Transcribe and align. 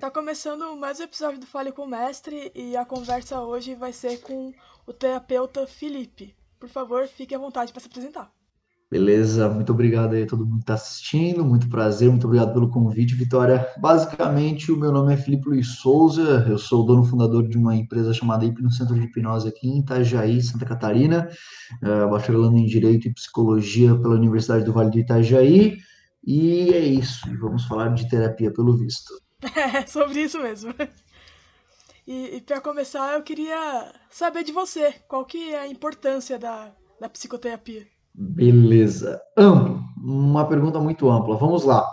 Tá 0.00 0.10
começando 0.10 0.76
mais 0.76 1.00
um 1.00 1.02
episódio 1.04 1.40
do 1.40 1.46
Fale 1.46 1.72
com 1.72 1.82
o 1.82 1.86
Mestre 1.86 2.50
e 2.54 2.76
a 2.76 2.84
conversa 2.84 3.40
hoje 3.40 3.74
vai 3.74 3.92
ser 3.92 4.18
com 4.22 4.52
o 4.86 4.92
terapeuta 4.92 5.66
Felipe. 5.66 6.36
Por 6.58 6.68
favor, 6.68 7.06
fique 7.06 7.34
à 7.34 7.38
vontade 7.38 7.72
para 7.72 7.80
se 7.80 7.88
apresentar. 7.88 8.32
Beleza, 8.94 9.48
muito 9.48 9.72
obrigado 9.72 10.14
aí 10.14 10.22
a 10.22 10.26
todo 10.26 10.46
mundo 10.46 10.58
que 10.58 10.62
está 10.62 10.74
assistindo, 10.74 11.44
muito 11.44 11.68
prazer, 11.68 12.08
muito 12.08 12.28
obrigado 12.28 12.52
pelo 12.52 12.70
convite, 12.70 13.16
Vitória. 13.16 13.68
Basicamente, 13.76 14.70
o 14.70 14.76
meu 14.76 14.92
nome 14.92 15.12
é 15.12 15.16
Felipe 15.16 15.48
Luiz 15.48 15.66
Souza, 15.78 16.46
eu 16.48 16.56
sou 16.56 16.86
dono 16.86 17.02
fundador 17.02 17.48
de 17.48 17.58
uma 17.58 17.74
empresa 17.74 18.14
chamada 18.14 18.44
Hipno 18.44 18.70
Centro 18.70 18.94
de 18.94 19.00
Hipnose 19.00 19.48
aqui 19.48 19.66
em 19.66 19.80
Itajaí, 19.80 20.40
Santa 20.40 20.64
Catarina, 20.64 21.28
uh, 21.82 22.08
bacharelando 22.08 22.56
em 22.56 22.66
Direito 22.66 23.08
e 23.08 23.12
Psicologia 23.12 23.96
pela 23.96 24.14
Universidade 24.14 24.64
do 24.64 24.72
Vale 24.72 24.90
do 24.90 24.98
Itajaí, 25.00 25.76
e 26.24 26.72
é 26.72 26.78
isso, 26.78 27.26
vamos 27.40 27.64
falar 27.64 27.88
de 27.94 28.08
terapia 28.08 28.52
pelo 28.52 28.76
visto. 28.76 29.12
É, 29.56 29.84
sobre 29.88 30.20
isso 30.20 30.38
mesmo. 30.38 30.72
E, 32.06 32.36
e 32.36 32.40
para 32.40 32.60
começar, 32.60 33.14
eu 33.14 33.24
queria 33.24 33.92
saber 34.08 34.44
de 34.44 34.52
você, 34.52 34.92
qual 35.08 35.24
que 35.26 35.50
é 35.52 35.62
a 35.62 35.66
importância 35.66 36.38
da, 36.38 36.72
da 37.00 37.08
psicoterapia? 37.08 37.92
Beleza. 38.14 39.20
Amplo. 39.36 39.82
Uma 40.02 40.46
pergunta 40.46 40.78
muito 40.78 41.10
ampla. 41.10 41.36
Vamos 41.36 41.64
lá. 41.64 41.84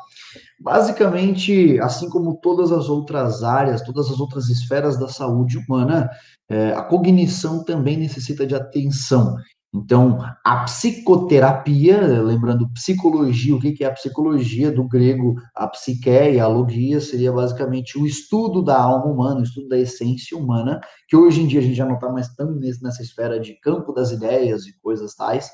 Basicamente, 0.59 1.80
assim 1.80 2.09
como 2.09 2.39
todas 2.41 2.71
as 2.71 2.88
outras 2.88 3.44
áreas, 3.44 3.81
todas 3.81 4.09
as 4.11 4.20
outras 4.20 4.47
esferas 4.49 4.97
da 4.97 5.07
saúde 5.07 5.57
humana, 5.57 6.09
é, 6.49 6.71
a 6.73 6.84
cognição 6.84 7.63
também 7.63 7.97
necessita 7.97 8.45
de 8.45 8.53
atenção. 8.53 9.35
Então, 9.73 10.20
a 10.45 10.66
psicoterapia, 10.66 12.22
lembrando 12.22 12.69
psicologia, 12.73 13.56
o 13.56 13.59
que 13.59 13.83
é 13.83 13.88
a 13.88 13.94
psicologia 13.94 14.69
do 14.69 14.85
grego, 14.85 15.35
a 15.56 15.66
psique 15.66 16.09
e 16.09 16.39
a 16.41 16.47
logia, 16.47 17.00
seria 17.00 17.31
basicamente 17.31 17.97
o 17.97 18.06
estudo 18.06 18.61
da 18.61 18.78
alma 18.78 19.06
humana, 19.06 19.39
o 19.39 19.44
estudo 19.44 19.69
da 19.69 19.80
essência 19.80 20.38
humana, 20.38 20.81
que 21.08 21.16
hoje 21.16 21.41
em 21.41 21.47
dia 21.47 21.61
a 21.61 21.63
gente 21.63 21.75
já 21.75 21.85
não 21.85 21.95
está 21.95 22.11
mais 22.11 22.28
tão 22.35 22.52
nessa 22.52 23.02
esfera 23.02 23.39
de 23.39 23.58
campo 23.61 23.94
das 23.94 24.11
ideias 24.11 24.66
e 24.66 24.78
coisas 24.81 25.16
tais, 25.16 25.50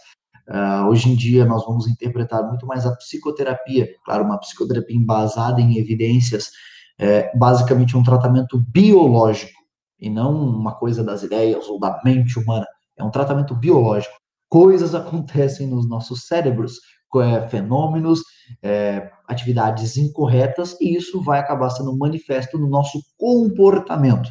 Uh, 0.50 0.88
hoje 0.88 1.10
em 1.10 1.16
dia, 1.16 1.46
nós 1.46 1.66
vamos 1.66 1.88
interpretar 1.88 2.42
muito 2.48 2.66
mais 2.66 2.86
a 2.86 2.96
psicoterapia, 2.96 3.90
claro, 4.06 4.24
uma 4.24 4.40
psicoterapia 4.40 4.96
embasada 4.96 5.60
em 5.60 5.78
evidências, 5.78 6.52
é, 6.98 7.36
basicamente 7.38 7.98
um 7.98 8.04
tratamento 8.04 8.58
biológico, 8.70 9.58
e 10.00 10.10
não 10.10 10.34
uma 10.34 10.74
coisa 10.76 11.04
das 11.04 11.24
ideias 11.24 11.68
ou 11.68 11.80
da 11.80 12.02
mente 12.04 12.40
humana. 12.40 12.66
É 12.98 13.04
um 13.04 13.12
tratamento 13.12 13.54
biológico. 13.56 14.16
Coisas 14.50 14.94
acontecem 14.96 15.68
nos 15.68 15.88
nossos 15.88 16.28
cérebros, 16.28 16.80
é, 17.18 17.48
fenômenos, 17.50 18.22
é, 18.62 19.10
atividades 19.28 19.98
incorretas, 19.98 20.80
e 20.80 20.96
isso 20.96 21.22
vai 21.22 21.40
acabar 21.40 21.70
sendo 21.72 21.98
manifesto 21.98 22.58
no 22.58 22.70
nosso 22.70 23.00
comportamento. 23.18 24.30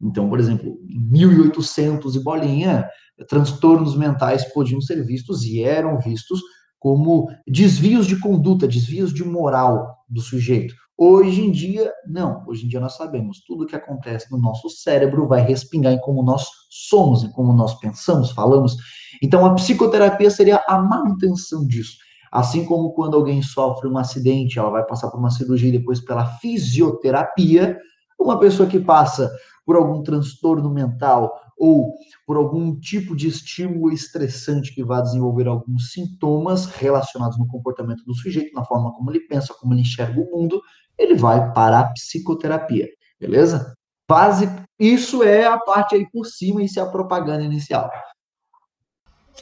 Então, 0.00 0.28
por 0.28 0.38
exemplo, 0.38 0.78
em 0.88 1.00
1800 1.10 2.14
e 2.14 2.22
bolinha, 2.22 2.88
transtornos 3.26 3.96
mentais 3.96 4.44
podiam 4.52 4.80
ser 4.80 5.04
vistos 5.04 5.44
e 5.44 5.62
eram 5.62 5.98
vistos 5.98 6.40
como 6.78 7.28
desvios 7.46 8.06
de 8.06 8.18
conduta, 8.20 8.68
desvios 8.68 9.12
de 9.12 9.24
moral 9.24 9.96
do 10.08 10.20
sujeito. 10.20 10.74
Hoje 10.96 11.42
em 11.42 11.52
dia, 11.52 11.92
não. 12.06 12.44
Hoje 12.46 12.64
em 12.64 12.68
dia 12.68 12.80
nós 12.80 12.96
sabemos 12.96 13.40
tudo 13.46 13.64
o 13.64 13.66
que 13.66 13.76
acontece 13.76 14.30
no 14.30 14.38
nosso 14.38 14.68
cérebro 14.68 15.28
vai 15.28 15.40
respingar 15.40 15.92
em 15.92 16.00
como 16.00 16.22
nós 16.22 16.44
somos, 16.68 17.22
em 17.22 17.30
como 17.30 17.52
nós 17.52 17.78
pensamos, 17.78 18.32
falamos. 18.32 18.76
Então 19.22 19.46
a 19.46 19.54
psicoterapia 19.54 20.30
seria 20.30 20.62
a 20.66 20.78
manutenção 20.78 21.66
disso. 21.66 21.98
Assim 22.30 22.64
como 22.64 22.92
quando 22.92 23.16
alguém 23.16 23.40
sofre 23.42 23.88
um 23.88 23.96
acidente, 23.96 24.58
ela 24.58 24.70
vai 24.70 24.84
passar 24.84 25.08
por 25.08 25.18
uma 25.18 25.30
cirurgia 25.30 25.68
e 25.68 25.78
depois 25.78 26.00
pela 26.00 26.26
fisioterapia, 26.38 27.78
uma 28.18 28.38
pessoa 28.38 28.68
que 28.68 28.80
passa 28.80 29.30
por 29.64 29.76
algum 29.76 30.02
transtorno 30.02 30.68
mental 30.68 31.32
ou 31.58 31.94
por 32.26 32.36
algum 32.36 32.78
tipo 32.78 33.16
de 33.16 33.26
estímulo 33.26 33.92
estressante 33.92 34.74
que 34.74 34.84
vá 34.84 35.00
desenvolver 35.00 35.48
alguns 35.48 35.92
sintomas 35.92 36.66
relacionados 36.66 37.38
no 37.38 37.46
comportamento 37.46 38.04
do 38.04 38.14
sujeito, 38.14 38.54
na 38.54 38.64
forma 38.64 38.92
como 38.92 39.10
ele 39.10 39.20
pensa, 39.20 39.54
como 39.54 39.74
ele 39.74 39.82
enxerga 39.82 40.20
o 40.20 40.30
mundo, 40.30 40.62
ele 40.96 41.14
vai 41.14 41.52
para 41.52 41.80
a 41.80 41.92
psicoterapia, 41.92 42.88
beleza? 43.18 43.74
Base, 44.08 44.46
isso 44.78 45.22
é 45.22 45.46
a 45.46 45.58
parte 45.58 45.94
aí 45.94 46.08
por 46.10 46.24
cima, 46.24 46.62
isso 46.62 46.78
é 46.78 46.82
a 46.82 46.90
propaganda 46.90 47.44
inicial. 47.44 47.90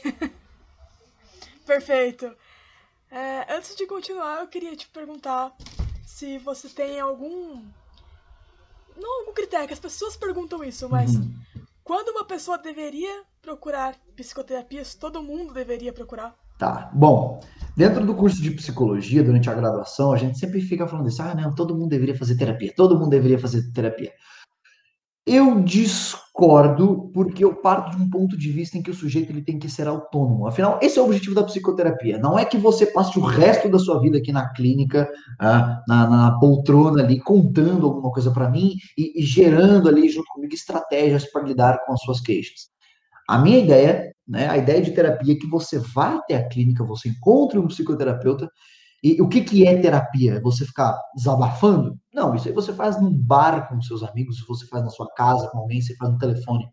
Perfeito. 1.65 2.35
É, 3.09 3.53
antes 3.53 3.75
de 3.75 3.85
continuar, 3.85 4.41
eu 4.41 4.47
queria 4.47 4.75
te 4.75 4.87
perguntar 4.89 5.55
se 6.05 6.37
você 6.39 6.67
tem 6.67 6.99
algum. 6.99 7.63
Não 8.95 9.19
algum 9.19 9.33
critério, 9.33 9.67
que 9.67 9.73
as 9.73 9.79
pessoas 9.79 10.17
perguntam 10.17 10.63
isso, 10.63 10.89
mas 10.89 11.15
uhum. 11.15 11.33
Quando 11.87 12.09
uma 12.09 12.25
pessoa 12.25 12.57
deveria 12.57 13.23
procurar 13.41 13.95
psicoterapia? 14.13 14.83
Se 14.83 14.99
todo 14.99 15.23
mundo 15.23 15.53
deveria 15.53 15.93
procurar? 15.93 16.35
Tá, 16.59 16.91
bom. 16.93 17.39
Dentro 17.77 18.05
do 18.05 18.13
curso 18.13 18.41
de 18.41 18.51
psicologia, 18.51 19.23
durante 19.23 19.49
a 19.49 19.53
graduação, 19.53 20.11
a 20.11 20.17
gente 20.17 20.37
sempre 20.37 20.59
fica 20.59 20.85
falando 20.85 21.07
isso. 21.07 21.21
Ah, 21.21 21.33
não, 21.33 21.55
todo 21.55 21.73
mundo 21.73 21.87
deveria 21.87 22.17
fazer 22.17 22.35
terapia. 22.35 22.73
Todo 22.75 22.99
mundo 22.99 23.11
deveria 23.11 23.39
fazer 23.39 23.71
terapia. 23.71 24.11
Eu 25.27 25.61
discordo 25.61 27.11
porque 27.13 27.43
eu 27.43 27.53
parto 27.53 27.97
de 27.97 28.01
um 28.01 28.09
ponto 28.09 28.37
de 28.37 28.49
vista 28.49 28.77
em 28.77 28.81
que 28.81 28.89
o 28.89 28.93
sujeito 28.93 29.29
ele 29.29 29.41
tem 29.41 29.59
que 29.59 29.67
ser 29.67 29.85
autônomo. 29.85 30.47
Afinal, 30.47 30.79
esse 30.81 30.97
é 30.97 31.01
o 31.01 31.05
objetivo 31.05 31.35
da 31.35 31.43
psicoterapia. 31.43 32.17
Não 32.17 32.39
é 32.39 32.45
que 32.45 32.57
você 32.57 32.85
passe 32.85 33.19
o 33.19 33.21
resto 33.21 33.67
da 33.67 33.77
sua 33.77 33.99
vida 33.99 34.19
aqui 34.19 34.31
na 34.31 34.47
clínica, 34.53 35.05
ah, 35.37 35.83
na, 35.85 36.09
na, 36.09 36.39
poltrona 36.39 37.03
ali, 37.03 37.19
contando 37.19 37.85
alguma 37.85 38.09
coisa 38.09 38.31
para 38.31 38.49
mim 38.49 38.75
e, 38.97 39.21
e 39.21 39.25
gerando 39.25 39.89
ali 39.89 40.07
junto 40.07 40.27
comigo 40.31 40.53
estratégias 40.53 41.29
para 41.29 41.43
lidar 41.43 41.77
com 41.85 41.91
as 41.91 41.99
suas 41.99 42.21
queixas. 42.21 42.69
A 43.27 43.37
minha 43.37 43.59
ideia, 43.59 44.09
né, 44.25 44.47
a 44.47 44.57
ideia 44.57 44.81
de 44.81 44.91
terapia 44.91 45.33
é 45.33 45.37
que 45.37 45.47
você 45.47 45.77
vá 45.77 46.15
até 46.15 46.37
a 46.37 46.47
clínica, 46.47 46.85
você 46.85 47.09
encontre 47.09 47.59
um 47.59 47.67
psicoterapeuta 47.67 48.49
e 49.03 49.21
o 49.21 49.27
que, 49.27 49.41
que 49.41 49.67
é 49.67 49.77
terapia? 49.77 50.35
É 50.35 50.39
você 50.39 50.65
ficar 50.65 50.97
desabafando? 51.15 51.97
Não, 52.17 52.33
isso 52.33 52.47
aí 52.47 52.53
você 52.53 52.73
faz 52.73 52.99
num 52.99 53.13
bar 53.13 53.69
com 53.69 53.79
seus 53.79 54.01
amigos, 54.01 54.43
você 54.47 54.65
faz 54.65 54.83
na 54.83 54.89
sua 54.89 55.07
casa 55.13 55.47
com 55.51 55.59
alguém, 55.59 55.79
você 55.79 55.95
faz 55.95 56.11
no 56.11 56.17
telefone. 56.17 56.67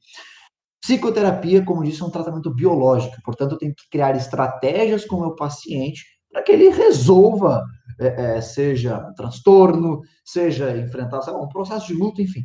Psicoterapia, 0.81 1.63
como 1.63 1.85
disse, 1.85 2.01
é 2.01 2.07
um 2.07 2.11
tratamento 2.11 2.53
biológico, 2.55 3.15
portanto, 3.23 3.53
eu 3.53 3.59
tenho 3.59 3.75
que 3.75 3.87
criar 3.91 4.17
estratégias 4.17 5.05
com 5.05 5.17
o 5.17 5.21
meu 5.21 5.35
paciente 5.35 6.03
para 6.33 6.43
que 6.43 6.51
ele 6.51 6.71
resolva, 6.71 7.63
é, 8.01 8.37
é, 8.37 8.41
seja 8.41 9.07
um 9.07 9.13
transtorno, 9.13 10.01
seja 10.25 10.75
enfrentar 10.79 11.21
lá, 11.27 11.43
um 11.43 11.49
processo 11.49 11.89
de 11.89 11.93
luta, 11.95 12.23
enfim. 12.23 12.45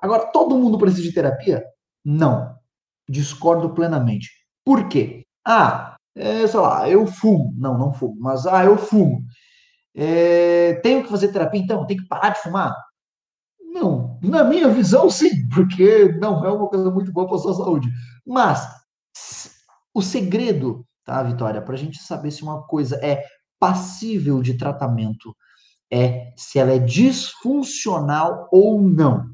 Agora, 0.00 0.24
todo 0.32 0.56
mundo 0.56 0.78
precisa 0.78 1.02
de 1.02 1.12
terapia? 1.12 1.62
Não. 2.02 2.56
Discordo 3.06 3.74
plenamente. 3.74 4.30
Por 4.64 4.88
quê? 4.88 5.22
Ah, 5.46 5.96
é, 6.16 6.46
sei 6.46 6.60
lá, 6.60 6.88
eu 6.88 7.06
fumo. 7.06 7.52
Não, 7.58 7.76
não 7.76 7.92
fumo, 7.92 8.16
mas 8.18 8.46
ah, 8.46 8.64
eu 8.64 8.78
fumo. 8.78 9.22
É, 9.94 10.74
tenho 10.82 11.02
que 11.02 11.10
fazer 11.10 11.28
terapia, 11.28 11.60
então? 11.60 11.86
Tenho 11.86 12.00
que 12.02 12.08
parar 12.08 12.30
de 12.30 12.40
fumar? 12.40 12.74
Não, 13.60 14.18
na 14.22 14.44
minha 14.44 14.68
visão, 14.68 15.08
sim, 15.10 15.48
porque 15.52 16.08
não 16.18 16.44
é 16.44 16.52
uma 16.52 16.68
coisa 16.68 16.90
muito 16.90 17.12
boa 17.12 17.26
para 17.26 17.36
a 17.36 17.40
sua 17.40 17.54
saúde. 17.54 17.88
Mas 18.26 18.66
o 19.94 20.02
segredo, 20.02 20.86
tá, 21.04 21.22
Vitória, 21.22 21.60
para 21.60 21.74
a 21.74 21.78
gente 21.78 21.98
saber 22.02 22.30
se 22.30 22.42
uma 22.42 22.62
coisa 22.62 22.96
é 23.04 23.24
passível 23.58 24.42
de 24.42 24.58
tratamento 24.58 25.34
é 25.92 26.32
se 26.36 26.58
ela 26.58 26.72
é 26.72 26.78
disfuncional 26.78 28.48
ou 28.50 28.80
não. 28.80 29.30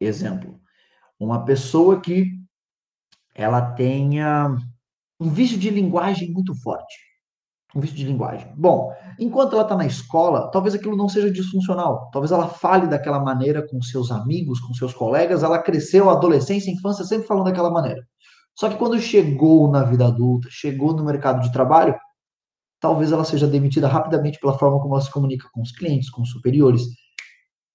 Exemplo, 0.00 0.60
uma 1.18 1.44
pessoa 1.44 2.00
que 2.00 2.30
ela 3.34 3.72
tenha 3.72 4.56
um 5.18 5.28
vício 5.28 5.58
de 5.58 5.68
linguagem 5.68 6.30
muito 6.32 6.54
forte. 6.54 7.05
Um 7.76 7.80
vício 7.80 7.94
de 7.94 8.06
linguagem. 8.06 8.50
Bom, 8.56 8.90
enquanto 9.20 9.52
ela 9.52 9.62
está 9.62 9.76
na 9.76 9.84
escola, 9.84 10.50
talvez 10.50 10.74
aquilo 10.74 10.96
não 10.96 11.10
seja 11.10 11.30
disfuncional. 11.30 12.08
Talvez 12.10 12.32
ela 12.32 12.48
fale 12.48 12.86
daquela 12.86 13.20
maneira 13.20 13.68
com 13.68 13.82
seus 13.82 14.10
amigos, 14.10 14.58
com 14.60 14.72
seus 14.72 14.94
colegas. 14.94 15.42
Ela 15.42 15.58
cresceu, 15.58 16.08
adolescência, 16.08 16.70
infância, 16.70 17.04
sempre 17.04 17.26
falando 17.26 17.44
daquela 17.44 17.70
maneira. 17.70 18.02
Só 18.54 18.70
que 18.70 18.76
quando 18.76 18.98
chegou 18.98 19.70
na 19.70 19.82
vida 19.82 20.06
adulta, 20.06 20.48
chegou 20.50 20.94
no 20.94 21.04
mercado 21.04 21.42
de 21.42 21.52
trabalho, 21.52 21.94
talvez 22.80 23.12
ela 23.12 23.24
seja 23.24 23.46
demitida 23.46 23.86
rapidamente 23.86 24.40
pela 24.40 24.56
forma 24.56 24.80
como 24.80 24.94
ela 24.94 25.02
se 25.02 25.10
comunica 25.10 25.46
com 25.52 25.60
os 25.60 25.70
clientes, 25.70 26.08
com 26.08 26.22
os 26.22 26.30
superiores 26.30 26.86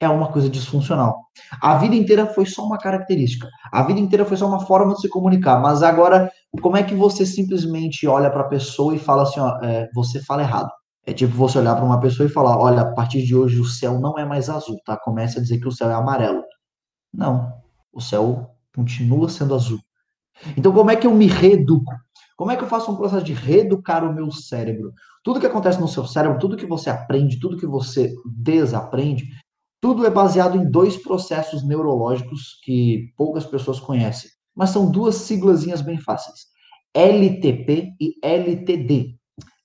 é 0.02 0.10
uma 0.10 0.32
coisa 0.32 0.50
disfuncional. 0.50 1.28
A 1.62 1.78
vida 1.78 1.96
inteira 1.96 2.26
foi 2.26 2.46
só 2.48 2.66
uma 2.66 2.80
característica. 2.80 3.48
A 3.72 3.84
vida 3.84 4.00
inteira 4.00 4.26
foi 4.26 4.36
só 4.36 4.48
uma 4.48 4.60
forma 4.66 4.96
de 4.96 5.02
se 5.02 5.08
comunicar. 5.08 5.62
Mas 5.62 5.84
agora, 5.84 6.32
como 6.60 6.78
é 6.78 6.84
que 6.84 6.94
você 6.94 7.26
simplesmente 7.26 8.06
olha 8.08 8.30
para 8.30 8.42
a 8.42 8.50
pessoa 8.50 8.94
e 8.94 9.00
fala 9.00 9.24
assim, 9.24 9.40
ó, 9.40 9.58
é, 9.64 9.90
você 9.94 10.22
fala 10.22 10.42
errado? 10.42 10.70
É 11.06 11.14
tipo 11.14 11.34
você 11.34 11.58
olhar 11.58 11.76
para 11.76 11.86
uma 11.86 12.00
pessoa 12.00 12.28
e 12.28 12.32
falar, 12.32 12.58
olha, 12.58 12.82
a 12.82 12.94
partir 12.94 13.24
de 13.24 13.36
hoje 13.36 13.60
o 13.60 13.66
céu 13.66 14.00
não 14.00 14.20
é 14.20 14.26
mais 14.26 14.50
azul, 14.50 14.78
tá? 14.86 14.98
Começa 14.98 15.40
a 15.40 15.42
dizer 15.42 15.60
que 15.60 15.68
o 15.68 15.72
céu 15.72 15.90
é 15.90 15.94
amarelo. 15.94 16.44
Não, 17.14 17.52
o 17.92 18.02
céu 18.02 18.52
continua 18.76 19.30
sendo 19.30 19.56
azul. 19.56 19.80
Então, 20.58 20.74
como 20.74 20.92
é 20.92 20.96
que 20.96 21.08
eu 21.08 21.14
me 21.14 21.28
reeduco? 21.28 21.92
Como 22.38 22.52
é 22.52 22.58
que 22.58 22.64
eu 22.64 22.68
faço 22.68 22.92
um 22.92 22.96
processo 22.96 23.24
de 23.24 23.34
reeducar 23.34 24.04
o 24.04 24.14
meu 24.14 24.32
cérebro? 24.32 24.94
Tudo 25.24 25.40
que 25.40 25.46
acontece 25.46 25.80
no 25.80 25.88
seu 25.88 26.06
cérebro, 26.06 26.40
tudo 26.40 26.58
que 26.58 26.66
você 26.66 26.90
aprende, 26.90 27.40
tudo 27.40 27.58
que 27.58 27.68
você 27.68 28.14
desaprende, 28.26 29.28
tudo 29.80 30.06
é 30.06 30.10
baseado 30.10 30.58
em 30.58 30.70
dois 30.70 30.98
processos 30.98 31.66
neurológicos 31.66 32.60
que 32.64 33.12
poucas 33.18 33.46
pessoas 33.46 33.80
conhecem, 33.80 34.30
mas 34.56 34.70
são 34.70 34.90
duas 34.90 35.16
siglazinhas 35.16 35.82
bem 35.82 35.98
fáceis: 35.98 36.48
LTP 36.94 37.94
e 38.00 38.16
LTD. 38.22 39.16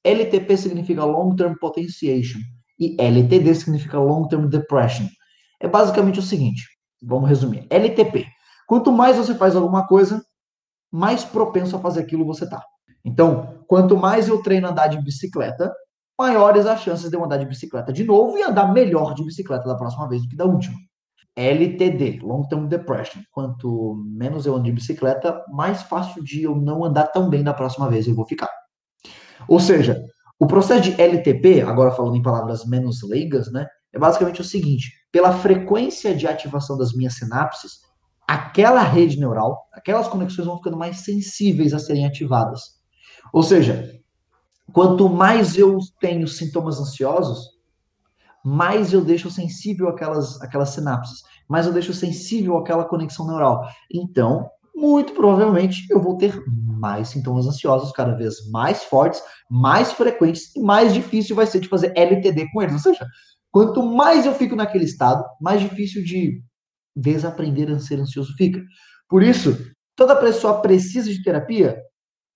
LTP 0.05 0.56
significa 0.56 1.05
Long 1.05 1.35
Term 1.35 1.55
Potentiation 1.61 2.38
e 2.79 2.97
LTD 3.00 3.55
significa 3.55 3.99
Long 3.99 4.29
Term 4.29 4.49
Depression. 4.49 5.06
É 5.61 5.67
basicamente 5.67 6.19
o 6.19 6.23
seguinte, 6.23 6.65
vamos 7.03 7.29
resumir. 7.29 7.67
LTP. 7.71 8.27
Quanto 8.67 8.93
mais 8.93 9.17
você 9.17 9.35
faz 9.35 9.56
alguma 9.56 9.87
coisa, 9.87 10.25
mais 10.93 11.25
propenso 11.25 11.77
a 11.77 11.81
fazer 11.81 12.00
aquilo 12.00 12.25
você 12.25 12.49
tá. 12.49 12.62
Então, 13.05 13.62
quanto 13.67 13.97
mais 13.97 14.29
eu 14.29 14.43
treino 14.43 14.69
andar 14.69 14.89
de 14.89 15.00
bicicleta, 15.00 15.73
maiores 16.19 16.67
as 16.67 16.81
chances 16.82 17.11
de 17.11 17.17
eu 17.17 17.25
andar 17.25 17.37
de 17.37 17.47
bicicleta 17.47 17.93
de 17.93 18.05
novo 18.05 18.37
e 18.37 18.43
andar 18.43 18.73
melhor 18.73 19.15
de 19.15 19.25
bicicleta 19.25 19.65
da 19.69 19.77
próxima 19.77 20.09
vez 20.09 20.23
do 20.23 20.29
que 20.29 20.37
da 20.37 20.44
última. 20.44 20.77
LTD, 21.37 22.21
Long 22.23 22.49
Term 22.49 22.67
Depression. 22.67 23.21
Quanto 23.31 23.94
menos 24.06 24.47
eu 24.47 24.55
ando 24.55 24.65
de 24.65 24.73
bicicleta, 24.73 25.44
mais 25.53 25.83
fácil 25.83 26.25
de 26.25 26.43
eu 26.43 26.56
não 26.56 26.83
andar 26.83 27.09
tão 27.09 27.29
bem 27.29 27.44
da 27.44 27.53
próxima 27.53 27.88
vez 27.91 28.09
eu 28.09 28.15
vou 28.15 28.27
ficar. 28.27 28.49
Ou 29.47 29.61
seja, 29.61 30.03
o 30.38 30.47
processo 30.47 30.83
de 30.83 31.00
LTP, 31.00 31.61
agora 31.61 31.91
falando 31.91 32.17
em 32.17 32.23
palavras 32.23 32.65
menos 32.65 33.03
leigas, 33.03 33.53
né, 33.53 33.67
é 33.93 33.99
basicamente 33.99 34.41
o 34.41 34.44
seguinte: 34.44 34.93
pela 35.12 35.33
frequência 35.33 36.15
de 36.15 36.27
ativação 36.27 36.77
das 36.77 36.93
minhas 36.94 37.15
sinapses, 37.15 37.81
aquela 38.27 38.82
rede 38.82 39.19
neural, 39.19 39.69
aquelas 39.73 40.09
conexões 40.09 40.47
vão 40.47 40.56
ficando 40.56 40.77
mais 40.77 40.99
sensíveis 40.99 41.73
a 41.73 41.79
serem 41.79 42.06
ativadas. 42.06 42.77
Ou 43.32 43.43
seja, 43.43 43.91
quanto 44.73 45.09
mais 45.09 45.56
eu 45.56 45.79
tenho 46.00 46.27
sintomas 46.27 46.81
ansiosos, 46.81 47.56
mais 48.46 48.93
eu 48.93 49.04
deixo 49.04 49.28
sensível 49.28 49.88
aquelas, 49.88 50.40
aquelas 50.40 50.70
sinapses, 50.70 51.25
mais 51.48 51.66
eu 51.66 51.72
deixo 51.72 51.93
sensível 51.93 52.56
aquela 52.56 52.84
conexão 52.84 53.26
neural. 53.26 53.69
Então, 53.93 54.48
muito 54.72 55.14
provavelmente 55.14 55.84
eu 55.90 56.00
vou 56.00 56.16
ter 56.16 56.40
mais 56.46 57.08
sintomas 57.08 57.44
ansiosos, 57.48 57.90
cada 57.90 58.14
vez 58.14 58.48
mais 58.52 58.84
fortes, 58.84 59.20
mais 59.50 59.90
frequentes 59.90 60.54
e 60.54 60.60
mais 60.60 60.94
difícil 60.94 61.34
vai 61.34 61.44
ser 61.44 61.58
de 61.58 61.66
fazer 61.66 61.93
LTD 61.96 62.48
com 62.52 62.62
eles. 62.62 62.75
Ou 62.75 62.78
seja, 62.78 63.04
quanto 63.50 63.82
mais 63.82 64.25
eu 64.25 64.32
fico 64.32 64.54
naquele 64.54 64.84
estado, 64.84 65.25
mais 65.40 65.60
difícil 65.60 66.04
de 66.04 66.40
desaprender 66.94 67.69
a 67.69 67.81
ser 67.81 67.98
ansioso 67.98 68.32
fica. 68.37 68.62
Por 69.08 69.25
isso, 69.25 69.58
toda 69.96 70.14
pessoa 70.14 70.62
precisa 70.62 71.10
de 71.10 71.20
terapia? 71.20 71.82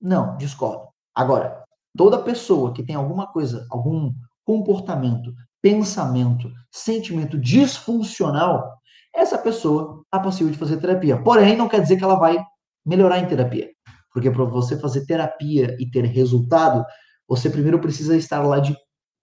Não, 0.02 0.36
discordo. 0.38 0.88
Agora, 1.14 1.62
toda 1.96 2.20
pessoa 2.20 2.72
que 2.72 2.82
tem 2.82 2.96
alguma 2.96 3.28
coisa, 3.28 3.64
algum 3.70 4.12
comportamento, 4.44 5.32
pensamento, 5.62 6.50
sentimento 6.70 7.38
disfuncional, 7.38 8.78
essa 9.14 9.36
pessoa 9.36 10.02
está 10.04 10.18
passível 10.20 10.52
de 10.52 10.58
fazer 10.58 10.78
terapia. 10.78 11.20
Porém, 11.22 11.56
não 11.56 11.68
quer 11.68 11.80
dizer 11.80 11.96
que 11.96 12.04
ela 12.04 12.16
vai 12.16 12.38
melhorar 12.84 13.18
em 13.18 13.26
terapia. 13.26 13.68
Porque 14.12 14.30
para 14.30 14.44
você 14.44 14.78
fazer 14.78 15.04
terapia 15.06 15.76
e 15.78 15.88
ter 15.90 16.04
resultado, 16.04 16.84
você 17.28 17.48
primeiro 17.50 17.78
precisa 17.78 18.16
estar 18.16 18.42
lá 18.42 18.58
de 18.58 18.76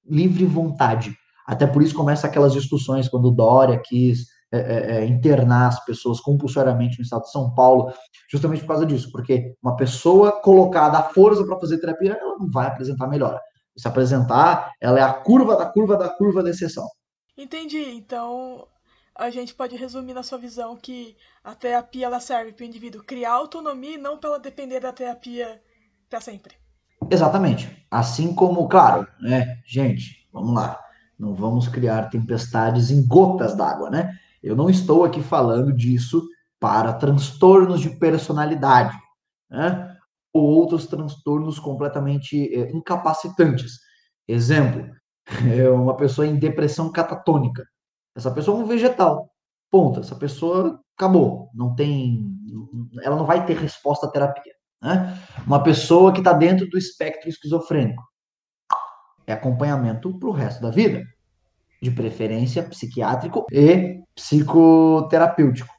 livre 0.05 0.45
vontade. 0.45 1.15
Até 1.45 1.65
por 1.65 1.81
isso 1.81 1.95
começa 1.95 2.27
aquelas 2.27 2.53
discussões 2.53 3.07
quando 3.09 3.31
Dória 3.31 3.81
quis 3.83 4.25
é, 4.51 4.59
é, 4.59 4.97
é, 4.97 5.05
internar 5.05 5.67
as 5.67 5.83
pessoas 5.83 6.21
compulsoriamente 6.21 6.97
no 6.97 7.03
estado 7.03 7.23
de 7.23 7.31
São 7.31 7.53
Paulo, 7.53 7.91
justamente 8.31 8.61
por 8.61 8.69
causa 8.69 8.85
disso, 8.85 9.11
porque 9.11 9.53
uma 9.61 9.75
pessoa 9.75 10.41
colocada 10.41 10.97
à 10.97 11.03
força 11.03 11.45
para 11.45 11.59
fazer 11.59 11.79
terapia, 11.79 12.17
ela 12.19 12.37
não 12.37 12.49
vai 12.49 12.67
apresentar 12.67 13.07
melhora. 13.07 13.41
Se 13.77 13.87
apresentar, 13.87 14.71
ela 14.81 14.99
é 14.99 15.03
a 15.03 15.13
curva 15.13 15.55
da 15.55 15.65
curva 15.65 15.95
da 15.95 16.09
curva 16.09 16.41
da 16.41 16.49
exceção. 16.49 16.87
Entendi. 17.37 17.83
Então, 17.91 18.67
a 19.15 19.29
gente 19.29 19.53
pode 19.53 19.75
resumir 19.75 20.13
na 20.13 20.23
sua 20.23 20.37
visão 20.37 20.75
que 20.75 21.15
a 21.43 21.55
terapia 21.55 22.05
ela 22.05 22.19
serve 22.19 22.53
para 22.53 22.63
o 22.63 22.67
indivíduo 22.67 23.03
criar 23.03 23.33
autonomia 23.33 23.95
e 23.95 23.97
não 23.97 24.17
para 24.17 24.31
ela 24.31 24.39
depender 24.39 24.79
da 24.79 24.91
terapia 24.91 25.61
para 26.09 26.21
sempre. 26.21 26.55
Exatamente. 27.09 27.85
Assim 27.89 28.33
como, 28.33 28.67
claro, 28.67 29.07
né, 29.19 29.59
gente, 29.65 30.27
vamos 30.31 30.53
lá, 30.53 30.79
não 31.17 31.33
vamos 31.33 31.67
criar 31.67 32.09
tempestades 32.09 32.91
em 32.91 33.05
gotas 33.07 33.55
d'água, 33.55 33.89
né? 33.89 34.17
Eu 34.41 34.55
não 34.55 34.69
estou 34.69 35.03
aqui 35.03 35.21
falando 35.21 35.73
disso 35.73 36.27
para 36.59 36.93
transtornos 36.93 37.81
de 37.81 37.89
personalidade, 37.89 38.97
né? 39.49 39.86
Ou 40.37 40.43
outros 40.43 40.85
transtornos 40.87 41.59
completamente 41.59 42.53
é, 42.53 42.71
incapacitantes. 42.71 43.79
Exemplo, 44.27 44.87
é 45.51 45.69
uma 45.69 45.95
pessoa 45.95 46.27
em 46.27 46.37
depressão 46.37 46.91
catatônica. 46.91 47.65
Essa 48.15 48.31
pessoa 48.31 48.59
é 48.59 48.63
um 48.63 48.67
vegetal. 48.67 49.31
Ponto. 49.71 49.99
Essa 49.99 50.15
pessoa 50.15 50.79
acabou. 50.95 51.49
Não 51.53 51.75
tem. 51.75 52.25
Ela 53.03 53.15
não 53.15 53.25
vai 53.25 53.45
ter 53.45 53.57
resposta 53.57 54.07
à 54.07 54.11
terapia. 54.11 54.53
Né? 54.81 55.17
Uma 55.45 55.61
pessoa 55.61 56.11
que 56.13 56.19
está 56.19 56.33
dentro 56.33 56.67
do 56.69 56.77
espectro 56.77 57.29
esquizofrênico. 57.29 58.03
É 59.25 59.33
acompanhamento 59.33 60.17
para 60.17 60.29
o 60.29 60.31
resto 60.31 60.61
da 60.61 60.71
vida. 60.71 61.03
De 61.81 61.91
preferência 61.91 62.63
psiquiátrico 62.63 63.45
e 63.51 64.01
psicoterapêutico. 64.15 65.73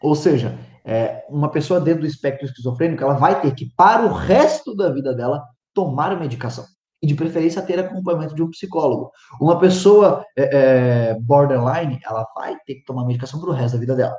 Ou 0.00 0.14
seja, 0.14 0.56
é, 0.88 1.22
uma 1.28 1.50
pessoa 1.50 1.78
dentro 1.78 2.00
do 2.00 2.06
espectro 2.06 2.46
esquizofrênico, 2.46 3.04
ela 3.04 3.12
vai 3.12 3.38
ter 3.42 3.54
que, 3.54 3.70
para 3.76 4.06
o 4.06 4.10
resto 4.10 4.74
da 4.74 4.88
vida 4.90 5.14
dela, 5.14 5.44
tomar 5.74 6.18
medicação 6.18 6.64
e 7.02 7.06
de 7.06 7.14
preferência 7.14 7.60
ter 7.60 7.78
acompanhamento 7.78 8.34
de 8.34 8.42
um 8.42 8.48
psicólogo. 8.48 9.12
Uma 9.38 9.60
pessoa 9.60 10.24
é, 10.34 11.10
é, 11.10 11.14
borderline, 11.20 12.00
ela 12.02 12.26
vai 12.34 12.56
ter 12.66 12.76
que 12.76 12.84
tomar 12.86 13.04
medicação 13.04 13.38
para 13.38 13.50
o 13.50 13.52
resto 13.52 13.74
da 13.74 13.80
vida 13.80 13.94
dela. 13.94 14.16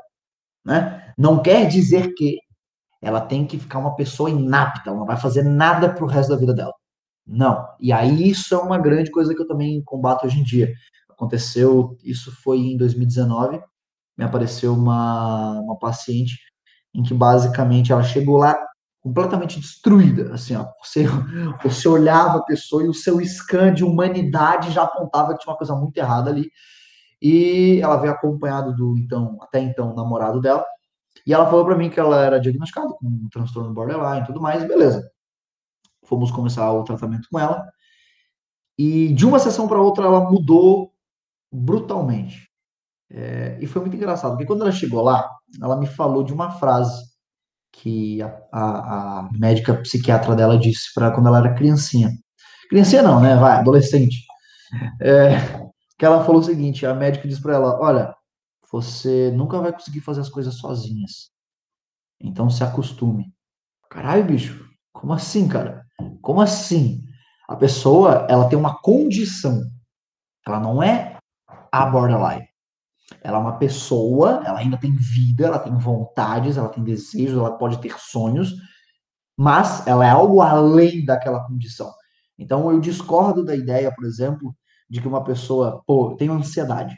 Né? 0.63 1.11
Não 1.17 1.41
quer 1.41 1.67
dizer 1.67 2.13
que 2.13 2.37
ela 3.01 3.19
tem 3.19 3.47
que 3.47 3.57
ficar 3.57 3.79
uma 3.79 3.95
pessoa 3.95 4.29
inapta, 4.29 4.91
ela 4.91 4.99
não 4.99 5.07
vai 5.07 5.17
fazer 5.17 5.41
nada 5.41 5.91
para 5.91 6.05
o 6.05 6.07
resto 6.07 6.29
da 6.29 6.37
vida 6.37 6.53
dela. 6.53 6.73
Não. 7.25 7.67
E 7.79 7.91
aí 7.91 8.29
isso 8.29 8.53
é 8.53 8.57
uma 8.59 8.77
grande 8.77 9.09
coisa 9.09 9.33
que 9.33 9.41
eu 9.41 9.47
também 9.47 9.81
combato 9.83 10.27
hoje 10.27 10.39
em 10.39 10.43
dia. 10.43 10.71
Aconteceu, 11.09 11.97
isso 12.03 12.31
foi 12.43 12.59
em 12.59 12.77
2019, 12.77 13.59
me 14.15 14.23
apareceu 14.23 14.73
uma, 14.73 15.59
uma 15.61 15.79
paciente 15.79 16.37
em 16.93 17.03
que 17.03 17.13
basicamente 17.13 17.91
ela 17.91 18.03
chegou 18.03 18.37
lá 18.37 18.57
completamente 19.01 19.59
destruída, 19.59 20.33
assim, 20.33 20.55
ó, 20.55 20.67
você, 20.83 21.05
você 21.63 21.87
olhava 21.87 22.39
a 22.39 22.43
pessoa 22.43 22.83
e 22.83 22.87
o 22.87 22.93
seu 22.93 23.19
scan 23.21 23.73
de 23.73 23.83
humanidade 23.83 24.71
já 24.71 24.83
apontava 24.83 25.33
que 25.33 25.39
tinha 25.39 25.51
uma 25.51 25.57
coisa 25.57 25.75
muito 25.75 25.97
errada 25.97 26.29
ali, 26.29 26.51
e 27.21 27.79
ela 27.81 27.97
veio 27.97 28.13
acompanhado 28.13 28.75
do, 28.75 28.97
então, 28.97 29.37
até 29.41 29.59
então, 29.59 29.95
namorado 29.95 30.41
dela, 30.41 30.65
e 31.25 31.33
ela 31.33 31.45
falou 31.45 31.65
para 31.65 31.77
mim 31.77 31.89
que 31.89 31.99
ela 31.99 32.23
era 32.23 32.39
diagnosticada 32.39 32.89
com 32.89 33.07
um 33.07 33.29
transtorno 33.31 33.73
borderline 33.73 34.21
e 34.21 34.25
tudo 34.25 34.41
mais, 34.41 34.65
beleza. 34.67 35.09
Fomos 36.05 36.31
começar 36.31 36.71
o 36.71 36.83
tratamento 36.83 37.27
com 37.31 37.39
ela, 37.39 37.65
e 38.77 39.13
de 39.13 39.25
uma 39.25 39.39
sessão 39.39 39.67
para 39.67 39.81
outra 39.81 40.05
ela 40.05 40.29
mudou 40.29 40.93
brutalmente. 41.51 42.49
É, 43.09 43.57
e 43.59 43.67
foi 43.67 43.81
muito 43.81 43.95
engraçado, 43.95 44.31
porque 44.31 44.45
quando 44.45 44.61
ela 44.61 44.71
chegou 44.71 45.01
lá, 45.01 45.29
ela 45.61 45.77
me 45.77 45.87
falou 45.87 46.23
de 46.23 46.33
uma 46.33 46.51
frase 46.51 47.09
que 47.71 48.21
a, 48.21 48.27
a, 48.51 49.19
a 49.19 49.29
médica 49.31 49.73
psiquiatra 49.75 50.35
dela 50.35 50.57
disse 50.57 50.93
para 50.93 51.11
quando 51.11 51.27
ela 51.27 51.39
era 51.39 51.53
criancinha. 51.53 52.11
Criancinha 52.69 53.01
não, 53.01 53.19
né? 53.21 53.35
Vai, 53.35 53.57
adolescente. 53.57 54.25
É, 55.01 55.29
que 55.97 56.05
ela 56.05 56.23
falou 56.23 56.41
o 56.41 56.43
seguinte: 56.43 56.85
a 56.85 56.93
médica 56.93 57.27
disse 57.27 57.41
para 57.41 57.55
ela: 57.55 57.79
Olha, 57.79 58.15
você 58.71 59.31
nunca 59.31 59.59
vai 59.59 59.71
conseguir 59.71 60.01
fazer 60.01 60.21
as 60.21 60.29
coisas 60.29 60.55
sozinhas. 60.55 61.31
Então 62.21 62.49
se 62.49 62.63
acostume. 62.63 63.33
Caralho, 63.89 64.25
bicho, 64.25 64.69
como 64.91 65.13
assim, 65.13 65.47
cara? 65.47 65.85
Como 66.21 66.41
assim? 66.41 67.01
A 67.47 67.55
pessoa, 67.55 68.27
ela 68.29 68.47
tem 68.47 68.59
uma 68.59 68.79
condição. 68.79 69.63
Ela 70.45 70.59
não 70.59 70.83
é 70.83 71.17
a 71.71 71.85
borderline. 71.85 72.47
Ela 73.21 73.37
é 73.37 73.41
uma 73.41 73.57
pessoa, 73.57 74.43
ela 74.45 74.59
ainda 74.59 74.77
tem 74.77 74.95
vida, 74.95 75.47
ela 75.47 75.59
tem 75.59 75.75
vontades, 75.77 76.57
ela 76.57 76.69
tem 76.69 76.83
desejos, 76.83 77.37
ela 77.37 77.57
pode 77.57 77.79
ter 77.79 77.99
sonhos, 77.99 78.53
mas 79.37 79.85
ela 79.87 80.05
é 80.05 80.09
algo 80.09 80.41
além 80.41 81.05
daquela 81.05 81.45
condição. 81.45 81.91
Então 82.37 82.71
eu 82.71 82.79
discordo 82.79 83.43
da 83.43 83.55
ideia, 83.55 83.93
por 83.93 84.05
exemplo, 84.05 84.55
de 84.89 85.01
que 85.01 85.07
uma 85.07 85.23
pessoa, 85.23 85.81
pô, 85.85 86.15
tem 86.15 86.29
ansiedade. 86.29 86.95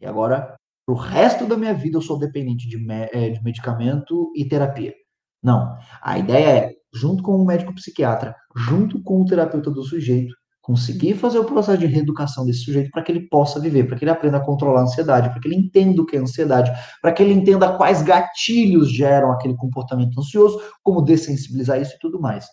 E 0.00 0.06
agora, 0.06 0.56
pro 0.86 0.94
resto 0.94 1.46
da 1.46 1.56
minha 1.56 1.74
vida, 1.74 1.98
eu 1.98 2.02
sou 2.02 2.18
dependente 2.18 2.68
de, 2.68 2.78
me 2.78 3.08
eh, 3.12 3.30
de 3.30 3.42
medicamento 3.42 4.32
e 4.34 4.48
terapia. 4.48 4.94
Não. 5.42 5.76
A 6.02 6.18
ideia 6.18 6.66
é, 6.66 6.72
junto 6.92 7.22
com 7.22 7.36
o 7.36 7.46
médico 7.46 7.74
psiquiatra, 7.74 8.34
junto 8.56 9.02
com 9.02 9.22
o 9.22 9.24
terapeuta 9.24 9.70
do 9.70 9.82
sujeito, 9.82 10.34
conseguir 10.70 11.14
fazer 11.14 11.40
o 11.40 11.44
processo 11.44 11.78
de 11.78 11.86
reeducação 11.86 12.46
desse 12.46 12.60
sujeito 12.60 12.92
para 12.92 13.02
que 13.02 13.10
ele 13.10 13.28
possa 13.28 13.58
viver, 13.58 13.88
para 13.88 13.98
que 13.98 14.04
ele 14.04 14.12
aprenda 14.12 14.36
a 14.36 14.44
controlar 14.44 14.80
a 14.80 14.82
ansiedade, 14.84 15.28
para 15.28 15.40
que 15.40 15.48
ele 15.48 15.56
entenda 15.56 16.00
o 16.00 16.06
que 16.06 16.16
é 16.16 16.20
ansiedade, 16.20 16.70
para 17.02 17.12
que 17.12 17.20
ele 17.20 17.32
entenda 17.32 17.76
quais 17.76 18.02
gatilhos 18.02 18.88
geram 18.88 19.32
aquele 19.32 19.56
comportamento 19.56 20.20
ansioso, 20.20 20.62
como 20.80 21.02
dessensibilizar 21.02 21.80
isso 21.80 21.96
e 21.96 21.98
tudo 21.98 22.20
mais. 22.20 22.46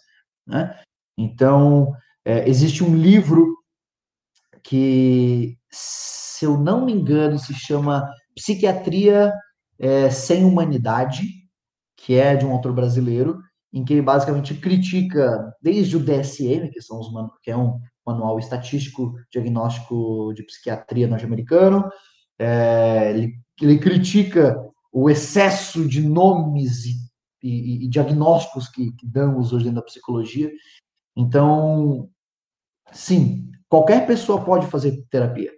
Né? 0.48 0.76
Então, 1.16 1.94
é, 2.26 2.50
existe 2.50 2.84
um 2.84 2.96
livro 2.96 3.56
que, 4.64 5.56
se 5.70 6.44
eu 6.44 6.58
não 6.58 6.86
me 6.86 6.94
engano, 6.94 7.38
se 7.38 7.54
chama 7.54 8.10
Psiquiatria 8.36 9.32
é, 9.78 10.10
Sem 10.10 10.44
Humanidade, 10.44 11.22
que 11.96 12.16
é 12.16 12.36
de 12.36 12.48
um 12.48 12.52
autor 12.52 12.74
brasileiro, 12.74 13.40
em 13.72 13.86
que 13.86 13.94
ele 13.94 14.02
basicamente 14.02 14.56
critica 14.56 15.54
desde 15.62 15.98
o 15.98 16.00
DSM, 16.00 16.72
que, 16.72 16.82
são 16.82 17.00
os, 17.00 17.10
que 17.44 17.52
é 17.52 17.56
um 17.56 17.80
manual 18.08 18.40
estatístico 18.40 19.14
diagnóstico 19.30 20.34
de 20.34 20.44
psiquiatria 20.44 21.08
norte-americano, 21.08 21.90
é, 22.40 23.12
ele, 23.12 23.34
ele, 23.62 23.78
critica 23.78 24.58
o 24.92 25.10
excesso 25.10 25.88
de 25.88 26.02
nomes 26.02 26.86
e, 26.86 26.96
e, 27.44 27.86
e 27.86 27.90
diagnósticos 27.90 28.70
que, 28.70 28.94
que, 28.94 29.06
damos 29.06 29.52
hoje 29.52 29.66
dentro 29.66 29.82
da 29.82 29.86
psicologia. 29.86 30.50
Então, 31.16 32.10
sim, 32.92 33.52
qualquer 33.68 34.08
pessoa 34.08 34.44
pode 34.44 34.68
fazer 34.68 35.04
terapia, 35.10 35.52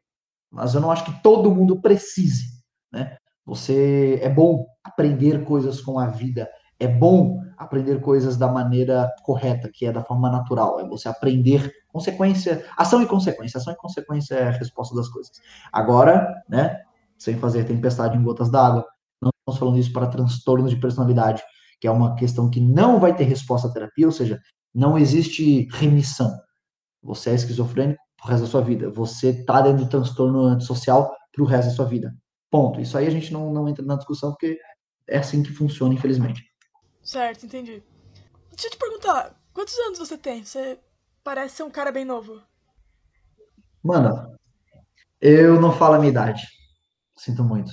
mas 0.52 0.74
eu 0.74 0.82
não 0.82 0.92
acho 0.92 1.06
que 1.06 1.22
todo 1.22 1.54
mundo 1.54 1.80
precise, 1.80 2.62
né? 2.92 3.18
Você 3.46 4.20
é 4.22 4.30
bom 4.30 4.66
aprender 4.84 5.44
coisas 5.44 5.82
com 5.82 5.98
a 5.98 6.08
vida, 6.08 6.50
é 6.80 6.88
bom 6.88 7.42
aprender 7.58 8.00
coisas 8.00 8.38
da 8.38 8.48
maneira 8.48 9.12
correta, 9.22 9.70
que 9.72 9.86
é 9.86 9.92
da 9.92 10.02
forma 10.02 10.32
natural, 10.32 10.80
é 10.80 10.88
você 10.88 11.10
aprender 11.10 11.72
consequência, 11.90 12.66
ação 12.78 13.02
e 13.02 13.06
consequência, 13.06 13.58
ação 13.58 13.74
e 13.74 13.76
consequência 13.76 14.36
é 14.36 14.48
a 14.48 14.52
resposta 14.52 14.96
das 14.96 15.10
coisas. 15.10 15.34
Agora, 15.72 16.42
né, 16.48 16.82
sem 17.18 17.38
fazer 17.38 17.66
tempestade 17.66 18.18
em 18.18 18.24
gotas 18.24 18.50
d'água, 18.50 18.86
não 19.22 19.30
estamos 19.30 19.60
falando 19.60 19.78
isso 19.78 19.92
para 19.92 20.08
transtornos 20.08 20.72
de 20.72 20.80
personalidade, 20.80 21.44
que 21.82 21.88
é 21.88 21.92
uma 21.92 22.16
questão 22.16 22.50
que 22.50 22.62
não 22.62 22.98
vai 22.98 23.14
ter 23.14 23.26
resposta 23.26 23.68
à 23.68 23.72
terapia, 23.72 24.06
ou 24.06 24.12
seja, 24.12 24.40
não 24.74 24.98
existe 24.98 25.68
remissão. 25.72 26.32
Você 27.04 27.32
é 27.32 27.34
esquizofrênico 27.34 28.00
pro 28.18 28.30
resto 28.30 28.44
da 28.44 28.50
sua 28.50 28.62
vida, 28.62 28.90
você 28.90 29.30
está 29.30 29.62
dentro 29.62 29.84
do 29.84 29.90
transtorno 29.90 30.44
antissocial 30.44 31.14
pro 31.34 31.46
resto 31.46 31.70
da 31.70 31.76
sua 31.76 31.86
vida. 31.86 32.16
Ponto. 32.50 32.80
Isso 32.80 32.98
aí 32.98 33.06
a 33.06 33.12
gente 33.12 33.34
não, 33.34 33.52
não 33.52 33.68
entra 33.68 33.84
na 33.86 33.96
discussão 33.96 34.32
porque 34.32 34.58
é 35.08 35.18
assim 35.18 35.44
que 35.44 35.52
funciona, 35.52 35.94
infelizmente. 35.94 36.49
Certo, 37.10 37.44
entendi. 37.44 37.82
Deixa 38.52 38.68
eu 38.68 38.70
te 38.70 38.78
perguntar, 38.78 39.36
quantos 39.52 39.76
anos 39.80 39.98
você 39.98 40.16
tem? 40.16 40.46
Você 40.46 40.78
parece 41.24 41.56
ser 41.56 41.64
um 41.64 41.72
cara 41.72 41.92
bem 41.92 42.06
novo. 42.06 42.40
Mano, 43.84 44.38
eu 45.20 45.60
não 45.60 45.72
falo 45.72 45.96
a 45.96 45.98
minha 45.98 46.12
idade. 46.12 46.44
Sinto 47.18 47.44
muito. 47.44 47.72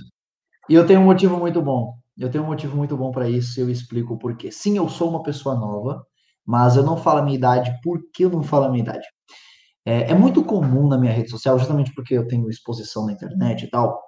E 0.70 0.74
eu 0.74 0.86
tenho 0.86 1.00
um 1.00 1.04
motivo 1.04 1.36
muito 1.36 1.60
bom. 1.60 1.98
Eu 2.16 2.30
tenho 2.30 2.44
um 2.44 2.46
motivo 2.46 2.74
muito 2.78 2.96
bom 2.96 3.10
para 3.10 3.28
isso 3.28 3.60
e 3.60 3.62
eu 3.62 3.68
explico 3.68 4.14
o 4.14 4.18
porquê. 4.18 4.50
Sim, 4.50 4.78
eu 4.78 4.88
sou 4.88 5.10
uma 5.10 5.22
pessoa 5.22 5.54
nova, 5.54 6.02
mas 6.42 6.74
eu 6.74 6.82
não 6.82 6.96
falo 6.96 7.18
a 7.18 7.22
minha 7.22 7.36
idade 7.36 7.78
porque 7.82 8.24
eu 8.24 8.30
não 8.30 8.42
falo 8.42 8.64
a 8.64 8.70
minha 8.70 8.84
idade. 8.84 9.06
É, 9.84 10.12
é, 10.12 10.14
muito 10.14 10.42
comum 10.42 10.88
na 10.88 10.96
minha 10.96 11.12
rede 11.12 11.28
social, 11.28 11.58
justamente 11.58 11.92
porque 11.92 12.14
eu 12.14 12.26
tenho 12.26 12.48
exposição 12.48 13.04
na 13.04 13.12
internet 13.12 13.66
e 13.66 13.68
tal, 13.68 14.02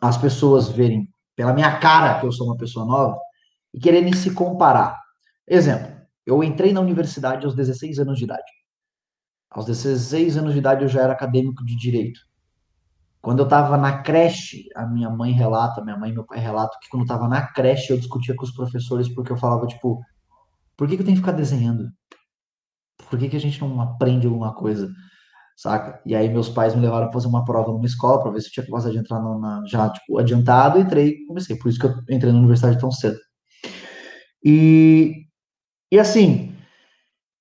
as 0.00 0.16
pessoas 0.16 0.70
verem 0.70 1.12
pela 1.36 1.52
minha 1.52 1.78
cara 1.78 2.18
que 2.18 2.24
eu 2.24 2.32
sou 2.32 2.46
uma 2.46 2.56
pessoa 2.56 2.86
nova 2.86 3.18
e 3.72 3.80
quererem 3.80 4.12
se 4.12 4.32
comparar. 4.32 4.98
Exemplo, 5.46 5.90
eu 6.26 6.42
entrei 6.44 6.72
na 6.72 6.80
universidade 6.80 7.44
aos 7.44 7.54
16 7.54 7.98
anos 7.98 8.18
de 8.18 8.24
idade. 8.24 8.50
Aos 9.50 9.66
16 9.66 10.36
anos 10.36 10.52
de 10.52 10.58
idade 10.58 10.82
eu 10.82 10.88
já 10.88 11.02
era 11.02 11.12
acadêmico 11.12 11.64
de 11.64 11.76
direito. 11.76 12.20
Quando 13.20 13.40
eu 13.40 13.44
estava 13.44 13.76
na 13.76 14.02
creche, 14.02 14.68
a 14.74 14.86
minha 14.86 15.10
mãe 15.10 15.32
relata, 15.32 15.84
minha 15.84 15.96
mãe 15.96 16.10
e 16.10 16.14
meu 16.14 16.24
pai 16.24 16.38
relatam 16.38 16.78
que 16.80 16.88
quando 16.88 17.02
eu 17.02 17.06
estava 17.06 17.28
na 17.28 17.46
creche 17.48 17.92
eu 17.92 17.98
discutia 17.98 18.34
com 18.34 18.44
os 18.44 18.52
professores 18.52 19.08
porque 19.14 19.30
eu 19.32 19.36
falava, 19.36 19.66
tipo, 19.66 20.00
por 20.76 20.88
que, 20.88 20.96
que 20.96 21.02
eu 21.02 21.06
tenho 21.06 21.16
que 21.16 21.22
ficar 21.22 21.36
desenhando? 21.36 21.90
Por 23.10 23.18
que, 23.18 23.28
que 23.28 23.36
a 23.36 23.40
gente 23.40 23.60
não 23.60 23.80
aprende 23.80 24.26
alguma 24.26 24.54
coisa? 24.54 24.88
Saca? 25.56 26.00
E 26.06 26.14
aí 26.14 26.28
meus 26.30 26.48
pais 26.48 26.74
me 26.74 26.80
levaram 26.80 27.06
para 27.06 27.12
fazer 27.12 27.26
uma 27.28 27.44
prova 27.44 27.72
numa 27.72 27.84
escola 27.84 28.22
para 28.22 28.30
ver 28.30 28.40
se 28.40 28.48
eu 28.48 28.52
tinha 28.52 28.66
capacidade 28.66 28.96
de 28.96 29.02
entrar 29.02 29.20
na, 29.20 29.62
já, 29.66 29.90
tipo, 29.90 30.18
adiantado, 30.18 30.78
entrei 30.78 31.08
e 31.08 31.26
comecei. 31.26 31.58
Por 31.58 31.68
isso 31.68 31.78
que 31.78 31.86
eu 31.86 31.94
entrei 32.08 32.32
na 32.32 32.38
universidade 32.38 32.78
tão 32.78 32.90
cedo. 32.90 33.18
E, 34.44 35.26
e 35.92 35.98
assim, 35.98 36.54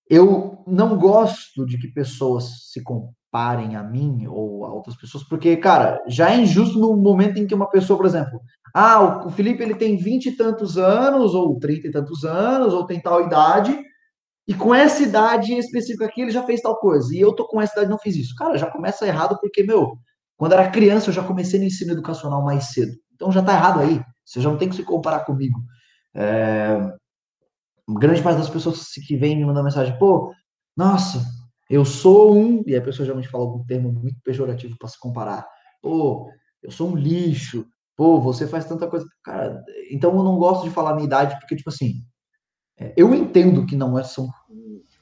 eu 0.10 0.63
não 0.68 0.98
gosto 0.98 1.65
de 1.65 1.77
que 1.77 1.88
pessoas 1.88 2.72
se 2.72 2.84
comparem 2.84 3.75
a 3.75 3.84
mim 3.84 4.27
ou 4.27 4.65
a 4.65 4.74
outras 4.74 4.96
pessoas, 4.98 5.24
porque, 5.24 5.56
cara, 5.58 6.01
já 6.08 6.32
é 6.32 6.38
injusto 6.38 6.79
no 6.79 6.96
momento 6.96 7.39
em 7.39 7.48
que 7.48 7.56
uma 7.56 7.70
pessoa, 7.70 7.98
por 7.98 8.06
exemplo, 8.06 8.41
ah, 8.74 9.25
o 9.25 9.29
Felipe 9.29 9.63
ele 9.63 9.75
tem 9.75 9.98
vinte 9.98 10.27
e 10.27 10.36
tantos 10.36 10.77
anos, 10.77 11.34
ou 11.34 11.58
trinta 11.60 11.88
e 11.88 11.91
tantos 11.91 12.24
anos, 12.24 12.74
ou 12.74 12.86
tem 12.86 13.00
tal 13.01 13.25
idade, 13.25 13.77
e 14.48 14.53
com 14.53 14.74
essa 14.74 15.03
idade 15.03 15.53
específica 15.53 16.06
aqui 16.06 16.22
ele 16.22 16.32
já 16.32 16.44
fez 16.44 16.62
tal 16.62 16.75
coisa, 16.79 17.15
e 17.15 17.20
eu 17.20 17.34
tô 17.34 17.48
com 17.48 17.62
essa 17.62 17.74
idade 17.74 17.89
não 17.89 18.00
fiz 18.00 18.15
isso. 18.15 18.36
Cara, 18.36 18.58
já 18.58 18.70
começa 18.70 19.08
errado 19.08 19.38
porque, 19.39 19.63
meu, 19.63 19.98
quando 20.38 20.53
era 20.53 20.70
criança 20.70 21.10
eu 21.10 21.13
já 21.13 21.24
comecei 21.24 21.60
no 21.60 21.65
ensino 21.65 21.91
educacional 21.91 22.44
mais 22.44 22.65
cedo. 22.65 22.91
Então 23.13 23.32
já 23.32 23.44
tá 23.44 23.53
errado 23.53 23.79
aí. 23.82 24.01
Você 24.25 24.41
já 24.41 24.50
não 24.50 24.58
tem 24.58 24.70
que 24.70 24.75
se 24.75 24.84
comparar 24.84 25.22
comigo. 25.25 25.60
É, 26.19 26.93
grande 27.97 28.21
parte 28.21 28.39
das 28.39 28.49
pessoas 28.49 28.89
que 29.07 29.15
vêm 29.15 29.38
me 29.38 29.45
mandar 29.45 29.63
mensagem, 29.63 29.97
pô, 29.97 30.33
nossa, 30.75 31.23
eu 31.69 31.85
sou 31.85 32.35
um, 32.35 32.63
e 32.67 32.75
a 32.75 32.81
pessoa 32.81 33.05
geralmente 33.05 33.29
fala 33.29 33.45
algum 33.45 33.63
termo 33.63 33.91
muito 33.91 34.19
pejorativo 34.23 34.75
para 34.77 34.89
se 34.89 34.99
comparar. 34.99 35.47
Pô, 35.81 36.29
eu 36.61 36.71
sou 36.71 36.89
um 36.89 36.95
lixo. 36.95 37.65
Pô, 37.95 38.19
você 38.19 38.47
faz 38.47 38.65
tanta 38.65 38.88
coisa. 38.88 39.05
Cara, 39.23 39.63
então 39.91 40.15
eu 40.15 40.23
não 40.23 40.38
gosto 40.38 40.63
de 40.63 40.69
falar 40.71 40.93
minha 40.93 41.05
idade, 41.05 41.39
porque, 41.39 41.55
tipo 41.55 41.69
assim, 41.69 42.03
é, 42.77 42.93
eu 42.97 43.13
entendo 43.13 43.65
que 43.65 43.75
não 43.75 43.97
é. 43.97 44.03
São, 44.03 44.27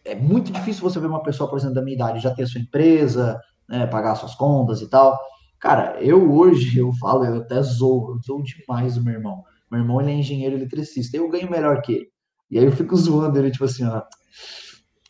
é 0.06 0.16
muito 0.16 0.52
difícil 0.52 0.84
você 0.84 1.00
ver 1.00 1.08
uma 1.08 1.24
pessoa, 1.24 1.50
por 1.50 1.58
exemplo, 1.58 1.76
da 1.76 1.82
minha 1.82 1.96
idade, 1.96 2.20
já 2.20 2.34
ter 2.34 2.48
sua 2.48 2.62
empresa, 2.62 3.40
né, 3.70 3.88
pagar 3.88 4.16
suas 4.16 4.36
contas 4.36 4.82
e 4.82 4.90
tal. 4.90 5.20
Cara, 5.60 6.02
eu 6.02 6.32
hoje, 6.32 6.78
eu 6.80 6.94
falo, 6.94 7.26
eu 7.26 7.42
até 7.42 7.62
zoo, 7.62 8.12
eu 8.12 8.20
zoo 8.22 8.44
demais 8.44 8.98
o 8.98 9.04
meu 9.04 9.14
irmão. 9.14 9.44
Meu 9.72 9.82
irmão, 9.82 10.02
ele 10.02 10.12
é 10.12 10.16
engenheiro 10.16 10.56
eletricista, 10.56 11.18
eu 11.18 11.30
ganho 11.30 11.50
melhor 11.50 11.82
que 11.82 11.94
ele. 11.94 12.08
E 12.50 12.58
aí 12.58 12.66
eu 12.66 12.72
fico 12.72 12.96
zoando 12.96 13.38
ele, 13.38 13.52
tipo 13.52 13.66
assim, 13.66 13.86
ó. 13.86 14.02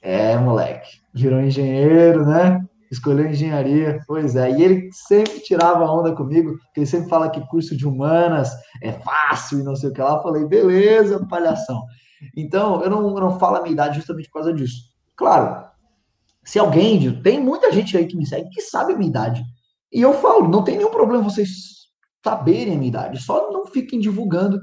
É, 0.01 0.37
moleque, 0.37 0.89
virou 1.13 1.39
engenheiro, 1.39 2.25
né? 2.25 2.59
Escolheu 2.91 3.27
engenharia, 3.27 3.99
pois 4.07 4.35
é. 4.35 4.49
E 4.49 4.63
ele 4.63 4.89
sempre 4.91 5.39
tirava 5.41 5.91
onda 5.91 6.15
comigo, 6.15 6.57
que 6.73 6.79
ele 6.79 6.85
sempre 6.85 7.09
fala 7.09 7.29
que 7.29 7.45
curso 7.47 7.75
de 7.75 7.85
humanas 7.85 8.49
é 8.81 8.93
fácil 8.93 9.59
e 9.59 9.63
não 9.63 9.75
sei 9.75 9.89
o 9.89 9.93
que 9.93 10.01
lá. 10.01 10.15
Eu 10.15 10.23
falei, 10.23 10.45
beleza, 10.45 11.25
palhação. 11.27 11.83
Então, 12.35 12.81
eu 12.81 12.89
não, 12.89 13.07
eu 13.09 13.19
não 13.19 13.37
falo 13.37 13.57
a 13.57 13.61
minha 13.61 13.73
idade 13.73 13.97
justamente 13.97 14.27
por 14.29 14.39
causa 14.39 14.53
disso. 14.53 14.77
Claro, 15.15 15.67
se 16.43 16.57
alguém, 16.57 17.21
tem 17.21 17.41
muita 17.41 17.71
gente 17.71 17.97
aí 17.97 18.07
que 18.07 18.15
me 18.15 18.25
segue 18.25 18.49
que 18.49 18.61
sabe 18.61 18.93
a 18.93 18.97
minha 18.97 19.09
idade. 19.09 19.43
E 19.91 20.01
eu 20.01 20.13
falo, 20.13 20.47
não 20.47 20.63
tem 20.63 20.77
nenhum 20.77 20.91
problema 20.91 21.23
vocês 21.23 21.87
saberem 22.24 22.75
a 22.75 22.77
minha 22.77 22.89
idade, 22.89 23.21
só 23.21 23.51
não 23.51 23.65
fiquem 23.65 24.00
divulgando 24.00 24.59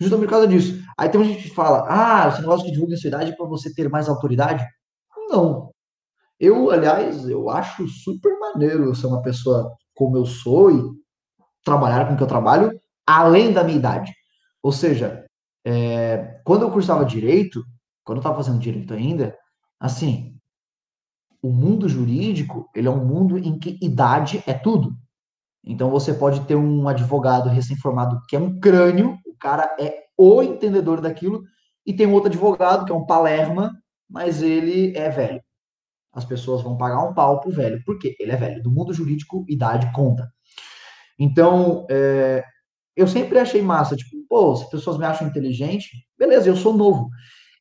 justamente 0.00 0.26
por 0.26 0.32
causa 0.32 0.48
disso. 0.48 0.82
Aí 0.96 1.08
tem 1.08 1.22
gente 1.24 1.42
que 1.48 1.54
fala, 1.54 1.84
ah, 1.88 2.28
esse 2.28 2.40
negócio 2.40 2.64
que 2.64 2.72
divulga 2.72 2.94
a 2.94 2.96
sua 2.96 3.08
idade 3.08 3.36
para 3.36 3.46
você 3.46 3.72
ter 3.72 3.88
mais 3.88 4.08
autoridade. 4.08 4.64
Não. 5.28 5.70
Eu, 6.38 6.70
aliás, 6.70 7.28
eu 7.28 7.50
acho 7.50 7.86
super 7.86 8.38
maneiro 8.38 8.84
eu 8.84 8.94
ser 8.94 9.06
uma 9.06 9.20
pessoa 9.22 9.70
como 9.94 10.16
eu 10.16 10.24
sou 10.24 10.70
e 10.70 10.82
trabalhar 11.62 12.06
com 12.06 12.14
o 12.14 12.16
que 12.16 12.22
eu 12.22 12.26
trabalho, 12.26 12.80
além 13.06 13.52
da 13.52 13.62
minha 13.62 13.76
idade. 13.78 14.12
Ou 14.62 14.72
seja, 14.72 15.26
é, 15.64 16.40
quando 16.44 16.62
eu 16.62 16.70
cursava 16.70 17.04
direito, 17.04 17.62
quando 18.02 18.16
eu 18.16 18.20
estava 18.20 18.36
fazendo 18.36 18.58
direito 18.58 18.94
ainda, 18.94 19.36
assim, 19.78 20.34
o 21.42 21.50
mundo 21.50 21.88
jurídico, 21.88 22.68
ele 22.74 22.88
é 22.88 22.90
um 22.90 23.04
mundo 23.04 23.38
em 23.38 23.58
que 23.58 23.78
idade 23.82 24.42
é 24.46 24.54
tudo. 24.54 24.96
Então 25.64 25.90
você 25.90 26.14
pode 26.14 26.40
ter 26.46 26.54
um 26.54 26.88
advogado 26.88 27.48
recém-formado 27.48 28.20
que 28.28 28.36
é 28.36 28.38
um 28.38 28.58
crânio, 28.58 29.18
o 29.26 29.36
cara 29.38 29.76
é 29.78 30.04
o 30.16 30.42
entendedor 30.42 31.00
daquilo, 31.00 31.42
e 31.86 31.92
tem 31.92 32.06
um 32.06 32.12
outro 32.12 32.28
advogado 32.28 32.84
que 32.84 32.92
é 32.92 32.94
um 32.94 33.06
palerma, 33.06 33.72
mas 34.08 34.42
ele 34.42 34.96
é 34.96 35.08
velho. 35.08 35.40
As 36.12 36.24
pessoas 36.24 36.62
vão 36.62 36.76
pagar 36.76 37.02
um 37.04 37.14
pau 37.14 37.40
pro 37.40 37.50
velho, 37.50 37.82
porque 37.84 38.16
ele 38.18 38.32
é 38.32 38.36
velho. 38.36 38.62
Do 38.62 38.70
mundo 38.70 38.92
jurídico, 38.92 39.44
idade 39.48 39.90
conta. 39.92 40.30
Então, 41.18 41.86
é, 41.90 42.44
eu 42.96 43.06
sempre 43.06 43.38
achei 43.38 43.62
massa, 43.62 43.96
tipo, 43.96 44.16
pô, 44.28 44.56
se 44.56 44.64
as 44.64 44.70
pessoas 44.70 44.98
me 44.98 45.04
acham 45.04 45.28
inteligente, 45.28 45.88
beleza, 46.18 46.48
eu 46.48 46.56
sou 46.56 46.76
novo. 46.76 47.08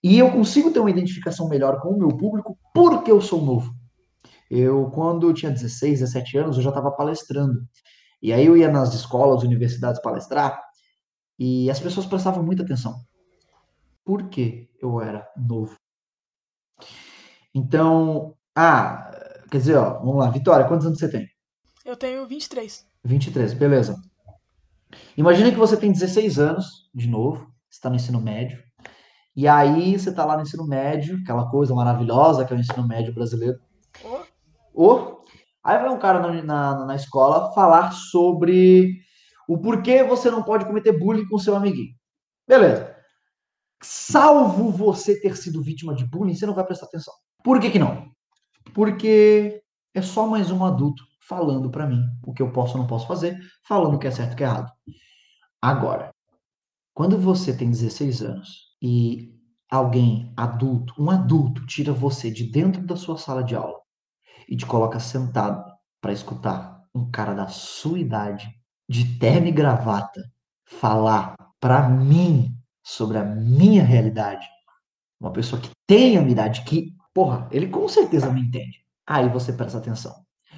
E 0.04 0.18
eu 0.18 0.32
consigo 0.32 0.72
ter 0.72 0.80
uma 0.80 0.90
identificação 0.90 1.48
melhor 1.48 1.80
com 1.82 1.90
o 1.90 1.98
meu 1.98 2.10
público 2.10 2.58
porque 2.74 3.12
eu 3.12 3.22
sou 3.22 3.42
novo. 3.42 3.74
Eu, 4.50 4.90
quando 4.92 5.34
tinha 5.34 5.52
16, 5.52 6.00
17 6.00 6.38
anos, 6.38 6.58
eu 6.58 6.64
já 6.64 6.70
estava 6.70 6.92
palestrando. 6.92 7.62
E 8.22 8.34
aí 8.34 8.46
eu 8.46 8.58
ia 8.58 8.70
nas 8.70 8.94
escolas, 8.94 9.44
universidades 9.44 10.02
palestrar, 10.02 10.60
e 11.38 11.70
as 11.70 11.80
pessoas 11.80 12.06
prestavam 12.06 12.44
muita 12.44 12.64
atenção. 12.64 12.96
Porque 14.04 14.70
eu 14.82 15.00
era 15.02 15.28
novo. 15.38 15.78
Então, 17.54 18.36
ah, 18.56 19.10
Quer 19.50 19.58
dizer, 19.58 19.78
ó, 19.78 19.98
vamos 20.00 20.18
lá. 20.18 20.30
Vitória, 20.30 20.68
quantos 20.68 20.86
anos 20.86 21.00
você 21.00 21.10
tem? 21.10 21.28
Eu 21.84 21.96
tenho 21.96 22.28
23. 22.28 22.86
23, 23.04 23.54
beleza. 23.54 23.96
Imagina 25.18 25.50
que 25.50 25.58
você 25.58 25.76
tem 25.76 25.92
16 25.92 26.38
anos, 26.38 26.90
de 26.94 27.08
novo, 27.08 27.52
está 27.70 27.90
no 27.90 27.96
ensino 27.96 28.22
médio. 28.22 28.62
E 29.36 29.48
aí 29.48 29.98
você 29.98 30.10
está 30.10 30.24
lá 30.24 30.36
no 30.36 30.44
ensino 30.44 30.68
médio, 30.68 31.18
aquela 31.24 31.50
coisa 31.50 31.74
maravilhosa 31.74 32.46
que 32.46 32.54
é 32.54 32.56
o 32.56 32.60
ensino 32.60 32.88
médio 32.88 33.14
brasileiro. 33.14 33.58
Oh. 34.82 35.26
Aí 35.62 35.78
vai 35.78 35.90
um 35.90 36.00
cara 36.00 36.22
na, 36.22 36.42
na, 36.42 36.86
na 36.86 36.96
escola 36.96 37.52
falar 37.54 37.92
sobre 37.92 38.98
o 39.46 39.58
porquê 39.58 40.06
você 40.06 40.32
não 40.32 40.42
pode 40.42 40.64
cometer 40.64 40.98
bullying 40.98 41.28
com 41.28 41.38
seu 41.38 41.54
amiguinho. 41.54 41.94
Beleza. 42.48 42.96
Salvo 43.84 44.72
você 44.72 45.20
ter 45.20 45.36
sido 45.36 45.62
vítima 45.62 45.94
de 45.94 46.06
bullying, 46.06 46.34
você 46.34 46.46
não 46.46 46.54
vai 46.54 46.64
prestar 46.64 46.86
atenção. 46.86 47.14
Por 47.44 47.60
que, 47.60 47.72
que 47.72 47.78
não? 47.78 48.10
Porque 48.74 49.62
é 49.94 50.02
só 50.02 50.26
mais 50.26 50.50
um 50.50 50.64
adulto 50.64 51.04
falando 51.28 51.70
para 51.70 51.86
mim 51.86 52.02
o 52.24 52.34
que 52.34 52.42
eu 52.42 52.54
posso 52.54 52.76
ou 52.76 52.80
não 52.80 52.88
posso 52.88 53.06
fazer, 53.06 53.38
falando 53.68 53.96
o 53.96 54.00
que 54.00 54.08
é 54.08 54.12
certo 54.12 54.32
e 54.32 54.34
o 54.34 54.38
que 54.38 54.44
é 54.46 54.48
errado. 54.48 54.72
Agora, 55.62 56.10
quando 56.94 57.18
você 57.18 57.54
tem 57.54 57.70
16 57.70 58.22
anos 58.22 58.78
e 58.82 59.38
alguém 59.70 60.34
adulto, 60.38 60.94
um 60.98 61.12
adulto, 61.12 61.66
tira 61.66 61.92
você 61.92 62.32
de 62.32 62.50
dentro 62.50 62.82
da 62.82 62.96
sua 62.96 63.18
sala 63.18 63.44
de 63.44 63.56
aula 63.56 63.79
e 64.50 64.58
te 64.58 64.66
coloca 64.66 65.00
sentado 65.00 65.64
para 66.02 66.12
escutar 66.12 66.84
um 66.94 67.10
cara 67.12 67.34
da 67.34 67.48
sua 67.48 68.00
idade, 68.00 68.50
de 68.90 69.20
terno 69.20 69.48
e 69.48 69.52
gravata, 69.52 70.22
falar 70.66 71.36
para 71.60 71.88
mim 71.88 72.52
sobre 72.84 73.20
a 73.20 73.24
minha 73.24 73.84
realidade, 73.84 74.48
uma 75.20 75.32
pessoa 75.32 75.62
que 75.62 75.70
tem 75.86 76.18
a 76.18 76.22
minha 76.22 76.32
idade, 76.32 76.64
que, 76.64 76.96
porra, 77.14 77.48
ele 77.52 77.68
com 77.68 77.88
certeza 77.88 78.32
me 78.32 78.42
entende. 78.42 78.84
Aí 79.06 79.30
você 79.30 79.54
presta 79.54 79.78
atenção. 79.78 80.16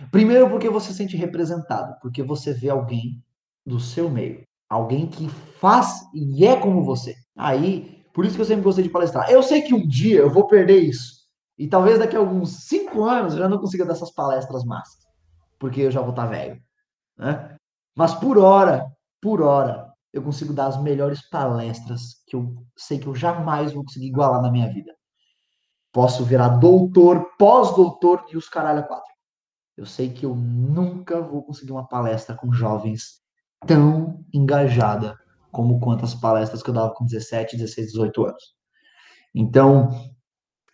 Primeiro 0.09 0.49
porque 0.49 0.69
você 0.69 0.91
se 0.91 0.97
sente 0.97 1.17
representado, 1.17 1.95
porque 2.01 2.23
você 2.23 2.53
vê 2.53 2.69
alguém 2.69 3.21
do 3.65 3.79
seu 3.79 4.09
meio, 4.09 4.43
alguém 4.69 5.07
que 5.07 5.27
faz 5.59 6.01
e 6.13 6.45
é 6.45 6.55
como 6.55 6.83
você. 6.83 7.15
Aí, 7.35 8.03
por 8.13 8.25
isso 8.25 8.35
que 8.35 8.41
eu 8.41 8.45
sempre 8.45 8.63
gostei 8.63 8.83
de 8.83 8.89
palestrar. 8.89 9.29
Eu 9.29 9.43
sei 9.43 9.61
que 9.61 9.73
um 9.73 9.85
dia 9.85 10.19
eu 10.19 10.29
vou 10.29 10.47
perder 10.47 10.79
isso. 10.79 11.20
E 11.61 11.67
talvez 11.67 11.99
daqui 11.99 12.15
a 12.15 12.19
alguns 12.19 12.65
cinco 12.65 13.03
anos 13.03 13.33
eu 13.33 13.39
já 13.39 13.47
não 13.47 13.59
consiga 13.59 13.85
dar 13.85 13.93
essas 13.93 14.11
palestras 14.11 14.63
massas. 14.63 15.05
Porque 15.59 15.81
eu 15.81 15.91
já 15.91 16.01
vou 16.01 16.09
estar 16.09 16.25
velho. 16.25 16.59
Né? 17.15 17.55
Mas 17.95 18.15
por 18.15 18.39
hora, 18.39 18.91
por 19.21 19.43
hora, 19.43 19.93
eu 20.11 20.23
consigo 20.23 20.53
dar 20.53 20.65
as 20.65 20.81
melhores 20.81 21.21
palestras 21.29 22.23
que 22.25 22.35
eu 22.35 22.55
sei 22.75 22.97
que 22.97 23.05
eu 23.05 23.13
jamais 23.13 23.73
vou 23.73 23.83
conseguir 23.83 24.07
igualar 24.07 24.41
na 24.41 24.49
minha 24.49 24.73
vida. 24.73 24.91
Posso 25.93 26.25
virar 26.25 26.49
doutor, 26.57 27.29
pós-doutor 27.37 28.25
e 28.31 28.37
os 28.37 28.49
caralho 28.49 28.79
a 28.79 28.83
quatro. 28.83 29.13
Eu 29.77 29.85
sei 29.85 30.11
que 30.11 30.25
eu 30.25 30.33
nunca 30.33 31.21
vou 31.21 31.43
conseguir 31.43 31.73
uma 31.73 31.87
palestra 31.87 32.35
com 32.35 32.51
jovens 32.51 33.21
tão 33.67 34.25
engajada 34.33 35.15
como 35.51 35.79
quantas 35.79 36.15
palestras 36.15 36.63
que 36.63 36.71
eu 36.71 36.73
dava 36.73 36.91
com 36.95 37.05
17, 37.05 37.55
16, 37.55 37.91
18 37.91 38.25
anos. 38.25 38.55
Então, 39.35 39.91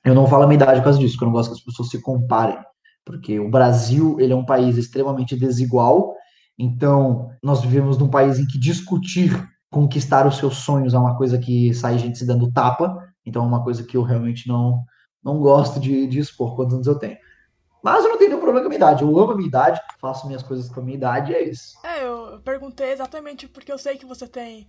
eu 0.10 0.16
não 0.16 0.28
falo 0.28 0.44
a 0.44 0.48
minha 0.48 0.56
idade 0.56 0.80
por 0.80 0.86
causa 0.86 1.00
disso, 1.00 1.14
porque 1.14 1.24
eu 1.24 1.28
não 1.28 1.34
gosto 1.34 1.52
que 1.52 1.60
as 1.60 1.64
pessoas 1.64 1.90
se 1.90 2.02
comparem, 2.02 2.58
porque 3.06 3.40
o 3.40 3.50
Brasil, 3.50 4.18
ele 4.20 4.34
é 4.34 4.36
um 4.36 4.46
país 4.46 4.78
extremamente 4.78 5.36
desigual, 5.36 6.16
então 6.58 7.30
nós 7.44 7.62
vivemos 7.62 7.98
num 7.98 8.10
país 8.10 8.40
em 8.40 8.48
que 8.48 8.58
discutir 8.58 9.48
conquistar 9.70 10.26
os 10.26 10.38
seus 10.38 10.58
sonhos 10.58 10.94
é 10.94 10.98
uma 10.98 11.18
coisa 11.18 11.38
que 11.38 11.74
sai 11.74 11.98
gente 11.98 12.18
se 12.18 12.26
dando 12.26 12.52
tapa, 12.52 12.98
então 13.26 13.44
é 13.44 13.46
uma 13.46 13.64
coisa 13.64 13.84
que 13.84 13.98
eu 13.98 14.04
realmente 14.04 14.48
não 14.48 14.84
não 15.24 15.40
gosto 15.40 15.80
de, 15.80 16.08
de 16.08 16.20
expor 16.20 16.56
quantos 16.56 16.74
anos 16.74 16.88
eu 16.88 16.98
tenho. 16.98 17.18
Mas 17.84 18.04
eu 18.04 18.12
não 18.12 18.18
tenho 18.18 18.30
nenhum 18.30 18.42
problema 18.42 18.62
com 18.62 18.68
a 18.68 18.70
minha 18.70 18.78
idade. 18.78 19.04
Eu 19.04 19.20
amo 19.20 19.34
a 19.34 19.36
minha 19.36 19.48
idade, 19.48 19.82
faço 20.00 20.26
minhas 20.26 20.42
coisas 20.42 20.70
com 20.70 20.80
a 20.80 20.84
minha 20.84 20.98
idade 20.98 21.32
e 21.32 21.36
é 21.36 21.44
isso. 21.44 21.78
É, 21.84 22.06
eu 22.06 22.40
perguntei 22.44 22.92
exatamente 22.92 23.48
porque 23.48 23.72
eu 23.72 23.78
sei 23.78 23.98
que 23.98 24.06
você 24.06 24.26
tem 24.28 24.68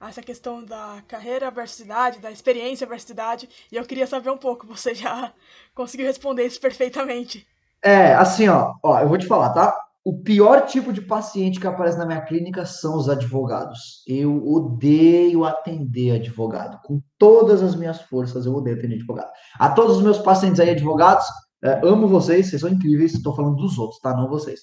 essa 0.00 0.22
questão 0.22 0.64
da 0.64 1.02
carreira 1.08 1.50
versus 1.50 1.80
idade, 1.80 2.18
da 2.18 2.30
experiência 2.30 2.86
versus 2.86 3.10
idade, 3.10 3.48
e 3.70 3.76
eu 3.76 3.84
queria 3.84 4.06
saber 4.06 4.30
um 4.30 4.36
pouco. 4.36 4.66
Você 4.66 4.94
já 4.94 5.32
conseguiu 5.74 6.06
responder 6.06 6.44
isso 6.44 6.60
perfeitamente. 6.60 7.46
É, 7.82 8.14
assim, 8.14 8.48
ó, 8.48 8.74
ó, 8.82 9.00
eu 9.00 9.08
vou 9.08 9.18
te 9.18 9.26
falar, 9.26 9.50
tá? 9.50 9.74
O 10.04 10.18
pior 10.22 10.66
tipo 10.66 10.92
de 10.92 11.00
paciente 11.00 11.58
que 11.58 11.66
aparece 11.66 11.96
na 11.96 12.04
minha 12.04 12.20
clínica 12.20 12.66
são 12.66 12.96
os 12.96 13.08
advogados. 13.08 14.02
Eu 14.06 14.46
odeio 14.46 15.44
atender 15.44 16.10
advogado. 16.10 16.78
Com 16.84 17.00
todas 17.18 17.62
as 17.62 17.74
minhas 17.74 18.02
forças, 18.02 18.44
eu 18.44 18.54
odeio 18.54 18.76
atender 18.76 18.96
advogado. 18.96 19.30
A 19.58 19.70
todos 19.70 19.96
os 19.96 20.02
meus 20.02 20.18
pacientes 20.18 20.60
aí, 20.60 20.70
advogados, 20.70 21.24
é, 21.62 21.80
amo 21.82 22.06
vocês, 22.06 22.50
vocês 22.50 22.60
são 22.60 22.68
incríveis. 22.68 23.14
Estou 23.14 23.34
falando 23.34 23.56
dos 23.56 23.78
outros, 23.78 23.98
tá? 24.00 24.14
Não 24.14 24.28
vocês. 24.28 24.60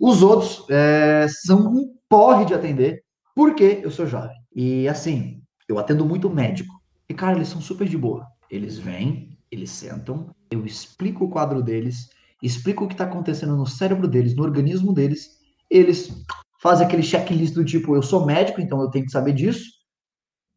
Os 0.00 0.22
outros 0.22 0.64
é, 0.70 1.26
são 1.28 1.60
um 1.66 1.94
porre 2.08 2.46
de 2.46 2.54
atender, 2.54 3.01
porque 3.34 3.80
eu 3.82 3.90
sou 3.90 4.06
jovem. 4.06 4.36
E 4.54 4.88
assim, 4.88 5.42
eu 5.68 5.78
atendo 5.78 6.04
muito 6.04 6.28
médico. 6.30 6.74
E, 7.08 7.14
cara, 7.14 7.36
eles 7.36 7.48
são 7.48 7.60
super 7.60 7.88
de 7.88 7.96
boa. 7.96 8.26
Eles 8.50 8.78
vêm, 8.78 9.38
eles 9.50 9.70
sentam, 9.70 10.34
eu 10.50 10.64
explico 10.64 11.24
o 11.24 11.30
quadro 11.30 11.62
deles, 11.62 12.08
explico 12.42 12.84
o 12.84 12.88
que 12.88 12.94
está 12.94 13.04
acontecendo 13.04 13.56
no 13.56 13.66
cérebro 13.66 14.06
deles, 14.06 14.34
no 14.34 14.42
organismo 14.42 14.92
deles. 14.92 15.38
Eles 15.70 16.24
fazem 16.60 16.86
aquele 16.86 17.02
checklist 17.02 17.54
do 17.54 17.64
tipo: 17.64 17.94
eu 17.94 18.02
sou 18.02 18.26
médico, 18.26 18.60
então 18.60 18.80
eu 18.80 18.90
tenho 18.90 19.04
que 19.04 19.10
saber 19.10 19.32
disso. 19.32 19.64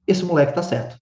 Esse 0.05 0.23
moleque 0.23 0.53
tá 0.53 0.61
certo. 0.61 0.97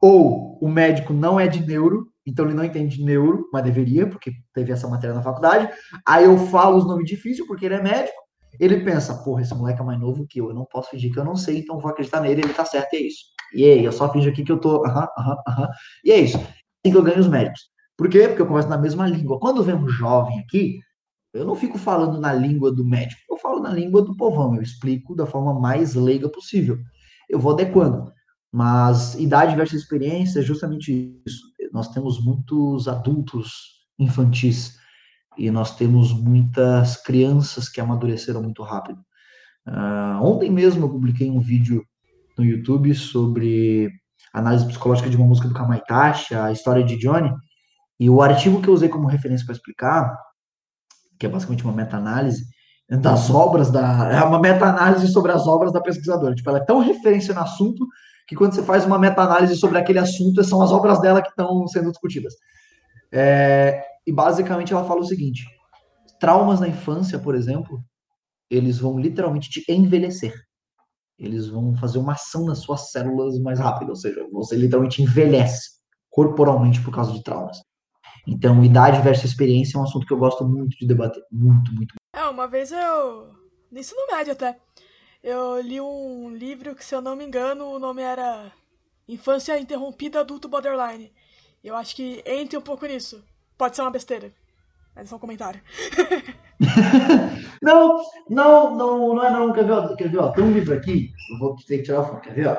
Ou 0.00 0.58
o 0.60 0.68
médico 0.68 1.12
não 1.12 1.38
é 1.38 1.48
de 1.48 1.64
neuro, 1.64 2.10
então 2.26 2.44
ele 2.44 2.54
não 2.54 2.64
entende 2.64 3.02
neuro, 3.02 3.48
mas 3.52 3.64
deveria, 3.64 4.06
porque 4.06 4.32
teve 4.52 4.72
essa 4.72 4.88
matéria 4.88 5.14
na 5.14 5.22
faculdade. 5.22 5.68
Aí 6.06 6.24
eu 6.24 6.36
falo 6.48 6.76
os 6.76 6.86
nomes 6.86 7.08
difíceis, 7.08 7.46
porque 7.46 7.66
ele 7.66 7.74
é 7.74 7.82
médico. 7.82 8.27
Ele 8.58 8.80
pensa, 8.80 9.14
porra, 9.22 9.42
esse 9.42 9.54
moleque 9.54 9.80
é 9.80 9.84
mais 9.84 10.00
novo 10.00 10.26
que 10.26 10.40
eu, 10.40 10.48
eu 10.48 10.54
não 10.54 10.64
posso 10.64 10.90
fingir 10.90 11.12
que 11.12 11.18
eu 11.18 11.24
não 11.24 11.36
sei, 11.36 11.58
então 11.58 11.78
vou 11.78 11.90
acreditar 11.90 12.20
nele, 12.20 12.42
ele 12.42 12.52
tá 12.52 12.64
certo, 12.64 12.94
e 12.94 12.96
é 12.96 13.02
isso. 13.02 13.24
E 13.54 13.64
aí, 13.64 13.84
eu 13.84 13.92
só 13.92 14.10
finjo 14.12 14.28
aqui 14.28 14.44
que 14.44 14.52
eu 14.52 14.58
tô, 14.58 14.84
aham, 14.84 15.08
aham, 15.18 15.36
aham. 15.48 15.68
E 16.04 16.12
é 16.12 16.20
isso. 16.20 16.36
Assim 16.36 16.92
que 16.92 16.96
eu 16.96 17.02
ganho 17.02 17.20
os 17.20 17.28
médicos. 17.28 17.60
Por 17.96 18.08
quê? 18.08 18.28
Porque 18.28 18.42
eu 18.42 18.46
converso 18.46 18.68
na 18.68 18.78
mesma 18.78 19.06
língua. 19.06 19.40
Quando 19.40 19.62
vem 19.62 19.74
um 19.74 19.88
jovem 19.88 20.38
aqui, 20.40 20.78
eu 21.32 21.44
não 21.44 21.54
fico 21.54 21.78
falando 21.78 22.20
na 22.20 22.32
língua 22.32 22.72
do 22.72 22.84
médico, 22.84 23.20
eu 23.30 23.36
falo 23.38 23.60
na 23.60 23.70
língua 23.72 24.02
do 24.02 24.16
povão, 24.16 24.54
eu 24.54 24.62
explico 24.62 25.14
da 25.14 25.26
forma 25.26 25.58
mais 25.58 25.94
leiga 25.94 26.28
possível. 26.28 26.78
Eu 27.28 27.38
vou 27.38 27.52
adequando. 27.52 28.12
Mas 28.52 29.14
idade 29.14 29.54
versus 29.56 29.80
experiência 29.80 30.40
é 30.40 30.42
justamente 30.42 31.20
isso 31.26 31.48
nós 31.72 31.88
temos 31.88 32.22
muitos 32.22 32.88
adultos 32.88 33.50
infantis 33.98 34.78
e 35.38 35.50
nós 35.50 35.76
temos 35.76 36.12
muitas 36.12 36.96
crianças 36.96 37.68
que 37.68 37.80
amadureceram 37.80 38.42
muito 38.42 38.62
rápido. 38.62 39.00
Uh, 39.66 40.22
ontem 40.22 40.50
mesmo 40.50 40.84
eu 40.84 40.90
publiquei 40.90 41.30
um 41.30 41.40
vídeo 41.40 41.84
no 42.36 42.44
YouTube 42.44 42.94
sobre 42.94 43.88
análise 44.32 44.66
psicológica 44.66 45.08
de 45.08 45.16
uma 45.16 45.26
música 45.26 45.46
do 45.46 45.54
Kamaitachi, 45.54 46.34
a 46.34 46.50
história 46.50 46.82
de 46.82 46.98
Johnny, 46.98 47.32
e 48.00 48.10
o 48.10 48.20
artigo 48.20 48.60
que 48.60 48.68
eu 48.68 48.74
usei 48.74 48.88
como 48.88 49.06
referência 49.06 49.46
para 49.46 49.54
explicar, 49.54 50.16
que 51.18 51.26
é 51.26 51.28
basicamente 51.28 51.64
uma 51.64 51.72
meta-análise 51.72 52.44
das 52.88 53.28
obras 53.28 53.70
da. 53.70 54.12
É 54.12 54.22
uma 54.24 54.40
meta-análise 54.40 55.08
sobre 55.08 55.30
as 55.32 55.46
obras 55.46 55.72
da 55.72 55.80
pesquisadora. 55.80 56.34
Tipo, 56.34 56.48
ela 56.50 56.58
é 56.58 56.64
tão 56.64 56.78
referência 56.78 57.34
no 57.34 57.40
assunto 57.40 57.86
que 58.26 58.34
quando 58.34 58.54
você 58.54 58.62
faz 58.62 58.84
uma 58.84 58.98
meta-análise 58.98 59.56
sobre 59.56 59.78
aquele 59.78 59.98
assunto, 59.98 60.42
são 60.42 60.62
as 60.62 60.72
obras 60.72 61.00
dela 61.00 61.20
que 61.20 61.28
estão 61.28 61.66
sendo 61.66 61.90
discutidas. 61.90 62.34
É, 63.12 63.82
e 64.08 64.12
basicamente 64.12 64.72
ela 64.72 64.84
fala 64.84 65.00
o 65.00 65.06
seguinte: 65.06 65.44
traumas 66.18 66.60
na 66.60 66.68
infância, 66.68 67.18
por 67.18 67.34
exemplo, 67.34 67.84
eles 68.50 68.78
vão 68.78 68.98
literalmente 68.98 69.50
te 69.50 69.64
envelhecer. 69.70 70.34
Eles 71.18 71.48
vão 71.48 71.76
fazer 71.76 71.98
uma 71.98 72.12
ação 72.12 72.46
nas 72.46 72.60
suas 72.60 72.90
células 72.90 73.38
mais 73.40 73.58
rápido, 73.58 73.90
ou 73.90 73.96
seja, 73.96 74.26
você 74.32 74.56
literalmente 74.56 75.02
envelhece 75.02 75.78
corporalmente 76.08 76.80
por 76.80 76.94
causa 76.94 77.12
de 77.12 77.22
traumas. 77.22 77.58
Então, 78.26 78.64
idade 78.64 79.02
versus 79.02 79.30
experiência 79.30 79.76
é 79.76 79.80
um 79.80 79.84
assunto 79.84 80.06
que 80.06 80.12
eu 80.12 80.18
gosto 80.18 80.46
muito 80.46 80.76
de 80.78 80.86
debater. 80.86 81.22
Muito, 81.30 81.72
muito. 81.74 81.94
É, 82.14 82.24
uma 82.24 82.46
vez 82.46 82.72
eu. 82.72 83.34
No 83.70 83.78
ensino 83.78 84.06
médio 84.10 84.32
até 84.32 84.58
eu 85.22 85.60
li 85.60 85.78
um 85.80 86.30
livro 86.34 86.74
que, 86.74 86.84
se 86.84 86.94
eu 86.94 87.02
não 87.02 87.14
me 87.14 87.24
engano, 87.24 87.66
o 87.66 87.78
nome 87.78 88.00
era 88.00 88.50
Infância 89.06 89.58
Interrompida 89.58 90.20
Adulto 90.20 90.48
Borderline. 90.48 91.12
Eu 91.62 91.76
acho 91.76 91.94
que 91.94 92.22
entra 92.24 92.58
um 92.58 92.62
pouco 92.62 92.86
nisso. 92.86 93.22
Pode 93.58 93.74
ser 93.74 93.82
uma 93.82 93.90
besteira, 93.90 94.32
mas 94.94 95.06
é 95.06 95.08
só 95.08 95.16
um 95.16 95.18
comentário. 95.18 95.60
não, 97.60 98.00
não, 98.30 98.76
não, 98.76 99.14
não 99.14 99.24
é 99.24 99.30
não. 99.30 99.52
Quer 99.52 99.64
ver? 99.64 99.96
Quer 99.96 100.08
ver? 100.08 100.18
Ó, 100.18 100.30
tem 100.30 100.44
um 100.44 100.52
livro 100.52 100.74
aqui, 100.74 101.10
eu 101.32 101.38
vou 101.40 101.56
ter 101.66 101.78
que 101.78 101.82
tirar 101.82 102.00
a 102.00 102.04
foto, 102.04 102.20
quer 102.20 102.34
ver? 102.34 102.46
Ó? 102.46 102.56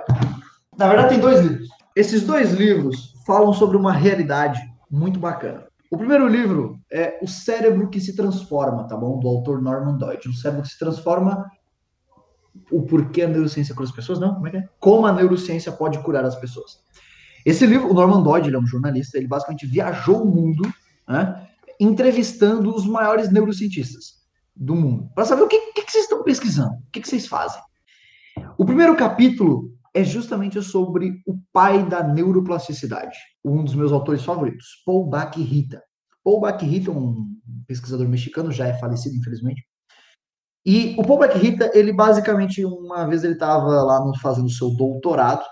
Na 0.78 0.90
verdade, 0.90 1.10
tem 1.10 1.20
dois 1.20 1.40
livros. 1.40 1.70
Esses 1.96 2.24
dois 2.24 2.52
livros 2.52 3.14
falam 3.26 3.54
sobre 3.54 3.78
uma 3.78 3.94
realidade 3.94 4.60
muito 4.92 5.20
bacana. 5.20 5.68
O 5.90 5.98
primeiro 5.98 6.28
livro 6.28 6.80
é 6.92 7.18
O 7.22 7.28
Cérebro 7.28 7.90
que 7.90 8.00
se 8.00 8.16
Transforma, 8.16 8.88
tá 8.88 8.96
bom? 8.96 9.18
Do 9.20 9.28
autor 9.28 9.62
Norman 9.62 9.98
Doidge. 9.98 10.30
O 10.30 10.34
cérebro 10.34 10.64
que 10.64 10.70
se 10.70 10.78
transforma 10.78 11.50
o 12.72 12.84
porquê 12.84 13.24
a 13.24 13.28
neurociência 13.28 13.74
cura 13.74 13.88
as 13.88 13.96
pessoas, 13.96 14.20
não, 14.20 14.36
como 14.36 14.48
é 14.48 14.52
que 14.52 14.58
é? 14.58 14.70
Como 14.80 15.06
a 15.06 15.14
neurociência 15.14 15.72
pode 15.72 15.98
curar 16.00 16.26
as 16.26 16.36
pessoas. 16.36 16.80
Esse 17.46 17.66
livro, 17.66 17.90
o 17.90 17.94
Norman 17.94 18.22
Dodd, 18.22 18.48
ele 18.48 18.56
é 18.56 18.60
um 18.60 18.68
jornalista, 18.68 19.18
ele 19.18 19.28
basicamente 19.28 19.66
viajou 19.66 20.24
o 20.24 20.26
mundo, 20.26 20.64
né? 21.10 21.48
entrevistando 21.80 22.74
os 22.74 22.86
maiores 22.86 23.32
neurocientistas 23.32 24.20
do 24.56 24.76
mundo, 24.76 25.10
para 25.16 25.26
saber 25.26 25.44
o 25.44 25.48
que, 25.48 25.58
que, 25.72 25.82
que, 25.84 25.92
vocês 25.92 26.04
estão 26.04 26.24
pesquisando, 26.24 26.74
o 26.74 26.92
que, 26.92 27.02
que 27.02 27.08
vocês 27.08 27.26
fazem. 27.26 27.62
O 28.58 28.66
primeiro 28.66 28.96
capítulo 28.96 29.72
é 29.94 30.04
justamente 30.04 30.62
sobre 30.62 31.22
o 31.26 31.40
pai 31.52 31.88
da 31.88 32.04
neuroplasticidade, 32.04 33.18
um 33.44 33.64
dos 33.64 33.74
meus 33.74 33.92
autores 33.92 34.24
favoritos, 34.24 34.84
Paul 34.86 35.08
Bach-Rita. 35.08 35.82
Paul 36.24 36.42
Bach-Rita, 36.42 36.92
um 36.92 37.38
pesquisador 37.66 38.08
mexicano, 38.08 38.52
já 38.52 38.68
é 38.68 38.74
falecido, 38.74 39.16
infelizmente. 39.16 39.64
E 40.66 40.96
o 41.00 41.04
Paul 41.04 41.20
Bach-Rita, 41.20 41.72
ele 41.74 41.94
basicamente, 41.94 42.64
uma 42.66 43.08
vez 43.08 43.24
ele 43.24 43.34
estava 43.34 43.82
lá 43.82 44.00
fazendo 44.22 44.50
seu 44.50 44.70
doutorado, 44.72 45.44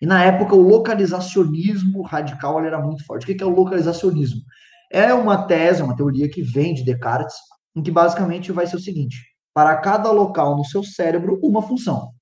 e 0.00 0.06
na 0.06 0.22
época 0.22 0.54
o 0.54 0.60
localizacionismo 0.60 2.02
radical 2.02 2.62
era 2.62 2.78
muito 2.78 3.04
forte. 3.04 3.24
O 3.24 3.26
que 3.26 3.42
é 3.42 3.46
o 3.46 3.54
localizacionismo? 3.54 4.42
É 4.94 5.12
uma 5.12 5.42
tese, 5.42 5.82
uma 5.82 5.96
teoria 5.96 6.28
que 6.28 6.40
vem 6.40 6.72
de 6.72 6.84
Descartes, 6.84 7.34
em 7.74 7.82
que 7.82 7.90
basicamente 7.90 8.52
vai 8.52 8.64
ser 8.64 8.76
o 8.76 8.80
seguinte: 8.80 9.16
para 9.52 9.76
cada 9.78 10.08
local 10.12 10.56
no 10.56 10.64
seu 10.64 10.84
cérebro, 10.84 11.40
uma 11.42 11.60
função. 11.60 12.12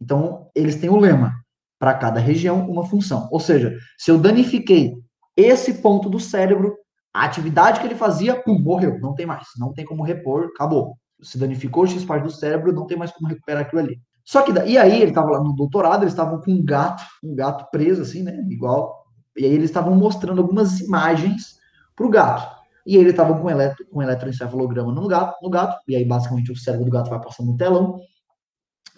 Então, 0.00 0.48
eles 0.54 0.76
têm 0.76 0.88
o 0.88 0.96
lema: 0.96 1.34
para 1.78 1.92
cada 1.92 2.18
região, 2.18 2.66
uma 2.70 2.86
função. 2.86 3.28
Ou 3.30 3.38
seja, 3.38 3.76
se 3.98 4.10
eu 4.10 4.16
danifiquei 4.16 4.94
esse 5.36 5.74
ponto 5.74 6.08
do 6.08 6.18
cérebro, 6.18 6.74
a 7.12 7.26
atividade 7.26 7.80
que 7.80 7.86
ele 7.86 7.94
fazia, 7.94 8.42
pum, 8.42 8.58
morreu, 8.58 8.98
não 8.98 9.14
tem 9.14 9.26
mais, 9.26 9.48
não 9.58 9.74
tem 9.74 9.84
como 9.84 10.02
repor, 10.02 10.46
acabou. 10.54 10.96
Se 11.20 11.36
danificou 11.36 11.86
X 11.86 12.02
parte 12.02 12.24
do 12.24 12.30
cérebro, 12.30 12.72
não 12.72 12.86
tem 12.86 12.96
mais 12.96 13.12
como 13.12 13.28
recuperar 13.28 13.60
aquilo 13.60 13.82
ali. 13.82 14.00
Só 14.24 14.40
que, 14.40 14.52
e 14.66 14.78
aí, 14.78 15.02
ele 15.02 15.10
estava 15.10 15.32
lá 15.32 15.44
no 15.44 15.54
doutorado, 15.54 16.02
eles 16.02 16.14
estavam 16.14 16.40
com 16.40 16.50
um 16.50 16.64
gato, 16.64 17.02
um 17.22 17.34
gato 17.34 17.68
preso, 17.70 18.00
assim, 18.00 18.22
né, 18.22 18.34
igual, 18.48 19.04
e 19.36 19.44
aí 19.44 19.52
eles 19.52 19.68
estavam 19.68 19.94
mostrando 19.94 20.40
algumas 20.40 20.80
imagens 20.80 21.60
para 21.94 22.06
o 22.06 22.10
gato. 22.10 22.62
E 22.86 22.96
ele 22.96 23.10
estava 23.10 23.38
com, 23.38 23.48
eletro, 23.48 23.86
um 23.92 24.02
eletroencefalograma 24.02 24.92
no 24.92 25.06
gato, 25.06 25.36
no 25.42 25.50
gato, 25.50 25.78
e 25.86 25.94
aí 25.94 26.04
basicamente 26.04 26.50
o 26.50 26.56
cérebro 26.56 26.86
do 26.86 26.90
gato 26.90 27.10
vai 27.10 27.20
passando 27.20 27.52
no 27.52 27.56
telão, 27.56 28.00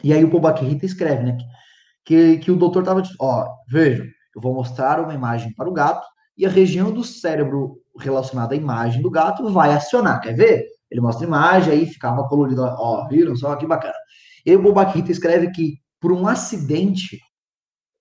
e 0.03 0.13
aí 0.13 0.25
o 0.25 0.31
Pobaquerita 0.31 0.87
escreve, 0.87 1.23
né? 1.23 1.39
Que, 2.05 2.39
que 2.39 2.51
o 2.51 2.57
doutor 2.57 2.81
estava 2.81 3.01
dizendo, 3.01 3.19
ó, 3.21 3.49
veja, 3.69 4.05
eu 4.35 4.41
vou 4.41 4.55
mostrar 4.55 5.01
uma 5.01 5.15
imagem 5.15 5.55
para 5.55 5.69
o 5.69 5.73
gato 5.73 6.07
e 6.37 6.45
a 6.45 6.51
região 6.51 6.91
do 6.91 7.05
cérebro 7.05 7.79
relacionada 7.99 8.55
à 8.55 8.57
imagem 8.57 9.01
do 9.01 9.11
gato 9.11 9.51
vai 9.51 9.73
acionar. 9.73 10.21
Quer 10.21 10.35
ver? 10.35 10.67
Ele 10.91 11.01
mostra 11.01 11.25
a 11.25 11.29
imagem, 11.29 11.73
aí 11.73 11.87
ficava 11.87 12.29
colorido, 12.29 12.63
ó, 12.63 13.07
viram 13.09 13.35
só 13.37 13.57
que 13.57 13.67
bacana. 13.67 13.95
E 14.45 14.51
aí 14.51 14.57
o 14.57 14.63
Bobaquita 14.63 15.11
escreve 15.11 15.51
que, 15.51 15.79
por 16.01 16.13
um 16.13 16.27
acidente, 16.27 17.19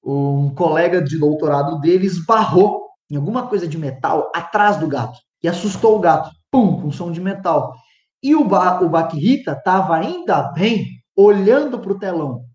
um 0.03 0.53
colega 0.53 1.01
de 1.01 1.17
doutorado 1.17 1.79
dele 1.79 2.06
esbarrou 2.06 2.83
em 3.10 3.16
alguma 3.16 3.48
coisa 3.48 3.68
de 3.68 3.78
metal 3.78 4.32
atrás 4.36 4.78
do 4.78 4.88
gato 4.88 5.20
e 5.42 5.48
assustou 5.48 5.98
o 5.98 6.00
gato. 6.00 6.32
Pum, 6.50 6.82
com 6.82 6.92
som 6.92 7.12
de 7.12 7.20
metal. 7.20 7.74
E 8.22 8.36
o, 8.36 8.46
ba 8.46 8.82
o 8.82 8.89
Baquirita 8.89 9.52
estava 9.52 9.96
ainda 9.96 10.52
bem 10.54 10.88
olhando 11.16 11.80
para 11.80 11.92
o 11.92 12.00
telão. 12.00 12.46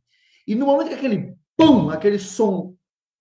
E 0.47 0.55
no 0.55 0.67
momento 0.67 0.89
que 0.89 0.95
aquele 0.95 1.37
pum, 1.57 1.91
aquele 1.91 2.19
som 2.19 2.75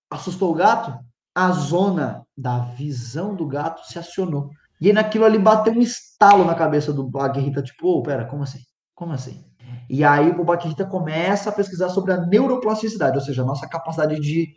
assustou 0.09 0.51
o 0.51 0.55
gato, 0.55 0.97
a 1.35 1.51
zona 1.51 2.25
da 2.37 2.59
visão 2.59 3.35
do 3.35 3.45
gato 3.45 3.85
se 3.85 3.99
acionou. 3.99 4.49
E 4.79 4.87
aí 4.87 4.93
naquilo 4.93 5.25
ali 5.25 5.37
bateu 5.37 5.73
um 5.73 5.81
estalo 5.81 6.45
na 6.45 6.55
cabeça 6.55 6.93
do 6.93 7.07
Baguerita, 7.07 7.61
tipo, 7.61 7.87
oh, 7.87 8.01
pera, 8.01 8.25
como 8.25 8.43
assim? 8.43 8.59
Como 8.95 9.11
assim? 9.11 9.43
E 9.89 10.03
aí 10.03 10.29
o 10.29 10.43
Baguerita 10.43 10.85
começa 10.85 11.49
a 11.49 11.53
pesquisar 11.53 11.89
sobre 11.89 12.13
a 12.13 12.25
neuroplasticidade, 12.25 13.17
ou 13.17 13.23
seja, 13.23 13.41
a 13.41 13.45
nossa 13.45 13.67
capacidade 13.67 14.19
de 14.19 14.55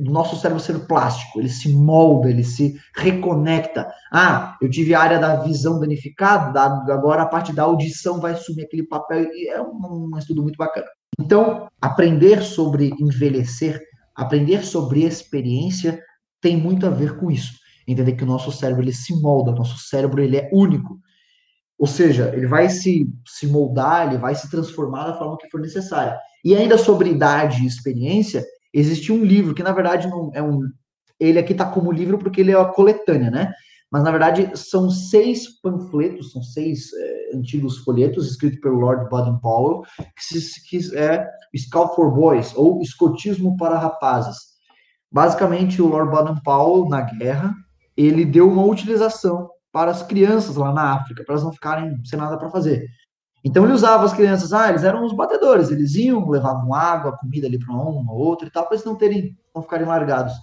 nosso 0.00 0.36
cérebro 0.36 0.62
ser 0.62 0.86
plástico, 0.86 1.38
ele 1.38 1.48
se 1.48 1.72
molda, 1.72 2.28
ele 2.28 2.42
se 2.44 2.78
reconecta. 2.96 3.88
Ah, 4.12 4.56
eu 4.60 4.68
tive 4.68 4.94
a 4.94 5.00
área 5.00 5.18
da 5.18 5.36
visão 5.36 5.78
danificada, 5.78 6.60
agora 6.62 7.22
a 7.22 7.26
parte 7.26 7.52
da 7.52 7.62
audição 7.62 8.20
vai 8.20 8.32
assumir 8.32 8.64
aquele 8.64 8.82
papel, 8.82 9.24
e 9.32 9.48
é 9.48 9.60
um, 9.62 10.10
um 10.12 10.18
estudo 10.18 10.42
muito 10.42 10.56
bacana. 10.56 10.86
Então, 11.20 11.68
aprender 11.80 12.42
sobre 12.42 12.92
envelhecer, 13.00 13.80
aprender 14.14 14.64
sobre 14.64 15.04
experiência, 15.04 16.02
tem 16.40 16.56
muito 16.56 16.86
a 16.86 16.90
ver 16.90 17.16
com 17.18 17.30
isso. 17.30 17.52
Entender 17.86 18.12
que 18.12 18.24
o 18.24 18.26
nosso 18.26 18.52
cérebro 18.52 18.82
ele 18.82 18.92
se 18.92 19.18
molda, 19.20 19.52
o 19.52 19.54
nosso 19.54 19.78
cérebro 19.78 20.22
ele 20.22 20.36
é 20.36 20.50
único. 20.52 20.98
Ou 21.78 21.86
seja, 21.86 22.32
ele 22.34 22.46
vai 22.46 22.68
se, 22.68 23.08
se 23.26 23.46
moldar, 23.46 24.08
ele 24.08 24.18
vai 24.18 24.34
se 24.34 24.50
transformar 24.50 25.04
da 25.04 25.16
forma 25.16 25.38
que 25.38 25.48
for 25.48 25.60
necessária. 25.60 26.18
E 26.44 26.54
ainda 26.54 26.76
sobre 26.76 27.10
idade 27.10 27.62
e 27.62 27.66
experiência, 27.66 28.44
existe 28.78 29.12
um 29.12 29.24
livro 29.24 29.54
que 29.54 29.62
na 29.62 29.72
verdade 29.72 30.08
não 30.08 30.30
é 30.34 30.42
um 30.42 30.60
ele 31.20 31.38
aqui 31.38 31.52
está 31.52 31.64
como 31.64 31.90
livro 31.90 32.18
porque 32.18 32.40
ele 32.40 32.52
é 32.52 32.54
a 32.54 32.64
coletânea, 32.64 33.30
né? 33.30 33.52
Mas 33.90 34.04
na 34.04 34.10
verdade 34.10 34.50
são 34.54 34.90
seis 34.90 35.60
panfletos, 35.60 36.30
são 36.30 36.42
seis 36.42 36.92
é, 36.92 37.36
antigos 37.36 37.78
folhetos 37.78 38.30
escritos 38.30 38.60
pelo 38.60 38.78
Lord 38.78 39.08
Baden-Powell, 39.10 39.82
que, 40.16 40.40
se, 40.40 40.68
que 40.68 40.96
é 40.96 41.26
Scout 41.56 41.96
for 41.96 42.12
Boys 42.12 42.54
ou 42.54 42.80
Escotismo 42.82 43.56
para 43.56 43.78
Rapazes. 43.78 44.36
Basicamente 45.10 45.80
o 45.82 45.88
Lord 45.88 46.12
Baden-Powell 46.12 46.88
na 46.88 47.00
guerra 47.00 47.54
ele 47.96 48.24
deu 48.24 48.48
uma 48.48 48.64
utilização 48.64 49.48
para 49.72 49.90
as 49.90 50.02
crianças 50.02 50.54
lá 50.56 50.72
na 50.72 50.94
África, 50.94 51.24
para 51.24 51.34
elas 51.34 51.44
não 51.44 51.52
ficarem 51.52 51.98
sem 52.04 52.18
nada 52.18 52.38
para 52.38 52.50
fazer. 52.50 52.86
Então 53.44 53.64
ele 53.64 53.72
usava 53.72 54.04
as 54.04 54.12
crianças, 54.12 54.52
ah, 54.52 54.68
eles 54.68 54.82
eram 54.82 55.04
os 55.04 55.14
batedores, 55.14 55.70
eles 55.70 55.94
iam, 55.94 56.28
levavam 56.28 56.74
água, 56.74 57.16
comida 57.16 57.46
ali 57.46 57.58
para 57.58 57.74
um 57.74 58.04
ou 58.08 58.18
outro 58.18 58.48
e 58.48 58.50
tal, 58.50 58.66
para 58.66 58.74
eles 58.74 58.84
não 58.84 58.96
terem, 58.96 59.38
não 59.54 59.62
ficarem 59.62 59.86
largados. 59.86 60.34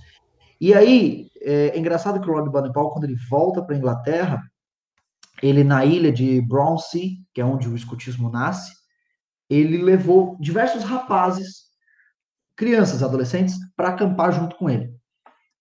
E 0.60 0.74
aí, 0.74 1.30
é, 1.42 1.70
é 1.70 1.78
engraçado 1.78 2.20
que 2.22 2.30
o 2.30 2.34
Lord 2.34 2.50
Baden-Powell, 2.50 2.92
quando 2.92 3.04
ele 3.04 3.18
volta 3.30 3.62
para 3.62 3.76
a 3.76 3.78
Inglaterra, 3.78 4.42
ele 5.44 5.64
na 5.64 5.84
ilha 5.84 6.12
de 6.12 6.42
Brownsea, 6.42 7.10
que 7.34 7.42
é 7.42 7.46
onde 7.46 7.68
o 7.68 7.76
escotismo 7.76 8.30
nasce, 8.30 8.74
ele 9.50 9.78
levou 9.82 10.38
diversos 10.40 10.84
rapazes, 10.84 11.66
crianças, 12.56 13.04
adolescentes, 13.04 13.56
para 13.76 13.90
acampar 13.90 14.32
junto 14.32 14.56
com 14.56 14.70
ele. 14.70 14.96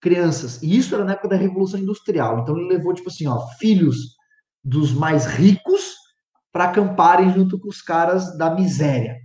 Crianças. 0.00 0.62
E 0.62 0.76
isso 0.76 0.94
era 0.94 1.04
na 1.04 1.12
época 1.12 1.28
da 1.28 1.36
Revolução 1.36 1.80
Industrial. 1.80 2.38
Então 2.38 2.56
ele 2.56 2.68
levou, 2.68 2.94
tipo 2.94 3.08
assim, 3.08 3.26
ó, 3.26 3.46
filhos 3.58 4.14
dos 4.62 4.92
mais 4.92 5.26
ricos 5.26 6.03
para 6.54 6.66
acamparem 6.66 7.30
junto 7.30 7.58
com 7.58 7.68
os 7.68 7.82
caras 7.82 8.38
da 8.38 8.54
miséria. 8.54 9.18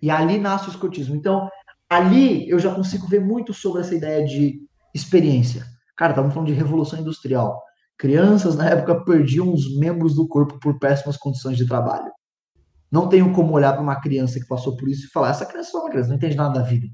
E 0.00 0.08
ali 0.08 0.38
nasce 0.38 0.68
o 0.68 0.70
escotismo. 0.70 1.16
Então, 1.16 1.50
ali 1.88 2.48
eu 2.48 2.60
já 2.60 2.72
consigo 2.72 3.08
ver 3.08 3.20
muito 3.20 3.52
sobre 3.52 3.80
essa 3.80 3.92
ideia 3.92 4.24
de 4.24 4.60
experiência. 4.94 5.66
Cara, 5.96 6.12
estamos 6.12 6.32
falando 6.32 6.46
de 6.46 6.54
revolução 6.54 7.00
industrial. 7.00 7.60
Crianças 7.98 8.54
na 8.54 8.70
época 8.70 9.04
perdiam 9.04 9.52
os 9.52 9.76
membros 9.78 10.14
do 10.14 10.28
corpo 10.28 10.60
por 10.60 10.78
péssimas 10.78 11.16
condições 11.16 11.56
de 11.56 11.66
trabalho. 11.66 12.10
Não 12.90 13.08
tenho 13.08 13.32
como 13.32 13.52
olhar 13.52 13.72
para 13.72 13.82
uma 13.82 14.00
criança 14.00 14.38
que 14.38 14.46
passou 14.46 14.76
por 14.76 14.88
isso 14.88 15.06
e 15.06 15.10
falar: 15.10 15.30
essa 15.30 15.44
criança 15.44 15.76
é 15.76 15.80
uma 15.80 15.90
criança, 15.90 16.08
não 16.08 16.16
entende 16.16 16.36
nada 16.36 16.60
da 16.60 16.62
vida. 16.62 16.86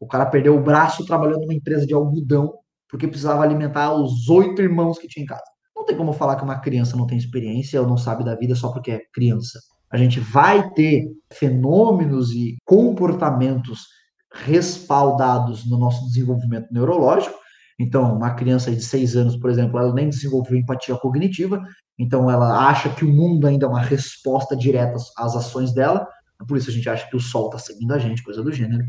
O 0.00 0.06
cara 0.06 0.24
perdeu 0.24 0.56
o 0.56 0.62
braço 0.62 1.04
trabalhando 1.04 1.40
numa 1.40 1.54
empresa 1.54 1.86
de 1.86 1.92
algodão 1.92 2.54
porque 2.88 3.06
precisava 3.06 3.42
alimentar 3.42 3.92
os 3.92 4.26
oito 4.30 4.62
irmãos 4.62 4.98
que 4.98 5.06
tinha 5.06 5.22
em 5.22 5.26
casa 5.26 5.44
tem 5.88 5.96
como 5.96 6.12
falar 6.12 6.36
que 6.36 6.44
uma 6.44 6.60
criança 6.60 6.96
não 6.96 7.06
tem 7.06 7.18
experiência 7.18 7.80
ou 7.80 7.88
não 7.88 7.96
sabe 7.96 8.24
da 8.24 8.34
vida 8.34 8.54
só 8.54 8.70
porque 8.70 8.92
é 8.92 9.00
criança. 9.12 9.58
A 9.90 9.96
gente 9.96 10.20
vai 10.20 10.70
ter 10.70 11.06
fenômenos 11.32 12.30
e 12.32 12.56
comportamentos 12.64 13.86
respaldados 14.32 15.68
no 15.68 15.78
nosso 15.78 16.04
desenvolvimento 16.06 16.68
neurológico. 16.70 17.34
Então, 17.80 18.14
uma 18.14 18.34
criança 18.34 18.70
de 18.70 18.82
seis 18.82 19.16
anos, 19.16 19.36
por 19.36 19.50
exemplo, 19.50 19.78
ela 19.78 19.94
nem 19.94 20.10
desenvolveu 20.10 20.58
empatia 20.58 20.96
cognitiva, 20.96 21.62
então 21.98 22.30
ela 22.30 22.68
acha 22.68 22.90
que 22.90 23.04
o 23.04 23.12
mundo 23.12 23.46
ainda 23.46 23.66
é 23.66 23.68
uma 23.68 23.80
resposta 23.80 24.56
direta 24.56 24.96
às 25.16 25.34
ações 25.34 25.72
dela. 25.72 26.06
Por 26.46 26.56
isso 26.56 26.70
a 26.70 26.72
gente 26.72 26.88
acha 26.88 27.08
que 27.08 27.16
o 27.16 27.20
sol 27.20 27.46
está 27.46 27.58
seguindo 27.58 27.92
a 27.92 27.98
gente, 27.98 28.22
coisa 28.22 28.42
do 28.42 28.52
gênero. 28.52 28.84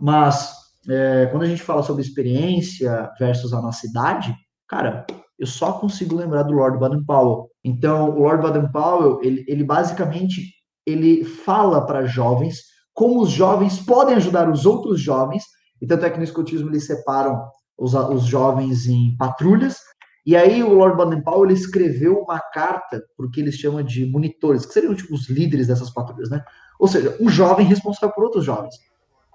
Mas 0.00 0.52
é, 0.88 1.26
quando 1.26 1.42
a 1.42 1.46
gente 1.46 1.62
fala 1.62 1.82
sobre 1.82 2.02
experiência 2.02 3.10
versus 3.18 3.52
a 3.52 3.60
nossa 3.60 3.86
idade, 3.86 4.34
cara, 4.68 5.04
eu 5.40 5.46
só 5.46 5.72
consigo 5.72 6.14
lembrar 6.14 6.42
do 6.42 6.52
Lord 6.52 6.78
Baden-Powell. 6.78 7.48
Então, 7.64 8.10
o 8.10 8.20
Lord 8.20 8.42
Baden-Powell, 8.42 9.20
ele, 9.22 9.42
ele 9.48 9.64
basicamente 9.64 10.42
ele 10.86 11.24
fala 11.24 11.86
para 11.86 12.04
jovens 12.04 12.58
como 12.92 13.22
os 13.22 13.30
jovens 13.30 13.80
podem 13.80 14.16
ajudar 14.16 14.50
os 14.50 14.66
outros 14.66 15.00
jovens, 15.00 15.44
e 15.80 15.86
tanto 15.86 16.04
é 16.04 16.10
que 16.10 16.18
no 16.18 16.24
escotismo 16.24 16.68
eles 16.68 16.84
separam 16.84 17.42
os, 17.78 17.94
os 17.94 18.24
jovens 18.24 18.86
em 18.86 19.16
patrulhas, 19.16 19.78
e 20.26 20.36
aí 20.36 20.62
o 20.62 20.74
Lord 20.74 20.98
Baden-Powell 20.98 21.46
ele 21.46 21.54
escreveu 21.54 22.18
uma 22.18 22.38
carta 22.38 23.02
porque 23.16 23.40
eles 23.40 23.54
chamam 23.54 23.82
de 23.82 24.04
monitores, 24.04 24.66
que 24.66 24.74
seriam 24.74 24.94
tipo 24.94 25.14
os 25.14 25.30
líderes 25.30 25.68
dessas 25.68 25.88
patrulhas, 25.88 26.28
né? 26.28 26.44
Ou 26.78 26.86
seja, 26.86 27.16
um 27.18 27.30
jovem 27.30 27.66
responsável 27.66 28.14
por 28.14 28.24
outros 28.24 28.44
jovens. 28.44 28.74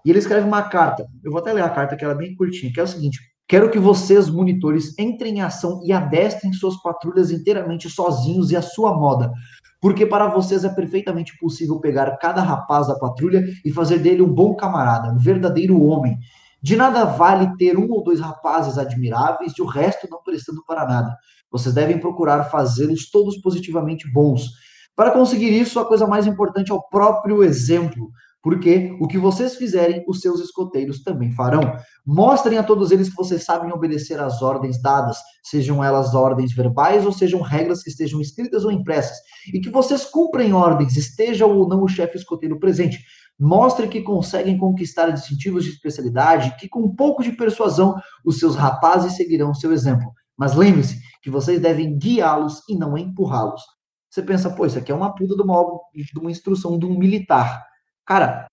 E 0.05 0.11
ele 0.11 0.19
escreve 0.19 0.45
uma 0.45 0.61
carta, 0.61 1.07
eu 1.23 1.31
vou 1.31 1.39
até 1.39 1.51
ler 1.51 1.63
a 1.63 1.69
carta 1.69 1.95
que 1.95 2.03
ela 2.03 2.13
é 2.13 2.17
bem 2.17 2.35
curtinha, 2.35 2.71
que 2.71 2.79
é 2.79 2.83
o 2.83 2.87
seguinte: 2.87 3.19
Quero 3.47 3.69
que 3.69 3.77
vocês, 3.77 4.27
monitores, 4.27 4.97
entrem 4.97 5.37
em 5.37 5.41
ação 5.41 5.79
e 5.83 5.93
adestrem 5.93 6.51
suas 6.51 6.81
patrulhas 6.81 7.29
inteiramente 7.29 7.87
sozinhos 7.89 8.49
e 8.49 8.55
à 8.55 8.61
sua 8.61 8.97
moda, 8.97 9.31
porque 9.79 10.03
para 10.03 10.27
vocês 10.27 10.65
é 10.65 10.69
perfeitamente 10.69 11.37
possível 11.37 11.79
pegar 11.79 12.17
cada 12.17 12.41
rapaz 12.41 12.87
da 12.87 12.95
patrulha 12.97 13.45
e 13.63 13.71
fazer 13.71 13.99
dele 13.99 14.23
um 14.23 14.33
bom 14.33 14.55
camarada, 14.55 15.11
um 15.13 15.17
verdadeiro 15.17 15.79
homem, 15.83 16.17
De 16.59 16.75
nada 16.75 17.05
vale 17.05 17.55
ter 17.57 17.77
um 17.77 17.91
ou 17.91 18.03
dois 18.03 18.19
rapazes 18.19 18.79
admiráveis 18.79 19.53
e 19.55 19.61
o 19.61 19.67
resto 19.67 20.07
não 20.09 20.23
prestando 20.23 20.63
para 20.65 20.83
nada. 20.83 21.15
Vocês 21.51 21.75
devem 21.75 21.99
procurar 21.99 22.45
fazê-los 22.45 23.11
todos 23.11 23.37
positivamente 23.37 24.11
bons. 24.11 24.49
Para 24.95 25.11
conseguir 25.11 25.51
isso, 25.51 25.79
a 25.79 25.85
coisa 25.85 26.07
mais 26.07 26.25
importante 26.25 26.71
é 26.71 26.73
o 26.73 26.81
próprio 26.81 27.43
exemplo 27.43 28.09
porque 28.45 28.95
o 28.99 29.07
que 29.07 29.17
vocês 29.17 29.55
fizerem, 29.55 30.05
os 30.07 30.21
seus 30.21 30.39
escoteiros 30.39 31.01
também 31.01 31.31
farão. 31.31 31.61
Mostrem 32.05 32.59
a 32.59 32.63
todos 32.63 32.91
eles 32.91 33.09
que 33.09 33.15
vocês 33.15 33.43
sabem 33.43 33.73
obedecer 33.73 34.19
às 34.19 34.39
ordens 34.43 34.79
dadas, 34.79 35.17
sejam 35.43 35.83
elas 35.83 36.13
ordens 36.13 36.53
verbais 36.53 37.07
ou 37.07 37.11
sejam 37.11 37.41
regras 37.41 37.81
que 37.81 37.89
estejam 37.89 38.21
escritas 38.21 38.63
ou 38.63 38.71
impressas, 38.71 39.17
e 39.51 39.59
que 39.59 39.71
vocês 39.71 40.05
cumprem 40.05 40.53
ordens, 40.53 40.95
esteja 40.95 41.47
ou 41.47 41.67
não 41.67 41.81
o 41.81 41.87
chefe 41.87 42.17
escoteiro 42.17 42.59
presente. 42.59 42.99
Mostre 43.39 43.87
que 43.87 44.03
conseguem 44.03 44.59
conquistar 44.59 45.09
distintivos 45.09 45.63
de 45.63 45.71
especialidade, 45.71 46.55
que 46.59 46.69
com 46.69 46.81
um 46.81 46.95
pouco 46.95 47.23
de 47.23 47.31
persuasão 47.31 47.95
os 48.23 48.37
seus 48.37 48.55
rapazes 48.55 49.13
seguirão 49.13 49.55
seu 49.55 49.73
exemplo. 49.73 50.13
Mas 50.37 50.53
lembre-se 50.53 51.01
que 51.23 51.31
vocês 51.31 51.59
devem 51.59 51.97
guiá-los 51.97 52.61
e 52.69 52.77
não 52.77 52.95
empurrá-los. 52.95 53.63
Você 54.07 54.21
pensa, 54.21 54.51
pô, 54.51 54.67
isso 54.67 54.77
aqui 54.77 54.91
é 54.91 54.95
uma 54.95 55.15
puta 55.15 55.35
de 55.35 55.41
uma, 55.41 55.65
de 55.95 56.19
uma 56.19 56.29
instrução 56.29 56.77
de 56.77 56.85
um 56.85 56.95
militar. 56.95 57.65
Cara, 58.05 58.45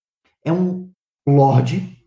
é 0.45 0.53
um 0.53 0.91
lord, 1.27 1.99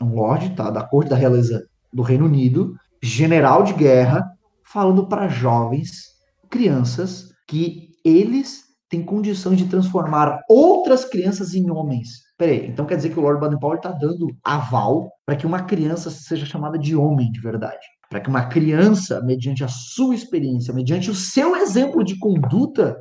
um 0.00 0.14
lord, 0.14 0.54
tá, 0.54 0.70
da 0.70 0.82
corte 0.82 1.10
da 1.10 1.16
realeza 1.16 1.66
do 1.92 2.02
Reino 2.02 2.26
Unido, 2.26 2.76
general 3.02 3.64
de 3.64 3.72
guerra, 3.72 4.24
falando 4.62 5.06
para 5.06 5.28
jovens, 5.28 6.14
crianças, 6.48 7.30
que 7.48 7.90
eles 8.04 8.64
têm 8.88 9.02
condição 9.02 9.54
de 9.54 9.66
transformar 9.66 10.40
outras 10.48 11.04
crianças 11.04 11.54
em 11.54 11.68
homens. 11.70 12.24
Peraí, 12.38 12.66
então 12.68 12.86
quer 12.86 12.96
dizer 12.96 13.10
que 13.10 13.18
o 13.18 13.22
Lord 13.22 13.40
Baden-Powell 13.40 13.76
está 13.76 13.90
dando 13.90 14.28
aval 14.44 15.10
para 15.26 15.36
que 15.36 15.46
uma 15.46 15.62
criança 15.64 16.10
seja 16.10 16.46
chamada 16.46 16.78
de 16.78 16.94
homem 16.94 17.30
de 17.30 17.40
verdade. 17.40 17.84
Para 18.08 18.20
que 18.20 18.28
uma 18.28 18.46
criança, 18.46 19.20
mediante 19.22 19.64
a 19.64 19.68
sua 19.68 20.14
experiência, 20.14 20.72
mediante 20.72 21.10
o 21.10 21.14
seu 21.14 21.56
exemplo 21.56 22.04
de 22.04 22.18
conduta, 22.18 22.96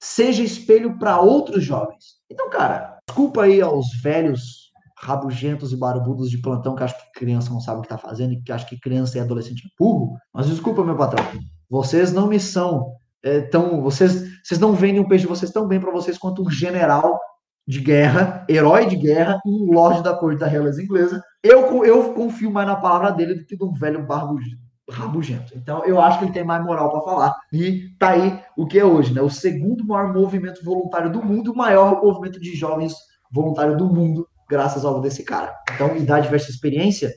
seja 0.00 0.42
espelho 0.42 0.98
para 0.98 1.20
outros 1.20 1.64
jovens. 1.64 2.16
Então, 2.30 2.50
cara, 2.50 2.97
Desculpa 3.08 3.44
aí 3.44 3.62
aos 3.62 3.86
velhos 4.02 4.68
rabugentos 4.98 5.72
e 5.72 5.76
barbudos 5.76 6.30
de 6.30 6.36
plantão 6.38 6.74
que 6.74 6.84
acham 6.84 6.98
que 6.98 7.18
criança 7.18 7.50
não 7.50 7.58
sabe 7.58 7.78
o 7.78 7.80
que 7.80 7.86
está 7.86 7.96
fazendo 7.96 8.34
e 8.34 8.42
que 8.42 8.52
acham 8.52 8.68
que 8.68 8.78
criança 8.78 9.16
e 9.16 9.20
adolescente 9.20 9.62
é 9.64 9.70
burro. 9.82 10.14
Mas 10.32 10.46
desculpa, 10.46 10.84
meu 10.84 10.94
patrão. 10.94 11.24
Vocês 11.70 12.12
não 12.12 12.28
me 12.28 12.38
são 12.38 12.92
é, 13.22 13.40
tão. 13.40 13.80
Vocês, 13.80 14.24
vocês 14.44 14.60
não 14.60 14.74
vendem 14.74 15.00
um 15.00 15.08
peixe 15.08 15.22
de 15.22 15.28
vocês 15.28 15.50
tão 15.50 15.66
bem 15.66 15.80
para 15.80 15.90
vocês 15.90 16.18
quanto 16.18 16.42
um 16.42 16.50
general 16.50 17.18
de 17.66 17.80
guerra, 17.80 18.44
herói 18.48 18.86
de 18.86 18.96
guerra, 18.96 19.40
um 19.44 19.72
lorde 19.72 20.02
da 20.02 20.14
corte 20.14 20.38
da 20.38 20.46
realeza 20.46 20.82
inglesa. 20.82 21.22
Eu, 21.42 21.84
eu 21.86 22.12
confio 22.12 22.50
mais 22.50 22.68
na 22.68 22.76
palavra 22.76 23.10
dele 23.10 23.36
do 23.36 23.46
que 23.46 23.56
um 23.62 23.72
velho 23.72 24.06
barbugento 24.06 24.67
rabugento. 24.90 25.52
Então, 25.56 25.84
eu 25.84 26.00
acho 26.00 26.18
que 26.18 26.24
ele 26.24 26.32
tem 26.32 26.44
mais 26.44 26.64
moral 26.64 26.90
para 26.90 27.00
falar. 27.02 27.34
E 27.52 27.90
tá 27.98 28.10
aí 28.10 28.42
o 28.56 28.66
que 28.66 28.78
é 28.78 28.84
hoje, 28.84 29.12
né? 29.12 29.20
O 29.20 29.30
segundo 29.30 29.84
maior 29.84 30.12
movimento 30.12 30.64
voluntário 30.64 31.10
do 31.10 31.22
mundo, 31.22 31.52
o 31.52 31.56
maior 31.56 32.02
movimento 32.02 32.40
de 32.40 32.54
jovens 32.54 32.94
voluntário 33.30 33.76
do 33.76 33.86
mundo, 33.86 34.26
graças 34.48 34.84
ao 34.84 35.00
desse 35.00 35.22
cara. 35.24 35.54
Então, 35.74 35.96
idade 35.96 36.28
versus 36.28 36.54
experiência 36.54 37.12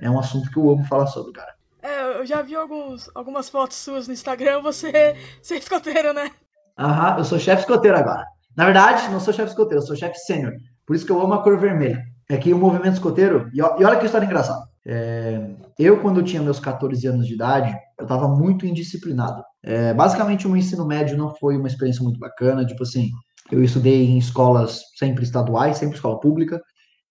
é 0.00 0.10
um 0.10 0.18
assunto 0.18 0.50
que 0.50 0.58
eu 0.58 0.70
amo 0.70 0.84
falar 0.84 1.06
sobre, 1.06 1.32
cara. 1.32 1.54
É, 1.82 2.18
eu 2.18 2.26
já 2.26 2.42
vi 2.42 2.54
alguns, 2.54 3.08
algumas 3.14 3.48
fotos 3.48 3.76
suas 3.76 4.08
no 4.08 4.12
Instagram, 4.12 4.60
você, 4.60 5.14
você 5.40 5.54
é 5.54 5.58
escoteiro, 5.58 6.12
né? 6.12 6.30
Aham, 6.78 7.18
eu 7.18 7.24
sou 7.24 7.38
chefe 7.38 7.62
escoteiro 7.62 7.96
agora. 7.96 8.26
Na 8.56 8.64
verdade, 8.64 9.08
não 9.10 9.20
sou 9.20 9.32
chefe 9.32 9.50
escoteiro, 9.50 9.82
eu 9.82 9.86
sou 9.86 9.96
chefe 9.96 10.18
sênior. 10.18 10.52
Por 10.84 10.96
isso 10.96 11.06
que 11.06 11.12
eu 11.12 11.20
amo 11.20 11.34
a 11.34 11.42
cor 11.42 11.58
vermelha. 11.58 12.02
É 12.28 12.36
que 12.36 12.52
o 12.52 12.58
movimento 12.58 12.94
escoteiro, 12.94 13.48
e 13.54 13.62
olha 13.62 13.96
que 13.96 14.06
história 14.06 14.26
engraçada. 14.26 14.66
É, 14.88 15.50
eu, 15.76 16.00
quando 16.00 16.20
eu 16.20 16.24
tinha 16.24 16.40
meus 16.40 16.60
14 16.60 17.04
anos 17.08 17.26
de 17.26 17.34
idade, 17.34 17.76
eu 17.98 18.04
estava 18.04 18.28
muito 18.28 18.64
indisciplinado. 18.64 19.42
É, 19.64 19.92
basicamente, 19.92 20.46
o 20.46 20.50
meu 20.50 20.58
ensino 20.58 20.86
médio 20.86 21.16
não 21.18 21.34
foi 21.34 21.56
uma 21.56 21.66
experiência 21.66 22.04
muito 22.04 22.20
bacana. 22.20 22.64
Tipo 22.64 22.84
assim, 22.84 23.10
eu 23.50 23.62
estudei 23.64 24.04
em 24.06 24.18
escolas 24.18 24.82
sempre 24.96 25.24
estaduais, 25.24 25.78
sempre 25.78 25.96
escola 25.96 26.20
pública. 26.20 26.62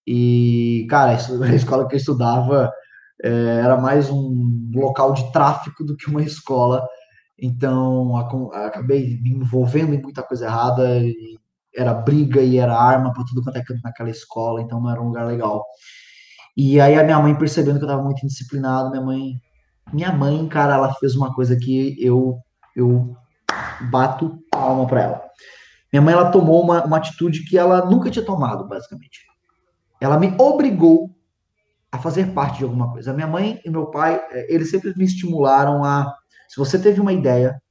E, 0.07 0.87
cara, 0.89 1.11
a 1.43 1.55
escola 1.55 1.87
que 1.87 1.95
eu 1.95 1.99
estudava 1.99 2.71
é, 3.21 3.29
era 3.63 3.77
mais 3.77 4.09
um 4.09 4.71
local 4.73 5.13
de 5.13 5.31
tráfico 5.33 5.83
do 5.83 5.97
que 5.97 6.09
uma 6.09 6.23
escola. 6.23 6.85
Então, 7.37 8.15
acabei 8.53 9.19
me 9.21 9.31
envolvendo 9.31 9.93
em 9.93 10.01
muita 10.01 10.23
coisa 10.23 10.45
errada. 10.45 11.01
era 11.75 11.93
briga 11.93 12.41
e 12.41 12.57
era 12.57 12.73
arma 12.77 13.11
para 13.13 13.25
tudo 13.25 13.43
quanto 13.43 13.57
é 13.57 13.63
canto 13.63 13.81
naquela 13.83 14.09
escola. 14.09 14.61
Então, 14.61 14.81
não 14.81 14.89
era 14.89 15.01
um 15.01 15.07
lugar 15.07 15.27
legal. 15.27 15.65
E 16.55 16.79
aí 16.79 16.95
a 16.95 17.03
minha 17.03 17.19
mãe 17.19 17.35
percebendo 17.35 17.77
que 17.77 17.83
eu 17.83 17.89
tava 17.89 18.03
muito 18.03 18.23
indisciplinado, 18.23 18.89
minha 18.89 19.03
mãe, 19.03 19.41
minha 19.91 20.11
mãe, 20.11 20.47
cara, 20.47 20.75
ela 20.75 20.93
fez 20.95 21.15
uma 21.15 21.33
coisa 21.33 21.55
que 21.55 21.95
eu 21.99 22.39
eu 22.75 23.15
bato 23.89 24.39
palma 24.51 24.85
para 24.85 25.01
ela. 25.01 25.21
Minha 25.91 26.01
mãe 26.01 26.13
ela 26.13 26.31
tomou 26.31 26.61
uma, 26.61 26.83
uma 26.83 26.97
atitude 26.97 27.45
que 27.45 27.57
ela 27.57 27.85
nunca 27.85 28.11
tinha 28.11 28.25
tomado, 28.25 28.67
basicamente. 28.67 29.21
Ela 29.99 30.19
me 30.19 30.35
obrigou 30.37 31.09
a 31.91 31.97
fazer 31.97 32.33
parte 32.33 32.57
de 32.57 32.63
alguma 32.65 32.91
coisa. 32.91 33.11
A 33.11 33.13
minha 33.13 33.27
mãe 33.27 33.61
e 33.63 33.69
meu 33.69 33.85
pai, 33.87 34.21
é, 34.31 34.53
eles 34.53 34.69
sempre 34.69 34.93
me 34.97 35.05
estimularam 35.05 35.83
a 35.83 36.13
se 36.47 36.57
você 36.57 36.77
teve 36.77 37.01
uma 37.01 37.13
ideia, 37.13 37.61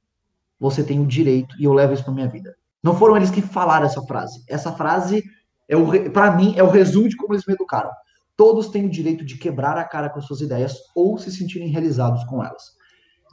você 0.59 0.83
tem 0.83 0.99
o 0.99 1.05
direito 1.05 1.55
e 1.59 1.65
eu 1.65 1.73
levo 1.73 1.93
isso 1.93 2.03
para 2.03 2.13
minha 2.13 2.27
vida. 2.27 2.55
Não 2.83 2.95
foram 2.95 3.17
eles 3.17 3.29
que 3.29 3.41
falaram 3.41 3.85
essa 3.85 4.01
frase. 4.03 4.43
Essa 4.47 4.71
frase 4.71 5.23
é 5.67 5.75
o 5.75 6.11
para 6.11 6.31
mim 6.31 6.53
é 6.57 6.63
o 6.63 6.69
resumo 6.69 7.09
de 7.09 7.15
como 7.15 7.33
eles 7.33 7.45
me 7.45 7.53
educaram. 7.53 7.91
Todos 8.37 8.69
têm 8.69 8.85
o 8.85 8.89
direito 8.89 9.23
de 9.23 9.37
quebrar 9.37 9.77
a 9.77 9.83
cara 9.83 10.09
com 10.09 10.19
as 10.19 10.25
suas 10.25 10.41
ideias 10.41 10.75
ou 10.95 11.17
se 11.17 11.31
sentirem 11.31 11.69
realizados 11.69 12.23
com 12.25 12.43
elas. 12.43 12.75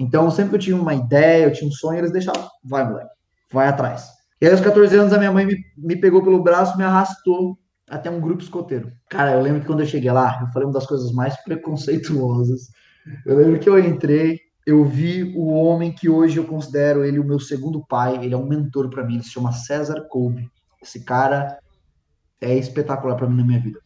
Então, 0.01 0.31
sempre 0.31 0.51
que 0.51 0.57
eu 0.57 0.61
tinha 0.61 0.77
uma 0.77 0.95
ideia, 0.95 1.45
eu 1.45 1.53
tinha 1.53 1.69
um 1.69 1.73
sonho, 1.73 1.99
eles 1.99 2.13
deixavam, 2.13 2.49
vai, 2.65 2.85
moleque, 2.85 3.11
vai 3.53 3.69
atrás. 3.69 4.09
E 4.41 4.47
aí, 4.47 4.53
aos 4.53 4.61
14 4.61 4.97
anos, 4.97 5.13
a 5.13 5.19
minha 5.19 5.33
mãe 5.33 5.47
me, 5.47 5.57
me 5.77 5.97
pegou 5.97 6.23
pelo 6.23 6.43
braço, 6.43 6.77
me 6.77 6.85
arrastou 6.85 7.59
até 7.89 8.11
um 8.11 8.21
grupo 8.21 8.43
escoteiro. 8.43 8.91
Cara, 9.09 9.33
eu 9.33 9.43
lembro 9.43 9.61
que 9.61 9.67
quando 9.67 9.81
eu 9.81 9.87
cheguei 9.87 10.11
lá, 10.11 10.39
eu 10.41 10.49
falei 10.49 10.67
uma 10.67 10.73
das 10.73 10.87
coisas 10.87 11.13
mais 11.13 11.37
preconceituosas. 11.45 12.69
Eu 13.27 13.37
lembro 13.37 13.61
que 13.61 13.69
eu 13.69 13.79
entrei, 13.79 14.41
eu 14.67 14.85
vi 14.85 15.25
o 15.37 15.49
homem 15.49 15.93
que 15.93 16.09
hoje 16.09 16.39
eu 16.39 16.47
considero 16.47 17.05
ele 17.05 17.19
o 17.19 17.25
meu 17.25 17.39
segundo 17.39 17.85
pai, 17.87 18.17
ele 18.25 18.35
é 18.35 18.37
um 18.37 18.47
mentor 18.47 18.89
para 18.89 19.05
mim, 19.05 19.15
ele 19.15 19.25
se 19.25 19.31
chama 19.31 19.53
César 19.53 20.07
Kolbe. 20.09 20.49
Esse 20.81 21.05
cara 21.05 21.59
é 22.41 22.57
espetacular 22.57 23.17
para 23.17 23.29
mim 23.29 23.37
na 23.37 23.45
minha 23.45 23.61
vida. 23.61 23.79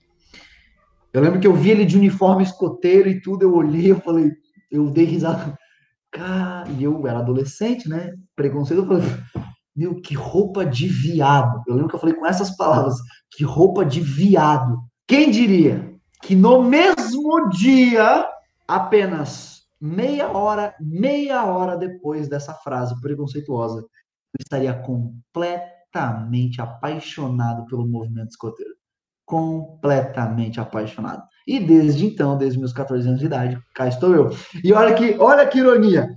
Eu 1.17 1.23
lembro 1.23 1.41
que 1.41 1.47
eu 1.47 1.55
vi 1.55 1.71
ele 1.71 1.87
de 1.87 1.97
uniforme 1.97 2.43
escoteiro 2.43 3.09
e 3.09 3.23
tudo, 3.23 3.43
eu 3.43 3.55
olhei, 3.55 3.91
eu 3.91 3.99
falei, 4.01 4.31
eu 4.71 4.91
dei 4.91 5.07
risada. 5.07 5.59
Cara, 6.13 6.69
e 6.69 6.85
eu 6.85 7.07
era 7.07 7.21
adolescente, 7.21 7.89
né? 7.89 8.13
Preconceito, 8.37 8.83
eu 8.83 8.87
falei, 8.87 9.03
meu, 9.75 9.95
que 10.03 10.15
roupa 10.15 10.67
de 10.67 10.87
viado. 10.87 11.63
Eu 11.67 11.73
lembro 11.73 11.89
que 11.89 11.95
eu 11.95 12.01
falei 12.01 12.15
com 12.15 12.27
essas 12.27 12.55
palavras, 12.55 12.97
que 13.31 13.45
roupa 13.45 13.83
de 13.83 14.03
viado. 14.03 14.79
Quem 15.09 15.31
diria 15.31 15.91
que 16.21 16.37
no 16.37 16.63
mesmo 16.63 17.49
dia, 17.49 18.29
apenas 18.69 19.63
meia 19.81 20.29
hora, 20.29 20.75
meia 20.79 21.47
hora 21.47 21.79
depois 21.79 22.29
dessa 22.29 22.53
frase 22.53 22.95
preconceituosa, 23.01 23.79
eu 23.79 24.43
estaria 24.43 24.75
completamente 24.75 26.61
apaixonado 26.61 27.65
pelo 27.65 27.89
movimento 27.89 28.33
escoteiro 28.33 28.76
completamente 29.27 30.61
apaixonado. 30.61 31.23
E 31.47 31.59
desde 31.59 32.07
então, 32.07 32.39
desde 32.39 32.59
meus 32.59 32.73
14 32.73 33.07
anos 33.07 33.21
de 33.21 33.27
idade, 33.27 33.59
cá 33.75 33.87
estou 33.89 34.15
eu. 34.15 34.31
E 34.65 34.73
olha 34.73 34.95
que, 34.95 35.17
olha 35.19 35.47
que 35.47 35.59
ironia. 35.59 36.09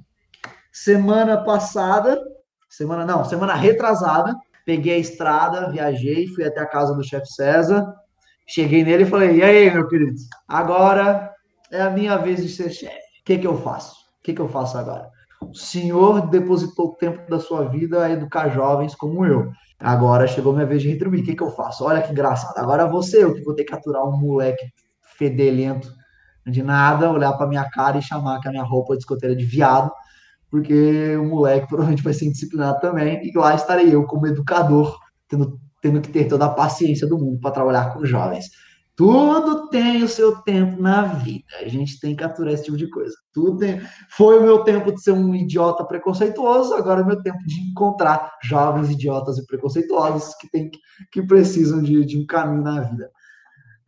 Semana 0.72 1.44
passada, 1.44 2.22
semana 2.70 3.06
não, 3.06 3.26
semana 3.26 3.56
retrasada, 3.56 4.34
peguei 4.66 4.94
a 4.94 5.00
estrada, 5.00 5.70
viajei, 5.72 6.28
fui 6.28 6.46
até 6.46 6.62
a 6.62 6.68
casa 6.68 6.94
do 6.94 7.04
chefe 7.04 7.28
César, 7.34 7.86
cheguei 8.48 8.84
nele 8.84 9.04
e 9.04 9.08
falei: 9.08 9.38
"E 9.38 9.44
aí, 9.44 9.72
meu 9.72 9.88
querido? 9.88 10.16
Agora 10.48 11.34
é 11.72 11.82
a 11.82 11.90
minha 11.90 12.18
vez 12.18 12.44
de 12.44 12.50
ser 12.50 12.70
chefe. 12.70 12.96
O 13.22 13.24
que 13.26 13.38
que 13.40 13.48
eu 13.48 13.58
faço? 13.62 13.94
O 14.20 14.24
que 14.24 14.34
que 14.34 14.42
eu 14.42 14.48
faço 14.48 14.78
agora?" 14.78 15.10
O 15.42 15.54
senhor 15.54 16.28
depositou 16.30 16.88
o 16.88 16.96
tempo 16.96 17.30
da 17.30 17.40
sua 17.40 17.68
vida 17.68 18.04
a 18.04 18.12
educar 18.12 18.50
jovens 18.50 18.94
como 18.94 19.26
eu. 19.26 19.52
Agora 19.80 20.28
chegou 20.28 20.54
minha 20.54 20.66
vez 20.66 20.82
de 20.82 20.90
retribuir. 20.90 21.22
O 21.22 21.26
que, 21.26 21.36
que 21.36 21.44
eu 21.44 21.52
faço? 21.52 21.86
Olha 21.86 22.02
que 22.02 22.12
engraçado. 22.12 22.58
Agora 22.58 22.88
você, 22.88 23.24
eu 23.24 23.34
que 23.34 23.42
vou 23.42 23.56
ter 23.56 23.64
que 23.64 23.74
aturar 23.74 24.04
um 24.04 24.18
moleque 24.18 24.66
fedelento 25.18 25.92
de 26.46 26.62
nada, 26.62 27.12
olhar 27.12 27.34
para 27.34 27.48
minha 27.48 27.70
cara 27.70 27.98
e 27.98 28.02
chamar 28.02 28.40
que 28.40 28.48
a 28.48 28.52
minha 28.52 28.64
roupa 28.64 28.94
de 28.94 29.00
escoteira 29.00 29.36
de 29.36 29.46
viado, 29.46 29.92
porque 30.50 31.16
o 31.18 31.26
moleque 31.26 31.68
provavelmente 31.68 32.04
vai 32.04 32.14
ser 32.14 32.26
indisciplinado 32.26 32.80
também. 32.80 33.22
E 33.24 33.38
lá 33.38 33.56
estarei 33.56 33.94
eu, 33.94 34.04
como 34.06 34.28
educador, 34.28 34.98
tendo, 35.28 35.60
tendo 35.82 36.02
que 36.02 36.10
ter 36.10 36.28
toda 36.28 36.46
a 36.46 36.54
paciência 36.54 37.08
do 37.08 37.18
mundo 37.18 37.40
para 37.40 37.52
trabalhar 37.52 37.94
com 37.94 38.06
jovens. 38.06 38.48
Tudo 39.00 39.70
tem 39.70 40.04
o 40.04 40.10
seu 40.10 40.42
tempo 40.42 40.82
na 40.82 41.04
vida. 41.04 41.46
A 41.62 41.70
gente 41.70 41.98
tem 42.02 42.14
que 42.14 42.22
aturar 42.22 42.54
esse 42.54 42.66
tipo 42.66 42.76
de 42.76 42.90
coisa. 42.90 43.16
Tudo 43.32 43.58
tem... 43.58 43.80
Foi 44.10 44.38
o 44.38 44.44
meu 44.44 44.62
tempo 44.66 44.92
de 44.92 45.02
ser 45.02 45.14
um 45.14 45.34
idiota 45.34 45.86
preconceituoso, 45.86 46.74
agora 46.74 47.00
é 47.00 47.04
o 47.06 47.08
meu 47.08 47.24
tempo 47.24 47.40
de 47.46 47.62
encontrar 47.62 48.30
jovens 48.44 48.90
idiotas 48.90 49.38
e 49.38 49.46
preconceituosos 49.46 50.36
que, 50.36 50.50
tem, 50.50 50.70
que 51.14 51.22
precisam 51.22 51.82
de, 51.82 52.04
de 52.04 52.20
um 52.22 52.26
caminho 52.26 52.62
na 52.62 52.82
vida. 52.82 53.10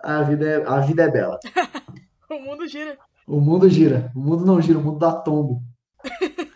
A 0.02 0.22
vida 0.22 0.48
é, 0.48 0.66
a 0.66 0.80
vida 0.80 1.04
é 1.04 1.12
bela. 1.12 1.38
O 2.30 2.40
mundo 2.40 2.66
gira. 2.66 2.98
O 3.28 3.42
mundo 3.42 3.70
gira. 3.70 4.10
O 4.16 4.20
mundo 4.22 4.46
não 4.46 4.62
gira, 4.62 4.80
o 4.80 4.82
mundo 4.82 4.98
dá 4.98 5.12
tombo. 5.12 5.62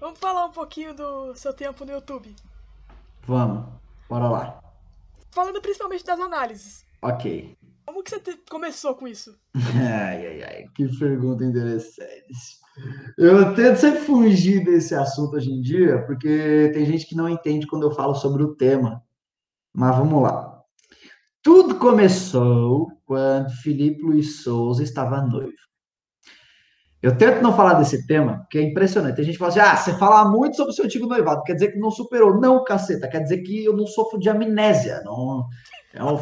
Vamos 0.00 0.18
falar 0.18 0.46
um 0.46 0.50
pouquinho 0.50 0.92
do 0.92 1.32
seu 1.36 1.52
tempo 1.52 1.84
no 1.84 1.92
YouTube. 1.92 2.34
Vamos, 3.24 3.64
bora 4.08 4.28
lá. 4.28 4.60
Falando 5.30 5.62
principalmente 5.62 6.04
das 6.04 6.18
análises. 6.18 6.85
Ok. 7.06 7.56
Como 7.86 8.02
que 8.02 8.10
você 8.10 8.18
te... 8.18 8.36
começou 8.50 8.96
com 8.96 9.06
isso? 9.06 9.38
Ai, 9.54 10.26
ai, 10.26 10.42
ai, 10.42 10.64
que 10.74 10.88
pergunta 10.98 11.44
interessante. 11.44 12.58
Eu 13.16 13.54
tento 13.54 13.76
sempre 13.76 14.00
fugir 14.00 14.64
desse 14.64 14.92
assunto 14.92 15.36
hoje 15.36 15.52
em 15.52 15.62
dia, 15.62 16.04
porque 16.04 16.70
tem 16.74 16.84
gente 16.84 17.06
que 17.06 17.14
não 17.14 17.28
entende 17.28 17.66
quando 17.66 17.84
eu 17.84 17.92
falo 17.92 18.14
sobre 18.14 18.42
o 18.42 18.56
tema. 18.56 19.02
Mas 19.72 19.96
vamos 19.96 20.20
lá. 20.20 20.60
Tudo 21.42 21.76
começou 21.76 22.88
quando 23.04 23.50
Felipe 23.62 24.02
Luiz 24.02 24.42
Souza 24.42 24.82
estava 24.82 25.22
noivo. 25.22 25.54
Eu 27.00 27.16
tento 27.16 27.40
não 27.40 27.54
falar 27.54 27.74
desse 27.74 28.04
tema, 28.04 28.38
porque 28.38 28.58
é 28.58 28.62
impressionante. 28.62 29.14
Tem 29.14 29.24
gente 29.24 29.34
que 29.34 29.38
fala 29.38 29.52
assim: 29.52 29.60
ah, 29.60 29.76
você 29.76 29.96
fala 29.96 30.28
muito 30.28 30.56
sobre 30.56 30.72
o 30.72 30.74
seu 30.74 30.84
antigo 30.84 31.06
noivado, 31.06 31.44
quer 31.44 31.54
dizer 31.54 31.70
que 31.70 31.78
não 31.78 31.90
superou. 31.90 32.40
Não, 32.40 32.64
caceta, 32.64 33.08
quer 33.08 33.20
dizer 33.22 33.38
que 33.42 33.64
eu 33.64 33.76
não 33.76 33.86
sofro 33.86 34.18
de 34.18 34.28
amnésia. 34.28 35.02
Não, 35.04 35.46
é 35.94 36.02
um, 36.02 36.18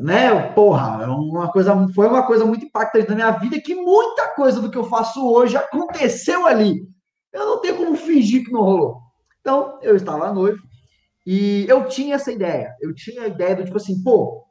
né? 0.00 0.52
Porra, 0.52 1.02
é 1.02 1.06
uma 1.06 1.50
coisa, 1.50 1.88
foi 1.94 2.06
uma 2.06 2.26
coisa 2.26 2.44
muito 2.44 2.66
impactante 2.66 3.08
na 3.08 3.14
minha 3.14 3.30
vida 3.32 3.60
que 3.60 3.74
muita 3.74 4.34
coisa 4.34 4.60
do 4.60 4.70
que 4.70 4.78
eu 4.78 4.84
faço 4.84 5.26
hoje 5.26 5.56
aconteceu 5.56 6.46
ali. 6.46 6.86
Eu 7.32 7.46
não 7.46 7.60
tenho 7.60 7.76
como 7.76 7.96
fingir 7.96 8.44
que 8.44 8.52
não 8.52 8.62
rolou. 8.62 8.98
Então, 9.40 9.78
eu 9.82 9.96
estava 9.96 10.32
noivo 10.32 10.58
e 11.26 11.66
eu 11.68 11.86
tinha 11.86 12.14
essa 12.14 12.32
ideia. 12.32 12.74
Eu 12.80 12.94
tinha 12.94 13.22
a 13.22 13.28
ideia 13.28 13.56
do 13.56 13.64
tipo 13.64 13.76
assim, 13.76 14.02
pô, 14.02 14.44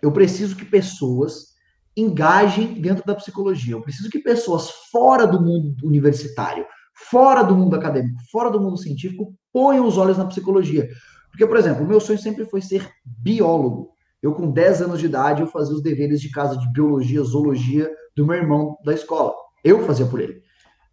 eu 0.00 0.10
preciso 0.12 0.56
que 0.56 0.64
pessoas 0.64 1.52
engajem 1.96 2.74
dentro 2.80 3.04
da 3.04 3.14
psicologia. 3.14 3.74
Eu 3.74 3.82
preciso 3.82 4.10
que 4.10 4.18
pessoas 4.18 4.70
fora 4.90 5.26
do 5.26 5.40
mundo 5.40 5.76
universitário, 5.84 6.66
fora 6.94 7.42
do 7.42 7.54
mundo 7.54 7.76
acadêmico, 7.76 8.18
fora 8.30 8.50
do 8.50 8.60
mundo 8.60 8.78
científico, 8.78 9.34
ponham 9.52 9.86
os 9.86 9.98
olhos 9.98 10.18
na 10.18 10.26
psicologia. 10.26 10.88
Porque, 11.30 11.46
por 11.46 11.56
exemplo, 11.56 11.84
o 11.84 11.88
meu 11.88 12.00
sonho 12.00 12.18
sempre 12.18 12.44
foi 12.44 12.60
ser 12.60 12.90
biólogo. 13.04 13.91
Eu, 14.22 14.32
com 14.32 14.50
10 14.50 14.82
anos 14.82 15.00
de 15.00 15.06
idade, 15.06 15.42
eu 15.42 15.48
fazia 15.48 15.74
os 15.74 15.82
deveres 15.82 16.20
de 16.20 16.30
casa 16.30 16.56
de 16.56 16.70
biologia, 16.72 17.22
zoologia 17.22 17.90
do 18.16 18.24
meu 18.24 18.36
irmão 18.36 18.78
da 18.84 18.94
escola. 18.94 19.34
Eu 19.64 19.84
fazia 19.84 20.06
por 20.06 20.20
ele. 20.20 20.40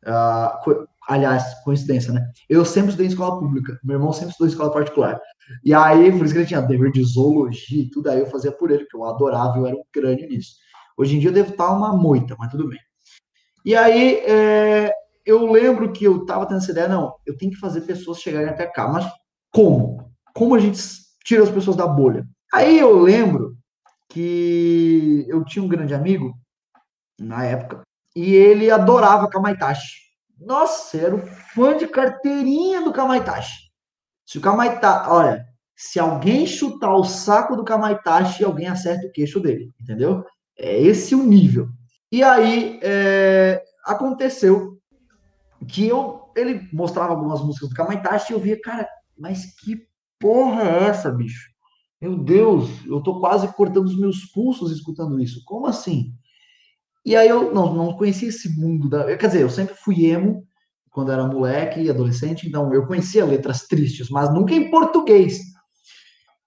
Uh, 0.03 0.87
aliás, 1.07 1.43
coincidência, 1.63 2.11
né? 2.11 2.27
Eu 2.49 2.65
sempre 2.65 2.89
estudei 2.89 3.05
em 3.05 3.09
escola 3.09 3.39
pública. 3.39 3.79
Meu 3.83 3.97
irmão 3.97 4.11
sempre 4.11 4.31
estudou 4.31 4.47
em 4.47 4.51
escola 4.51 4.71
particular. 4.71 5.21
E 5.63 5.73
aí, 5.73 6.11
por 6.11 6.25
isso 6.25 6.33
que 6.33 6.39
ele 6.39 6.47
tinha 6.47 6.61
dever 6.61 6.91
de 6.91 7.03
zoologia 7.03 7.83
e 7.83 7.89
tudo, 7.89 8.09
aí 8.09 8.19
eu 8.19 8.25
fazia 8.27 8.51
por 8.51 8.71
ele, 8.71 8.83
porque 8.83 8.97
eu 8.97 9.05
adorava, 9.05 9.57
eu 9.57 9.67
era 9.67 9.75
um 9.75 9.83
crânio 9.91 10.27
nisso. 10.27 10.55
Hoje 10.97 11.15
em 11.15 11.19
dia 11.19 11.29
eu 11.29 11.33
devo 11.33 11.51
estar 11.51 11.71
uma 11.71 11.95
moita, 11.95 12.35
mas 12.37 12.51
tudo 12.51 12.67
bem. 12.67 12.79
E 13.63 13.75
aí, 13.75 14.15
é, 14.25 14.91
eu 15.25 15.51
lembro 15.51 15.91
que 15.91 16.03
eu 16.03 16.21
estava 16.21 16.45
tendo 16.45 16.57
essa 16.57 16.71
ideia, 16.71 16.87
não, 16.87 17.13
eu 17.25 17.37
tenho 17.37 17.51
que 17.51 17.59
fazer 17.59 17.81
pessoas 17.81 18.19
chegarem 18.19 18.49
até 18.49 18.65
cá, 18.65 18.87
mas 18.87 19.05
como? 19.51 20.11
Como 20.33 20.55
a 20.55 20.59
gente 20.59 20.81
tira 21.23 21.43
as 21.43 21.51
pessoas 21.51 21.75
da 21.75 21.87
bolha? 21.87 22.25
Aí 22.53 22.79
eu 22.79 22.97
lembro 22.99 23.55
que 24.09 25.25
eu 25.27 25.45
tinha 25.45 25.63
um 25.63 25.67
grande 25.67 25.93
amigo, 25.93 26.33
na 27.19 27.43
época, 27.45 27.81
e 28.15 28.33
ele 28.33 28.71
adorava 28.71 29.29
Kamaitachi. 29.29 30.09
Nossa, 30.39 30.97
era 30.97 31.15
o 31.15 31.27
fã 31.53 31.77
de 31.77 31.87
carteirinha 31.87 32.81
do 32.81 32.93
Kamaitachi. 32.93 33.69
Se 34.25 34.37
o 34.37 34.41
Kamaitachi, 34.41 35.09
olha, 35.09 35.45
se 35.75 35.99
alguém 35.99 36.45
chutar 36.47 36.95
o 36.95 37.03
saco 37.03 37.55
do 37.55 37.63
Kamaitachi, 37.63 38.43
alguém 38.43 38.67
acerta 38.67 39.05
o 39.05 39.11
queixo 39.11 39.39
dele, 39.39 39.71
entendeu? 39.79 40.25
É 40.57 40.79
esse 40.81 41.13
o 41.13 41.23
nível. 41.23 41.69
E 42.11 42.23
aí 42.23 42.79
é, 42.81 43.63
aconteceu 43.85 44.79
que 45.67 45.87
eu, 45.87 46.31
ele 46.35 46.67
mostrava 46.73 47.11
algumas 47.11 47.41
músicas 47.41 47.69
do 47.69 47.75
Kamaitachi 47.75 48.33
e 48.33 48.35
eu 48.35 48.39
via, 48.39 48.59
cara, 48.59 48.89
mas 49.17 49.55
que 49.59 49.85
porra 50.19 50.63
é 50.63 50.83
essa, 50.85 51.11
bicho? 51.11 51.49
Meu 52.01 52.17
Deus, 52.17 52.69
eu 52.85 53.01
tô 53.01 53.19
quase 53.19 53.47
cortando 53.53 53.85
os 53.85 53.99
meus 53.99 54.25
pulsos 54.25 54.71
escutando 54.71 55.19
isso. 55.19 55.43
Como 55.45 55.67
assim? 55.67 56.13
E 57.05 57.15
aí 57.15 57.27
eu 57.27 57.53
não, 57.53 57.73
não 57.73 57.93
conhecia 57.93 58.29
esse 58.29 58.57
mundo 58.59 58.89
da. 58.89 59.17
Quer 59.17 59.27
dizer, 59.27 59.41
eu 59.41 59.49
sempre 59.49 59.75
fui 59.75 60.05
emo 60.05 60.45
quando 60.91 61.11
era 61.11 61.25
moleque 61.27 61.81
e 61.81 61.89
adolescente, 61.89 62.47
então 62.47 62.73
eu 62.73 62.85
conhecia 62.87 63.25
letras 63.25 63.67
tristes, 63.67 64.09
mas 64.09 64.33
nunca 64.33 64.53
em 64.53 64.69
português. 64.69 65.39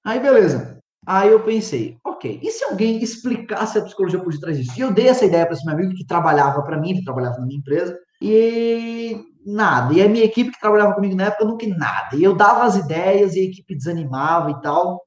Aí 0.04 0.18
beleza. 0.20 0.78
Aí 1.06 1.30
eu 1.30 1.42
pensei, 1.42 1.96
ok, 2.04 2.38
e 2.42 2.50
se 2.50 2.64
alguém 2.64 3.02
explicasse 3.02 3.76
a 3.76 3.82
psicologia 3.82 4.20
por 4.20 4.32
detrás 4.32 4.56
disso? 4.56 4.78
E 4.78 4.80
eu 4.80 4.92
dei 4.92 5.08
essa 5.08 5.24
ideia 5.24 5.44
para 5.44 5.54
esse 5.54 5.64
meu 5.64 5.74
amigo 5.74 5.94
que 5.94 6.06
trabalhava 6.06 6.62
para 6.62 6.80
mim, 6.80 6.90
ele 6.90 7.04
trabalhava 7.04 7.38
na 7.38 7.46
minha 7.46 7.58
empresa, 7.58 7.98
e 8.20 9.20
nada. 9.44 9.92
E 9.92 10.00
a 10.00 10.08
minha 10.08 10.24
equipe 10.24 10.52
que 10.52 10.60
trabalhava 10.60 10.94
comigo 10.94 11.16
na 11.16 11.24
época 11.24 11.44
nunca 11.44 11.66
nada. 11.66 12.14
E 12.14 12.22
eu 12.22 12.36
dava 12.36 12.62
as 12.64 12.76
ideias 12.76 13.34
e 13.34 13.40
a 13.40 13.44
equipe 13.44 13.74
desanimava 13.74 14.52
e 14.52 14.60
tal. 14.60 15.02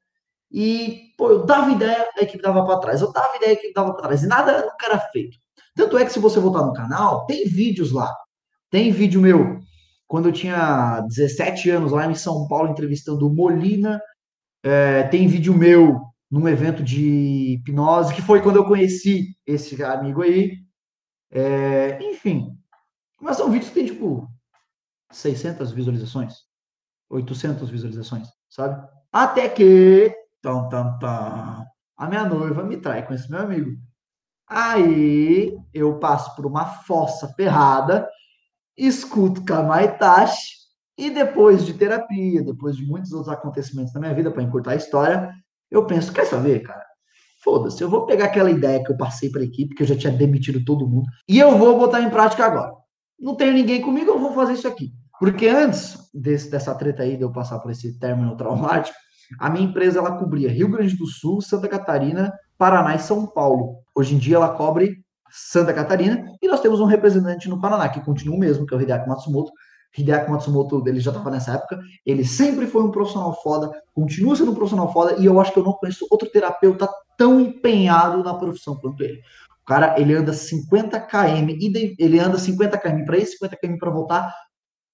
E, 0.57 1.13
pô, 1.17 1.31
eu 1.31 1.45
dava 1.45 1.69
ideia, 1.69 2.07
a 2.17 2.23
equipe 2.23 2.41
dava 2.41 2.65
para 2.65 2.79
trás. 2.79 3.01
Eu 3.01 3.11
dava 3.11 3.35
ideia, 3.35 3.51
a 3.51 3.55
equipe 3.55 3.73
dava 3.73 3.93
para 3.93 4.03
trás. 4.03 4.23
E 4.23 4.27
nada 4.27 4.61
nunca 4.61 4.85
era 4.85 4.97
feito. 5.11 5.37
Tanto 5.75 5.97
é 5.97 6.05
que 6.05 6.13
se 6.13 6.19
você 6.19 6.39
voltar 6.39 6.65
no 6.65 6.71
canal, 6.71 7.25
tem 7.25 7.45
vídeos 7.45 7.91
lá. 7.91 8.15
Tem 8.69 8.89
vídeo 8.89 9.19
meu, 9.19 9.59
quando 10.07 10.29
eu 10.29 10.31
tinha 10.31 11.01
17 11.01 11.69
anos, 11.71 11.91
lá 11.91 12.09
em 12.09 12.15
São 12.15 12.47
Paulo, 12.47 12.69
entrevistando 12.69 13.27
o 13.27 13.33
Molina. 13.33 14.01
É, 14.63 15.03
tem 15.03 15.27
vídeo 15.27 15.53
meu 15.53 15.99
num 16.31 16.47
evento 16.47 16.81
de 16.81 17.55
hipnose, 17.55 18.13
que 18.13 18.21
foi 18.21 18.41
quando 18.41 18.55
eu 18.55 18.65
conheci 18.65 19.35
esse 19.45 19.83
amigo 19.83 20.21
aí. 20.21 20.53
É, 21.31 22.01
enfim. 22.01 22.57
Mas 23.19 23.35
são 23.35 23.51
vídeos 23.51 23.71
que 23.71 23.75
tem, 23.75 23.85
tipo, 23.87 24.25
600 25.11 25.73
visualizações, 25.73 26.33
800 27.09 27.69
visualizações, 27.69 28.29
sabe? 28.49 28.87
Até 29.11 29.49
que 29.49 30.24
Tam, 30.45 30.69
tam, 30.69 30.99
tam. 30.99 31.65
A 31.97 32.07
minha 32.07 32.23
noiva 32.23 32.61
me 32.61 32.77
trai 32.77 33.03
com 33.03 33.15
esse 33.15 33.27
meu 33.31 33.39
amigo. 33.39 33.71
Aí 34.47 35.57
eu 35.73 35.97
passo 35.97 36.35
por 36.35 36.45
uma 36.45 36.65
fossa 36.65 37.27
ferrada, 37.29 38.07
escuto 38.77 39.43
Kamaitachi 39.43 40.53
e 40.95 41.09
depois 41.09 41.65
de 41.65 41.73
terapia, 41.73 42.43
depois 42.43 42.77
de 42.77 42.85
muitos 42.85 43.11
outros 43.11 43.33
acontecimentos 43.33 43.91
na 43.95 43.99
minha 43.99 44.13
vida, 44.13 44.29
para 44.29 44.43
encurtar 44.43 44.73
a 44.73 44.75
história, 44.75 45.33
eu 45.71 45.83
penso, 45.87 46.13
quer 46.13 46.27
saber, 46.27 46.59
cara? 46.61 46.85
Foda-se, 47.43 47.81
eu 47.81 47.89
vou 47.89 48.05
pegar 48.05 48.25
aquela 48.25 48.51
ideia 48.51 48.83
que 48.83 48.91
eu 48.91 48.97
passei 48.97 49.31
para 49.31 49.41
a 49.41 49.45
equipe, 49.45 49.73
que 49.73 49.81
eu 49.81 49.87
já 49.87 49.97
tinha 49.97 50.13
demitido 50.13 50.63
todo 50.63 50.87
mundo, 50.87 51.07
e 51.27 51.39
eu 51.39 51.57
vou 51.57 51.79
botar 51.79 52.01
em 52.01 52.09
prática 52.11 52.45
agora. 52.45 52.71
Não 53.19 53.33
tenho 53.33 53.53
ninguém 53.53 53.81
comigo, 53.81 54.11
eu 54.11 54.19
vou 54.19 54.33
fazer 54.33 54.53
isso 54.53 54.67
aqui. 54.67 54.91
Porque 55.19 55.47
antes 55.47 55.97
desse, 56.13 56.51
dessa 56.51 56.75
treta 56.75 57.01
aí 57.01 57.17
de 57.17 57.23
eu 57.23 57.31
passar 57.31 57.57
por 57.59 57.71
esse 57.71 57.97
término 57.97 58.37
traumático, 58.37 58.95
a 59.39 59.49
minha 59.49 59.65
empresa 59.65 59.99
ela 59.99 60.17
cobria 60.17 60.51
Rio 60.51 60.69
Grande 60.69 60.95
do 60.95 61.07
Sul, 61.07 61.41
Santa 61.41 61.67
Catarina, 61.67 62.33
Paraná 62.57 62.95
e 62.95 62.99
São 62.99 63.25
Paulo. 63.25 63.79
Hoje 63.93 64.15
em 64.15 64.17
dia 64.17 64.35
ela 64.35 64.49
cobre 64.49 65.03
Santa 65.31 65.73
Catarina 65.73 66.23
e 66.41 66.47
nós 66.47 66.61
temos 66.61 66.79
um 66.79 66.85
representante 66.85 67.49
no 67.49 67.59
Paraná 67.59 67.89
que 67.89 67.99
continua 68.01 68.35
o 68.35 68.39
mesmo, 68.39 68.65
que 68.65 68.73
é 68.73 68.77
o 68.77 68.81
Hideaki 68.81 69.07
Matsumoto. 69.07 69.51
Hideaki 69.97 70.29
Matsumoto, 70.29 70.83
ele 70.87 70.99
já 70.99 71.11
estava 71.11 71.31
nessa 71.31 71.53
época, 71.53 71.79
ele 72.05 72.25
sempre 72.25 72.67
foi 72.67 72.83
um 72.83 72.91
profissional 72.91 73.33
foda, 73.41 73.71
continua 73.93 74.35
sendo 74.35 74.51
um 74.51 74.55
profissional 74.55 74.91
foda 74.91 75.15
e 75.17 75.25
eu 75.25 75.39
acho 75.39 75.53
que 75.53 75.59
eu 75.59 75.63
não 75.63 75.73
conheço 75.73 76.05
outro 76.11 76.29
terapeuta 76.29 76.89
tão 77.17 77.39
empenhado 77.39 78.23
na 78.23 78.33
profissão 78.33 78.75
quanto 78.75 79.01
ele. 79.03 79.19
O 79.61 79.65
cara, 79.65 79.99
ele 79.99 80.13
anda 80.13 80.31
50 80.31 80.99
km, 80.99 81.49
ele 81.97 82.19
anda 82.19 82.37
50 82.37 82.77
km 82.77 83.05
para 83.05 83.17
ir, 83.17 83.25
50 83.25 83.57
km 83.57 83.77
para 83.79 83.89
voltar, 83.89 84.35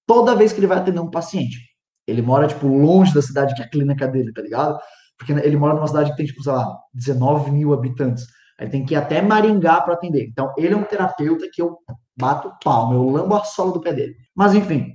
toda 0.06 0.36
vez 0.36 0.52
que 0.52 0.60
ele 0.60 0.66
vai 0.66 0.78
atender 0.78 1.00
um 1.00 1.10
paciente. 1.10 1.71
Ele 2.12 2.22
mora, 2.22 2.46
tipo, 2.46 2.66
longe 2.66 3.14
da 3.14 3.22
cidade 3.22 3.54
que 3.54 3.62
é 3.62 3.64
a 3.64 3.68
clínica 3.68 4.06
dele, 4.06 4.32
tá 4.32 4.42
ligado? 4.42 4.78
Porque 5.18 5.32
ele 5.32 5.56
mora 5.56 5.74
numa 5.74 5.86
cidade 5.86 6.10
que 6.10 6.16
tem, 6.16 6.26
tipo, 6.26 6.42
sei 6.42 6.52
lá, 6.52 6.78
19 6.94 7.50
mil 7.50 7.72
habitantes. 7.72 8.26
Aí 8.58 8.68
tem 8.68 8.84
que 8.84 8.94
ir 8.94 8.96
até 8.96 9.22
Maringá 9.22 9.80
para 9.80 9.94
atender. 9.94 10.26
Então, 10.28 10.52
ele 10.56 10.74
é 10.74 10.76
um 10.76 10.84
terapeuta 10.84 11.48
que 11.52 11.62
eu 11.62 11.78
bato 12.16 12.52
palma, 12.62 12.94
eu 12.94 13.08
lambo 13.08 13.34
a 13.34 13.44
sola 13.44 13.72
do 13.72 13.80
pé 13.80 13.92
dele. 13.92 14.14
Mas, 14.34 14.54
enfim. 14.54 14.92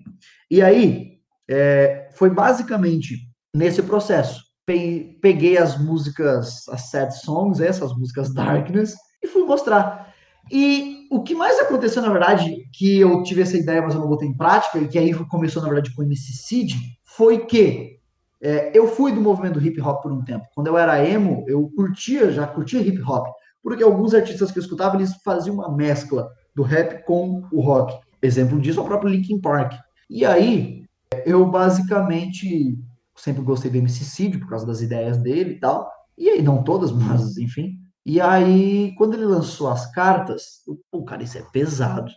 E 0.49 0.61
aí, 0.61 1.17
é, 1.49 2.09
foi 2.13 2.29
basicamente 2.29 3.17
nesse 3.53 3.81
processo. 3.81 4.43
Peguei 4.65 5.57
as 5.57 5.77
músicas, 5.81 6.67
as 6.67 6.89
sad 6.89 7.17
songs, 7.17 7.61
essas 7.61 7.93
músicas 7.93 8.33
darkness, 8.33 8.95
e 9.23 9.27
fui 9.27 9.43
mostrar. 9.43 10.06
E 10.51 11.07
o 11.11 11.21
que 11.23 11.35
mais 11.35 11.59
aconteceu, 11.59 12.01
na 12.01 12.09
verdade, 12.09 12.55
que 12.73 12.99
eu 12.99 13.23
tive 13.23 13.41
essa 13.41 13.57
ideia, 13.57 13.81
mas 13.81 13.93
eu 13.93 14.01
não 14.01 14.07
botei 14.07 14.27
em 14.27 14.35
prática, 14.35 14.77
e 14.77 14.87
que 14.87 14.97
aí 14.97 15.13
começou, 15.25 15.61
na 15.61 15.67
verdade, 15.67 15.93
com 15.93 16.01
o 16.01 16.05
MC 16.05 16.33
Cid, 16.33 16.75
foi 17.03 17.45
que 17.45 17.97
é, 18.41 18.77
eu 18.77 18.87
fui 18.87 19.11
do 19.11 19.21
movimento 19.21 19.59
hip 19.59 19.81
hop 19.81 20.01
por 20.01 20.11
um 20.11 20.23
tempo. 20.23 20.45
Quando 20.53 20.67
eu 20.67 20.77
era 20.77 21.03
emo, 21.07 21.43
eu 21.47 21.69
curtia, 21.75 22.31
já 22.31 22.45
curtia 22.45 22.81
hip 22.81 23.01
hop, 23.01 23.27
porque 23.63 23.83
alguns 23.83 24.13
artistas 24.13 24.51
que 24.51 24.59
eu 24.59 24.63
escutava, 24.63 24.95
eles 24.95 25.13
faziam 25.23 25.55
uma 25.55 25.75
mescla 25.75 26.29
do 26.55 26.63
rap 26.63 27.03
com 27.05 27.43
o 27.51 27.61
rock. 27.61 27.97
Exemplo 28.21 28.59
disso 28.59 28.79
é 28.79 28.83
o 28.83 28.85
próprio 28.85 29.09
Linkin 29.09 29.39
Park. 29.39 29.73
E 30.09 30.25
aí, 30.25 30.83
eu 31.25 31.45
basicamente 31.45 32.77
sempre 33.15 33.41
gostei 33.41 33.69
do 33.69 33.77
MC 33.77 34.05
Cid 34.05 34.37
por 34.37 34.49
causa 34.49 34.65
das 34.65 34.81
ideias 34.81 35.17
dele 35.17 35.51
e 35.51 35.59
tal. 35.59 35.89
E 36.17 36.29
aí, 36.29 36.41
não 36.41 36.63
todas, 36.63 36.91
mas 36.91 37.37
enfim. 37.37 37.77
E 38.07 38.21
aí, 38.21 38.95
quando 38.95 39.15
ele 39.15 39.25
lançou 39.25 39.69
as 39.69 39.91
cartas, 39.91 40.63
eu, 40.65 40.79
pô, 40.89 41.03
cara, 41.03 41.23
isso 41.23 41.37
é 41.37 41.41
pesado. 41.51 42.09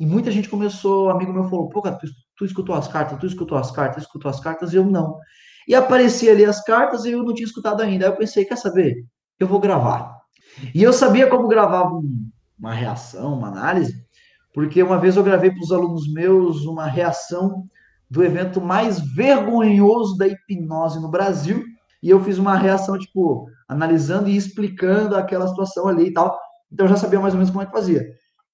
E 0.00 0.04
muita 0.04 0.32
gente 0.32 0.48
começou, 0.48 1.10
amigo 1.10 1.32
meu 1.32 1.44
falou, 1.44 1.68
pô, 1.68 1.80
cara, 1.80 1.96
tu, 1.96 2.08
tu 2.36 2.44
escutou 2.44 2.74
as 2.74 2.88
cartas, 2.88 3.20
tu 3.20 3.26
escutou 3.26 3.56
as 3.56 3.70
cartas, 3.70 4.02
escutou 4.02 4.28
as 4.28 4.40
cartas, 4.40 4.72
e 4.72 4.76
eu 4.76 4.84
não. 4.84 5.16
E 5.68 5.76
aparecia 5.76 6.32
ali 6.32 6.44
as 6.44 6.60
cartas 6.64 7.04
e 7.04 7.12
eu 7.12 7.22
não 7.22 7.32
tinha 7.32 7.46
escutado 7.46 7.82
ainda. 7.82 8.04
Aí 8.06 8.10
eu 8.10 8.16
pensei, 8.16 8.44
quer 8.44 8.58
saber? 8.58 8.96
Eu 9.38 9.46
vou 9.46 9.60
gravar. 9.60 10.12
E 10.74 10.82
eu 10.82 10.92
sabia 10.92 11.28
como 11.28 11.46
gravar 11.46 11.88
uma 12.58 12.74
reação, 12.74 13.34
uma 13.34 13.46
análise, 13.46 13.94
porque 14.52 14.82
uma 14.82 14.98
vez 14.98 15.16
eu 15.16 15.22
gravei 15.22 15.52
para 15.52 15.62
os 15.62 15.70
alunos 15.70 16.12
meus 16.12 16.66
uma 16.66 16.86
reação 16.88 17.68
do 18.10 18.24
evento 18.24 18.60
mais 18.60 18.98
vergonhoso 18.98 20.16
da 20.18 20.26
hipnose 20.26 21.00
no 21.00 21.08
Brasil, 21.08 21.64
e 22.02 22.10
eu 22.10 22.22
fiz 22.22 22.38
uma 22.38 22.56
reação, 22.56 22.98
tipo, 22.98 23.46
analisando 23.68 24.28
e 24.28 24.36
explicando 24.36 25.16
aquela 25.16 25.46
situação 25.46 25.88
ali 25.88 26.06
e 26.06 26.12
tal. 26.12 26.38
Então 26.70 26.86
eu 26.86 26.90
já 26.90 26.96
sabia 26.96 27.20
mais 27.20 27.34
ou 27.34 27.38
menos 27.38 27.50
como 27.50 27.62
é 27.62 27.66
que 27.66 27.72
fazia. 27.72 28.04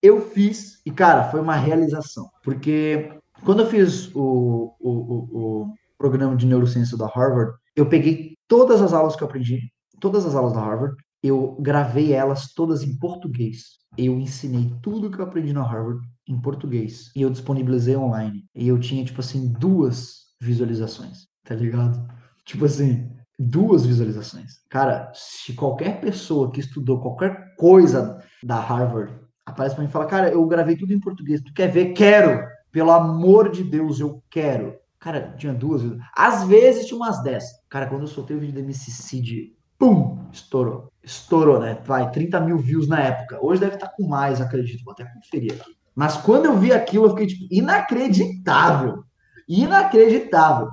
Eu 0.03 0.21
fiz, 0.21 0.81
e 0.85 0.91
cara, 0.91 1.25
foi 1.31 1.41
uma 1.41 1.57
realização, 1.57 2.29
porque 2.45 3.11
quando 3.45 3.63
eu 3.63 3.67
fiz 3.67 4.15
o, 4.15 4.75
o, 4.79 4.91
o, 4.91 5.17
o 5.33 5.75
programa 5.97 6.37
de 6.37 6.47
neurociência 6.47 6.97
da 6.97 7.07
Harvard, 7.07 7.53
eu 7.75 7.89
peguei 7.89 8.37
todas 8.47 8.83
as 8.83 8.93
aulas 8.93 9.17
que 9.17 9.23
eu 9.23 9.29
aprendi, 9.29 9.61
todas 10.01 10.25
as 10.25 10.35
aulas 10.35 10.53
da 10.53 10.61
Harvard, 10.61 10.97
eu 11.23 11.57
gravei 11.61 12.13
elas 12.13 12.53
todas 12.53 12.83
em 12.83 12.97
português. 12.99 13.79
Eu 13.97 14.19
ensinei 14.21 14.73
tudo 14.83 15.11
que 15.11 15.19
eu 15.19 15.25
aprendi 15.25 15.53
na 15.53 15.63
Harvard 15.63 16.01
em 16.29 16.41
português 16.41 17.11
e 17.17 17.23
eu 17.23 17.31
disponibilizei 17.31 17.97
online. 17.97 18.45
E 18.55 18.69
eu 18.69 18.79
tinha, 18.79 19.05
tipo 19.05 19.21
assim, 19.21 19.53
duas 19.53 20.29
visualizações, 20.41 21.27
tá 21.45 21.55
ligado? 21.55 22.07
Tipo 22.45 22.67
assim, 22.67 23.11
duas 23.39 23.87
visualizações. 23.87 24.59
Cara, 24.69 25.13
se 25.15 25.53
qualquer 25.53 26.01
pessoa 26.01 26.51
que 26.51 26.61
estudou 26.61 27.01
qualquer 27.01 27.55
coisa 27.57 28.19
da 28.43 28.59
Harvard 28.59 29.15
aparece 29.47 29.75
para 29.75 29.85
mim 29.85 29.89
e 29.89 29.93
fala, 29.93 30.07
cara, 30.07 30.29
eu 30.31 30.45
gravei 30.47 30.77
tudo 30.77 30.93
em 30.93 31.01
português, 31.01 31.41
tu 31.41 31.53
quer 31.53 31.69
ver? 31.69 31.93
Quero! 31.93 32.47
Pelo 32.71 32.91
amor 32.91 33.51
de 33.51 33.65
Deus, 33.65 33.99
eu 34.01 34.23
quero. 34.29 34.77
Cara, 35.01 35.35
tinha 35.39 35.55
duas. 35.55 35.83
Às 36.15 36.45
vezes 36.45 36.87
tinha 36.87 36.99
umas 36.99 37.23
dez. 37.23 37.45
Cara, 37.69 37.87
quando 37.87 38.03
eu 38.03 38.09
soltei 38.09 38.37
o 38.37 38.41
vídeo 38.41 38.55
da 38.55 38.61
MC 38.61 38.91
Cid, 38.91 39.53
pum, 39.79 40.19
estourou. 40.33 40.93
Estourou, 41.03 41.61
né? 41.61 41.79
Vai, 41.85 42.11
30 42.11 42.41
mil 42.41 42.59
views 42.59 42.89
na 42.89 43.01
época. 43.01 43.39
Hoje 43.41 43.61
deve 43.61 43.77
estar 43.77 43.89
com 43.89 44.07
mais, 44.07 44.41
acredito. 44.41 44.85
Vou 44.85 44.93
até 44.93 45.05
conferir 45.05 45.55
aqui. 45.55 45.77
Mas 45.95 46.17
quando 46.17 46.45
eu 46.45 46.59
vi 46.59 46.73
aquilo, 46.73 47.07
eu 47.07 47.11
fiquei 47.11 47.27
tipo, 47.27 47.47
inacreditável. 47.51 49.03
Inacreditável. 49.49 50.69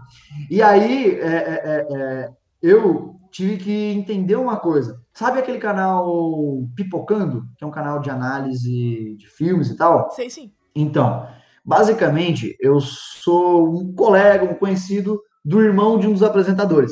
E 0.49 0.61
aí, 0.61 1.11
é, 1.11 1.27
é, 1.27 1.61
é, 1.65 1.87
é 1.95 2.29
eu 2.65 3.19
tive 3.31 3.57
que 3.57 3.91
entender 3.91 4.35
uma 4.35 4.57
coisa. 4.57 4.99
Sabe 5.13 5.39
aquele 5.39 5.57
canal 5.59 6.67
Pipocando, 6.75 7.45
que 7.57 7.63
é 7.63 7.67
um 7.67 7.71
canal 7.71 7.99
de 7.99 8.09
análise 8.09 9.15
de 9.15 9.27
filmes 9.27 9.69
e 9.69 9.77
tal? 9.77 10.09
Sei 10.11 10.29
sim. 10.29 10.53
Então, 10.73 11.27
basicamente, 11.63 12.55
eu 12.59 12.79
sou 12.79 13.69
um 13.69 13.93
colega, 13.93 14.45
um 14.45 14.55
conhecido 14.55 15.21
do 15.43 15.61
irmão 15.61 15.99
de 15.99 16.07
um 16.07 16.13
dos 16.13 16.23
apresentadores. 16.23 16.91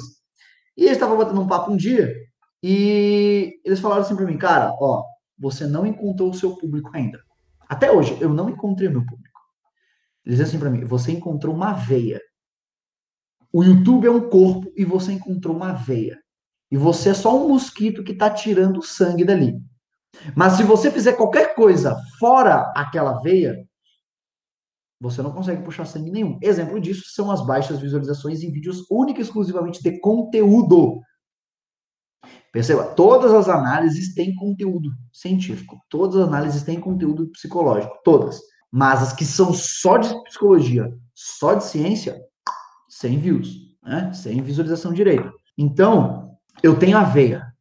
E 0.78 0.84
eles 0.84 0.94
estavam 0.94 1.18
batendo 1.18 1.42
um 1.42 1.48
papo 1.48 1.72
um 1.72 1.78
dia 1.78 2.14
e 2.62 3.60
eles 3.66 3.80
falaram 3.80 4.02
assim 4.02 4.16
para 4.16 4.26
mim, 4.26 4.38
cara, 4.38 4.74
ó, 4.80 5.04
você 5.38 5.66
não 5.66 5.86
encontrou 5.86 6.30
o 6.30 6.34
seu 6.34 6.56
público 6.56 6.92
ainda. 6.94 7.20
Até 7.68 7.92
hoje, 7.92 8.18
eu 8.22 8.30
não 8.30 8.50
encontrei 8.50 8.88
o 8.88 8.92
meu 8.92 9.06
público. 9.06 9.40
Eles 10.26 10.38
dizem 10.38 10.46
assim 10.46 10.60
para 10.60 10.70
mim, 10.70 10.86
você 10.86 11.12
encontrou 11.12 11.54
uma 11.54 11.74
veia. 11.74 12.22
O 13.54 13.64
YouTube 13.64 14.08
é 14.08 14.12
um 14.12 14.28
corpo 14.30 14.74
e 14.76 14.84
você 14.84 15.14
encontrou 15.14 15.56
uma 15.56 15.74
veia. 15.74 16.20
E 16.72 16.78
você 16.78 17.10
é 17.10 17.14
só 17.14 17.38
um 17.38 17.50
mosquito 17.50 18.04
que 18.04 18.14
está 18.14 18.28
tirando 18.28 18.82
sangue 18.82 19.24
dali. 19.24 19.62
Mas 20.36 20.54
se 20.54 20.64
você 20.64 20.90
fizer 20.90 21.14
qualquer 21.14 21.54
coisa 21.54 21.96
fora 22.20 22.74
aquela 22.76 23.22
veia, 23.22 23.64
você 25.00 25.22
não 25.22 25.32
consegue 25.32 25.62
puxar 25.62 25.86
sangue 25.86 26.10
nenhum. 26.10 26.40
Exemplo 26.42 26.80
disso 26.80 27.04
são 27.14 27.30
as 27.30 27.46
baixas 27.46 27.80
visualizações 27.80 28.42
em 28.42 28.52
vídeos 28.52 28.90
única 28.90 29.20
e 29.20 29.24
exclusivamente 29.24 29.84
de 29.84 30.00
conteúdo. 30.00 31.00
Perceba, 32.52 32.86
todas 32.86 33.34
as 33.34 33.50
análises 33.50 34.16
têm 34.16 34.36
conteúdo 34.36 34.90
científico, 35.12 35.78
todas 35.90 36.16
as 36.16 36.28
análises 36.28 36.64
têm 36.64 36.80
conteúdo 36.80 37.30
psicológico, 37.30 38.00
todas. 38.04 38.40
Mas 38.72 39.04
as 39.04 39.14
que 39.14 39.26
são 39.26 39.54
só 39.54 39.98
de 39.98 40.10
psicologia, 40.24 40.92
só 41.14 41.54
de 41.54 41.66
ciência, 41.66 42.20
sem 43.04 43.20
views, 43.20 43.78
né? 43.84 44.12
sem 44.14 44.42
visualização 44.42 44.94
direita. 44.94 45.32
Então, 45.58 46.38
eu 46.62 46.78
tenho 46.78 46.98
a 46.98 47.04
veia. 47.04 47.52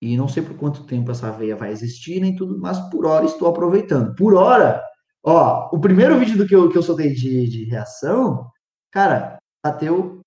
E 0.00 0.16
não 0.16 0.28
sei 0.28 0.42
por 0.42 0.54
quanto 0.56 0.84
tempo 0.84 1.10
essa 1.10 1.32
veia 1.32 1.56
vai 1.56 1.72
existir, 1.72 2.20
nem 2.20 2.36
tudo, 2.36 2.58
mas 2.60 2.78
por 2.90 3.06
hora 3.06 3.24
estou 3.24 3.48
aproveitando. 3.48 4.14
Por 4.14 4.34
hora, 4.34 4.82
Ó, 5.28 5.70
o 5.72 5.80
primeiro 5.80 6.16
vídeo 6.20 6.38
do 6.38 6.46
que 6.46 6.54
eu, 6.54 6.68
que 6.68 6.78
eu 6.78 6.82
soltei 6.84 7.12
de, 7.12 7.48
de 7.48 7.64
reação, 7.64 8.48
cara, 8.92 9.38
bateu. 9.60 10.20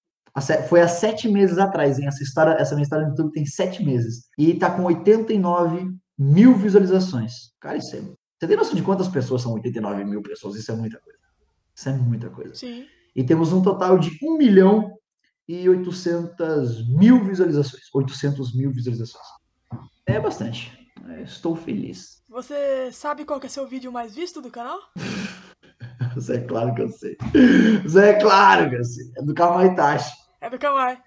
Foi 0.68 0.82
há 0.82 0.89
sete 0.89 1.30
meses 1.30 1.58
atrás, 1.58 1.97
hein? 1.97 2.08
Essa 2.08 2.22
história, 2.22 2.52
essa 2.60 2.76
minha 2.76 2.84
história 2.84 3.06
no 3.06 3.12
YouTube 3.12 3.32
tem 3.32 3.45
sete 3.45 3.84
meses. 3.84 4.28
E 4.38 4.54
tá 4.54 4.70
com 4.70 4.84
89 4.84 5.89
mil 6.18 6.54
visualizações. 6.54 7.54
Cara, 7.62 7.78
isso 7.78 7.95
é. 7.95 8.02
Você 8.02 8.47
tem 8.47 8.58
noção 8.58 8.76
de 8.76 8.84
quantas 8.84 9.08
pessoas 9.08 9.41
são 9.41 9.54
89 9.54 10.04
mil 10.04 10.22
pessoas? 10.22 10.58
Isso 10.58 10.72
é 10.72 10.76
muita 10.76 11.00
coisa. 11.00 11.20
Isso 11.74 11.89
é 11.89 11.93
muita 11.93 12.30
coisa. 12.30 12.56
Sim. 12.56 12.86
E 13.16 13.24
temos 13.24 13.51
um 13.51 13.62
total 13.62 13.97
de 13.97 14.18
1 14.24 14.38
milhão 14.38 14.93
e 15.47 15.68
800 15.68 16.88
mil 16.89 17.24
visualizações. 17.24 17.84
800 17.93 18.55
mil 18.55 18.72
visualizações. 18.72 19.26
É 20.05 20.20
bastante. 20.20 20.78
Estou 21.24 21.55
feliz. 21.55 22.24
Você 22.30 22.91
sabe 22.91 23.26
qual 23.26 23.39
que 23.39 23.47
é 23.47 23.49
seu 23.49 23.68
vídeo 23.68 23.91
mais 23.91 24.16
visto 24.16 24.41
do 24.41 24.51
canal? 24.51 24.80
Isso 26.18 26.34
é 26.34 26.39
claro 26.39 26.74
que 26.76 26.82
eu 26.82 26.89
sei. 26.89 27.18
Isso 27.86 27.99
é 27.99 28.14
claro 28.20 28.70
que 28.70 28.76
eu 28.76 28.84
sei. 28.84 29.05
É 29.18 29.22
do 29.24 29.34
Kamai 29.34 29.74
Tashi. 29.76 30.14
É 30.41 30.49
do 30.49 30.60
Kamai. 30.60 31.01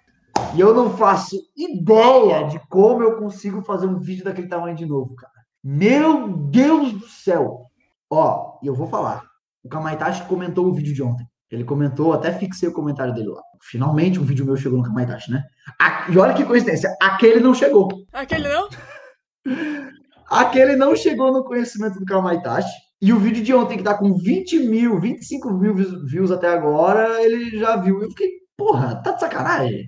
E 0.55 0.59
eu 0.59 0.73
não 0.73 0.97
faço 0.97 1.37
ideia 1.55 2.47
de 2.47 2.59
como 2.67 3.03
eu 3.03 3.17
consigo 3.17 3.61
fazer 3.61 3.87
um 3.87 3.99
vídeo 3.99 4.23
daquele 4.23 4.47
tamanho 4.47 4.75
de 4.75 4.85
novo, 4.85 5.15
cara. 5.15 5.33
Meu 5.63 6.27
Deus 6.27 6.91
do 6.93 7.07
céu! 7.07 7.67
Ó, 8.09 8.59
e 8.61 8.67
eu 8.67 8.75
vou 8.75 8.87
falar. 8.87 9.23
O 9.63 9.69
Kamaitachi 9.69 10.25
comentou 10.27 10.67
o 10.67 10.73
vídeo 10.73 10.93
de 10.93 11.01
ontem. 11.01 11.25
Ele 11.53 11.63
comentou, 11.63 12.13
até 12.13 12.31
fixei 12.33 12.67
o 12.67 12.73
comentário 12.73 13.13
dele 13.13 13.29
lá. 13.29 13.41
Finalmente 13.61 14.19
um 14.19 14.23
vídeo 14.23 14.43
meu 14.43 14.57
chegou 14.57 14.79
no 14.79 14.83
Kamaitachi, 14.83 15.31
né? 15.31 15.43
E 16.09 16.17
olha 16.17 16.33
que 16.33 16.43
coincidência, 16.43 16.95
aquele 16.99 17.39
não 17.39 17.53
chegou. 17.53 17.89
Aquele 18.11 18.49
não? 18.49 18.67
Aquele 20.29 20.75
não 20.75 20.95
chegou 20.95 21.31
no 21.31 21.43
conhecimento 21.43 21.99
do 21.99 22.05
Kamaitachi. 22.05 22.73
E 22.99 23.13
o 23.13 23.19
vídeo 23.19 23.43
de 23.43 23.53
ontem, 23.53 23.77
que 23.77 23.83
tá 23.83 23.95
com 23.95 24.15
20 24.17 24.59
mil, 24.67 24.99
25 24.99 25.53
mil 25.53 25.75
views 25.75 26.31
até 26.31 26.47
agora, 26.47 27.21
ele 27.21 27.59
já 27.59 27.75
viu. 27.75 28.01
Eu 28.01 28.09
fiquei, 28.09 28.31
porra, 28.57 28.95
tá 28.95 29.11
de 29.11 29.19
sacanagem? 29.19 29.87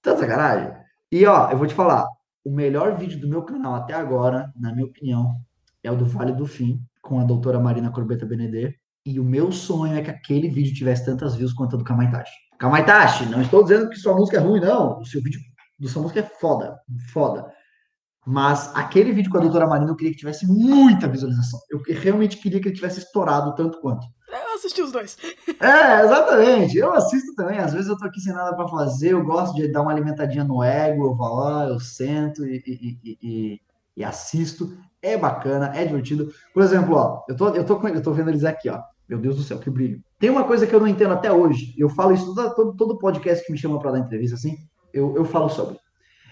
Tá 0.00 0.14
de 0.14 0.20
sacanagem? 0.20 0.72
E 1.12 1.26
ó, 1.26 1.50
eu 1.50 1.58
vou 1.58 1.66
te 1.66 1.74
falar, 1.74 2.06
o 2.42 2.50
melhor 2.50 2.96
vídeo 2.96 3.20
do 3.20 3.28
meu 3.28 3.42
canal 3.42 3.74
até 3.74 3.92
agora, 3.92 4.50
na 4.56 4.72
minha 4.72 4.86
opinião, 4.86 5.34
é 5.82 5.90
o 5.90 5.96
do 5.96 6.06
Vale 6.06 6.32
do 6.32 6.46
Fim, 6.46 6.80
com 7.02 7.20
a 7.20 7.24
doutora 7.24 7.60
Marina 7.60 7.90
Corbeta 7.90 8.24
Benedê. 8.24 8.74
E 9.06 9.20
o 9.20 9.24
meu 9.24 9.52
sonho 9.52 9.98
é 9.98 10.02
que 10.02 10.10
aquele 10.10 10.48
vídeo 10.48 10.74
tivesse 10.74 11.04
tantas 11.04 11.36
views 11.36 11.52
quanto 11.52 11.76
a 11.76 11.78
do 11.78 11.84
Kamaitachi. 11.84 12.32
Kamaitachi, 12.58 13.26
não 13.26 13.42
estou 13.42 13.62
dizendo 13.62 13.90
que 13.90 13.96
sua 13.96 14.14
música 14.14 14.38
é 14.38 14.40
ruim, 14.40 14.60
não. 14.60 14.98
O 14.98 15.04
seu 15.04 15.22
vídeo 15.22 15.40
do 15.78 15.88
sua 15.88 16.00
música 16.00 16.20
é 16.20 16.22
foda, 16.40 16.80
foda. 17.12 17.52
Mas 18.26 18.74
aquele 18.74 19.12
vídeo 19.12 19.30
com 19.30 19.36
a 19.36 19.42
doutora 19.42 19.66
Marina 19.66 19.90
eu 19.90 19.96
queria 19.96 20.12
que 20.12 20.18
tivesse 20.18 20.46
muita 20.46 21.06
visualização. 21.06 21.60
Eu 21.70 21.82
realmente 22.00 22.38
queria 22.38 22.58
que 22.60 22.68
ele 22.68 22.74
tivesse 22.74 23.00
estourado 23.00 23.54
tanto 23.54 23.78
quanto. 23.82 24.06
Eu 24.30 24.54
assisti 24.54 24.80
os 24.80 24.90
dois. 24.90 25.18
É, 25.60 26.02
exatamente. 26.02 26.78
Eu 26.78 26.94
assisto 26.94 27.34
também. 27.34 27.58
Às 27.58 27.74
vezes 27.74 27.88
eu 27.88 27.98
tô 27.98 28.06
aqui 28.06 28.20
sem 28.20 28.32
nada 28.32 28.56
para 28.56 28.66
fazer, 28.68 29.12
eu 29.12 29.22
gosto 29.22 29.54
de 29.54 29.70
dar 29.70 29.82
uma 29.82 29.92
alimentadinha 29.92 30.44
no 30.44 30.62
ego, 30.62 31.04
eu 31.04 31.14
vou 31.14 31.34
lá, 31.34 31.66
eu 31.68 31.78
sento 31.78 32.46
e, 32.46 32.62
e, 32.66 33.18
e, 33.22 33.60
e, 33.98 34.02
assisto. 34.02 34.74
É 35.02 35.18
bacana, 35.18 35.70
é 35.74 35.84
divertido. 35.84 36.32
Por 36.54 36.62
exemplo, 36.62 36.96
ó, 36.96 37.22
eu 37.28 37.36
tô, 37.36 37.48
eu 37.50 37.66
tô, 37.66 37.86
eu 37.86 38.02
tô 38.02 38.12
vendo 38.12 38.30
eles 38.30 38.44
aqui, 38.44 38.70
ó. 38.70 38.80
Meu 39.08 39.18
Deus 39.18 39.36
do 39.36 39.42
céu, 39.42 39.58
que 39.58 39.70
brilho. 39.70 40.02
Tem 40.18 40.30
uma 40.30 40.44
coisa 40.44 40.66
que 40.66 40.74
eu 40.74 40.80
não 40.80 40.88
entendo 40.88 41.12
até 41.12 41.30
hoje. 41.30 41.74
Eu 41.76 41.88
falo 41.88 42.12
isso 42.12 42.34
todo, 42.34 42.74
todo, 42.74 42.98
podcast 42.98 43.44
que 43.44 43.52
me 43.52 43.58
chama 43.58 43.78
para 43.78 43.92
dar 43.92 43.98
entrevista 43.98 44.36
assim. 44.36 44.56
Eu, 44.92 45.14
eu 45.16 45.24
falo 45.24 45.48
sobre. 45.48 45.76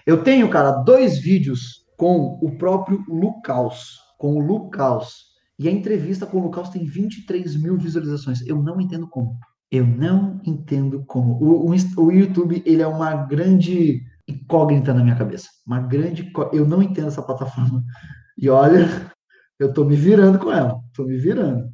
Eu 0.05 0.23
tenho, 0.23 0.49
cara, 0.49 0.71
dois 0.71 1.19
vídeos 1.19 1.85
com 1.95 2.39
o 2.41 2.57
próprio 2.57 3.03
Lucaus, 3.07 3.99
com 4.17 4.35
o 4.35 4.39
Lucaus. 4.39 5.33
E 5.59 5.67
a 5.67 5.71
entrevista 5.71 6.25
com 6.25 6.39
o 6.39 6.43
Lucaus 6.43 6.69
tem 6.69 6.85
23 6.85 7.55
mil 7.55 7.77
visualizações. 7.77 8.45
Eu 8.47 8.61
não 8.61 8.81
entendo 8.81 9.07
como. 9.07 9.37
Eu 9.71 9.85
não 9.85 10.41
entendo 10.45 11.03
como. 11.05 11.33
O, 11.41 11.69
o, 11.69 12.03
o 12.03 12.11
YouTube, 12.11 12.63
ele 12.65 12.81
é 12.81 12.87
uma 12.87 13.13
grande 13.15 14.01
incógnita 14.27 14.93
na 14.93 15.03
minha 15.03 15.15
cabeça. 15.15 15.49
Uma 15.65 15.79
grande... 15.79 16.31
Eu 16.51 16.67
não 16.67 16.81
entendo 16.81 17.07
essa 17.07 17.21
plataforma. 17.21 17.83
E 18.37 18.49
olha, 18.49 18.87
eu 19.59 19.71
tô 19.73 19.85
me 19.85 19.95
virando 19.95 20.39
com 20.39 20.51
ela. 20.51 20.79
Tô 20.93 21.03
me 21.03 21.17
virando. 21.17 21.72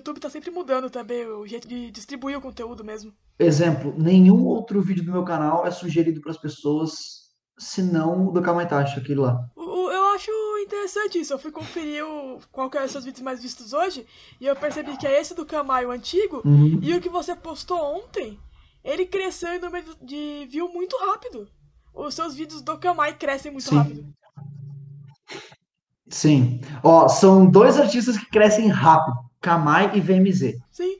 O 0.00 0.02
YouTube 0.02 0.18
tá 0.18 0.30
sempre 0.30 0.50
mudando 0.50 0.88
também 0.88 1.26
o 1.26 1.46
jeito 1.46 1.68
de 1.68 1.90
distribuir 1.90 2.38
o 2.38 2.40
conteúdo 2.40 2.82
mesmo. 2.82 3.12
Exemplo, 3.38 3.94
nenhum 3.98 4.46
outro 4.46 4.80
vídeo 4.80 5.04
do 5.04 5.12
meu 5.12 5.24
canal 5.24 5.66
é 5.66 5.70
sugerido 5.70 6.22
para 6.22 6.30
as 6.30 6.38
pessoas 6.38 7.28
se 7.58 7.82
não 7.82 8.32
do 8.32 8.40
Kamaitachi, 8.40 8.98
aquele 8.98 9.20
lá. 9.20 9.46
Eu 9.58 10.04
acho 10.14 10.30
interessante 10.62 11.18
isso. 11.20 11.34
Eu 11.34 11.38
fui 11.38 11.52
conferir 11.52 12.02
o, 12.02 12.38
qual 12.50 12.70
que 12.70 12.78
é 12.78 12.84
os 12.84 12.90
seus 12.90 13.04
vídeos 13.04 13.22
mais 13.22 13.42
vistos 13.42 13.74
hoje 13.74 14.06
e 14.40 14.46
eu 14.46 14.56
percebi 14.56 14.96
que 14.96 15.06
é 15.06 15.20
esse 15.20 15.34
do 15.34 15.44
Kamai, 15.44 15.84
o 15.84 15.90
antigo, 15.90 16.40
Uhum. 16.46 16.78
e 16.82 16.94
o 16.94 17.00
que 17.00 17.10
você 17.10 17.36
postou 17.36 17.78
ontem, 17.96 18.38
ele 18.82 19.04
cresceu 19.04 19.50
em 19.52 19.60
número 19.60 19.94
de 20.02 20.46
view 20.50 20.72
muito 20.72 20.96
rápido. 20.96 21.46
Os 21.92 22.14
seus 22.14 22.34
vídeos 22.34 22.62
do 22.62 22.78
Kamai 22.78 23.14
crescem 23.18 23.52
muito 23.52 23.68
Sim. 23.68 23.76
rápido. 23.76 24.06
Sim. 26.08 26.60
Ó, 26.82 27.06
são 27.06 27.44
dois 27.48 27.78
artistas 27.78 28.16
que 28.16 28.26
crescem 28.30 28.68
rápido, 28.68 29.16
Kamai 29.40 29.92
e 29.96 30.00
VMZ. 30.00 30.54
Sim. 30.70 30.96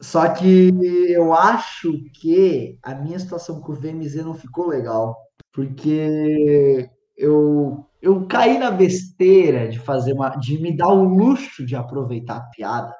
Só 0.00 0.28
que 0.28 0.70
eu 1.08 1.32
acho 1.32 1.92
que 2.14 2.76
a 2.82 2.94
minha 2.94 3.18
situação 3.18 3.60
com 3.60 3.72
o 3.72 3.76
VMZ 3.76 4.16
não 4.16 4.34
ficou 4.34 4.66
legal, 4.66 5.16
porque 5.52 6.90
eu, 7.16 7.86
eu 8.00 8.26
caí 8.26 8.58
na 8.58 8.70
besteira 8.70 9.68
de 9.68 9.78
fazer 9.78 10.12
uma, 10.12 10.30
de 10.30 10.60
me 10.60 10.76
dar 10.76 10.88
o 10.88 11.04
luxo 11.04 11.64
de 11.64 11.76
aproveitar 11.76 12.36
a 12.38 12.50
piada, 12.50 12.92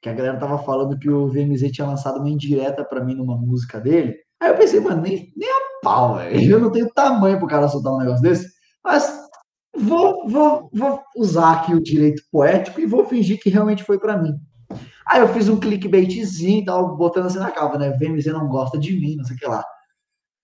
que 0.00 0.08
a 0.08 0.14
galera 0.14 0.38
tava 0.38 0.58
falando 0.58 0.98
que 0.98 1.10
o 1.10 1.28
VMZ 1.28 1.70
tinha 1.70 1.86
lançado 1.86 2.18
uma 2.18 2.30
indireta 2.30 2.82
pra 2.82 3.04
mim 3.04 3.14
numa 3.14 3.36
música 3.36 3.78
dele. 3.78 4.16
Aí 4.40 4.50
eu 4.50 4.56
pensei, 4.56 4.80
mano, 4.80 5.02
nem, 5.02 5.32
nem 5.36 5.50
a 5.50 5.80
pau, 5.82 6.14
velho. 6.16 6.52
Eu 6.52 6.60
não 6.60 6.70
tenho 6.70 6.88
tamanho 6.94 7.38
pro 7.38 7.48
cara 7.48 7.68
soltar 7.68 7.92
um 7.92 7.98
negócio 7.98 8.22
desse, 8.22 8.48
mas 8.82 9.17
vou, 9.78 10.28
vou, 10.28 10.70
vou 10.72 11.02
usar 11.16 11.52
aqui 11.52 11.74
o 11.74 11.82
direito 11.82 12.22
poético 12.30 12.80
e 12.80 12.86
vou 12.86 13.06
fingir 13.06 13.40
que 13.40 13.50
realmente 13.50 13.84
foi 13.84 13.98
pra 13.98 14.16
mim. 14.16 14.34
Aí 15.06 15.20
eu 15.20 15.28
fiz 15.28 15.48
um 15.48 15.58
clickbaitzinho 15.58 16.62
e 16.62 16.64
tal, 16.64 16.96
botando 16.96 17.26
assim 17.26 17.38
na 17.38 17.50
capa, 17.50 17.78
né? 17.78 17.90
VMZ 17.90 18.26
não 18.26 18.46
gosta 18.48 18.78
de 18.78 18.92
mim, 18.98 19.16
não 19.16 19.24
sei 19.24 19.36
o 19.36 19.38
que 19.38 19.46
lá. 19.46 19.64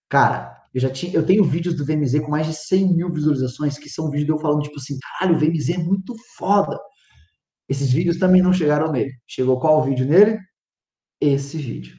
Cara, 0.08 0.56
eu 0.72 0.80
já 0.80 0.90
tinha, 0.90 1.12
eu 1.12 1.24
tenho 1.24 1.44
vídeos 1.44 1.76
do 1.76 1.84
VMZ 1.84 2.20
com 2.20 2.30
mais 2.30 2.46
de 2.46 2.54
100 2.54 2.94
mil 2.94 3.12
visualizações, 3.12 3.78
que 3.78 3.88
são 3.88 4.10
vídeos 4.10 4.26
de 4.26 4.32
eu 4.32 4.38
falando, 4.38 4.62
tipo 4.62 4.76
assim, 4.76 4.98
caralho, 4.98 5.36
o 5.36 5.38
VMZ 5.38 5.70
é 5.70 5.78
muito 5.78 6.14
foda. 6.36 6.78
Esses 7.68 7.90
vídeos 7.90 8.18
também 8.18 8.42
não 8.42 8.52
chegaram 8.52 8.90
nele. 8.90 9.12
Chegou 9.26 9.60
qual 9.60 9.82
vídeo 9.82 10.06
nele? 10.06 10.38
Esse 11.20 11.58
vídeo. 11.58 11.96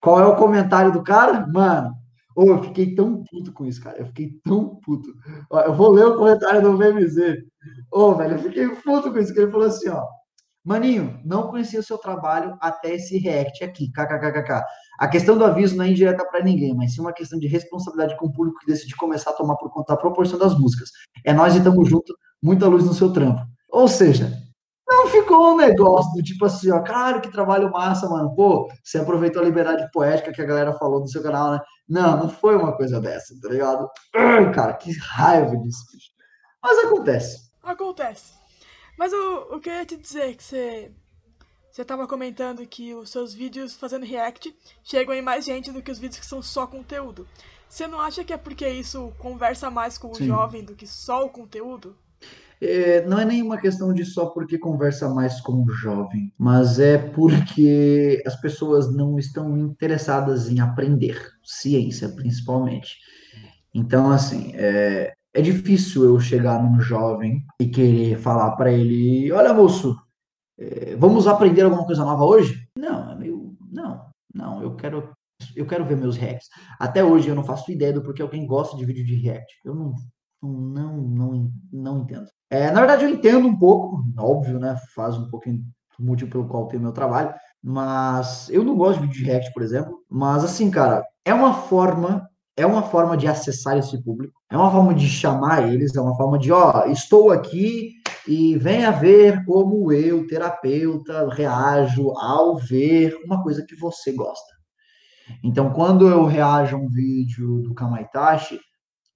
Qual 0.00 0.20
é 0.20 0.26
o 0.26 0.36
comentário 0.36 0.92
do 0.92 1.02
cara? 1.02 1.46
Mano, 1.46 1.94
oh, 2.36 2.48
eu 2.50 2.62
fiquei 2.64 2.94
tão 2.94 3.24
puto 3.24 3.52
com 3.52 3.64
isso, 3.66 3.82
cara. 3.82 3.98
Eu 3.98 4.06
fiquei 4.06 4.38
tão 4.44 4.76
puto. 4.76 5.08
Ó, 5.50 5.60
eu 5.60 5.74
vou 5.74 5.90
ler 5.90 6.04
o 6.04 6.16
comentário 6.16 6.62
do 6.62 6.76
VMZ. 6.76 7.16
Ô, 7.90 8.00
oh, 8.00 8.14
velho, 8.14 8.34
eu 8.34 8.38
fiquei 8.38 8.68
puto 8.68 9.10
com 9.10 9.18
isso, 9.18 9.32
que 9.32 9.40
ele 9.40 9.50
falou 9.50 9.66
assim, 9.66 9.88
ó. 9.88 10.04
Maninho, 10.64 11.20
não 11.24 11.48
conhecia 11.48 11.78
o 11.78 11.82
seu 11.82 11.96
trabalho 11.96 12.56
até 12.60 12.94
esse 12.96 13.16
react 13.18 13.62
aqui, 13.62 13.88
kkkk. 13.92 14.64
A 14.98 15.06
questão 15.06 15.38
do 15.38 15.44
aviso 15.44 15.76
não 15.76 15.84
é 15.84 15.90
indireta 15.90 16.26
para 16.26 16.42
ninguém, 16.42 16.74
mas 16.74 16.92
sim 16.92 17.00
uma 17.00 17.12
questão 17.12 17.38
de 17.38 17.46
responsabilidade 17.46 18.16
com 18.18 18.26
o 18.26 18.32
público 18.32 18.58
que 18.58 18.66
decide 18.66 18.96
começar 18.96 19.30
a 19.30 19.34
tomar 19.34 19.54
por 19.56 19.70
conta 19.70 19.92
a 19.92 19.96
proporção 19.96 20.36
das 20.36 20.58
músicas. 20.58 20.90
É 21.24 21.32
nós 21.32 21.54
e 21.54 21.62
tamo 21.62 21.84
junto, 21.84 22.12
muita 22.42 22.66
luz 22.66 22.84
no 22.84 22.94
seu 22.94 23.12
trampo. 23.12 23.40
Ou 23.70 23.86
seja, 23.86 24.32
não 24.86 25.08
ficou 25.08 25.52
um 25.52 25.56
negócio 25.56 26.12
do 26.14 26.22
tipo 26.22 26.44
assim, 26.44 26.70
ó, 26.70 26.80
cara, 26.80 27.20
que 27.20 27.30
trabalho 27.30 27.70
massa, 27.70 28.08
mano. 28.08 28.34
Pô, 28.34 28.70
você 28.82 28.98
aproveitou 28.98 29.42
a 29.42 29.44
liberdade 29.44 29.90
poética 29.92 30.32
que 30.32 30.40
a 30.40 30.46
galera 30.46 30.72
falou 30.74 31.00
no 31.00 31.08
seu 31.08 31.22
canal, 31.22 31.52
né? 31.52 31.60
Não, 31.88 32.16
não 32.16 32.28
foi 32.28 32.56
uma 32.56 32.76
coisa 32.76 33.00
dessa, 33.00 33.34
tá 33.40 33.48
ligado? 33.48 33.88
Ai, 34.14 34.52
cara, 34.52 34.74
que 34.74 34.96
raiva 34.98 35.56
disso, 35.56 35.84
bicho. 35.92 36.10
Mas 36.62 36.78
acontece. 36.84 37.50
Acontece. 37.62 38.32
Mas 38.96 39.12
o, 39.12 39.56
o 39.56 39.60
que 39.60 39.68
eu 39.68 39.74
ia 39.74 39.86
te 39.86 39.96
dizer 39.96 40.34
que 40.36 40.42
você. 40.42 40.92
Você 41.70 41.84
tava 41.84 42.06
comentando 42.06 42.66
que 42.66 42.94
os 42.94 43.10
seus 43.10 43.34
vídeos 43.34 43.74
fazendo 43.74 44.06
react 44.06 44.56
chegam 44.82 45.14
em 45.14 45.20
mais 45.20 45.44
gente 45.44 45.70
do 45.70 45.82
que 45.82 45.90
os 45.90 45.98
vídeos 45.98 46.18
que 46.18 46.24
são 46.24 46.40
só 46.40 46.66
conteúdo. 46.66 47.28
Você 47.68 47.86
não 47.86 48.00
acha 48.00 48.24
que 48.24 48.32
é 48.32 48.36
porque 48.38 48.66
isso 48.66 49.12
conversa 49.18 49.68
mais 49.68 49.98
com 49.98 50.10
o 50.10 50.14
Sim. 50.14 50.28
jovem 50.28 50.64
do 50.64 50.74
que 50.74 50.86
só 50.86 51.26
o 51.26 51.28
conteúdo? 51.28 51.94
É, 52.60 53.04
não 53.06 53.18
é 53.18 53.24
nenhuma 53.24 53.58
questão 53.58 53.92
de 53.92 54.04
só 54.04 54.26
porque 54.26 54.58
conversa 54.58 55.08
mais 55.08 55.40
com 55.40 55.62
o 55.62 55.68
jovem, 55.68 56.32
mas 56.38 56.78
é 56.78 56.96
porque 56.96 58.22
as 58.26 58.34
pessoas 58.40 58.94
não 58.94 59.18
estão 59.18 59.56
interessadas 59.58 60.48
em 60.50 60.60
aprender, 60.60 61.20
ciência 61.44 62.08
principalmente. 62.08 62.96
Então, 63.74 64.10
assim, 64.10 64.52
é, 64.54 65.12
é 65.34 65.42
difícil 65.42 66.04
eu 66.04 66.18
chegar 66.18 66.62
num 66.62 66.80
jovem 66.80 67.44
e 67.60 67.68
querer 67.68 68.18
falar 68.18 68.52
para 68.52 68.72
ele: 68.72 69.30
olha, 69.32 69.52
moço, 69.52 69.94
é, 70.58 70.96
vamos 70.96 71.26
aprender 71.26 71.62
alguma 71.62 71.84
coisa 71.84 72.02
nova 72.02 72.24
hoje? 72.24 72.66
Não, 72.78 73.12
é 73.12 73.14
meio. 73.14 73.54
Não, 73.70 74.06
não, 74.34 74.62
eu 74.62 74.74
quero. 74.74 75.12
Eu 75.54 75.66
quero 75.66 75.84
ver 75.84 75.98
meus 75.98 76.16
reacts. 76.16 76.48
Até 76.80 77.04
hoje 77.04 77.28
eu 77.28 77.34
não 77.34 77.44
faço 77.44 77.70
ideia 77.70 77.92
do 77.92 78.02
porquê 78.02 78.22
alguém 78.22 78.46
gosta 78.46 78.74
de 78.74 78.86
vídeo 78.86 79.04
de 79.04 79.16
react. 79.16 79.54
Eu 79.62 79.74
não, 79.74 79.94
não, 80.42 80.96
não, 80.96 81.52
não 81.72 81.98
entendo. 82.02 82.26
É, 82.50 82.70
na 82.70 82.80
verdade, 82.80 83.04
eu 83.04 83.10
entendo 83.10 83.46
um 83.46 83.58
pouco, 83.58 84.02
óbvio, 84.18 84.58
né? 84.58 84.76
Faz 84.94 85.16
um 85.16 85.28
pouquinho 85.28 85.64
do 85.98 86.04
motivo 86.04 86.30
pelo 86.30 86.48
qual 86.48 86.68
tenho 86.68 86.82
meu 86.82 86.92
trabalho, 86.92 87.34
mas 87.62 88.48
eu 88.50 88.62
não 88.62 88.76
gosto 88.76 89.00
de 89.00 89.06
vídeo 89.06 89.24
de 89.24 89.24
react, 89.24 89.52
por 89.52 89.62
exemplo. 89.62 89.98
Mas 90.08 90.44
assim, 90.44 90.70
cara, 90.70 91.04
é 91.24 91.34
uma 91.34 91.54
forma, 91.54 92.28
é 92.56 92.64
uma 92.64 92.82
forma 92.82 93.16
de 93.16 93.26
acessar 93.26 93.76
esse 93.76 94.02
público, 94.02 94.34
é 94.50 94.56
uma 94.56 94.70
forma 94.70 94.94
de 94.94 95.08
chamar 95.08 95.68
eles, 95.68 95.96
é 95.96 96.00
uma 96.00 96.16
forma 96.16 96.38
de, 96.38 96.52
ó, 96.52 96.84
estou 96.86 97.30
aqui 97.32 97.94
e 98.28 98.56
venha 98.56 98.90
ver 98.90 99.44
como 99.44 99.92
eu, 99.92 100.26
terapeuta, 100.26 101.28
reajo 101.30 102.10
ao 102.16 102.56
ver 102.56 103.16
uma 103.24 103.42
coisa 103.42 103.64
que 103.66 103.76
você 103.76 104.12
gosta. 104.12 104.54
Então, 105.42 105.72
quando 105.72 106.08
eu 106.08 106.24
reajo 106.24 106.76
a 106.76 106.78
um 106.78 106.88
vídeo 106.88 107.60
do 107.62 107.74
Kamaitachi, 107.74 108.60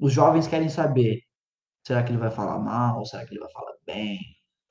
os 0.00 0.12
jovens 0.12 0.46
querem 0.48 0.68
saber 0.68 1.20
Será 1.86 2.02
que 2.02 2.10
ele 2.10 2.18
vai 2.18 2.30
falar 2.30 2.58
mal? 2.58 3.04
Será 3.06 3.24
que 3.24 3.32
ele 3.32 3.40
vai 3.40 3.50
falar 3.50 3.72
bem? 3.86 4.18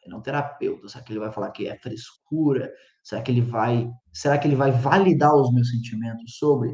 Ele 0.04 0.14
é 0.14 0.18
um 0.18 0.22
terapeuta. 0.22 0.88
Será 0.88 1.04
que 1.04 1.12
ele 1.12 1.20
vai 1.20 1.32
falar 1.32 1.52
que 1.52 1.68
é 1.68 1.78
frescura? 1.78 2.72
Será 3.04 3.22
que 3.22 3.32
ele 3.32 3.42
vai, 3.42 3.90
será 4.14 4.38
que 4.38 4.48
ele 4.48 4.56
vai 4.56 4.72
validar 4.72 5.34
os 5.36 5.52
meus 5.52 5.70
sentimentos 5.70 6.38
sobre? 6.38 6.74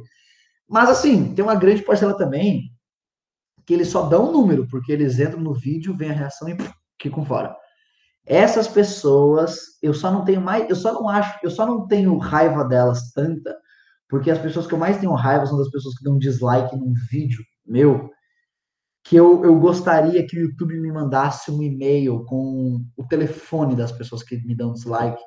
Mas 0.67 0.89
assim, 0.89 1.33
tem 1.33 1.43
uma 1.43 1.55
grande 1.55 1.83
parcela 1.83 2.17
também 2.17 2.63
que 3.65 3.73
eles 3.73 3.87
só 3.87 4.03
dão 4.07 4.29
um 4.29 4.31
número, 4.31 4.67
porque 4.67 4.91
eles 4.91 5.17
entram 5.19 5.39
no 5.39 5.53
vídeo, 5.53 5.95
vem 5.95 6.11
a 6.11 6.13
reação 6.13 6.47
e 6.47 6.55
ficam 7.01 7.25
fora. 7.25 7.55
Essas 8.23 8.67
pessoas, 8.67 9.57
eu 9.81 9.93
só 9.93 10.11
não 10.11 10.23
tenho 10.23 10.41
mais, 10.41 10.69
eu 10.69 10.75
só 10.75 10.93
não 10.93 11.09
acho, 11.09 11.39
eu 11.43 11.49
só 11.49 11.65
não 11.65 11.87
tenho 11.87 12.15
raiva 12.17 12.63
delas 12.63 13.11
tanta, 13.11 13.55
porque 14.07 14.29
as 14.29 14.37
pessoas 14.37 14.67
que 14.67 14.73
eu 14.73 14.77
mais 14.77 14.99
tenho 14.99 15.13
raiva 15.13 15.47
são 15.47 15.57
das 15.57 15.69
pessoas 15.69 15.97
que 15.97 16.03
dão 16.03 16.17
dislike 16.17 16.75
num 16.75 16.93
vídeo 17.09 17.43
meu, 17.65 18.11
que 19.05 19.15
eu, 19.15 19.45
eu 19.45 19.59
gostaria 19.59 20.25
que 20.25 20.35
o 20.35 20.41
YouTube 20.41 20.79
me 20.79 20.91
mandasse 20.91 21.51
um 21.51 21.61
e-mail 21.61 22.25
com 22.25 22.83
o 22.97 23.07
telefone 23.07 23.75
das 23.75 23.91
pessoas 23.91 24.23
que 24.23 24.35
me 24.45 24.55
dão 24.55 24.73
dislike, 24.73 25.21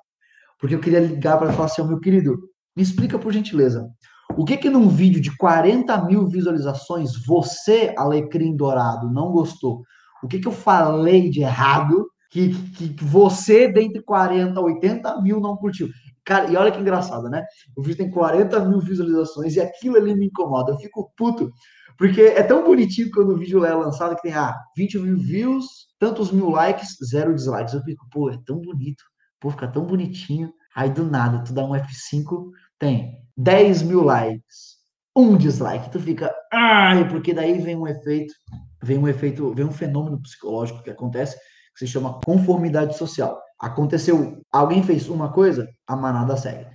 porque 0.59 0.75
eu 0.75 0.81
queria 0.81 0.99
ligar 0.99 1.39
para 1.39 1.53
falar 1.53 1.67
assim, 1.67 1.87
meu 1.87 2.01
querido, 2.01 2.37
me 2.77 2.83
explica 2.83 3.17
por 3.19 3.33
gentileza, 3.33 3.89
o 4.37 4.45
que 4.45 4.57
que 4.57 4.69
num 4.69 4.89
vídeo 4.89 5.21
de 5.21 5.35
40 5.37 6.05
mil 6.07 6.27
visualizações 6.27 7.13
você, 7.25 7.95
Alecrim 7.97 8.57
Dourado, 8.57 9.11
não 9.13 9.31
gostou? 9.31 9.83
O 10.23 10.27
que 10.27 10.41
que 10.41 10.49
eu 10.49 10.53
falei 10.53 11.31
de 11.31 11.41
errado 11.41 12.09
que, 12.31 12.53
que, 12.73 12.95
que 12.95 13.05
você, 13.05 13.73
dentre 13.73 14.03
40 14.03 14.59
a 14.59 14.63
80 14.63 15.23
mil, 15.23 15.41
não 15.41 15.57
curtiu? 15.57 15.89
Cara, 16.29 16.51
e 16.51 16.57
olha 16.59 16.71
que 16.71 16.79
engraçado, 16.79 17.31
né? 17.31 17.43
O 17.75 17.81
vídeo 17.81 17.97
tem 17.97 18.11
40 18.11 18.61
mil 18.67 18.81
visualizações 18.81 19.57
e 19.57 19.61
aquilo 19.63 19.97
ali 19.97 20.15
me 20.15 20.27
incomoda. 20.27 20.73
Eu 20.73 20.77
fico 20.77 21.11
puto. 21.17 21.51
Porque 21.97 22.21
é 22.21 22.43
tão 22.43 22.63
bonitinho 22.63 23.11
quando 23.11 23.31
o 23.31 23.39
vídeo 23.39 23.65
é 23.65 23.75
lançado 23.75 24.15
que 24.15 24.21
tem, 24.21 24.35
ah, 24.35 24.55
20 24.77 24.99
mil 24.99 25.17
views, 25.17 25.65
tantos 25.99 26.31
mil 26.31 26.51
likes, 26.51 26.99
zero 27.03 27.35
dislikes. 27.35 27.73
Eu 27.73 27.83
fico, 27.83 28.07
pô, 28.11 28.29
é 28.29 28.39
tão 28.45 28.61
bonito. 28.61 29.03
Pô, 29.41 29.49
fica 29.49 29.67
tão 29.67 29.87
bonitinho. 29.87 30.53
Aí 30.77 30.91
do 30.91 31.03
nada, 31.03 31.43
tu 31.43 31.55
dá 31.55 31.65
um 31.65 31.71
F5, 31.71 32.51
tem 32.79 33.25
10 33.35 33.85
mil 33.85 34.05
likes, 34.05 34.77
um 35.17 35.35
dislike. 35.35 35.91
Tu 35.91 35.99
fica, 35.99 36.31
ai, 36.53 37.09
porque 37.09 37.33
daí 37.33 37.59
vem 37.59 37.75
um 37.75 37.87
efeito, 37.87 38.35
vem 38.83 38.99
um 38.99 39.09
efeito, 39.09 39.55
vem 39.55 39.65
um 39.65 39.73
fenômeno 39.73 40.21
psicológico 40.21 40.83
que 40.83 40.91
acontece, 40.91 41.39
que 41.73 41.79
se 41.79 41.87
chama 41.87 42.21
conformidade 42.23 42.99
social. 42.99 43.41
Aconteceu, 43.61 44.41
alguém 44.53 44.83
fez 44.83 45.09
uma 45.09 45.33
coisa, 45.33 45.69
a 45.87 45.97
manada 45.97 46.37
segue. 46.37 46.67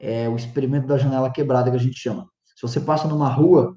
É 0.00 0.28
o 0.28 0.36
experimento 0.36 0.86
da 0.86 0.96
janela 0.96 1.30
quebrada 1.30 1.70
que 1.70 1.76
a 1.76 1.80
gente 1.80 1.98
chama. 1.98 2.26
Se 2.56 2.62
você 2.62 2.80
passa 2.80 3.06
numa 3.06 3.28
rua, 3.28 3.76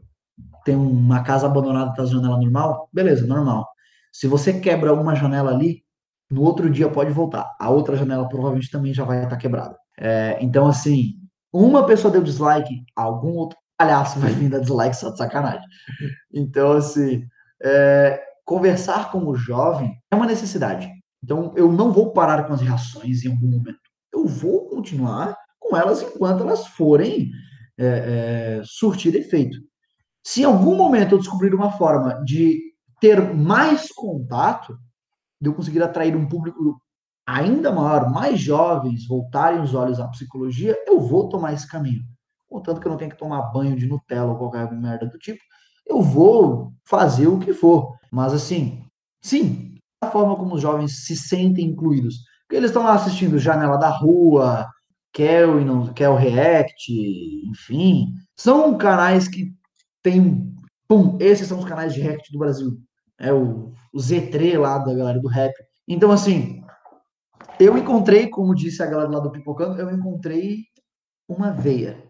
tem 0.63 0.75
uma 0.75 1.23
casa 1.23 1.45
abandonada, 1.45 1.93
tá 1.93 2.05
janela 2.05 2.37
normal, 2.37 2.89
beleza, 2.91 3.27
normal. 3.27 3.67
Se 4.11 4.27
você 4.27 4.59
quebra 4.59 4.93
uma 4.93 5.15
janela 5.15 5.51
ali, 5.51 5.83
no 6.31 6.41
outro 6.41 6.69
dia 6.69 6.89
pode 6.89 7.11
voltar. 7.11 7.53
A 7.59 7.69
outra 7.69 7.95
janela 7.95 8.27
provavelmente 8.27 8.71
também 8.71 8.93
já 8.93 9.03
vai 9.03 9.17
estar 9.17 9.31
tá 9.31 9.37
quebrada. 9.37 9.77
É, 9.99 10.37
então, 10.41 10.67
assim, 10.67 11.15
uma 11.51 11.85
pessoa 11.85 12.11
deu 12.11 12.23
dislike, 12.23 12.83
algum 12.95 13.33
outro 13.33 13.57
palhaço 13.77 14.19
vai 14.19 14.31
vir 14.31 14.49
dar 14.49 14.59
dislike 14.59 14.95
só 14.95 15.09
de 15.09 15.17
sacanagem. 15.17 15.67
Então, 16.33 16.71
assim, 16.73 17.23
é, 17.61 18.21
conversar 18.45 19.11
com 19.11 19.27
o 19.27 19.35
jovem 19.35 19.95
é 20.11 20.15
uma 20.15 20.25
necessidade. 20.25 20.89
Então, 21.23 21.53
eu 21.55 21.71
não 21.71 21.91
vou 21.91 22.11
parar 22.11 22.43
com 22.43 22.53
as 22.53 22.61
reações 22.61 23.23
em 23.23 23.31
algum 23.31 23.47
momento. 23.47 23.79
Eu 24.13 24.27
vou 24.27 24.67
continuar 24.67 25.37
com 25.59 25.77
elas 25.77 26.01
enquanto 26.01 26.43
elas 26.43 26.67
forem 26.67 27.31
é, 27.77 27.85
é, 28.59 28.61
surtir 28.65 29.15
efeito. 29.15 29.57
Se 30.23 30.41
em 30.41 30.45
algum 30.45 30.75
momento 30.75 31.15
eu 31.15 31.19
descobrir 31.19 31.53
uma 31.55 31.71
forma 31.71 32.23
de 32.25 32.61
ter 32.99 33.33
mais 33.33 33.91
contato, 33.91 34.77
de 35.41 35.49
eu 35.49 35.53
conseguir 35.53 35.81
atrair 35.81 36.15
um 36.15 36.27
público 36.27 36.77
ainda 37.25 37.71
maior, 37.71 38.09
mais 38.11 38.39
jovens 38.39 39.07
voltarem 39.07 39.61
os 39.61 39.73
olhos 39.73 39.99
à 39.99 40.07
psicologia, 40.09 40.77
eu 40.85 40.99
vou 40.99 41.29
tomar 41.29 41.53
esse 41.53 41.67
caminho. 41.67 42.03
Contanto 42.49 42.79
que 42.79 42.87
eu 42.87 42.91
não 42.91 42.97
tenho 42.97 43.11
que 43.11 43.17
tomar 43.17 43.51
banho 43.51 43.75
de 43.75 43.87
Nutella 43.87 44.31
ou 44.31 44.37
qualquer 44.37 44.71
merda 44.71 45.07
do 45.07 45.17
tipo, 45.17 45.41
eu 45.87 46.01
vou 46.01 46.73
fazer 46.85 47.27
o 47.27 47.39
que 47.39 47.53
for. 47.53 47.97
Mas 48.11 48.33
assim, 48.33 48.85
sim, 49.21 49.72
forma 50.09 50.35
como 50.35 50.55
os 50.55 50.61
jovens 50.61 51.05
se 51.05 51.15
sentem 51.15 51.65
incluídos. 51.65 52.15
Porque 52.41 52.55
eles 52.55 52.69
estão 52.69 52.83
lá 52.83 52.93
assistindo 52.93 53.39
Janela 53.39 53.77
da 53.77 53.89
Rua, 53.89 54.67
Kel, 55.11 55.61
e 55.61 55.65
não, 55.65 55.93
Kel 55.93 56.15
React, 56.15 56.91
enfim. 57.49 58.13
São 58.35 58.77
canais 58.77 59.27
que 59.27 59.53
tem. 60.01 60.53
Pum, 60.87 61.17
esses 61.19 61.47
são 61.47 61.59
os 61.59 61.65
canais 61.65 61.93
de 61.93 62.01
React 62.01 62.31
do 62.31 62.39
Brasil. 62.39 62.77
É 63.19 63.31
o, 63.31 63.71
o 63.93 63.97
Z3 63.97 64.59
lá 64.59 64.77
da 64.79 64.93
galera 64.93 65.19
do 65.19 65.27
rap. 65.27 65.53
Então, 65.87 66.11
assim, 66.11 66.63
eu 67.59 67.77
encontrei, 67.77 68.27
como 68.27 68.55
disse 68.55 68.81
a 68.81 68.85
galera 68.85 69.09
lá 69.09 69.19
do 69.19 69.31
Pipocando, 69.31 69.79
eu 69.79 69.89
encontrei 69.91 70.65
uma 71.27 71.51
veia. 71.51 72.03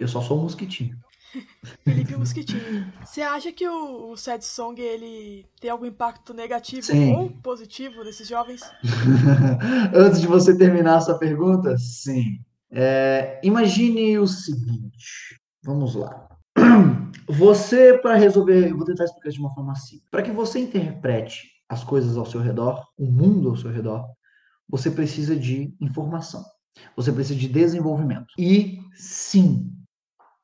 Eu 0.00 0.08
só 0.08 0.20
sou 0.20 0.38
um 0.38 0.42
mosquitinho. 0.42 0.98
Felipe 1.84 2.16
Mosquitinho. 2.16 2.92
Você 3.04 3.22
acha 3.22 3.52
que 3.52 3.66
o, 3.68 4.10
o 4.10 4.16
Sad 4.16 4.44
Song 4.44 4.80
ele 4.80 5.46
tem 5.60 5.70
algum 5.70 5.86
impacto 5.86 6.32
negativo 6.32 6.86
sim. 6.86 7.12
ou 7.12 7.30
positivo 7.30 8.04
nesses 8.04 8.28
jovens? 8.28 8.62
Antes 9.94 10.20
de 10.20 10.26
você 10.26 10.56
terminar 10.56 10.96
a 10.96 11.00
sua 11.00 11.18
pergunta, 11.18 11.76
sim. 11.78 12.40
É, 12.70 13.40
imagine 13.42 14.18
o 14.18 14.26
seguinte. 14.26 15.40
Vamos 15.64 15.94
lá. 15.94 16.28
Você, 17.28 17.98
para 17.98 18.14
resolver, 18.14 18.70
eu 18.70 18.76
vou 18.76 18.86
tentar 18.86 19.04
explicar 19.04 19.30
de 19.30 19.40
uma 19.40 19.52
forma 19.52 19.74
simples. 19.74 20.08
Para 20.12 20.22
que 20.22 20.30
você 20.30 20.60
interprete 20.60 21.48
as 21.68 21.82
coisas 21.82 22.16
ao 22.16 22.24
seu 22.24 22.40
redor, 22.40 22.86
o 22.96 23.06
mundo 23.06 23.48
ao 23.48 23.56
seu 23.56 23.68
redor, 23.68 24.06
você 24.68 24.92
precisa 24.92 25.34
de 25.34 25.74
informação. 25.80 26.44
Você 26.94 27.10
precisa 27.10 27.38
de 27.38 27.48
desenvolvimento. 27.48 28.26
E 28.38 28.78
sim, 28.94 29.75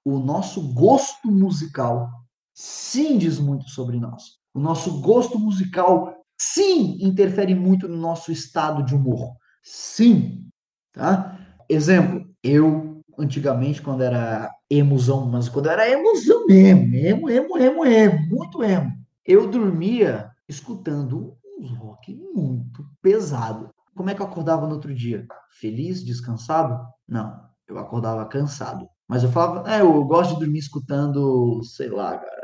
o 0.04 0.18
nosso 0.18 0.72
gosto 0.72 1.30
musical 1.30 2.10
sim 2.54 3.18
diz 3.18 3.38
muito 3.38 3.68
sobre 3.68 3.98
nós. 3.98 4.38
O 4.54 4.60
nosso 4.60 5.00
gosto 5.00 5.38
musical 5.38 6.14
sim 6.38 6.98
interfere 7.00 7.54
muito 7.54 7.88
no 7.88 7.96
nosso 7.96 8.30
estado 8.30 8.84
de 8.84 8.94
humor. 8.94 9.34
Sim, 9.62 10.48
tá? 10.92 11.38
Exemplo, 11.68 12.26
eu 12.42 13.00
antigamente 13.18 13.80
quando 13.80 14.02
era 14.02 14.50
emozão, 14.68 15.26
mas 15.26 15.48
quando 15.48 15.68
era 15.68 15.88
emozão 15.88 16.46
mesmo, 16.46 16.94
emo, 16.94 17.30
emo, 17.30 17.58
emo, 17.58 17.84
emo, 17.84 18.26
muito 18.28 18.62
emo, 18.62 18.92
eu 19.24 19.48
dormia 19.48 20.30
escutando 20.48 21.36
um 21.58 21.74
rock 21.74 22.14
muito 22.34 22.84
pesado. 23.00 23.70
Como 23.94 24.10
é 24.10 24.14
que 24.14 24.22
eu 24.22 24.26
acordava 24.26 24.66
no 24.66 24.74
outro 24.74 24.94
dia? 24.94 25.26
Feliz, 25.60 26.04
descansado? 26.04 26.84
Não, 27.06 27.40
eu 27.68 27.78
acordava 27.78 28.24
cansado. 28.26 28.88
Mas 29.08 29.22
eu 29.22 29.30
falava, 29.30 29.70
é, 29.70 29.80
eu 29.80 30.04
gosto 30.04 30.34
de 30.34 30.40
dormir 30.40 30.58
escutando, 30.58 31.62
sei 31.64 31.88
lá, 31.88 32.18
cara, 32.18 32.42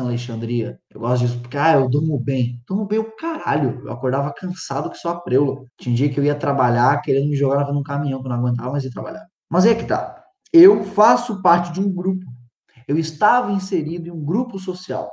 Alexandria. 0.00 0.78
Eu 0.90 1.00
gosto 1.00 1.24
disso, 1.24 1.40
porque, 1.40 1.56
ah, 1.56 1.74
eu 1.74 1.88
durmo 1.88 2.18
bem. 2.18 2.60
Durmo 2.66 2.86
bem 2.86 2.98
o 2.98 3.16
caralho. 3.16 3.80
Eu 3.84 3.92
acordava 3.92 4.32
cansado 4.32 4.90
que 4.90 4.98
só 4.98 5.10
a 5.10 5.20
preula. 5.20 5.64
Tinha 5.78 5.94
dia 5.94 6.10
que 6.10 6.18
eu 6.18 6.24
ia 6.24 6.34
trabalhar 6.34 7.00
querendo 7.00 7.28
me 7.28 7.36
jogar 7.36 7.72
num 7.72 7.82
caminhão, 7.82 8.20
que 8.20 8.26
eu 8.26 8.30
não 8.30 8.38
aguentava 8.38 8.72
mais 8.72 8.84
ir 8.84 8.90
trabalhar. 8.90 9.26
Mas 9.48 9.64
é 9.64 9.74
que 9.74 9.84
tá. 9.84 10.22
Eu 10.52 10.84
faço 10.84 11.40
parte 11.40 11.72
de 11.72 11.80
um 11.80 11.92
grupo. 11.92 12.26
Eu 12.86 12.98
estava 12.98 13.52
inserido 13.52 14.08
em 14.08 14.10
um 14.10 14.24
grupo 14.24 14.58
social. 14.58 15.10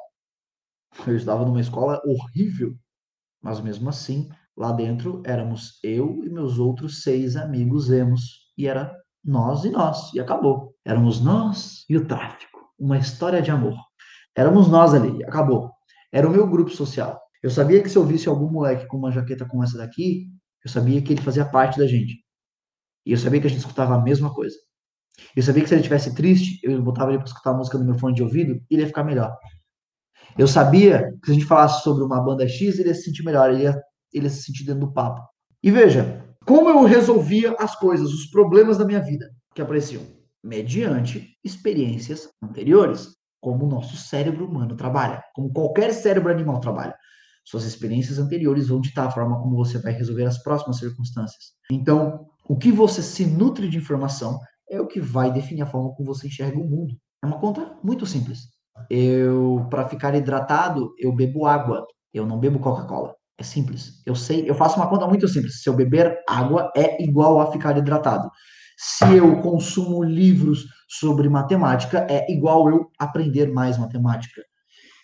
Eu 1.06 1.16
estava 1.16 1.46
numa 1.46 1.62
escola 1.62 2.02
horrível. 2.06 2.76
Mas 3.42 3.62
mesmo 3.62 3.88
assim, 3.90 4.28
lá 4.58 4.72
dentro 4.72 5.22
éramos 5.26 5.80
eu 5.84 6.24
e 6.26 6.30
meus 6.30 6.60
outros 6.60 7.04
seis 7.04 7.36
amigos 7.36 7.90
emos. 7.90 8.52
E 8.58 8.68
era 8.68 8.94
nós 9.24 9.64
e 9.66 9.70
nós, 9.70 10.14
e 10.14 10.20
acabou. 10.20 10.74
Éramos 10.86 11.22
nós 11.22 11.86
e 11.90 11.98
o 11.98 12.06
tráfico. 12.06 12.60
Uma 12.78 12.98
história 12.98 13.42
de 13.42 13.52
amor. 13.52 13.76
Éramos 14.36 14.68
nós 14.68 14.94
ali, 14.94 15.24
acabou. 15.24 15.72
Era 16.12 16.28
o 16.28 16.32
meu 16.32 16.48
grupo 16.48 16.72
social. 16.72 17.20
Eu 17.42 17.50
sabia 17.50 17.82
que 17.82 17.90
se 17.90 17.98
eu 17.98 18.06
visse 18.06 18.28
algum 18.28 18.50
moleque 18.50 18.88
com 18.88 18.98
uma 18.98 19.12
jaqueta 19.12 19.46
como 19.46 19.64
essa 19.64 19.78
daqui, 19.78 20.28
eu 20.64 20.70
sabia 20.70 21.02
que 21.02 21.14
ele 21.14 21.22
fazia 21.22 21.46
parte 21.46 21.78
da 21.78 21.88
gente. 21.88 22.24
E 23.06 23.12
eu 23.12 23.18
sabia 23.18 23.40
que 23.40 23.48
a 23.48 23.50
gente 23.50 23.60
escutava 23.60 23.96
a 23.96 24.02
mesma 24.02 24.34
coisa. 24.34 24.56
Eu 25.36 25.44
sabia 25.44 25.62
que 25.62 25.70
se 25.70 25.76
ele 25.76 25.82
estivesse 25.82 26.14
triste, 26.16 26.60
eu 26.64 26.82
botava 26.82 27.12
ele 27.12 27.18
para 27.18 27.28
escutar 27.28 27.52
a 27.52 27.54
música 27.54 27.78
no 27.78 27.86
meu 27.86 27.98
fone 27.98 28.16
de 28.16 28.24
ouvido 28.24 28.56
e 28.70 28.76
ele 28.76 28.84
ia 28.84 28.88
ficar 28.88 29.04
melhor. 29.04 29.36
Eu 30.38 30.48
sabia 30.48 31.12
que 31.22 31.26
se 31.26 31.32
a 31.32 31.34
gente 31.34 31.46
falasse 31.46 31.84
sobre 31.84 32.04
uma 32.04 32.22
banda 32.22 32.48
X, 32.48 32.80
ele 32.80 32.90
ia 32.90 32.96
se 32.96 33.04
sentir 33.04 33.24
melhor, 33.24 33.52
ele 33.52 33.64
ia, 33.64 33.82
ele 34.14 34.26
ia 34.26 34.30
se 34.30 34.44
sentir 34.44 34.64
dentro 34.64 34.82
do 34.82 34.94
papo. 34.94 35.22
E 35.62 35.72
veja, 35.72 36.26
como 36.50 36.68
eu 36.68 36.84
resolvia 36.84 37.56
as 37.60 37.76
coisas, 37.76 38.12
os 38.12 38.26
problemas 38.26 38.76
da 38.76 38.84
minha 38.84 39.00
vida 39.00 39.30
que 39.54 39.62
apareciam? 39.62 40.02
Mediante 40.44 41.38
experiências 41.44 42.28
anteriores, 42.42 43.10
como 43.40 43.66
o 43.66 43.70
nosso 43.70 43.96
cérebro 43.96 44.48
humano 44.48 44.76
trabalha, 44.76 45.24
como 45.36 45.54
qualquer 45.54 45.94
cérebro 45.94 46.32
animal 46.32 46.60
trabalha. 46.60 46.96
Suas 47.46 47.66
experiências 47.66 48.18
anteriores 48.18 48.70
vão 48.70 48.82
ditar 48.82 49.06
a 49.06 49.12
forma 49.12 49.40
como 49.40 49.56
você 49.56 49.78
vai 49.78 49.94
resolver 49.94 50.26
as 50.26 50.42
próximas 50.42 50.78
circunstâncias. 50.78 51.54
Então, 51.72 52.26
o 52.48 52.58
que 52.58 52.72
você 52.72 53.04
se 53.04 53.28
nutre 53.28 53.70
de 53.70 53.78
informação 53.78 54.40
é 54.72 54.82
o 54.82 54.88
que 54.88 55.00
vai 55.00 55.32
definir 55.32 55.62
a 55.62 55.68
forma 55.68 55.94
como 55.94 56.08
você 56.08 56.26
enxerga 56.26 56.58
o 56.58 56.68
mundo. 56.68 56.96
É 57.24 57.28
uma 57.28 57.40
conta 57.40 57.78
muito 57.84 58.08
simples. 58.08 58.40
Eu, 58.90 59.68
para 59.70 59.88
ficar 59.88 60.16
hidratado, 60.16 60.96
eu 60.98 61.14
bebo 61.14 61.46
água. 61.46 61.86
Eu 62.12 62.26
não 62.26 62.40
bebo 62.40 62.58
Coca-Cola. 62.58 63.14
É 63.40 63.44
simples. 63.44 64.02
Eu 64.06 64.16
sei, 64.16 64.50
eu 64.50 64.54
faço 64.54 64.76
uma 64.76 64.90
conta 64.90 65.08
muito 65.08 65.26
simples. 65.26 65.62
Se 65.62 65.70
eu 65.70 65.74
beber 65.74 66.22
água, 66.28 66.70
é 66.76 67.02
igual 67.02 67.40
a 67.40 67.50
ficar 67.50 67.78
hidratado. 67.78 68.30
Se 68.78 69.06
eu 69.16 69.42
consumo 69.42 70.04
livros 70.04 70.66
sobre 70.90 71.30
matemática, 71.30 72.06
é 72.10 72.30
igual 72.30 72.70
eu 72.70 72.92
aprender 73.00 73.50
mais 73.50 73.78
matemática. 73.78 74.42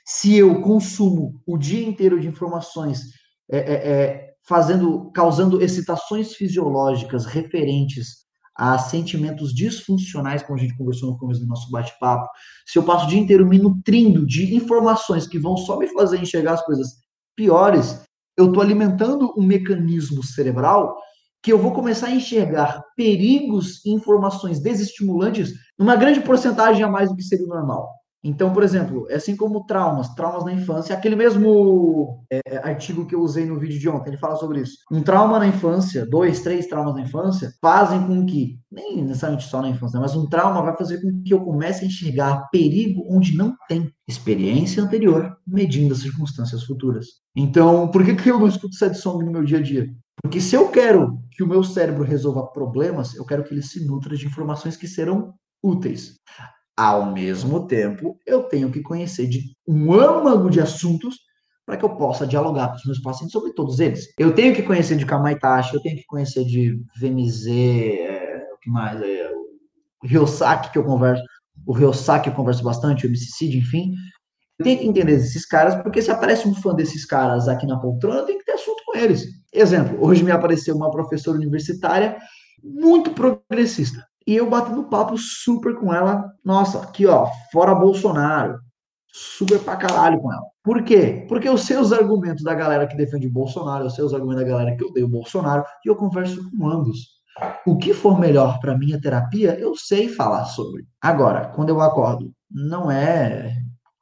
Se 0.05 0.35
eu 0.35 0.61
consumo 0.61 1.41
o 1.47 1.57
dia 1.57 1.87
inteiro 1.87 2.19
de 2.19 2.27
informações, 2.27 3.03
é, 3.49 3.57
é, 3.57 3.73
é, 3.73 4.33
fazendo, 4.45 5.11
causando 5.11 5.61
excitações 5.61 6.33
fisiológicas 6.33 7.25
referentes 7.25 8.25
a 8.57 8.77
sentimentos 8.77 9.53
disfuncionais, 9.53 10.43
como 10.43 10.59
a 10.59 10.61
gente 10.61 10.77
conversou 10.77 11.11
no 11.11 11.17
começo 11.17 11.39
do 11.39 11.47
nosso 11.47 11.71
bate-papo, 11.71 12.27
se 12.65 12.77
eu 12.77 12.83
passo 12.83 13.05
o 13.05 13.09
dia 13.09 13.19
inteiro 13.19 13.45
me 13.45 13.59
nutrindo 13.59 14.25
de 14.25 14.55
informações 14.55 15.25
que 15.25 15.39
vão 15.39 15.55
só 15.55 15.77
me 15.77 15.87
fazer 15.87 16.21
enxergar 16.21 16.53
as 16.53 16.65
coisas 16.65 16.95
piores, 17.35 18.05
eu 18.37 18.47
estou 18.47 18.61
alimentando 18.61 19.33
um 19.37 19.43
mecanismo 19.43 20.23
cerebral 20.23 20.97
que 21.41 21.53
eu 21.53 21.59
vou 21.59 21.71
começar 21.71 22.07
a 22.07 22.15
enxergar 22.15 22.83
perigos 22.95 23.85
e 23.85 23.91
informações 23.91 24.59
desestimulantes 24.59 25.53
numa 25.77 25.95
grande 25.95 26.19
porcentagem 26.21 26.83
a 26.83 26.89
mais 26.89 27.09
do 27.09 27.15
que 27.15 27.23
seria 27.23 27.45
normal. 27.45 27.94
Então, 28.27 28.51
por 28.51 28.63
exemplo, 28.63 29.05
é 29.07 29.17
assim 29.17 29.35
como 29.35 29.67
traumas, 29.67 30.09
traumas 30.15 30.43
na 30.43 30.51
infância, 30.51 30.95
aquele 30.95 31.15
mesmo 31.15 32.25
é, 32.31 32.39
é, 32.43 32.57
artigo 32.57 33.05
que 33.05 33.13
eu 33.13 33.21
usei 33.21 33.45
no 33.45 33.59
vídeo 33.59 33.79
de 33.79 33.87
ontem, 33.87 34.09
ele 34.09 34.17
fala 34.17 34.35
sobre 34.35 34.61
isso. 34.61 34.77
Um 34.91 35.03
trauma 35.03 35.37
na 35.37 35.45
infância, 35.45 36.07
dois, 36.07 36.41
três 36.41 36.65
traumas 36.65 36.95
na 36.95 37.01
infância, 37.01 37.51
fazem 37.61 38.01
com 38.07 38.25
que, 38.25 38.57
nem 38.71 39.03
necessariamente 39.03 39.47
só 39.47 39.61
na 39.61 39.69
infância, 39.69 39.99
mas 39.99 40.15
um 40.15 40.27
trauma 40.27 40.63
vai 40.63 40.75
fazer 40.75 40.99
com 41.01 41.21
que 41.23 41.35
eu 41.35 41.45
comece 41.45 41.83
a 41.83 41.87
enxergar 41.87 42.49
perigo 42.51 43.05
onde 43.07 43.37
não 43.37 43.55
tem 43.69 43.91
experiência 44.07 44.81
anterior, 44.81 45.37
medindo 45.45 45.93
as 45.93 45.99
circunstâncias 45.99 46.63
futuras. 46.63 47.05
Então, 47.35 47.89
por 47.89 48.03
que, 48.03 48.15
que 48.15 48.31
eu 48.31 48.39
não 48.39 48.47
escuto 48.47 48.73
sad 48.73 48.97
song 48.97 49.23
no 49.23 49.31
meu 49.31 49.43
dia 49.43 49.59
a 49.59 49.61
dia? 49.61 49.87
Porque 50.19 50.41
se 50.41 50.55
eu 50.55 50.69
quero 50.69 51.19
que 51.29 51.43
o 51.43 51.47
meu 51.47 51.63
cérebro 51.63 52.03
resolva 52.03 52.47
problemas, 52.47 53.13
eu 53.13 53.23
quero 53.23 53.43
que 53.43 53.53
ele 53.53 53.61
se 53.61 53.85
nutra 53.85 54.17
de 54.17 54.25
informações 54.25 54.75
que 54.75 54.87
serão 54.87 55.35
úteis. 55.61 56.15
Ao 56.77 57.11
mesmo 57.11 57.67
tempo, 57.67 58.19
eu 58.25 58.43
tenho 58.43 58.69
que 58.69 58.81
conhecer 58.81 59.27
de 59.27 59.55
um 59.67 59.93
âmago 59.93 60.49
de 60.49 60.59
assuntos 60.59 61.15
para 61.65 61.77
que 61.77 61.85
eu 61.85 61.95
possa 61.95 62.27
dialogar 62.27 62.69
com 62.69 62.75
os 62.75 62.85
meus 62.85 62.99
pacientes 62.99 63.31
sobre 63.31 63.53
todos 63.53 63.79
eles. 63.79 64.07
Eu 64.19 64.35
tenho 64.35 64.53
que 64.53 64.61
conhecer 64.61 64.95
de 64.97 65.05
Kamaitachi, 65.05 65.73
eu 65.73 65.81
tenho 65.81 65.95
que 65.95 66.05
conhecer 66.05 66.43
de 66.45 66.79
VMZ, 66.99 67.47
é, 67.47 68.45
o 68.53 68.59
que 68.59 68.69
mais? 68.69 69.01
É, 69.01 69.31
o 70.03 70.07
Ryosaki, 70.07 70.71
que 70.71 70.77
eu 70.77 70.83
converso, 70.83 71.23
o 71.65 71.73
Ryosaki 71.73 72.29
eu 72.29 72.35
converso 72.35 72.63
bastante, 72.63 73.05
o 73.05 73.09
MCCD, 73.09 73.57
enfim. 73.57 73.93
Eu 74.59 74.63
tenho 74.63 74.79
que 74.79 74.87
entender 74.87 75.13
esses 75.13 75.45
caras, 75.45 75.75
porque 75.81 76.01
se 76.01 76.11
aparece 76.11 76.47
um 76.47 76.53
fã 76.53 76.73
desses 76.73 77.05
caras 77.05 77.47
aqui 77.47 77.65
na 77.65 77.79
poltrona, 77.79 78.19
eu 78.19 78.25
tenho 78.25 78.39
que 78.39 78.45
ter 78.45 78.53
assunto 78.53 78.83
com 78.85 78.97
eles. 78.97 79.25
Exemplo, 79.51 79.97
hoje 80.05 80.23
me 80.23 80.31
apareceu 80.31 80.75
uma 80.75 80.91
professora 80.91 81.37
universitária 81.37 82.17
muito 82.63 83.11
progressista. 83.11 84.05
E 84.27 84.35
eu 84.35 84.49
batendo 84.49 84.83
papo 84.85 85.17
super 85.17 85.75
com 85.75 85.93
ela. 85.93 86.31
Nossa, 86.43 86.81
aqui 86.81 87.05
ó, 87.05 87.27
fora 87.51 87.75
Bolsonaro. 87.75 88.59
Super 89.11 89.59
pra 89.59 89.77
caralho 89.77 90.19
com 90.19 90.33
ela. 90.33 90.43
Por 90.63 90.83
quê? 90.83 91.25
Porque 91.29 91.47
eu 91.47 91.57
sei 91.57 91.77
os 91.77 91.93
argumentos 91.93 92.43
da 92.43 92.53
galera 92.53 92.87
que 92.87 92.97
defende 92.97 93.27
o 93.27 93.31
Bolsonaro, 93.31 93.85
eu 93.85 93.89
sei 93.89 94.03
os 94.03 94.13
argumentos 94.13 94.43
da 94.43 94.49
galera 94.49 94.75
que 94.75 94.83
odeia 94.83 95.05
o 95.05 95.09
Bolsonaro, 95.09 95.63
e 95.85 95.89
eu 95.89 95.95
converso 95.95 96.49
com 96.51 96.67
ambos. 96.67 97.15
O 97.65 97.77
que 97.77 97.93
for 97.93 98.19
melhor 98.19 98.59
para 98.59 98.77
minha 98.77 98.99
terapia, 98.99 99.57
eu 99.59 99.75
sei 99.75 100.09
falar 100.09 100.45
sobre. 100.45 100.85
Agora, 101.01 101.47
quando 101.49 101.69
eu 101.69 101.79
acordo 101.81 102.33
não 102.49 102.89
é 102.89 103.53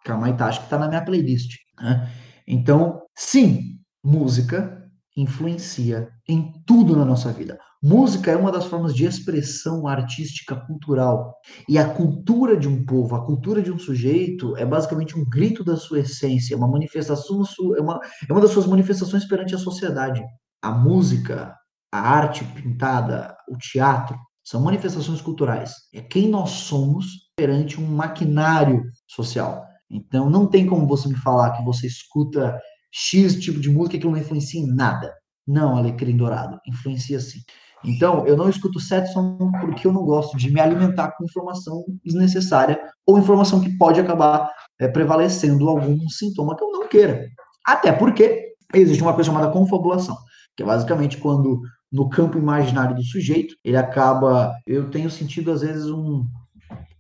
Kamaitachi 0.04 0.60
que 0.60 0.66
está 0.66 0.78
na 0.78 0.88
minha 0.88 1.04
playlist. 1.04 1.56
Né? 1.80 2.10
Então, 2.48 3.02
sim, 3.16 3.80
música 4.04 4.83
influencia 5.16 6.10
em 6.28 6.52
tudo 6.66 6.96
na 6.96 7.06
nossa 7.06 7.32
vida. 7.32 7.60
Música 7.82 8.32
é 8.32 8.36
uma 8.36 8.52
das 8.52 8.66
formas 8.66 8.96
de 8.96 9.06
expressão 9.06 9.88
artística 9.88 10.56
cultural. 10.56 11.36
E 11.68 11.78
a 11.78 11.90
cultura 11.90 12.56
de 12.56 12.68
um 12.68 12.86
povo, 12.86 13.16
a 13.16 13.26
cultura 13.26 13.62
de 13.62 13.72
um 13.72 13.78
sujeito, 13.78 14.56
é 14.56 14.66
basicamente 14.66 15.18
um 15.20 15.26
grito 15.30 15.64
da 15.64 15.76
sua 15.76 16.00
essência, 16.00 16.56
uma 16.56 16.68
manifestação, 16.68 17.44
é 17.78 17.82
uma, 17.82 18.00
é 18.28 18.32
uma 18.32 18.42
das 18.42 18.52
suas 18.52 18.66
manifestações 18.66 19.26
perante 19.26 19.54
a 19.54 19.58
sociedade. 19.58 20.24
A 20.62 20.72
música, 20.72 21.54
a 21.92 22.00
arte 22.00 22.46
pintada, 22.46 23.36
o 23.50 23.58
teatro, 23.58 24.18
são 24.44 24.62
manifestações 24.62 25.22
culturais. 25.22 25.74
É 25.94 26.02
quem 26.02 26.30
nós 26.30 26.50
somos 26.52 27.06
perante 27.36 27.80
um 27.80 27.86
maquinário 27.86 28.84
social. 29.08 29.64
Então, 29.90 30.30
não 30.30 30.48
tem 30.48 30.66
como 30.66 30.88
você 30.88 31.08
me 31.08 31.16
falar 31.16 31.52
que 31.52 31.64
você 31.64 31.86
escuta 31.86 32.58
X 32.96 33.40
tipo 33.40 33.60
de 33.60 33.72
música 33.72 33.98
que 33.98 34.06
não 34.06 34.16
influencia 34.16 34.62
em 34.62 34.68
nada. 34.68 35.12
Não, 35.48 35.76
Alecrim 35.76 36.16
Dourado, 36.16 36.60
influencia 36.68 37.20
sim. 37.20 37.40
Então, 37.84 38.26
eu 38.26 38.38
não 38.38 38.48
escuto 38.48 38.80
Setson 38.80 39.38
porque 39.60 39.86
eu 39.86 39.92
não 39.92 40.06
gosto 40.06 40.38
de 40.38 40.50
me 40.50 40.62
alimentar 40.62 41.12
com 41.12 41.26
informação 41.26 41.84
desnecessária 42.06 42.80
ou 43.06 43.18
informação 43.18 43.60
que 43.60 43.78
pode 43.78 44.00
acabar 44.00 44.50
é, 44.80 44.88
prevalecendo 44.88 45.68
algum 45.68 46.08
sintoma 46.08 46.56
que 46.56 46.64
eu 46.64 46.72
não 46.72 46.88
queira. 46.88 47.28
Até 47.66 47.92
porque 47.92 48.54
existe 48.74 49.02
uma 49.02 49.14
coisa 49.14 49.30
chamada 49.32 49.52
confabulação, 49.52 50.16
que 50.56 50.64
é 50.64 50.66
basicamente 50.66 51.18
quando 51.18 51.62
no 51.92 52.10
campo 52.10 52.38
imaginário 52.38 52.96
do 52.96 53.04
sujeito 53.04 53.56
ele 53.64 53.78
acaba. 53.78 54.56
Eu 54.66 54.90
tenho 54.90 55.10
sentido, 55.10 55.52
às 55.52 55.62
vezes, 55.62 55.86
um, 55.90 56.26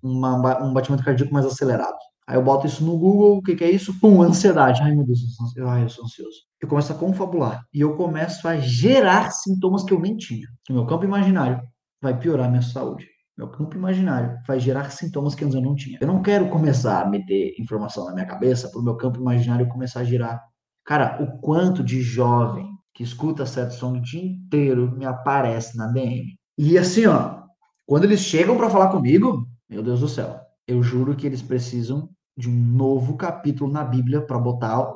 uma, 0.02 0.64
um 0.64 0.74
batimento 0.74 1.04
cardíaco 1.04 1.34
mais 1.34 1.46
acelerado. 1.46 1.98
Aí 2.34 2.40
eu 2.40 2.44
boto 2.44 2.66
isso 2.66 2.84
no 2.84 2.98
Google, 2.98 3.38
o 3.38 3.44
que, 3.44 3.56
que, 3.56 3.64
é 3.64 3.70
isso? 3.70 3.94
Pum, 4.00 4.24
ansiedade. 4.24 4.82
Ai, 4.82 4.96
meu 4.96 5.06
Deus, 5.06 5.20
eu, 5.56 5.70
ai, 5.70 5.84
eu 5.84 5.90
sou 5.90 6.04
ansioso. 6.04 6.38
Eu 6.60 6.68
começo 6.68 6.92
a 6.92 6.96
confabular 6.96 7.64
e 7.72 7.80
eu 7.80 7.96
começo 7.96 8.48
a 8.48 8.58
gerar 8.58 9.30
sintomas 9.30 9.84
que 9.84 9.94
eu 9.94 10.00
nem 10.00 10.18
tinha. 10.18 10.48
O 10.68 10.74
meu 10.74 10.84
campo 10.88 11.06
imaginário 11.06 11.62
vai 12.02 12.18
piorar 12.18 12.48
a 12.48 12.50
minha 12.50 12.64
saúde. 12.64 13.06
Meu 13.38 13.52
campo 13.52 13.78
imaginário 13.78 14.36
vai 14.48 14.60
gerar 14.60 14.90
sintomas 14.90 15.36
que 15.36 15.46
antes 15.46 15.54
eu 15.54 15.62
não 15.62 15.76
tinha. 15.76 16.00
Eu 16.02 16.08
não 16.08 16.24
quero 16.24 16.50
começar 16.50 17.04
a 17.04 17.08
meter 17.08 17.54
informação 17.60 18.06
na 18.06 18.14
minha 18.14 18.26
cabeça 18.26 18.68
para 18.68 18.82
o 18.82 18.84
meu 18.84 18.98
campo 18.98 19.20
imaginário 19.20 19.70
começar 19.70 20.00
a 20.00 20.04
girar. 20.04 20.42
Cara, 20.84 21.22
o 21.22 21.40
quanto 21.40 21.84
de 21.84 22.02
jovem 22.02 22.68
que 22.96 23.04
escuta 23.04 23.46
certo 23.46 23.76
som 23.76 23.92
o 23.92 24.02
dia 24.02 24.26
inteiro 24.26 24.92
me 24.98 25.06
aparece 25.06 25.78
na 25.78 25.86
DM. 25.86 26.36
E 26.58 26.80
assim, 26.80 27.06
ó, 27.06 27.44
quando 27.86 28.06
eles 28.06 28.22
chegam 28.22 28.58
para 28.58 28.72
falar 28.72 28.90
comigo, 28.90 29.48
meu 29.70 29.84
Deus 29.84 30.00
do 30.00 30.08
céu, 30.08 30.40
eu 30.68 30.82
juro 30.82 31.16
que 31.16 31.28
eles 31.28 31.44
precisam 31.44 32.10
de 32.38 32.50
um 32.50 32.54
novo 32.54 33.16
capítulo 33.16 33.72
na 33.72 33.84
Bíblia 33.84 34.22
para 34.22 34.40
botar 34.40 34.92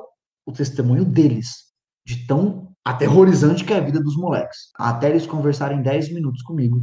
o 0.46 0.52
testemunho 0.52 1.04
deles, 1.04 1.66
de 2.06 2.26
tão 2.26 2.72
aterrorizante 2.84 3.64
que 3.64 3.72
é 3.72 3.76
a 3.76 3.84
vida 3.84 4.00
dos 4.00 4.16
moleques. 4.16 4.70
Até 4.76 5.10
eles 5.10 5.26
conversarem 5.26 5.82
10 5.82 6.12
minutos 6.12 6.42
comigo, 6.42 6.82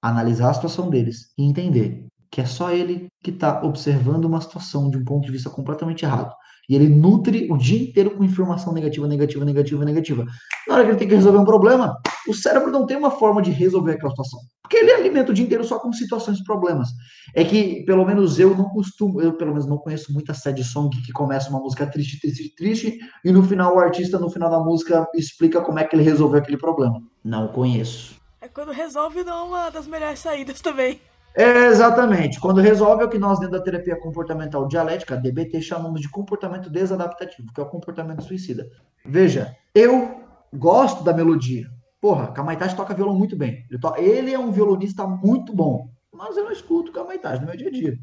analisar 0.00 0.50
a 0.50 0.54
situação 0.54 0.88
deles 0.88 1.32
e 1.36 1.42
entender 1.42 2.06
que 2.30 2.40
é 2.40 2.46
só 2.46 2.70
ele 2.70 3.08
que 3.22 3.30
está 3.30 3.62
observando 3.62 4.24
uma 4.24 4.40
situação 4.40 4.90
de 4.90 4.98
um 4.98 5.04
ponto 5.04 5.26
de 5.26 5.32
vista 5.32 5.50
completamente 5.50 6.04
errado. 6.04 6.32
E 6.68 6.74
ele 6.74 6.88
nutre 6.88 7.46
o 7.50 7.56
dia 7.56 7.80
inteiro 7.80 8.10
com 8.10 8.24
informação 8.24 8.72
negativa, 8.72 9.06
negativa, 9.06 9.44
negativa, 9.44 9.84
negativa. 9.84 10.26
Na 10.66 10.74
hora 10.74 10.84
que 10.84 10.90
ele 10.90 10.98
tem 10.98 11.08
que 11.08 11.14
resolver 11.14 11.38
um 11.38 11.44
problema, 11.44 11.96
o 12.28 12.34
cérebro 12.34 12.70
não 12.70 12.86
tem 12.86 12.96
uma 12.96 13.10
forma 13.10 13.40
de 13.40 13.50
resolver 13.50 13.92
aquela 13.92 14.10
situação. 14.10 14.40
Porque 14.62 14.78
ele 14.78 14.90
alimenta 14.90 15.30
o 15.30 15.34
dia 15.34 15.44
inteiro 15.44 15.64
só 15.64 15.78
com 15.78 15.92
situações 15.92 16.38
e 16.38 16.44
problemas. 16.44 16.88
É 17.34 17.44
que, 17.44 17.84
pelo 17.84 18.04
menos 18.04 18.40
eu 18.40 18.56
não 18.56 18.68
costumo, 18.68 19.20
eu 19.20 19.32
pelo 19.34 19.52
menos 19.52 19.66
não 19.66 19.78
conheço 19.78 20.12
muita 20.12 20.34
sad 20.34 20.62
song 20.64 20.90
que 21.02 21.12
começa 21.12 21.48
uma 21.50 21.60
música 21.60 21.86
triste, 21.86 22.20
triste, 22.20 22.54
triste, 22.56 22.98
e 23.24 23.30
no 23.30 23.44
final 23.44 23.76
o 23.76 23.78
artista, 23.78 24.18
no 24.18 24.28
final 24.28 24.50
da 24.50 24.58
música, 24.58 25.06
explica 25.14 25.60
como 25.60 25.78
é 25.78 25.84
que 25.84 25.94
ele 25.94 26.02
resolveu 26.02 26.40
aquele 26.40 26.56
problema. 26.56 27.00
Não 27.24 27.46
conheço. 27.46 28.16
É 28.40 28.48
quando 28.48 28.72
resolve 28.72 29.22
dar 29.22 29.44
uma 29.44 29.70
das 29.70 29.86
melhores 29.86 30.18
saídas 30.18 30.60
também. 30.60 31.00
É, 31.36 31.66
exatamente. 31.66 32.40
Quando 32.40 32.62
resolve 32.62 33.02
é 33.02 33.06
o 33.06 33.10
que 33.10 33.18
nós, 33.18 33.38
dentro 33.38 33.58
da 33.58 33.62
terapia 33.62 33.94
comportamental 34.00 34.66
dialética, 34.66 35.18
DBT, 35.18 35.60
chamamos 35.60 36.00
de 36.00 36.08
comportamento 36.08 36.70
desadaptativo, 36.70 37.52
que 37.52 37.60
é 37.60 37.62
o 37.62 37.68
comportamento 37.68 38.22
suicida. 38.22 38.66
Veja, 39.04 39.54
eu 39.74 40.22
gosto 40.54 41.04
da 41.04 41.12
melodia. 41.12 41.70
Porra, 42.00 42.28
Kamaitachi 42.28 42.74
toca 42.74 42.94
violão 42.94 43.14
muito 43.14 43.36
bem. 43.36 43.66
Ele, 43.68 43.78
to... 43.78 43.94
ele 43.98 44.32
é 44.32 44.38
um 44.38 44.50
violonista 44.50 45.06
muito 45.06 45.54
bom. 45.54 45.90
Mas 46.10 46.38
eu 46.38 46.44
não 46.44 46.52
escuto 46.52 46.90
Kamaitachi 46.90 47.40
no 47.40 47.48
meu 47.48 47.56
dia 47.56 47.68
a 47.68 47.72
dia. 47.72 47.98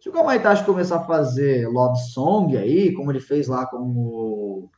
Se 0.00 0.08
o 0.08 0.12
Kamaitachi 0.12 0.64
começar 0.64 0.96
a 0.96 1.04
fazer 1.04 1.68
love 1.68 1.98
song 2.12 2.56
aí, 2.56 2.94
como 2.94 3.12
ele 3.12 3.20
fez 3.20 3.46
lá 3.46 3.66
com 3.66 3.76
o, 3.76 4.70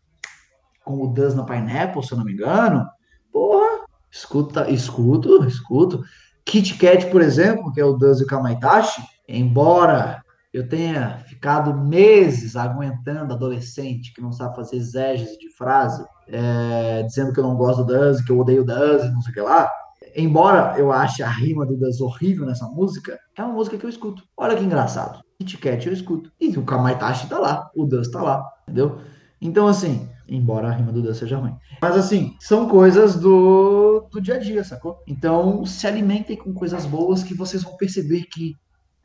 com 0.85 1.05
o 1.05 1.07
Duz 1.07 1.37
na 1.37 1.45
Pineapple, 1.45 2.03
se 2.03 2.13
eu 2.13 2.19
não 2.19 2.25
me 2.25 2.33
engano, 2.33 2.85
porra, 3.33 3.87
escuta, 4.11 4.69
escuto, 4.69 5.45
escuto. 5.45 6.03
Kit 6.47 6.79
Kat, 6.79 7.11
por 7.11 7.21
exemplo, 7.21 7.73
que 7.73 7.81
é 7.81 7.85
o 7.85 7.95
Duzzy 7.95 8.25
Kamaitachi, 8.25 9.03
embora 9.29 10.23
eu 10.55 10.67
tenha 10.67 11.19
ficado 11.27 11.77
meses 11.77 12.55
aguentando 12.55 13.35
adolescente 13.35 14.15
que 14.15 14.23
não 14.23 14.33
sabe 14.33 14.55
fazer 14.55 14.77
exégese 14.77 15.37
de 15.39 15.51
frase, 15.51 16.07
é, 16.29 17.03
dizendo 17.03 17.33
que 17.33 17.41
eu 17.41 17.45
não 17.45 17.57
gosto 17.57 17.85
do 17.85 17.93
Duzzy, 17.93 18.25
que 18.25 18.31
eu 18.31 18.39
odeio 18.39 18.63
o 18.63 18.65
Duzzy, 18.65 19.11
não 19.11 19.21
sei 19.21 19.33
o 19.33 19.35
que 19.35 19.41
lá, 19.41 19.71
embora 20.15 20.79
eu 20.79 20.93
ache 20.93 21.23
a 21.23 21.29
rima 21.29 21.67
do 21.67 21.77
Duzzy 21.77 22.03
horrível 22.03 22.47
nessa 22.47 22.67
música, 22.69 23.19
é 23.37 23.43
uma 23.43 23.53
música 23.53 23.77
que 23.77 23.85
eu 23.85 23.91
escuto. 23.91 24.23
Olha 24.37 24.57
que 24.57 24.65
engraçado. 24.65 25.21
Kit 25.41 25.59
Kat 25.59 25.85
eu 25.85 25.93
escuto. 25.93 26.31
E 26.41 26.57
o 26.57 26.65
Kamaitachi 26.65 27.29
tá 27.29 27.41
lá, 27.41 27.69
o 27.75 27.85
Duzzy 27.85 28.11
tá 28.11 28.23
lá, 28.23 28.43
entendeu? 28.63 29.01
Então, 29.41 29.67
assim, 29.67 30.09
embora 30.29 30.69
a 30.69 30.73
rima 30.73 30.93
do 30.93 31.03
Dan 31.03 31.15
seja 31.15 31.39
ruim. 31.39 31.55
Mas 31.81 31.97
assim, 31.97 32.37
são 32.41 32.69
coisas 32.69 33.17
do, 33.17 34.09
do 34.11 34.21
dia 34.21 34.35
a 34.35 34.39
dia, 34.39 34.65
sacou? 34.65 35.03
Então, 35.07 35.65
se 35.65 35.87
alimentem 35.87 36.37
com 36.37 36.53
coisas 36.53 36.87
boas 36.87 37.23
que 37.23 37.35
vocês 37.35 37.63
vão 37.63 37.77
perceber 37.77 38.25
que 38.25 38.57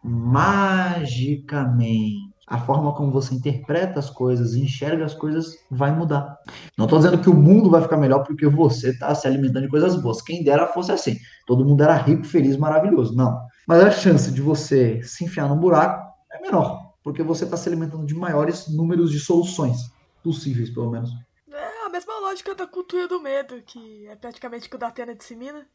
magicamente 0.04 2.32
a 2.48 2.58
forma 2.58 2.94
como 2.94 3.12
você 3.12 3.34
interpreta 3.34 4.00
as 4.00 4.10
coisas, 4.10 4.56
enxerga 4.56 5.06
as 5.06 5.14
coisas, 5.14 5.56
vai 5.70 5.96
mudar. 5.96 6.38
Não 6.78 6.86
estou 6.86 7.00
dizendo 7.00 7.20
que 7.20 7.30
o 7.30 7.34
mundo 7.34 7.70
vai 7.70 7.82
ficar 7.82 7.96
melhor 7.96 8.26
porque 8.26 8.46
você 8.46 8.90
está 8.90 9.16
se 9.16 9.26
alimentando 9.26 9.64
de 9.64 9.70
coisas 9.70 9.96
boas. 9.96 10.22
Quem 10.22 10.44
dera 10.44 10.68
fosse 10.68 10.92
assim. 10.92 11.16
Todo 11.48 11.64
mundo 11.64 11.82
era 11.82 11.96
rico, 11.96 12.26
feliz, 12.26 12.58
maravilhoso. 12.58 13.16
Não. 13.16 13.40
Mas 13.66 13.82
a 13.82 13.90
chance 13.90 14.30
de 14.32 14.42
você 14.42 15.02
se 15.02 15.24
enfiar 15.24 15.48
num 15.48 15.58
buraco 15.58 16.12
é 16.30 16.42
menor, 16.42 16.92
porque 17.02 17.24
você 17.24 17.46
está 17.46 17.56
se 17.56 17.70
alimentando 17.70 18.06
de 18.06 18.14
maiores 18.14 18.68
números 18.68 19.12
de 19.12 19.20
soluções 19.20 19.91
possíveis, 20.24 20.70
pelo 20.70 20.90
menos. 20.90 21.12
É 21.50 21.86
a 21.86 21.90
mesma 21.90 22.20
lógica 22.20 22.56
da 22.56 22.66
cultura 22.66 23.08
do 23.08 23.22
medo, 23.22 23.62
que 23.62 24.08
é 24.08 24.16
praticamente 24.16 24.68
o 24.68 24.70
que 24.70 24.76
o 24.76 24.80
Datena 24.80 25.16
dissemina. 25.16 25.68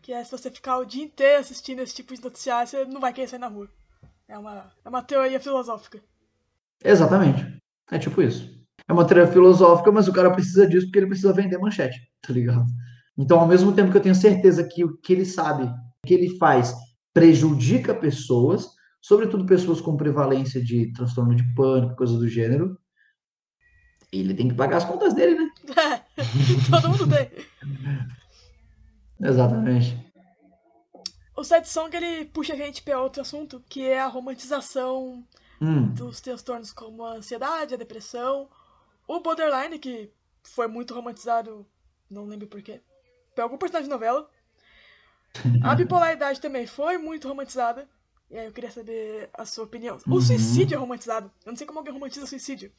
Que 0.00 0.12
é 0.12 0.24
se 0.24 0.32
você 0.32 0.50
ficar 0.50 0.78
o 0.78 0.84
dia 0.84 1.04
inteiro 1.04 1.40
assistindo 1.40 1.80
esse 1.80 1.94
tipo 1.94 2.12
de 2.12 2.22
noticiário, 2.22 2.68
você 2.68 2.84
não 2.84 3.00
vai 3.00 3.12
querer 3.12 3.28
sair 3.28 3.38
na 3.38 3.46
rua. 3.46 3.68
É 4.26 4.36
uma, 4.36 4.72
é 4.84 4.88
uma 4.88 5.02
teoria 5.02 5.38
filosófica. 5.38 6.02
Exatamente. 6.82 7.46
É 7.90 7.98
tipo 7.98 8.20
isso. 8.20 8.50
É 8.88 8.92
uma 8.92 9.06
teoria 9.06 9.30
filosófica, 9.30 9.92
mas 9.92 10.08
o 10.08 10.12
cara 10.12 10.32
precisa 10.32 10.66
disso 10.66 10.86
porque 10.86 10.98
ele 10.98 11.06
precisa 11.06 11.32
vender 11.32 11.58
manchete, 11.58 12.00
tá 12.20 12.32
ligado? 12.32 12.64
Então, 13.16 13.38
ao 13.38 13.46
mesmo 13.46 13.72
tempo 13.72 13.90
que 13.90 13.96
eu 13.96 14.02
tenho 14.02 14.14
certeza 14.14 14.64
que 14.64 14.84
o 14.84 14.96
que 14.98 15.12
ele 15.12 15.24
sabe, 15.24 15.64
o 15.64 16.06
que 16.06 16.14
ele 16.14 16.36
faz, 16.38 16.74
prejudica 17.12 17.94
pessoas, 17.94 18.66
sobretudo 19.00 19.46
pessoas 19.46 19.80
com 19.80 19.96
prevalência 19.96 20.62
de 20.62 20.92
transtorno 20.92 21.34
de 21.34 21.54
pânico, 21.54 21.96
coisas 21.96 22.18
do 22.18 22.28
gênero, 22.28 22.76
ele 24.12 24.34
tem 24.34 24.48
que 24.48 24.54
pagar 24.54 24.76
as 24.76 24.84
contas 24.84 25.14
dele, 25.14 25.34
né? 25.34 25.50
Todo 26.70 26.90
mundo 26.90 27.08
tem. 27.08 27.30
Exatamente. 29.20 30.12
O 31.34 31.42
Sad 31.42 31.66
Song 31.66 31.96
ele 31.96 32.26
puxa 32.26 32.52
a 32.52 32.56
gente 32.56 32.82
para 32.82 33.00
outro 33.00 33.22
assunto, 33.22 33.64
que 33.68 33.86
é 33.86 34.00
a 34.00 34.06
romantização 34.06 35.24
hum. 35.60 35.86
dos 35.94 36.20
transtornos 36.20 36.72
como 36.72 37.04
a 37.04 37.14
ansiedade, 37.14 37.74
a 37.74 37.78
depressão, 37.78 38.48
o 39.08 39.20
borderline, 39.20 39.78
que 39.78 40.10
foi 40.42 40.66
muito 40.66 40.94
romantizado, 40.94 41.66
não 42.10 42.26
lembro 42.26 42.46
porquê, 42.46 42.80
por 43.34 43.42
algum 43.42 43.56
personagem 43.56 43.88
de 43.88 43.94
novela. 43.94 44.28
A 45.64 45.74
bipolaridade 45.74 46.40
também 46.42 46.66
foi 46.66 46.98
muito 46.98 47.26
romantizada. 47.26 47.88
E 48.30 48.38
aí 48.38 48.46
eu 48.46 48.52
queria 48.52 48.70
saber 48.70 49.30
a 49.32 49.44
sua 49.44 49.64
opinião. 49.64 49.98
O 50.06 50.14
uhum. 50.14 50.20
suicídio 50.20 50.74
é 50.74 50.78
romantizado. 50.78 51.30
Eu 51.44 51.52
não 51.52 51.56
sei 51.56 51.66
como 51.66 51.78
alguém 51.78 51.92
romantiza 51.92 52.24
o 52.24 52.28
suicídio. 52.28 52.70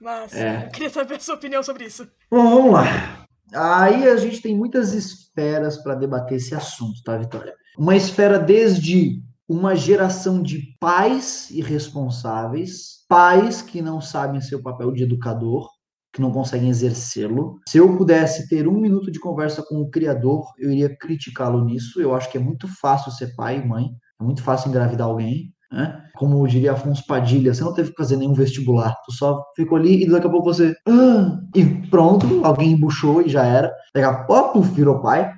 Mas 0.00 0.34
é. 0.34 0.66
eu 0.66 0.70
queria 0.70 0.90
saber 0.90 1.14
a 1.14 1.20
sua 1.20 1.34
opinião 1.34 1.62
sobre 1.62 1.84
isso. 1.84 2.08
Bom, 2.30 2.50
vamos 2.50 2.72
lá. 2.72 3.26
Aí 3.54 4.08
a 4.08 4.16
gente 4.16 4.42
tem 4.42 4.56
muitas 4.56 4.92
esferas 4.92 5.76
para 5.78 5.94
debater 5.94 6.36
esse 6.36 6.54
assunto, 6.54 7.02
tá, 7.02 7.16
Vitória? 7.16 7.54
Uma 7.78 7.96
esfera 7.96 8.38
desde 8.38 9.22
uma 9.48 9.76
geração 9.76 10.42
de 10.42 10.76
pais 10.80 11.50
irresponsáveis, 11.50 13.04
pais 13.08 13.62
que 13.62 13.80
não 13.80 14.00
sabem 14.00 14.40
seu 14.40 14.60
papel 14.60 14.92
de 14.92 15.04
educador, 15.04 15.70
que 16.12 16.20
não 16.20 16.32
conseguem 16.32 16.70
exercê-lo. 16.70 17.60
Se 17.68 17.78
eu 17.78 17.96
pudesse 17.96 18.48
ter 18.48 18.66
um 18.66 18.80
minuto 18.80 19.10
de 19.10 19.20
conversa 19.20 19.62
com 19.62 19.76
o 19.76 19.90
criador, 19.90 20.50
eu 20.58 20.72
iria 20.72 20.96
criticá-lo 20.96 21.64
nisso. 21.64 22.00
Eu 22.00 22.14
acho 22.14 22.30
que 22.30 22.38
é 22.38 22.40
muito 22.40 22.66
fácil 22.80 23.12
ser 23.12 23.36
pai 23.36 23.58
e 23.58 23.66
mãe, 23.66 23.90
é 24.20 24.24
muito 24.24 24.42
fácil 24.42 24.68
engravidar 24.68 25.06
alguém, 25.06 25.52
Né? 25.70 26.00
Como 26.14 26.46
diria 26.46 26.72
Afonso 26.72 27.04
Padilha, 27.06 27.52
você 27.52 27.62
não 27.62 27.74
teve 27.74 27.90
que 27.90 27.96
fazer 27.96 28.16
nenhum 28.16 28.32
vestibular, 28.32 28.94
tu 29.04 29.12
só 29.12 29.42
ficou 29.56 29.76
ali 29.76 30.04
e 30.04 30.08
daqui 30.08 30.26
a 30.26 30.30
pouco 30.30 30.52
você. 30.52 30.74
Ah, 30.86 31.38
e 31.54 31.64
pronto, 31.88 32.44
alguém 32.44 32.72
embuchou 32.72 33.22
e 33.22 33.28
já 33.28 33.44
era. 33.44 33.72
Daqui 33.94 34.06
a 34.06 34.24
pouco 34.24 34.60
virou 34.62 35.00
pai. 35.00 35.30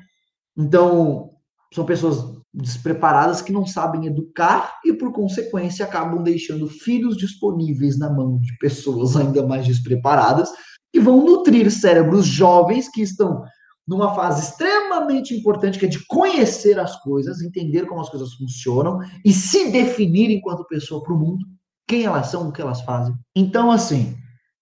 Então, 0.57 1.31
são 1.75 1.85
pessoas 1.85 2.39
despreparadas 2.53 3.41
que 3.41 3.53
não 3.53 3.67
sabem 3.67 4.07
educar 4.07 4.75
e, 4.85 4.93
por 4.93 5.13
consequência, 5.13 5.85
acabam 5.85 6.23
deixando 6.23 6.67
filhos 6.67 7.17
disponíveis 7.17 7.99
na 7.99 8.11
mão 8.11 8.39
de 8.39 8.57
pessoas 8.59 9.17
ainda 9.17 9.47
mais 9.47 9.67
despreparadas 9.67 10.51
que 10.93 11.01
vão 11.01 11.25
nutrir 11.25 11.71
cérebros 11.71 12.27
jovens 12.27 12.89
que 12.89 13.03
estão 13.03 13.43
numa 13.89 14.15
fase 14.15 14.43
extremamente 14.43 15.35
importante, 15.35 15.79
que 15.79 15.87
é 15.87 15.89
de 15.89 16.05
conhecer 16.07 16.79
as 16.79 17.01
coisas, 17.01 17.41
entender 17.41 17.87
como 17.87 18.03
as 18.03 18.11
coisas 18.11 18.35
funcionam 18.35 18.99
e 19.25 19.33
se 19.33 19.71
definir 19.71 20.31
enquanto 20.31 20.67
pessoa 20.67 21.03
para 21.03 21.15
o 21.15 21.19
mundo, 21.19 21.47
quem 21.87 22.05
elas 22.05 22.27
são, 22.27 22.49
o 22.49 22.53
que 22.53 22.61
elas 22.61 22.83
fazem. 22.83 23.15
Então, 23.35 23.71
assim, 23.71 24.15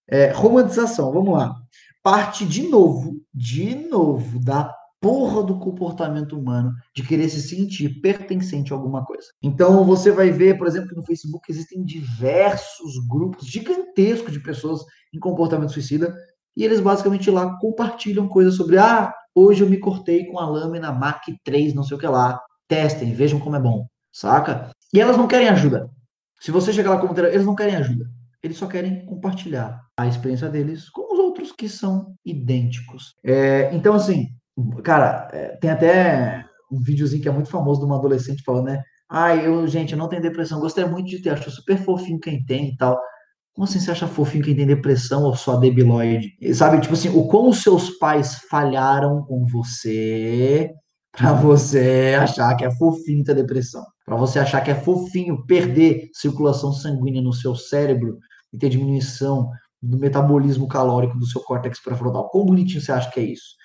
é, 0.09 0.31
romantização, 0.31 1.11
vamos 1.11 1.33
lá. 1.33 1.53
Parte 2.01 2.45
de 2.45 2.69
novo, 2.69 3.17
de 3.33 3.75
novo, 3.75 4.39
da 4.39 4.73
porra 5.01 5.43
do 5.43 5.59
comportamento 5.59 6.37
humano 6.37 6.73
de 6.95 7.03
querer 7.03 7.29
se 7.29 7.41
sentir 7.41 8.01
pertencente 8.01 8.71
a 8.71 8.75
alguma 8.75 9.05
coisa. 9.05 9.27
Então 9.43 9.83
você 9.83 10.09
vai 10.09 10.31
ver, 10.31 10.57
por 10.57 10.67
exemplo, 10.67 10.89
que 10.89 10.95
no 10.95 11.05
Facebook 11.05 11.51
existem 11.51 11.83
diversos 11.83 12.93
grupos 13.07 13.45
gigantescos 13.45 14.33
de 14.33 14.39
pessoas 14.39 14.81
em 15.13 15.19
comportamento 15.19 15.71
suicida 15.71 16.15
e 16.57 16.65
eles 16.65 16.81
basicamente 16.81 17.31
lá 17.31 17.57
compartilham 17.59 18.27
coisas 18.27 18.55
sobre 18.55 18.77
ah, 18.77 19.13
hoje 19.33 19.63
eu 19.63 19.69
me 19.69 19.77
cortei 19.77 20.25
com 20.25 20.39
a 20.39 20.49
lâmina 20.49 20.91
Mac 20.91 21.23
3, 21.45 21.73
não 21.73 21.83
sei 21.83 21.95
o 21.95 21.99
que 21.99 22.07
lá. 22.07 22.41
Testem, 22.67 23.13
vejam 23.13 23.39
como 23.39 23.55
é 23.55 23.59
bom, 23.61 23.85
saca? 24.11 24.71
E 24.93 24.99
elas 24.99 25.15
não 25.15 25.27
querem 25.27 25.47
ajuda. 25.47 25.89
Se 26.41 26.51
você 26.51 26.73
chegar 26.73 26.89
lá 26.89 26.97
como 26.99 27.17
eles 27.17 27.45
não 27.45 27.55
querem 27.55 27.75
ajuda. 27.75 28.05
Eles 28.43 28.57
só 28.57 28.67
querem 28.67 29.05
compartilhar 29.05 29.81
a 29.97 30.05
experiência 30.05 30.49
deles 30.49 30.89
com 30.89 31.13
os 31.13 31.19
outros 31.19 31.51
que 31.51 31.69
são 31.69 32.13
idênticos. 32.25 33.13
É, 33.23 33.73
então, 33.73 33.93
assim, 33.93 34.27
Cara, 34.83 35.27
é, 35.31 35.55
tem 35.57 35.69
até 35.69 36.43
um 36.71 36.79
videozinho 36.79 37.21
que 37.21 37.29
é 37.29 37.31
muito 37.31 37.49
famoso 37.49 37.79
de 37.79 37.85
uma 37.85 37.97
adolescente 37.97 38.43
falando, 38.43 38.65
né? 38.65 38.83
Ah, 39.09 39.35
eu, 39.35 39.67
gente, 39.67 39.93
eu 39.93 39.97
não 39.97 40.09
tenho 40.09 40.21
depressão. 40.21 40.59
Gostaria 40.59 40.89
muito 40.89 41.07
de 41.07 41.21
ter, 41.21 41.29
acho 41.29 41.51
super 41.51 41.77
fofinho 41.77 42.19
quem 42.19 42.43
tem 42.43 42.69
e 42.69 42.77
tal. 42.77 42.99
Como 43.57 43.65
assim 43.65 43.79
você 43.79 43.89
acha 43.89 44.05
fofinho 44.05 44.43
quem 44.43 44.55
tem 44.55 44.67
depressão 44.67 45.23
ou 45.23 45.35
só 45.35 45.55
debilóide? 45.55 46.37
Sabe, 46.53 46.79
tipo 46.79 46.93
assim, 46.93 47.09
o 47.09 47.27
como 47.27 47.51
seus 47.51 47.89
pais 47.97 48.35
falharam 48.47 49.23
com 49.23 49.47
você 49.47 50.69
para 51.11 51.33
você 51.33 52.15
achar 52.21 52.55
que 52.55 52.63
é 52.63 52.69
fofinho 52.69 53.23
ter 53.23 53.33
depressão. 53.33 53.83
Para 54.05 54.15
você 54.15 54.37
achar 54.37 54.61
que 54.61 54.69
é 54.69 54.75
fofinho 54.75 55.43
perder 55.47 56.07
circulação 56.13 56.71
sanguínea 56.71 57.19
no 57.19 57.33
seu 57.33 57.55
cérebro 57.55 58.19
e 58.53 58.59
ter 58.59 58.69
diminuição 58.69 59.49
do 59.81 59.97
metabolismo 59.97 60.67
calórico 60.67 61.17
do 61.17 61.25
seu 61.25 61.41
córtex 61.41 61.81
pré-frontal. 61.81 62.29
Quão 62.29 62.45
bonitinho 62.45 62.79
você 62.79 62.91
acha 62.91 63.09
que 63.09 63.19
é 63.19 63.23
isso? 63.23 63.55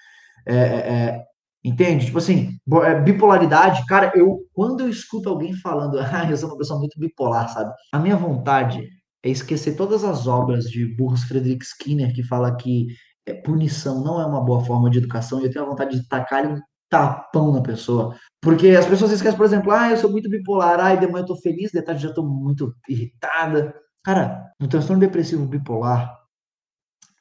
É, 0.49 0.55
é, 0.55 0.59
é, 0.59 1.25
entende? 1.63 2.07
Tipo 2.07 2.17
assim, 2.17 2.57
é, 2.83 2.99
bipolaridade, 2.99 3.85
cara, 3.85 4.11
eu 4.15 4.39
quando 4.55 4.81
eu 4.81 4.89
escuto 4.89 5.29
alguém 5.29 5.53
falando, 5.53 5.99
ah, 6.01 6.27
eu 6.31 6.37
sou 6.39 6.49
uma 6.49 6.57
pessoa 6.57 6.79
muito 6.79 6.99
bipolar, 6.99 7.51
sabe? 7.51 7.75
A 7.93 7.99
minha 7.99 8.17
vontade 8.17 8.89
é 9.25 9.31
esquecer 9.31 9.77
todas 9.77 10.05
as 10.05 10.27
obras 10.27 10.65
de 10.65 10.87
Burroughs 10.97 11.25
Frederick 11.25 11.65
Skinner 11.65 12.13
que 12.15 12.23
fala 12.23 12.57
que 12.57 12.89
é, 13.27 13.33
punição 13.33 14.03
não 14.03 14.21
é 14.21 14.27
uma 14.27 14.45
boa 14.45 14.65
forma 14.65 14.91
de 14.91 14.99
educação 14.99 15.41
e 15.41 15.45
eu 15.45 15.51
tenho 15.51 15.65
a 15.65 15.69
vontade 15.69 15.99
de 15.99 16.09
tacar 16.09 16.47
um 16.47 16.61
tapão 16.91 17.53
na 17.53 17.63
pessoa. 17.63 18.17
Porque 18.41 18.71
as 18.71 18.87
pessoas 18.87 19.13
esquecem, 19.13 19.37
por 19.37 19.47
exemplo, 19.47 19.71
ah, 19.71 19.91
eu 19.91 19.97
sou 19.97 20.11
muito 20.11 20.29
bipolar, 20.29 20.79
ai, 20.81 20.99
de 20.99 21.07
manhã 21.07 21.23
eu 21.23 21.27
tô 21.27 21.37
feliz, 21.37 21.71
de 21.71 21.81
tarde 21.81 22.03
já 22.03 22.13
tô 22.13 22.23
muito 22.23 22.75
irritada. 22.89 23.75
Cara, 24.05 24.53
no 24.61 24.69
transtorno 24.69 25.01
depressivo 25.01 25.47
bipolar, 25.47 26.19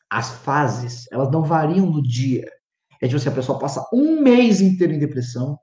as 0.09 0.31
fases, 0.31 1.05
elas 1.11 1.31
não 1.31 1.43
variam 1.43 1.85
no 1.85 2.01
dia. 2.01 2.45
É 3.01 3.07
tipo 3.07 3.17
assim, 3.17 3.29
a 3.29 3.33
pessoa 3.33 3.57
passa 3.57 3.87
um 3.93 4.21
mês 4.21 4.59
inteiro 4.59 4.93
em 4.93 4.99
depressão, 4.99 5.57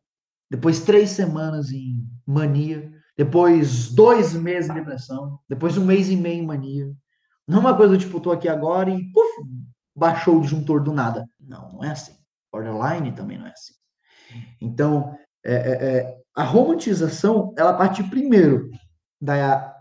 depois 0.51 0.80
três 0.80 1.11
semanas 1.11 1.70
em 1.70 2.03
mania, 2.26 2.91
depois 3.18 3.92
dois 3.92 4.32
meses 4.32 4.70
em 4.70 4.74
depressão, 4.74 5.40
depois 5.48 5.76
um 5.76 5.84
mês 5.84 6.08
e 6.08 6.16
meio 6.16 6.42
em 6.42 6.46
mania. 6.46 6.88
Não 7.48 7.58
é 7.58 7.60
uma 7.60 7.76
coisa 7.76 7.94
do 7.94 7.98
tipo, 7.98 8.20
tô 8.20 8.30
aqui 8.30 8.48
agora 8.48 8.90
e 8.90 9.12
puf, 9.12 9.42
baixou 9.94 10.36
o 10.36 10.40
disjuntor 10.40 10.82
do 10.82 10.92
nada. 10.92 11.28
Não, 11.40 11.72
não 11.72 11.84
é 11.84 11.90
assim. 11.90 12.12
Borderline 12.52 13.10
também 13.12 13.36
não 13.36 13.48
é 13.48 13.50
assim. 13.50 13.72
Então, 14.60 15.18
é, 15.44 15.54
é, 15.54 15.96
é, 15.96 16.18
a 16.36 16.44
romantização, 16.44 17.52
ela 17.58 17.74
parte 17.74 18.04
primeiro 18.04 18.70
da 19.20 19.74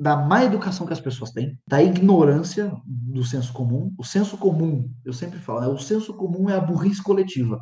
da 0.00 0.16
má 0.16 0.44
educação 0.44 0.86
que 0.86 0.92
as 0.92 1.00
pessoas 1.00 1.32
têm, 1.32 1.58
da 1.66 1.82
ignorância 1.82 2.72
do 2.86 3.24
senso 3.24 3.52
comum. 3.52 3.92
O 3.98 4.04
senso 4.04 4.38
comum, 4.38 4.88
eu 5.04 5.12
sempre 5.12 5.40
falo, 5.40 5.60
né? 5.60 5.66
o 5.66 5.78
senso 5.78 6.14
comum 6.14 6.48
é 6.48 6.54
a 6.54 6.60
burrice 6.60 7.02
coletiva. 7.02 7.60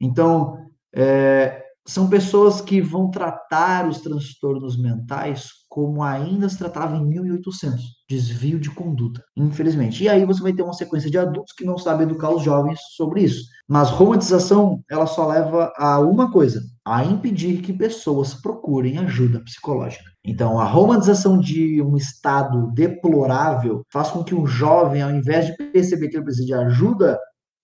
Então, 0.00 0.58
é, 0.92 1.64
são 1.86 2.08
pessoas 2.08 2.60
que 2.60 2.80
vão 2.80 3.10
tratar 3.10 3.88
os 3.88 4.00
transtornos 4.00 4.76
mentais 4.76 5.48
como 5.68 6.02
ainda 6.02 6.48
se 6.48 6.56
tratava 6.56 6.96
em 6.96 7.04
1800, 7.06 7.84
desvio 8.08 8.58
de 8.58 8.70
conduta, 8.70 9.22
infelizmente. 9.36 10.02
E 10.02 10.08
aí 10.08 10.24
você 10.24 10.40
vai 10.42 10.54
ter 10.54 10.62
uma 10.62 10.72
sequência 10.72 11.10
de 11.10 11.18
adultos 11.18 11.52
que 11.54 11.66
não 11.66 11.76
sabem 11.76 12.06
educar 12.06 12.30
os 12.30 12.42
jovens 12.42 12.80
sobre 12.96 13.22
isso. 13.22 13.44
Mas 13.68 13.90
romantização, 13.90 14.80
ela 14.90 15.06
só 15.06 15.26
leva 15.26 15.70
a 15.76 16.00
uma 16.00 16.32
coisa, 16.32 16.62
a 16.82 17.04
impedir 17.04 17.60
que 17.60 17.74
pessoas 17.74 18.32
procurem 18.32 18.96
ajuda 18.96 19.44
psicológica. 19.44 20.10
Então, 20.24 20.58
a 20.58 20.64
romantização 20.64 21.38
de 21.38 21.82
um 21.82 21.94
estado 21.94 22.72
deplorável 22.72 23.82
faz 23.92 24.08
com 24.08 24.24
que 24.24 24.34
um 24.34 24.46
jovem, 24.46 25.02
ao 25.02 25.10
invés 25.10 25.46
de 25.46 25.56
perceber 25.72 26.08
que 26.08 26.16
ele 26.16 26.24
precisa 26.24 26.46
de 26.46 26.54
ajuda, 26.54 27.18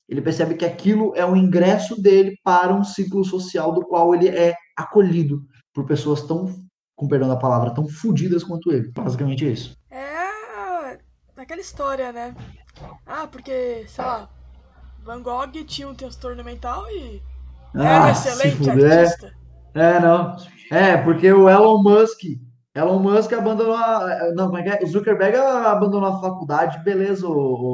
ele 0.08 0.20
percebe 0.20 0.54
que 0.54 0.64
aquilo 0.64 1.12
é 1.16 1.24
um 1.24 1.36
ingresso 1.36 2.00
dele 2.00 2.36
para 2.44 2.74
um 2.74 2.84
ciclo 2.84 3.24
social 3.24 3.72
do 3.72 3.84
qual 3.86 4.14
ele 4.14 4.28
é 4.28 4.54
acolhido 4.76 5.42
por 5.72 5.86
pessoas 5.86 6.22
tão, 6.22 6.54
com 6.94 7.08
perdão 7.08 7.28
da 7.28 7.36
palavra, 7.36 7.74
tão 7.74 7.88
fodidas 7.88 8.44
quanto 8.44 8.72
ele. 8.72 8.90
Basicamente 8.92 9.46
é 9.46 9.50
isso. 9.50 9.76
É 9.90 10.12
aquela 11.42 11.60
história, 11.60 12.12
né? 12.12 12.34
Ah, 13.06 13.26
porque, 13.26 13.84
sei 13.86 14.04
lá, 14.04 14.28
Van 15.04 15.22
Gogh 15.22 15.64
tinha 15.66 15.88
um 15.88 15.94
transtorno 15.94 16.42
mental 16.42 16.84
e 16.90 17.22
ah, 17.74 17.84
era 17.84 18.04
um 18.04 18.10
excelente 18.10 18.70
artista. 18.70 19.32
É, 19.74 20.00
não. 20.00 20.36
É, 20.70 20.96
porque 20.96 21.30
o 21.32 21.48
Elon 21.48 21.82
Musk 21.82 22.20
Elon 22.74 23.00
Musk 23.00 23.32
abandonou 23.34 23.74
a. 23.74 24.32
Não, 24.34 24.46
como 24.46 24.58
é 24.58 24.62
que 24.62 24.68
é? 24.70 24.82
O 24.82 24.86
Zuckerberg 24.86 25.36
abandonou 25.36 26.08
a 26.08 26.20
faculdade, 26.20 26.82
beleza, 26.82 27.28
o, 27.28 27.32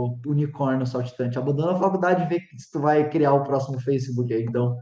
o 0.09 0.19
unicórnio 0.27 0.87
saltitante. 0.87 1.39
Abandona 1.39 1.73
a 1.73 1.79
faculdade 1.79 2.25
e 2.25 2.27
vê 2.27 2.41
se 2.57 2.71
tu 2.73 2.81
vai 2.81 3.09
criar 3.09 3.33
o 3.35 3.45
próximo 3.45 3.81
Facebook 3.81 4.33
aí. 4.33 4.43
Então, 4.43 4.77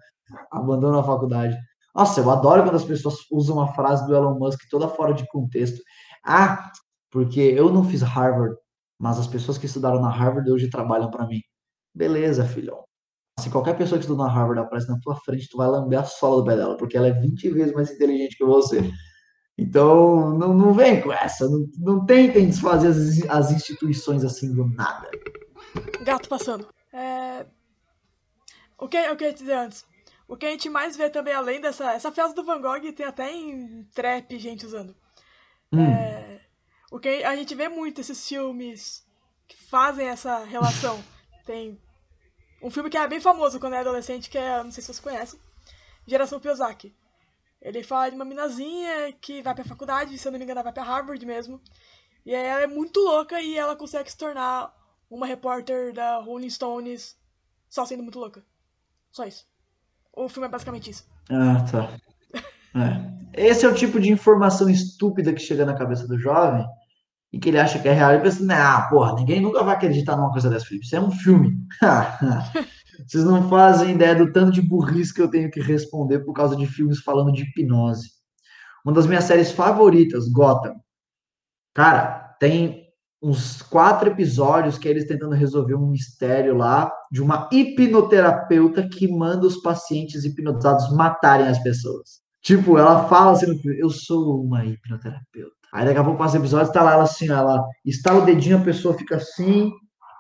abandona 0.51 1.01
a 1.01 1.05
faculdade. 1.05 1.57
Nossa, 1.95 2.21
eu 2.21 2.31
adoro 2.31 2.63
quando 2.63 2.77
as 2.77 2.85
pessoas 2.85 3.17
usam 3.31 3.61
a 3.61 3.69
frase 3.75 4.07
do 4.07 4.15
Elon 4.15 4.39
Musk 4.39 4.61
toda 4.71 4.89
fora 4.89 5.13
de 5.13 5.27
contexto. 5.29 5.83
Ah, 6.25 6.71
porque 7.11 7.41
eu 7.41 7.73
não 7.73 7.85
fiz 7.85 8.03
Harvard, 8.03 8.57
mas 8.99 9.19
as 9.19 9.27
pessoas 9.27 9.59
que 9.59 9.67
estudaram 9.67 10.01
na 10.01 10.11
Harvard 10.11 10.51
hoje 10.51 10.71
trabalham 10.71 11.11
para 11.11 11.27
mim. 11.27 11.41
Beleza, 11.95 12.45
filhão. 12.45 12.85
Se 13.39 13.51
qualquer 13.51 13.77
pessoa 13.77 13.99
que 13.99 14.05
estudou 14.05 14.27
na 14.27 14.33
Harvard 14.33 14.61
aparece 14.61 14.89
na 14.89 14.99
tua 15.01 15.15
frente, 15.17 15.49
tu 15.51 15.59
vai 15.59 15.69
lamber 15.69 16.01
a 16.01 16.05
sola 16.05 16.37
do 16.37 16.45
pé 16.45 16.57
dela, 16.57 16.77
porque 16.77 16.97
ela 16.97 17.09
é 17.09 17.13
20 17.13 17.51
vezes 17.51 17.75
mais 17.75 17.91
inteligente 17.91 18.37
que 18.37 18.45
você. 18.45 18.91
Então, 19.59 20.37
não, 20.37 20.53
não 20.53 20.75
vem 20.75 21.01
com 21.01 21.13
essa. 21.13 21.49
Não, 21.49 21.67
não 21.79 22.05
tentem 22.05 22.49
desfazer 22.49 22.89
as, 22.89 23.23
as 23.29 23.53
instituições 23.53 24.25
assim 24.25 24.53
do 24.53 24.67
nada. 24.67 25.11
Gato 26.03 26.29
passando. 26.29 26.69
É... 26.93 27.47
O, 28.79 28.87
que, 28.87 28.99
o 29.09 29.17
que 29.17 29.25
eu 29.25 29.29
ia 29.29 29.35
dizer 29.35 29.55
antes? 29.55 29.87
O 30.29 30.37
que 30.37 30.45
a 30.45 30.51
gente 30.51 30.69
mais 30.69 30.97
vê 30.97 31.09
também, 31.09 31.33
além 31.33 31.61
dessa 31.61 31.93
essa 31.93 32.13
festa 32.13 32.35
do 32.35 32.45
Van 32.45 32.61
Gogh, 32.61 32.93
tem 32.93 33.07
até 33.07 33.33
em 33.33 33.85
trap 33.95 34.39
gente 34.39 34.67
usando. 34.67 34.95
Hum. 35.73 35.85
É... 35.85 36.41
O 36.91 36.99
que 36.99 37.25
a 37.25 37.35
gente 37.35 37.55
vê 37.55 37.69
muito 37.69 38.01
esses 38.01 38.29
filmes 38.29 39.07
que 39.49 39.57
fazem 39.57 40.09
essa 40.09 40.45
relação. 40.45 41.03
Tem 41.47 41.81
um 42.61 42.71
filme 42.71 42.91
que 42.91 42.99
é 42.99 43.07
bem 43.07 43.21
famoso 43.21 43.61
quando 43.61 43.75
é 43.75 43.79
adolescente, 43.79 44.29
que 44.29 44.39
é, 44.39 44.63
não 44.63 44.71
sei 44.71 44.83
se 44.83 44.87
vocês 44.87 45.01
conhecem, 45.01 45.39
Geração 46.07 46.41
Piozaki. 46.41 46.95
Ele 47.61 47.83
fala 47.83 48.11
de 48.11 48.17
uma 48.17 48.25
minazinha 48.25 49.13
que 49.21 49.43
vai 49.43 49.55
pra 49.55 49.65
faculdade, 49.65 50.17
se 50.19 50.27
eu 50.27 50.33
não 50.33 50.39
me 50.39 50.45
engano, 50.45 50.63
vai 50.63 50.73
pra 50.73 50.83
Harvard 50.83 51.25
mesmo. 51.25 51.61
E 52.25 52.35
aí 52.35 52.47
ela 52.47 52.63
é 52.63 52.67
muito 52.67 53.01
louca 53.01 53.41
e 53.41 53.57
ela 53.57 53.77
consegue 53.77 54.11
se 54.11 54.17
tornar 54.17 54.75
uma 55.11 55.27
repórter 55.27 55.93
da 55.93 56.19
Rolling 56.19 56.51
Stones 56.51 57.17
só 57.69 57.85
sendo 57.85 58.03
muito 58.03 58.19
louca. 58.19 58.45
Só 59.11 59.25
isso. 59.25 59.47
O 60.13 60.29
filme 60.29 60.47
é 60.47 60.51
basicamente 60.51 60.91
isso. 60.91 61.09
Ah, 61.31 61.65
tá. 61.71 61.97
É. 63.35 63.49
Esse 63.49 63.65
é 63.65 63.69
o 63.69 63.75
tipo 63.75 64.01
de 64.01 64.11
informação 64.11 64.69
estúpida 64.69 65.33
que 65.33 65.41
chega 65.41 65.65
na 65.65 65.77
cabeça 65.77 66.07
do 66.07 66.19
jovem 66.19 66.67
e 67.33 67.39
que 67.39 67.49
ele 67.49 67.59
acha 67.59 67.79
que 67.79 67.89
é 67.89 67.93
real. 67.93 68.13
Ele 68.13 68.23
pensa, 68.23 68.45
ah, 68.53 68.89
porra, 68.89 69.15
ninguém 69.15 69.41
nunca 69.41 69.63
vai 69.63 69.75
acreditar 69.75 70.17
numa 70.17 70.31
coisa 70.31 70.49
dessa, 70.49 70.67
Felipe. 70.67 70.87
Isso 70.87 70.97
é 70.97 71.01
um 71.01 71.11
filme. 71.11 71.57
Vocês 73.07 73.25
não 73.25 73.49
fazem 73.49 73.95
ideia 73.95 74.15
do 74.15 74.33
tanto 74.33 74.53
de 74.53 74.63
burrice 74.63 75.13
que 75.13 75.21
eu 75.21 75.31
tenho 75.31 75.51
que 75.51 75.61
responder 75.61 76.21
por 76.21 76.33
causa 76.33 76.57
de 76.57 76.67
filmes 76.67 77.01
falando 77.01 77.33
de 77.33 77.43
hipnose. 77.43 78.11
Uma 78.85 78.95
das 78.95 79.07
minhas 79.07 79.25
séries 79.25 79.51
favoritas, 79.51 80.29
Gotham. 80.29 80.75
Cara, 81.75 82.37
tem 82.41 82.87
uns 83.23 83.61
quatro 83.63 84.09
episódios 84.09 84.79
que 84.79 84.87
é 84.87 84.91
eles 84.91 85.07
tentando 85.07 85.35
resolver 85.35 85.75
um 85.75 85.89
mistério 85.89 86.57
lá 86.57 86.93
de 87.11 87.23
uma 87.23 87.49
hipnoterapeuta 87.53 88.89
que 88.89 89.09
manda 89.09 89.47
os 89.47 89.61
pacientes 89.61 90.25
hipnotizados 90.25 90.95
matarem 90.95 91.49
as 91.49 91.59
pessoas. 91.63 92.21
Tipo, 92.43 92.79
ela 92.79 93.09
fala 93.09 93.33
assim 93.33 93.61
eu 93.79 93.91
sou 93.91 94.43
uma 94.45 94.65
hipnoterapeuta. 94.65 95.56
Aí 95.77 95.85
daqui 95.85 95.99
a 95.99 96.05
pouco 96.05 96.19
passa 96.19 96.39
o 96.39 96.41
episódio, 96.41 96.73
tá 96.73 96.83
lá 96.83 96.95
ela 96.95 97.03
assim, 97.03 97.29
ela 97.29 97.63
estala 97.85 98.23
o 98.23 98.25
dedinho, 98.25 98.57
a 98.57 98.63
pessoa 98.63 98.97
fica 98.97 99.17
assim, 99.17 99.71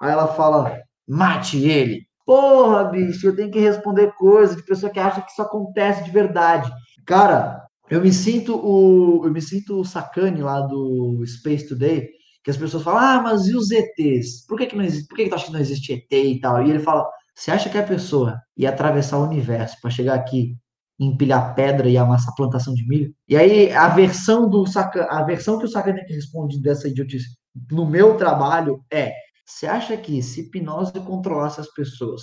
aí 0.02 0.12
ela 0.12 0.26
fala, 0.26 0.78
mate 1.08 1.66
ele. 1.66 2.06
Porra, 2.26 2.84
bicho, 2.84 3.26
eu 3.26 3.34
tenho 3.34 3.50
que 3.50 3.58
responder 3.58 4.12
coisas 4.18 4.54
de 4.54 4.62
pessoa 4.62 4.92
que 4.92 5.00
acha 5.00 5.22
que 5.22 5.30
isso 5.30 5.40
acontece 5.40 6.04
de 6.04 6.10
verdade. 6.10 6.70
Cara, 7.06 7.64
eu 7.88 8.02
me 8.02 8.12
sinto 8.12 8.54
o. 8.54 9.24
Eu 9.24 9.32
me 9.32 9.40
sinto 9.40 9.80
o 9.80 9.84
sacane 9.84 10.42
lá 10.42 10.60
do 10.60 11.24
Space 11.26 11.66
Today, 11.66 12.06
que 12.44 12.50
as 12.50 12.56
pessoas 12.58 12.82
falam, 12.82 13.00
ah, 13.00 13.22
mas 13.22 13.46
e 13.46 13.56
os 13.56 13.70
ETs? 13.70 14.44
Por 14.46 14.58
que, 14.58 14.66
que 14.66 14.76
não 14.76 14.84
existe? 14.84 15.08
Por 15.08 15.16
que, 15.16 15.24
que 15.24 15.30
tu 15.30 15.36
acha 15.36 15.46
que 15.46 15.52
não 15.52 15.60
existe 15.60 15.92
ET 15.94 16.12
e 16.12 16.38
tal? 16.38 16.62
E 16.62 16.68
ele 16.68 16.80
fala, 16.80 17.08
você 17.34 17.50
acha 17.50 17.70
que 17.70 17.78
a 17.78 17.82
pessoa 17.82 18.38
ia 18.58 18.68
atravessar 18.68 19.16
o 19.16 19.24
universo 19.24 19.78
para 19.80 19.90
chegar 19.90 20.16
aqui 20.16 20.54
empilhar 20.98 21.54
pedra 21.54 21.88
e 21.88 21.96
amassar 21.96 22.34
plantação 22.34 22.74
de 22.74 22.86
milho? 22.86 23.14
E 23.28 23.36
aí 23.36 23.72
a 23.72 23.88
versão 23.88 24.48
do 24.48 24.66
saca, 24.66 25.06
a 25.10 25.22
versão 25.22 25.58
que 25.58 25.64
o 25.64 25.68
sacane 25.68 26.00
responde 26.08 26.60
dessa 26.60 26.88
idiotice 26.88 27.36
no 27.70 27.86
meu 27.86 28.16
trabalho 28.16 28.84
é: 28.92 29.12
você 29.44 29.66
acha 29.66 29.96
que 29.96 30.22
se 30.22 30.42
hipnose 30.42 30.92
controlasse 31.00 31.60
as 31.60 31.72
pessoas, 31.72 32.22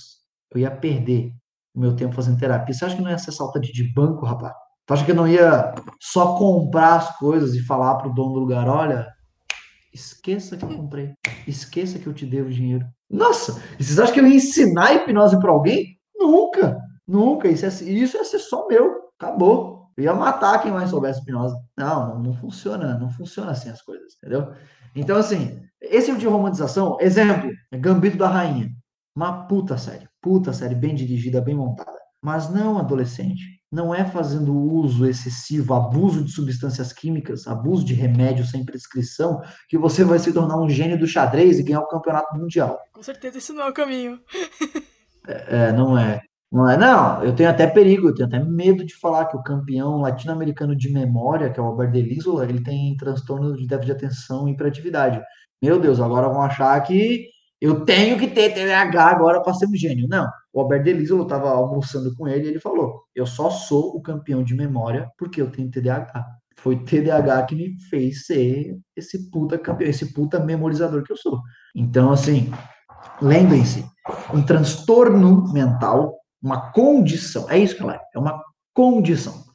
eu 0.53 0.61
ia 0.61 0.71
perder 0.71 1.31
o 1.73 1.79
meu 1.79 1.95
tempo 1.95 2.13
fazendo 2.13 2.39
terapia? 2.39 2.73
Você 2.73 2.85
acha 2.85 2.95
que 2.95 3.01
não 3.01 3.09
ia 3.09 3.17
ser 3.17 3.31
saltante 3.31 3.71
de 3.71 3.91
banco, 3.93 4.25
rapaz? 4.25 4.53
Tu 4.85 4.93
acha 4.93 5.05
que 5.05 5.11
eu 5.11 5.15
não 5.15 5.27
ia 5.27 5.73
só 5.99 6.35
comprar 6.37 6.95
as 6.97 7.17
coisas 7.17 7.55
e 7.55 7.63
falar 7.63 7.95
pro 7.95 8.13
dono 8.13 8.33
do 8.33 8.39
lugar, 8.39 8.67
olha, 8.67 9.07
esqueça 9.93 10.57
que 10.57 10.65
eu 10.65 10.75
comprei, 10.75 11.13
esqueça 11.47 11.97
que 11.97 12.05
eu 12.05 12.13
te 12.13 12.25
devo 12.25 12.49
dinheiro. 12.49 12.85
Nossa, 13.09 13.61
vocês 13.79 13.97
acham 13.97 14.13
que 14.13 14.19
eu 14.19 14.27
ia 14.27 14.35
ensinar 14.35 14.93
hipnose 14.93 15.39
para 15.39 15.51
alguém? 15.51 15.97
Nunca, 16.15 16.77
nunca. 17.07 17.47
Isso, 17.47 17.65
é, 17.65 17.69
isso 17.69 18.17
ia 18.17 18.23
ser 18.23 18.39
só 18.39 18.67
meu, 18.67 19.09
acabou. 19.19 19.89
Eu 19.95 20.05
ia 20.05 20.13
matar 20.13 20.61
quem 20.61 20.71
mais 20.71 20.89
soubesse 20.89 21.21
hipnose. 21.21 21.55
Não, 21.77 22.09
não, 22.09 22.19
não 22.19 22.33
funciona, 22.33 22.97
não 22.97 23.09
funciona 23.09 23.51
assim 23.51 23.69
as 23.69 23.81
coisas, 23.81 24.15
entendeu? 24.17 24.51
Então, 24.95 25.17
assim, 25.17 25.61
esse 25.81 26.07
tipo 26.07 26.19
de 26.19 26.27
romantização, 26.27 26.97
exemplo, 26.99 27.51
é 27.71 27.77
Gambito 27.77 28.17
da 28.17 28.27
Rainha. 28.27 28.69
Uma 29.15 29.45
puta 29.47 29.77
série, 29.77 30.07
puta 30.19 30.51
série, 30.51 30.73
bem 30.73 30.95
dirigida, 30.95 31.39
bem 31.39 31.55
montada. 31.55 31.97
Mas 32.21 32.49
não 32.49 32.79
adolescente 32.79 33.63
não 33.73 33.93
é 33.93 34.05
fazendo 34.05 34.55
uso 34.55 35.05
excessivo, 35.07 35.73
abuso 35.73 36.23
de 36.23 36.31
substâncias 36.31 36.93
químicas, 36.93 37.47
abuso 37.47 37.83
de 37.83 37.95
remédio 37.95 38.45
sem 38.45 38.63
prescrição, 38.63 39.41
que 39.67 39.79
você 39.79 40.03
vai 40.03 40.19
se 40.19 40.31
tornar 40.31 40.61
um 40.61 40.69
gênio 40.69 40.97
do 40.97 41.07
xadrez 41.07 41.57
e 41.57 41.63
ganhar 41.63 41.79
o 41.79 41.87
campeonato 41.87 42.37
mundial. 42.37 42.79
Com 42.91 43.01
certeza 43.01 43.39
isso 43.39 43.51
não 43.51 43.63
é 43.63 43.69
o 43.69 43.73
caminho. 43.73 44.19
é, 45.27 45.71
não 45.71 45.97
é. 45.97 46.21
Não 46.53 46.69
é, 46.69 46.77
não, 46.77 47.23
eu 47.23 47.35
tenho 47.35 47.49
até 47.49 47.65
perigo, 47.65 48.09
eu 48.09 48.13
tenho 48.13 48.27
até 48.27 48.39
medo 48.39 48.85
de 48.85 48.95
falar 48.95 49.25
que 49.25 49.35
o 49.35 49.41
campeão 49.41 50.01
latino-americano 50.01 50.75
de 50.75 50.87
memória, 50.93 51.49
que 51.49 51.59
é 51.59 51.63
o 51.63 51.65
Albert 51.65 51.91
Delisola, 51.91 52.43
ele 52.43 52.63
tem 52.63 52.95
transtorno 52.95 53.57
de 53.57 53.65
déficit 53.65 53.85
de 53.87 53.91
atenção 53.91 54.47
e 54.47 54.51
hiperatividade. 54.51 55.19
Meu 55.59 55.79
Deus, 55.79 55.99
agora 55.99 56.29
vão 56.29 56.43
achar 56.43 56.79
que 56.81 57.27
eu 57.59 57.83
tenho 57.85 58.19
que 58.19 58.27
ter 58.27 58.53
TDAH 58.53 59.03
agora 59.03 59.41
para 59.41 59.55
ser 59.55 59.65
um 59.65 59.75
gênio. 59.75 60.07
Não, 60.07 60.29
o 60.53 60.61
Albert 60.61 60.83
Delizolo 60.83 61.23
estava 61.23 61.49
almoçando 61.49 62.13
com 62.13 62.27
ele 62.27 62.45
e 62.45 62.49
ele 62.49 62.59
falou: 62.59 63.01
Eu 63.15 63.25
só 63.25 63.49
sou 63.49 63.95
o 63.95 64.01
campeão 64.01 64.43
de 64.43 64.53
memória 64.53 65.09
porque 65.17 65.41
eu 65.41 65.49
tenho 65.49 65.71
TDAH. 65.71 66.23
Foi 66.57 66.75
TDAH 66.77 67.43
que 67.43 67.55
me 67.55 67.81
fez 67.89 68.27
ser 68.27 68.77
esse 68.95 69.31
puta 69.31 69.57
campeão, 69.57 69.89
esse 69.89 70.13
puta 70.13 70.39
memorizador 70.39 71.01
que 71.03 71.11
eu 71.11 71.17
sou. 71.17 71.39
Então, 71.73 72.11
assim, 72.11 72.51
lembrem-se: 73.19 73.83
um 74.31 74.43
transtorno 74.43 75.51
mental, 75.51 76.19
uma 76.43 76.71
condição, 76.71 77.49
é 77.49 77.57
isso 77.57 77.75
que 77.75 77.81
ela 77.81 77.95
é, 77.95 78.01
é 78.13 78.19
uma 78.19 78.43
condição. 78.73 79.45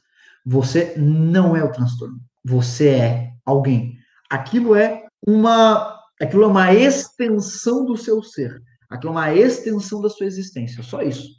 Você 0.43 0.95
não 0.97 1.55
é 1.55 1.63
o 1.63 1.71
transtorno, 1.71 2.19
você 2.43 2.89
é 2.89 3.33
alguém. 3.45 3.97
Aquilo 4.29 4.75
é 4.75 5.05
uma, 5.25 5.99
aquilo 6.19 6.43
é 6.43 6.47
uma 6.47 6.73
extensão 6.73 7.85
do 7.85 7.95
seu 7.95 8.23
ser. 8.23 8.59
Aquilo 8.89 9.11
é 9.11 9.15
uma 9.15 9.33
extensão 9.33 10.01
da 10.01 10.09
sua 10.09 10.25
existência. 10.25 10.81
Só 10.81 11.01
isso. 11.01 11.29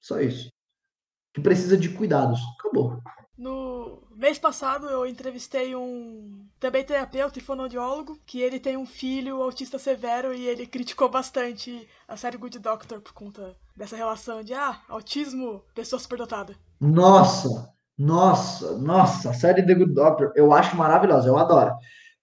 Só 0.00 0.20
isso. 0.20 0.50
Que 1.34 1.40
precisa 1.40 1.76
de 1.76 1.90
cuidados. 1.90 2.40
Acabou. 2.58 3.02
No 3.36 4.02
mês 4.16 4.38
passado 4.38 4.88
eu 4.88 5.06
entrevistei 5.06 5.76
um 5.76 6.46
também 6.58 6.82
terapeuta 6.82 7.38
e 7.38 7.42
fonoaudiólogo, 7.42 8.18
que 8.24 8.40
ele 8.40 8.58
tem 8.58 8.78
um 8.78 8.86
filho 8.86 9.42
autista 9.42 9.78
severo 9.78 10.32
e 10.32 10.46
ele 10.46 10.66
criticou 10.66 11.10
bastante 11.10 11.86
a 12.08 12.16
série 12.16 12.38
Good 12.38 12.58
Doctor 12.58 13.02
por 13.02 13.12
conta 13.12 13.54
dessa 13.76 13.96
relação 13.96 14.42
de 14.42 14.54
ah, 14.54 14.80
autismo, 14.88 15.62
pessoa 15.74 16.00
superdotada. 16.00 16.54
Nossa, 16.80 17.68
nossa, 17.98 18.78
nossa, 18.78 19.30
a 19.30 19.34
série 19.34 19.64
The 19.64 19.74
Good 19.74 19.94
Doctor 19.94 20.32
eu 20.34 20.52
acho 20.52 20.76
maravilhosa, 20.76 21.28
eu 21.28 21.36
adoro. 21.36 21.74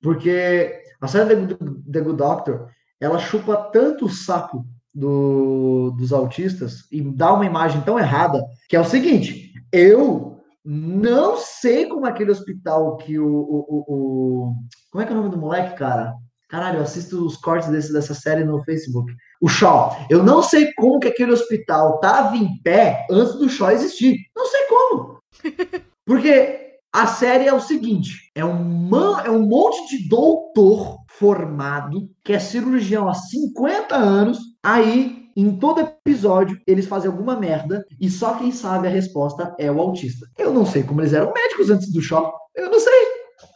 Porque 0.01 0.81
a 0.99 1.07
série 1.07 1.29
The 1.29 1.35
Good, 1.35 1.91
The 1.91 2.01
Good 2.01 2.17
Doctor 2.17 2.69
ela 2.99 3.19
chupa 3.19 3.55
tanto 3.71 4.05
o 4.05 4.09
saco 4.09 4.65
do, 4.93 5.91
dos 5.97 6.13
autistas 6.13 6.87
e 6.91 7.01
dá 7.01 7.33
uma 7.33 7.45
imagem 7.45 7.81
tão 7.81 7.99
errada 7.99 8.43
que 8.69 8.75
é 8.75 8.79
o 8.79 8.85
seguinte: 8.85 9.53
eu 9.71 10.39
não 10.63 11.37
sei 11.37 11.87
como 11.87 12.05
aquele 12.05 12.31
hospital 12.31 12.97
que 12.97 13.19
o, 13.19 13.27
o, 13.27 13.65
o, 13.67 13.85
o 13.87 14.55
como 14.89 15.01
é 15.01 15.05
que 15.05 15.11
é 15.11 15.15
o 15.15 15.17
nome 15.17 15.29
do 15.29 15.37
moleque, 15.37 15.75
cara? 15.75 16.13
Caralho, 16.53 16.77
eu 16.77 16.83
assisto 16.83 17.25
os 17.25 17.35
cortes 17.35 17.67
desse, 17.69 17.91
dessa 17.91 18.13
série 18.13 18.43
no 18.43 18.63
Facebook. 18.63 19.11
O 19.41 19.49
Shaw. 19.49 20.05
Eu 20.07 20.21
não 20.21 20.43
sei 20.43 20.71
como 20.73 20.99
que 20.99 21.07
aquele 21.07 21.31
hospital 21.31 21.99
tava 21.99 22.37
em 22.37 22.61
pé 22.61 23.07
antes 23.09 23.33
do 23.39 23.49
Shaw 23.49 23.71
existir. 23.71 24.17
Não 24.35 24.45
sei 24.45 24.61
como. 24.65 25.17
Porque 26.05 26.77
a 26.93 27.07
série 27.07 27.47
é 27.47 27.53
o 27.55 27.59
seguinte: 27.59 28.29
é 28.35 28.45
um, 28.45 28.87
é 29.25 29.31
um 29.31 29.47
monte 29.47 29.97
de 29.97 30.07
doutor 30.07 30.99
formado, 31.17 32.07
que 32.23 32.33
é 32.33 32.39
cirurgião 32.39 33.09
há 33.09 33.15
50 33.15 33.95
anos, 33.95 34.37
aí 34.61 35.23
em 35.35 35.57
todo 35.57 35.81
episódio 35.81 36.61
eles 36.67 36.85
fazem 36.85 37.09
alguma 37.09 37.35
merda 37.35 37.83
e 37.99 38.11
só 38.11 38.35
quem 38.35 38.51
sabe 38.51 38.87
a 38.87 38.91
resposta 38.91 39.55
é 39.57 39.71
o 39.71 39.81
autista. 39.81 40.27
Eu 40.37 40.53
não 40.53 40.67
sei 40.67 40.83
como 40.83 41.01
eles 41.01 41.13
eram 41.13 41.33
médicos 41.33 41.71
antes 41.71 41.91
do 41.91 41.99
choque. 41.99 42.37
Eu 42.55 42.69
não 42.69 42.79
sei. 42.79 43.12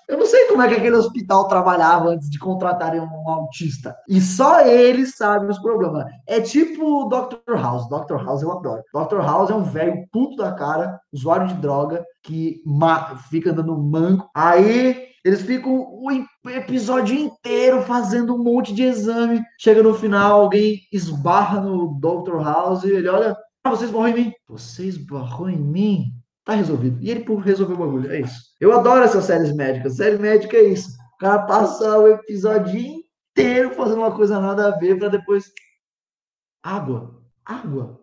Eu 0.08 0.18
não 0.18 0.26
sei 0.26 0.48
como 0.48 0.62
é 0.62 0.70
que 0.70 0.76
aquele 0.76 0.96
hospital 0.96 1.50
trabalhava 1.50 2.10
antes 2.10 2.30
de 2.30 2.40
contratarem 2.40 3.02
um 3.02 3.30
autista. 3.30 3.94
E 4.08 4.22
só 4.22 4.62
eles 4.62 5.16
sabem 5.16 5.50
os 5.50 5.60
problemas. 5.60 6.06
É 6.26 6.40
tipo 6.40 7.04
o 7.04 7.10
Dr. 7.10 7.56
House. 7.56 7.90
Dr. 7.90 8.24
House 8.24 8.42
eu 8.42 8.52
adoro. 8.52 8.82
Dr. 8.94 9.18
House 9.18 9.50
é 9.50 9.56
um 9.56 9.64
velho 9.64 10.08
puto 10.12 10.38
da 10.38 10.54
cara, 10.54 10.98
usuário 11.12 11.48
de 11.48 11.56
droga, 11.56 12.06
que 12.24 12.62
fica 13.30 13.52
andando 13.52 13.78
manco. 13.78 14.30
Aí 14.34 15.08
eles 15.26 15.42
ficam 15.42 15.74
o 15.74 16.10
episódio 16.50 17.14
inteiro 17.14 17.82
fazendo 17.82 18.34
um 18.34 18.42
monte 18.42 18.74
de 18.74 18.84
exame. 18.84 19.44
Chega 19.60 19.84
no 19.84 19.94
final, 19.94 20.42
alguém 20.42 20.80
esbarra 20.94 21.60
no 21.60 22.00
Dr. 22.00 22.42
House 22.42 22.86
e 22.86 22.92
ele 22.92 23.10
olha. 23.10 23.36
Ah, 23.62 23.72
você 23.72 23.84
esbarrou 23.84 24.08
em 24.08 24.14
mim. 24.14 24.34
Você 24.48 24.86
esbarrou 24.86 25.50
em 25.50 25.58
mim? 25.58 26.14
Tá 26.48 26.54
resolvido. 26.54 26.98
E 27.02 27.12
ele 27.12 27.26
resolveu 27.44 27.76
o 27.76 27.80
bagulho. 27.80 28.10
É 28.10 28.22
isso. 28.22 28.54
Eu 28.58 28.72
adoro 28.72 29.04
essas 29.04 29.26
séries 29.26 29.54
médicas. 29.54 29.98
Série 29.98 30.18
médica 30.18 30.56
é 30.56 30.64
isso. 30.64 30.98
O 31.16 31.18
cara 31.18 31.40
passa 31.40 32.00
o 32.00 32.08
episódio 32.08 32.80
inteiro 32.80 33.72
fazendo 33.72 33.98
uma 33.98 34.16
coisa 34.16 34.40
nada 34.40 34.70
a 34.70 34.78
ver 34.78 34.98
para 34.98 35.10
depois. 35.10 35.52
Água. 36.64 37.22
Água. 37.46 38.00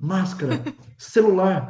Máscara. 0.00 0.62
celular. 0.96 1.68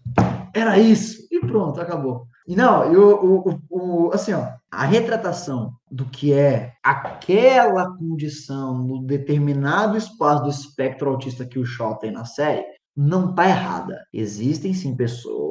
Era 0.56 0.78
isso. 0.78 1.28
E 1.30 1.38
pronto, 1.40 1.78
acabou. 1.78 2.26
E 2.48 2.56
não, 2.56 2.90
eu, 2.90 3.22
o, 3.22 3.60
o, 3.68 4.10
assim, 4.14 4.32
ó, 4.32 4.48
a 4.72 4.86
retratação 4.86 5.74
do 5.90 6.06
que 6.06 6.32
é 6.32 6.72
aquela 6.82 7.94
condição 7.98 8.78
no 8.78 9.02
determinado 9.02 9.98
espaço 9.98 10.44
do 10.44 10.48
espectro 10.48 11.10
autista 11.10 11.44
que 11.44 11.58
o 11.58 11.66
Shaw 11.66 11.96
tem 11.96 12.10
na 12.10 12.24
série 12.24 12.64
não 12.96 13.30
está 13.30 13.46
errada. 13.46 14.06
Existem 14.12 14.72
sim 14.72 14.96
pessoas 14.96 15.49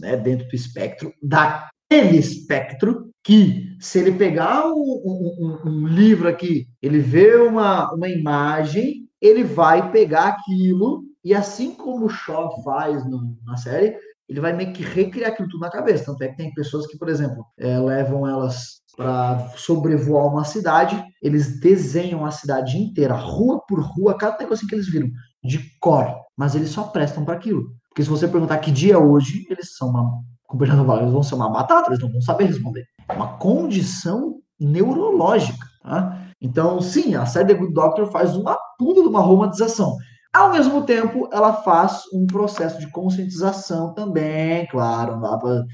né, 0.00 0.16
dentro 0.16 0.48
do 0.48 0.54
espectro, 0.54 1.12
daquele 1.22 2.18
espectro, 2.18 3.10
que 3.22 3.76
se 3.78 3.98
ele 3.98 4.12
pegar 4.12 4.66
um, 4.66 4.72
um, 4.74 5.58
um, 5.66 5.86
livro 5.86 6.28
aqui, 6.28 6.68
ele 6.80 6.98
vê 6.98 7.36
uma, 7.36 7.92
uma 7.92 8.08
imagem, 8.08 9.08
ele 9.20 9.44
vai 9.44 9.90
pegar 9.90 10.28
aquilo, 10.28 11.02
e 11.22 11.34
assim 11.34 11.74
como 11.74 12.06
o 12.06 12.10
Shaw 12.10 12.62
faz 12.62 13.04
no, 13.08 13.36
na 13.44 13.56
série, 13.56 13.94
ele 14.28 14.40
vai 14.40 14.52
meio 14.52 14.72
que 14.72 14.82
recriar 14.82 15.32
aquilo 15.32 15.48
tudo 15.48 15.60
na 15.60 15.70
cabeça. 15.70 16.06
Tanto 16.06 16.22
é 16.22 16.28
que 16.28 16.36
tem 16.36 16.54
pessoas 16.54 16.86
que, 16.86 16.96
por 16.96 17.08
exemplo, 17.08 17.44
é, 17.58 17.78
levam 17.78 18.26
elas 18.26 18.80
para 18.96 19.48
sobrevoar 19.56 20.26
uma 20.26 20.44
cidade, 20.44 21.02
eles 21.22 21.58
desenham 21.58 22.24
a 22.24 22.30
cidade 22.30 22.78
inteira, 22.78 23.14
rua 23.14 23.60
por 23.66 23.80
rua, 23.80 24.16
cada 24.16 24.38
negócio 24.38 24.66
que 24.66 24.74
eles 24.74 24.88
viram, 24.88 25.10
de 25.42 25.58
cor, 25.80 26.14
mas 26.36 26.54
eles 26.54 26.70
só 26.70 26.84
prestam 26.84 27.24
para 27.24 27.34
aquilo. 27.34 27.74
Porque 27.90 28.02
se 28.02 28.08
você 28.08 28.26
perguntar 28.26 28.58
que 28.58 28.70
dia 28.70 28.94
é 28.94 28.98
hoje, 28.98 29.46
eles 29.50 29.76
são 29.76 29.88
uma 29.88 30.22
eles 30.52 31.12
vão 31.12 31.22
ser 31.22 31.36
uma 31.36 31.48
batata, 31.48 31.90
eles 31.90 32.00
não 32.00 32.10
vão 32.10 32.20
saber 32.20 32.46
responder. 32.46 32.84
É 33.08 33.12
uma 33.12 33.36
condição 33.38 34.40
neurológica. 34.58 35.64
Tá? 35.82 36.18
Então, 36.40 36.80
sim, 36.80 37.14
a 37.14 37.24
série 37.26 37.48
The 37.48 37.54
Good 37.54 37.72
Doctor 37.72 38.06
faz 38.10 38.34
uma 38.34 38.58
puta 38.78 39.02
de 39.02 39.08
uma 39.08 39.20
romantização. 39.20 39.96
Ao 40.32 40.52
mesmo 40.52 40.82
tempo, 40.82 41.28
ela 41.32 41.54
faz 41.54 42.02
um 42.12 42.26
processo 42.26 42.78
de 42.78 42.90
conscientização 42.90 43.92
também, 43.94 44.66
claro, 44.68 45.16
não 45.16 45.20
dá, 45.22 45.38
pra, 45.38 45.64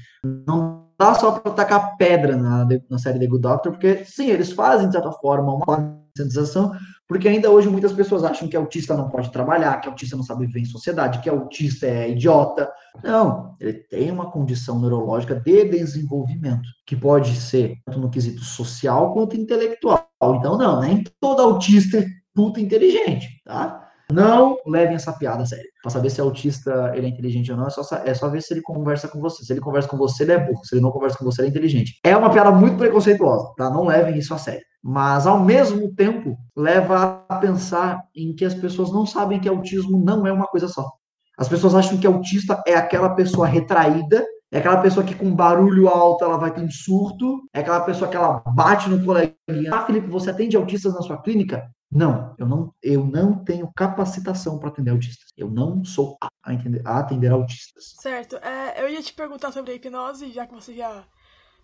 não 0.47 0.87
dá 0.97 1.13
só 1.13 1.31
para 1.31 1.51
tacar 1.53 1.95
pedra 1.95 2.35
na, 2.35 2.67
na 2.89 2.97
série 2.97 3.19
The 3.19 3.27
Good 3.27 3.41
Doctor, 3.41 3.71
porque 3.71 4.03
sim, 4.05 4.29
eles 4.29 4.51
fazem, 4.51 4.87
de 4.87 4.93
certa 4.93 5.11
forma, 5.11 5.53
uma 5.53 5.65
conscientização, 5.65 6.71
porque 7.07 7.27
ainda 7.27 7.49
hoje 7.49 7.69
muitas 7.69 7.93
pessoas 7.93 8.23
acham 8.23 8.47
que 8.47 8.57
autista 8.57 8.95
não 8.95 9.09
pode 9.09 9.31
trabalhar, 9.31 9.79
que 9.79 9.87
autista 9.87 10.17
não 10.17 10.23
sabe 10.23 10.45
viver 10.45 10.59
em 10.59 10.65
sociedade, 10.65 11.21
que 11.21 11.29
autista 11.29 11.87
é 11.87 12.09
idiota. 12.09 12.69
Não, 13.01 13.55
ele 13.59 13.73
tem 13.73 14.11
uma 14.11 14.29
condição 14.29 14.79
neurológica 14.79 15.35
de 15.35 15.65
desenvolvimento, 15.65 16.67
que 16.85 16.95
pode 16.95 17.35
ser 17.35 17.77
tanto 17.85 17.99
no 17.99 18.09
quesito 18.09 18.41
social 18.43 19.13
quanto 19.13 19.37
intelectual. 19.37 20.05
Então, 20.21 20.57
não, 20.57 20.81
nem 20.81 21.03
todo 21.19 21.41
autista 21.41 21.99
é 21.99 22.07
puta 22.33 22.59
inteligente, 22.59 23.41
tá? 23.45 23.86
Não 24.11 24.57
levem 24.65 24.95
essa 24.95 25.11
piada 25.11 25.43
a 25.43 25.45
sério. 25.45 25.69
Pra 25.81 25.91
saber 25.91 26.09
se 26.09 26.19
é 26.19 26.23
autista, 26.23 26.93
ele 26.95 27.07
é 27.07 27.09
inteligente 27.09 27.51
ou 27.51 27.57
não, 27.57 27.67
é 27.67 27.69
só, 27.69 27.83
é 28.05 28.13
só 28.13 28.29
ver 28.29 28.41
se 28.41 28.53
ele 28.53 28.61
conversa 28.61 29.07
com 29.07 29.19
você. 29.19 29.43
Se 29.43 29.51
ele 29.51 29.59
conversa 29.59 29.87
com 29.87 29.97
você, 29.97 30.23
ele 30.23 30.31
é 30.31 30.39
burro. 30.39 30.63
Se 30.63 30.75
ele 30.75 30.81
não 30.81 30.91
conversa 30.91 31.17
com 31.17 31.25
você, 31.25 31.41
ele 31.41 31.49
é 31.49 31.51
inteligente. 31.51 31.99
É 32.03 32.15
uma 32.15 32.29
piada 32.29 32.51
muito 32.51 32.77
preconceituosa, 32.77 33.53
tá? 33.57 33.69
Não 33.69 33.85
levem 33.85 34.17
isso 34.17 34.33
a 34.33 34.37
sério 34.37 34.63
mas 34.89 35.27
ao 35.27 35.39
mesmo 35.39 35.93
tempo 35.93 36.37
leva 36.55 37.25
a 37.27 37.35
pensar 37.35 38.01
em 38.15 38.33
que 38.33 38.45
as 38.45 38.53
pessoas 38.53 38.89
não 38.89 39.05
sabem 39.05 39.37
que 39.37 39.49
autismo 39.49 39.99
não 39.99 40.25
é 40.25 40.31
uma 40.31 40.47
coisa 40.47 40.69
só. 40.69 40.89
As 41.37 41.49
pessoas 41.49 41.75
acham 41.75 41.97
que 41.97 42.07
autista 42.07 42.63
é 42.65 42.73
aquela 42.73 43.09
pessoa 43.09 43.45
retraída, 43.45 44.25
é 44.49 44.59
aquela 44.59 44.77
pessoa 44.77 45.05
que 45.05 45.13
com 45.13 45.35
barulho 45.35 45.89
alto 45.89 46.23
ela 46.23 46.37
vai 46.37 46.53
ter 46.53 46.61
um 46.61 46.71
surto, 46.71 47.41
é 47.53 47.59
aquela 47.59 47.81
pessoa 47.81 48.09
que 48.09 48.15
ela 48.15 48.41
bate 48.55 48.89
no 48.89 49.03
coleguinha. 49.03 49.73
Ah, 49.73 49.85
Felipe, 49.85 50.07
você 50.07 50.29
atende 50.29 50.55
autistas 50.55 50.93
na 50.93 51.01
sua 51.01 51.21
clínica? 51.21 51.69
Não, 51.89 52.35
eu 52.37 52.45
não, 52.45 52.73
eu 52.83 53.05
não 53.05 53.43
tenho 53.43 53.71
capacitação 53.73 54.59
para 54.59 54.69
atender 54.69 54.91
autistas. 54.91 55.29
Eu 55.37 55.49
não 55.49 55.85
sou 55.85 56.17
a, 56.43 56.53
entender, 56.53 56.81
a 56.85 56.99
atender 56.99 57.31
autistas. 57.31 57.95
Certo. 57.99 58.35
É, 58.37 58.83
eu 58.83 58.89
ia 58.89 59.01
te 59.01 59.13
perguntar 59.13 59.51
sobre 59.51 59.71
a 59.71 59.75
hipnose, 59.75 60.31
já 60.31 60.45
que 60.45 60.53
você 60.53 60.75
já 60.75 61.05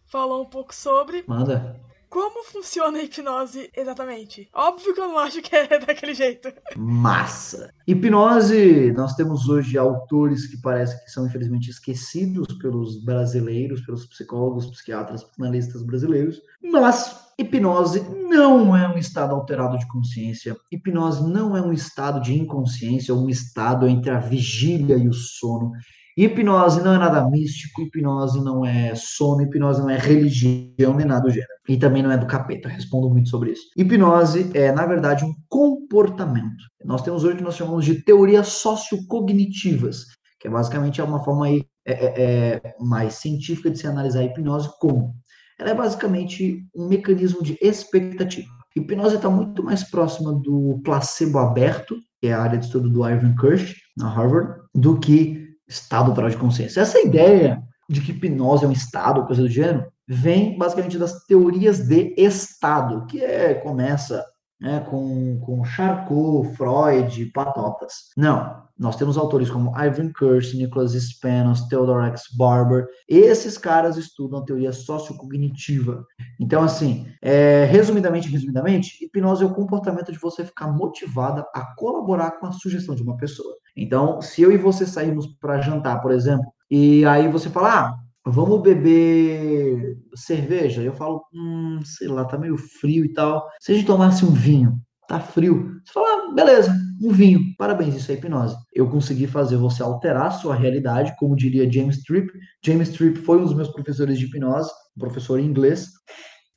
falou 0.06 0.44
um 0.44 0.50
pouco 0.50 0.74
sobre. 0.74 1.26
Manda. 1.28 1.80
Como 2.14 2.44
funciona 2.44 3.00
a 3.00 3.02
hipnose 3.02 3.72
exatamente? 3.76 4.48
Óbvio 4.54 4.94
que 4.94 5.02
eu 5.02 5.08
não 5.08 5.18
acho 5.18 5.42
que 5.42 5.56
é 5.56 5.66
daquele 5.84 6.14
jeito. 6.14 6.54
Massa! 6.78 7.74
Hipnose, 7.88 8.92
nós 8.92 9.16
temos 9.16 9.50
hoje 9.50 9.80
autores 9.80 10.46
que 10.46 10.58
parecem 10.58 11.00
que 11.00 11.10
são 11.10 11.26
infelizmente 11.26 11.72
esquecidos 11.72 12.46
pelos 12.60 13.04
brasileiros, 13.04 13.82
pelos 13.82 14.06
psicólogos, 14.06 14.68
psiquiatras, 14.68 15.26
analistas 15.40 15.82
brasileiros, 15.82 16.40
mas 16.62 17.34
hipnose 17.36 18.06
não 18.30 18.78
é 18.78 18.88
um 18.88 19.00
estado 19.00 19.34
alterado 19.34 19.80
de 19.80 19.88
consciência. 19.88 20.56
Hipnose 20.72 21.28
não 21.28 21.58
é 21.58 21.64
um 21.64 21.74
estado 21.74 22.22
de 22.22 22.40
inconsciência, 22.40 23.12
ou 23.12 23.26
um 23.26 23.30
estado 23.30 23.88
entre 23.88 24.12
a 24.12 24.20
vigília 24.20 24.98
e 24.98 25.08
o 25.08 25.14
sono. 25.14 25.72
Hipnose 26.16 26.82
não 26.84 26.94
é 26.94 26.98
nada 26.98 27.28
místico, 27.28 27.82
hipnose 27.82 28.40
não 28.44 28.64
é 28.64 28.94
sono, 28.96 29.42
hipnose 29.42 29.82
não 29.82 29.90
é 29.90 29.98
religião, 29.98 30.94
nem 30.96 31.08
nada 31.08 31.24
do 31.24 31.32
gênero. 31.32 31.50
E 31.68 31.76
também 31.78 32.04
não 32.04 32.12
é 32.12 32.18
do 32.18 32.28
capeta, 32.28 32.70
respondo 32.70 33.10
muito 33.10 33.30
sobre 33.30 33.52
isso. 33.52 33.64
Hipnose 33.76 34.52
é, 34.54 34.72
na 34.72 34.86
verdade, 34.86 35.26
um 35.26 35.34
comportamento. 35.50 36.64
Nós 36.86 37.02
temos 37.02 37.24
hoje 37.24 37.34
o 37.34 37.38
que 37.38 37.44
nós 37.44 37.56
chamamos 37.56 37.84
de 37.84 38.04
teorias 38.04 38.48
sociocognitivas, 38.48 40.06
que 40.40 40.48
é 40.48 40.52
basicamente 40.52 41.02
uma 41.02 41.24
forma 41.24 41.48
aí, 41.48 41.66
é, 41.86 41.94
é, 41.94 42.24
é, 42.64 42.76
mais 42.80 43.16
científica 43.16 43.72
de 43.72 43.80
se 43.80 43.88
analisar 43.88 44.20
a 44.20 44.26
hipnose 44.26 44.70
como. 44.80 45.16
Ela 45.60 45.72
é 45.72 45.76
basicamente 45.76 46.64
um 46.76 46.88
mecanismo 46.88 47.42
de 47.42 47.58
expectativa. 47.60 48.48
hipnose 48.76 49.16
está 49.16 49.30
muito 49.30 49.64
mais 49.64 49.84
próxima 49.84 50.32
do 50.32 50.80
placebo 50.84 51.40
aberto, 51.40 51.96
que 52.22 52.28
é 52.28 52.34
a 52.34 52.42
área 52.42 52.60
de 52.60 52.66
estudo 52.66 52.90
do 52.90 53.08
Ivan 53.08 53.36
Kirsch, 53.36 53.76
na 53.98 54.10
Harvard, 54.10 54.62
do 54.74 55.00
que 55.00 55.43
estado 55.74 56.10
natural 56.10 56.30
de 56.30 56.38
consciência. 56.38 56.82
Essa 56.82 57.00
ideia 57.00 57.62
de 57.90 58.02
que 58.02 58.12
hipnose 58.12 58.66
é 58.66 58.68
um 58.68 58.72
estado, 58.72 59.26
coisa 59.26 59.42
do 59.42 59.50
gênero, 59.50 59.86
vem 60.08 60.58
basicamente 60.58 60.98
das 60.98 61.26
teorias 61.26 61.80
de 61.80 62.14
estado, 62.18 63.06
que 63.08 63.24
é, 63.24 63.54
começa 63.56 64.24
né, 64.64 64.80
com, 64.90 65.38
com 65.42 65.66
Charcot, 65.66 66.56
Freud, 66.56 67.26
Patotas. 67.34 68.12
Não, 68.16 68.64
nós 68.80 68.96
temos 68.96 69.18
autores 69.18 69.50
como 69.50 69.78
Ivan 69.78 70.10
Kirsch, 70.14 70.56
Nicholas 70.56 70.94
Spanos, 70.94 71.68
Theodore 71.68 72.08
X. 72.12 72.24
Barber. 72.38 72.88
Esses 73.06 73.58
caras 73.58 73.98
estudam 73.98 74.40
a 74.40 74.46
teoria 74.46 74.72
sociocognitiva. 74.72 76.06
Então, 76.40 76.64
assim, 76.64 77.06
é, 77.22 77.66
resumidamente, 77.66 78.30
resumidamente, 78.30 79.04
hipnose 79.04 79.44
é 79.44 79.46
o 79.46 79.54
comportamento 79.54 80.14
de 80.14 80.18
você 80.18 80.46
ficar 80.46 80.72
motivada 80.72 81.46
a 81.54 81.76
colaborar 81.76 82.32
com 82.40 82.46
a 82.46 82.54
sugestão 82.54 82.96
de 82.96 83.04
uma 83.04 83.18
pessoa. 83.18 83.54
Então, 83.76 84.22
se 84.22 84.42
eu 84.42 84.50
e 84.50 84.58
você 84.58 84.86
sairmos 84.86 85.28
para 85.42 85.60
jantar, 85.60 86.02
por 86.02 86.12
exemplo, 86.12 86.46
e 86.72 87.04
aí 87.06 87.30
você 87.30 87.50
fala, 87.50 87.80
ah, 87.80 88.03
vamos 88.26 88.62
beber 88.62 89.98
cerveja? 90.16 90.82
Eu 90.82 90.94
falo, 90.94 91.24
hum, 91.34 91.80
sei 91.84 92.08
lá, 92.08 92.26
tá 92.26 92.38
meio 92.38 92.58
frio 92.58 93.06
e 93.06 93.14
tal. 93.14 93.48
Se 93.60 93.72
a 93.72 93.76
gente 93.76 93.86
tomasse 93.88 94.26
um 94.26 94.32
vinho, 94.32 94.80
tá 95.08 95.20
frio. 95.20 95.80
Você 95.86 95.94
fala, 95.94 96.08
ah, 96.08 96.34
beleza, 96.34 96.74
um 97.02 97.12
vinho. 97.12 97.42
Parabéns, 97.58 97.96
isso 97.96 98.12
é 98.12 98.16
hipnose. 98.16 98.56
Eu 98.74 98.90
consegui 98.90 99.28
fazer 99.28 99.58
você 99.58 99.84
alterar 99.84 100.28
a 100.28 100.32
sua 100.32 100.56
realidade, 100.56 101.14
como 101.18 101.36
diria 101.36 101.72
James 101.72 102.02
Tripp. 102.04 102.32
James 102.64 102.90
Tripp 102.90 103.20
foi 103.20 103.38
um 103.40 103.44
dos 103.44 103.54
meus 103.54 103.70
professores 103.70 104.18
de 104.18 104.26
hipnose, 104.26 104.72
professor 104.98 105.40
em 105.40 105.46
inglês. 105.46 105.90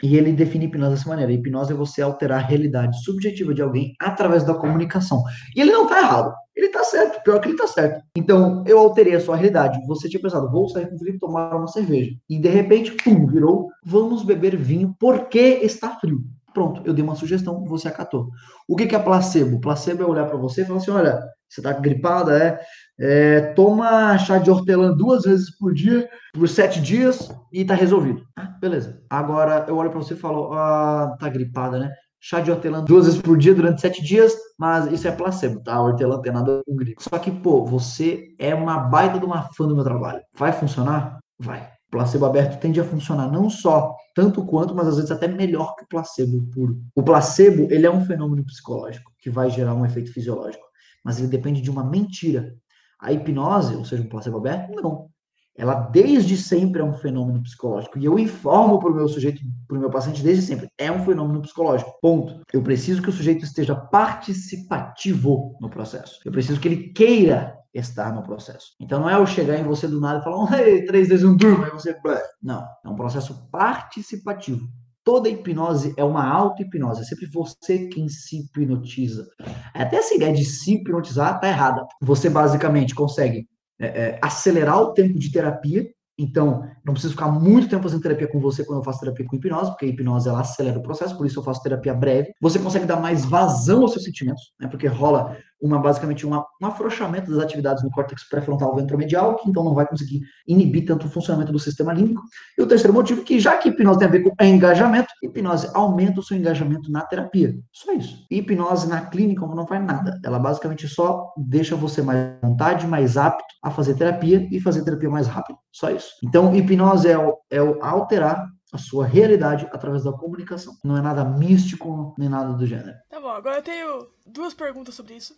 E 0.03 0.17
ele 0.17 0.33
define 0.33 0.67
hipnose 0.67 0.97
dessa 0.97 1.09
maneira: 1.09 1.33
hipnose 1.33 1.73
é 1.73 1.77
você 1.77 2.03
alterar 2.03 2.39
a 2.39 2.47
realidade 2.47 3.03
subjetiva 3.03 3.55
de 3.55 3.63
alguém 3.63 3.95
através 3.99 4.45
da 4.45 4.55
comunicação. 4.55 5.23
E 5.55 5.61
ele 5.61 5.73
não 5.73 5.85
está 5.85 5.99
errado, 5.99 6.35
ele 6.55 6.67
está 6.67 6.85
certo, 6.85 7.23
pior 7.23 7.41
que 7.41 7.49
ele 7.49 7.55
está 7.55 7.67
certo. 7.67 8.03
Então, 8.17 8.63
eu 8.67 8.79
alterei 8.79 9.15
a 9.15 9.21
sua 9.21 9.37
realidade. 9.37 9.79
Você 9.87 10.09
tinha 10.09 10.21
pensado, 10.21 10.51
vou 10.51 10.69
sair 10.69 10.89
com 10.89 10.97
o 10.97 10.99
Felipe 10.99 11.19
tomar 11.19 11.55
uma 11.55 11.67
cerveja. 11.67 12.15
E 12.29 12.39
de 12.39 12.49
repente, 12.49 12.93
pum, 12.93 13.27
virou, 13.27 13.69
vamos 13.85 14.23
beber 14.23 14.57
vinho 14.57 14.95
porque 14.99 15.39
está 15.63 15.91
frio. 15.99 16.23
Pronto, 16.53 16.81
eu 16.87 16.95
dei 16.95 17.05
uma 17.05 17.15
sugestão, 17.15 17.65
você 17.67 17.89
acatou. 17.89 18.31
O 18.67 18.77
que, 18.77 18.87
que 18.87 18.97
é 18.97 18.99
placebo? 18.99 19.61
Placebo 19.61 20.03
é 20.03 20.07
olhar 20.07 20.27
para 20.27 20.39
você 20.39 20.63
e 20.63 20.65
falar 20.65 20.79
assim: 20.79 20.91
olha, 20.91 21.23
você 21.49 21.61
está 21.61 21.73
gripada, 21.73 22.39
é? 22.39 22.61
é? 22.99 23.41
Toma 23.55 24.17
chá 24.19 24.39
de 24.39 24.51
hortelã 24.51 24.93
duas 24.93 25.25
vezes 25.25 25.57
por 25.57 25.73
dia, 25.73 26.09
por 26.33 26.49
sete 26.49 26.81
dias, 26.81 27.33
e 27.53 27.65
tá 27.65 27.75
resolvido. 27.75 28.23
Ah, 28.37 28.57
beleza. 28.61 29.03
Agora 29.09 29.65
eu 29.69 29.77
olho 29.77 29.91
para 29.91 30.01
você 30.01 30.15
e 30.15 30.19
falo: 30.19 30.53
ah, 30.53 31.17
tá 31.19 31.29
gripada, 31.29 31.79
né? 31.79 31.91
Chá 32.21 32.41
de 32.41 32.51
hortelã 32.51 32.83
duas 32.83 33.07
vezes 33.07 33.21
por 33.21 33.39
dia 33.39 33.55
durante 33.55 33.81
sete 33.81 34.03
dias, 34.03 34.35
mas 34.59 34.91
isso 34.91 35.07
é 35.07 35.13
placebo, 35.13 35.63
tá? 35.63 35.75
A 35.75 35.83
hortelã 35.83 36.21
tem 36.21 36.33
nada 36.33 36.61
com 36.67 36.75
gripe. 36.75 37.03
Só 37.03 37.19
que, 37.19 37.31
pô, 37.31 37.65
você 37.65 38.35
é 38.39 38.55
uma 38.55 38.79
baita 38.79 39.19
de 39.19 39.25
uma 39.25 39.49
fã 39.55 39.67
do 39.69 39.75
meu 39.75 39.85
trabalho. 39.85 40.21
Vai 40.35 40.53
funcionar? 40.53 41.19
Vai 41.39 41.77
placebo 41.97 42.27
aberto 42.27 42.61
tende 42.61 42.81
a 42.81 42.85
funcionar 42.85 43.31
não 43.31 43.49
só 43.49 43.95
tanto 44.15 44.45
quanto, 44.45 44.75
mas 44.75 44.89
às 44.89 44.97
vezes 44.97 45.11
até 45.11 45.29
melhor 45.29 45.75
que 45.77 45.85
o 45.85 45.89
placebo 45.89 46.47
puro. 46.53 46.79
O 46.95 47.03
placebo, 47.03 47.69
ele 47.71 47.87
é 47.87 47.91
um 47.91 48.05
fenômeno 48.05 48.45
psicológico 48.45 49.13
que 49.19 49.31
vai 49.31 49.51
gerar 49.51 49.75
um 49.75 49.85
efeito 49.85 50.13
fisiológico, 50.13 50.66
mas 51.07 51.21
ele 51.21 51.29
depende 51.29 51.61
de 51.61 51.71
uma 51.71 51.85
mentira. 51.85 52.53
A 53.01 53.13
hipnose, 53.13 53.77
ou 53.77 53.85
seja, 53.85 54.03
um 54.03 54.09
placebo 54.09 54.39
aberto, 54.39 54.75
não. 54.83 55.09
Ela 55.57 55.75
desde 55.75 56.37
sempre 56.37 56.81
é 56.81 56.85
um 56.85 56.95
fenômeno 56.95 57.41
psicológico. 57.45 57.97
E 57.97 58.05
eu 58.05 58.19
informo 58.19 58.81
para 58.81 58.91
o 58.91 58.95
meu 58.95 59.07
sujeito, 59.07 59.41
para 59.69 59.77
o 59.77 59.81
meu 59.81 59.89
paciente 59.89 60.21
desde 60.21 60.43
sempre, 60.43 60.69
é 60.77 60.91
um 60.91 61.05
fenômeno 61.05 61.41
psicológico. 61.43 61.97
Ponto. 62.03 62.41
Eu 62.53 62.61
preciso 62.61 63.01
que 63.01 63.09
o 63.09 63.13
sujeito 63.13 63.45
esteja 63.45 63.77
participativo 63.77 65.57
no 65.61 65.71
processo. 65.71 66.19
Eu 66.25 66.33
preciso 66.33 66.59
que 66.59 66.67
ele 66.67 66.89
queira 66.89 67.57
estar 67.73 68.13
no 68.13 68.25
processo. 68.25 68.73
Então 68.81 68.99
não 68.99 69.09
é 69.09 69.15
eu 69.15 69.27
chegar 69.27 69.57
em 69.57 69.65
você 69.65 69.87
do 69.87 70.01
nada 70.01 70.19
e 70.19 70.25
falar, 70.25 70.49
três 70.89 71.07
vezes 71.07 71.25
um 71.25 71.37
turno, 71.37 71.65
aí 71.65 71.71
você. 71.71 71.97
Não, 72.43 72.67
é 72.85 72.89
um 72.89 72.97
processo 72.97 73.49
participativo. 73.49 74.67
Toda 75.07 75.29
hipnose 75.29 75.95
é 75.97 76.03
uma 76.03 76.29
auto-hipnose, 76.29 77.03
é 77.03 77.05
sempre 77.05 77.31
você 77.33 77.87
quem 77.87 78.09
se 78.09 78.41
hipnotiza. 78.41 79.25
Até 79.73 79.99
essa 79.99 80.17
ideia 80.17 80.35
de 80.35 80.45
se 80.45 80.75
hipnotizar 80.75 81.39
tá 81.39 81.47
errada. 81.47 81.87
Você 82.03 82.29
basicamente 82.29 82.93
consegue 82.93 83.47
é, 83.79 83.87
é, 83.87 84.19
acelerar 84.21 84.81
o 84.81 84.93
tempo 84.93 85.17
de 85.17 85.31
terapia 85.31 85.87
então, 86.19 86.67
não 86.83 86.95
preciso 86.95 87.13
ficar 87.13 87.29
muito 87.29 87.69
tempo 87.69 87.83
fazendo 87.83 88.01
terapia 88.01 88.27
com 88.27 88.41
você 88.41 88.65
quando 88.65 88.79
eu 88.79 88.85
faço 88.85 89.01
terapia 89.01 89.27
com 89.27 89.37
hipnose, 89.37 89.71
porque 89.71 89.85
a 89.85 89.89
hipnose 89.89 90.29
ela 90.29 90.41
acelera 90.41 90.79
o 90.79 90.83
processo, 90.83 91.17
por 91.17 91.27
isso 91.27 91.39
eu 91.39 91.45
faço 91.45 91.63
terapia 91.63 91.93
breve. 91.93 92.33
Você 92.41 92.59
consegue 92.59 92.87
dar 92.87 92.99
mais 92.99 93.27
vazão 93.27 93.83
aos 93.83 93.93
seus 93.93 94.05
sentimentos, 94.05 94.55
né? 94.59 94.67
Porque 94.67 94.87
rola 94.87 95.37
uma 95.61 95.79
basicamente 95.79 96.27
uma, 96.27 96.45
um 96.61 96.67
afrouxamento 96.67 97.31
das 97.31 97.43
atividades 97.43 97.83
no 97.83 97.91
córtex 97.91 98.29
pré-frontal 98.29 98.75
ventromedial, 98.75 99.37
que 99.37 99.49
então 99.49 99.65
não 99.65 99.75
vai 99.75 99.87
conseguir 99.87 100.21
inibir 100.47 100.87
tanto 100.87 101.07
o 101.07 101.11
funcionamento 101.11 101.53
do 101.53 101.59
sistema 101.59 101.93
límbico. 101.93 102.23
E 102.59 102.63
o 102.63 102.67
terceiro 102.67 102.93
motivo, 102.93 103.23
que 103.23 103.41
já 103.41 103.57
que 103.57 103.69
hipnose 103.69 103.99
tem 103.99 104.09
a 104.09 104.11
ver 104.11 104.23
com 104.23 104.45
engajamento, 104.45 105.09
hipnose 105.23 105.71
aumenta 105.75 106.21
o 106.21 106.23
seu 106.23 106.37
engajamento 106.37 106.91
na 106.91 107.03
terapia. 107.03 107.55
Só 107.73 107.93
isso. 107.93 108.27
E 108.31 108.39
hipnose 108.39 108.89
na 108.89 109.07
clínica 109.07 109.47
não 109.47 109.67
faz 109.67 109.85
nada. 109.85 110.21
Ela 110.25 110.39
basicamente 110.39 110.87
só 110.89 111.33
deixa 111.37 111.77
você 111.77 112.03
mais 112.03 112.37
vontade, 112.43 112.87
mais 112.87 113.17
apto 113.17 113.45
a 113.63 113.71
fazer 113.71 113.95
terapia 113.95 114.47
e 114.51 114.61
fazer 114.61 114.85
terapia 114.85 115.09
mais 115.09 115.27
rápido. 115.27 115.59
Só 115.73 115.91
isso. 115.91 116.11
Então, 116.23 116.55
hipnose 116.55 117.09
é 117.09 117.19
o, 117.19 117.37
é 117.51 117.63
o 117.63 117.83
alterar 117.83 118.47
a 118.73 118.79
sua 118.79 119.07
realidade 119.07 119.69
através 119.73 120.05
da 120.05 120.13
comunicação. 120.13 120.77
Não 120.85 120.97
é 120.97 121.01
nada 121.01 121.25
místico, 121.25 122.15
nem 122.19 122.29
nada 122.29 122.53
do 122.53 122.67
gênero. 122.67 122.97
Tá 123.09 123.21
bom, 123.21 123.31
agora 123.31 123.57
eu 123.57 123.63
tenho 123.63 124.09
duas 124.27 124.55
perguntas 124.55 124.95
sobre 124.95 125.15
isso. 125.15 125.35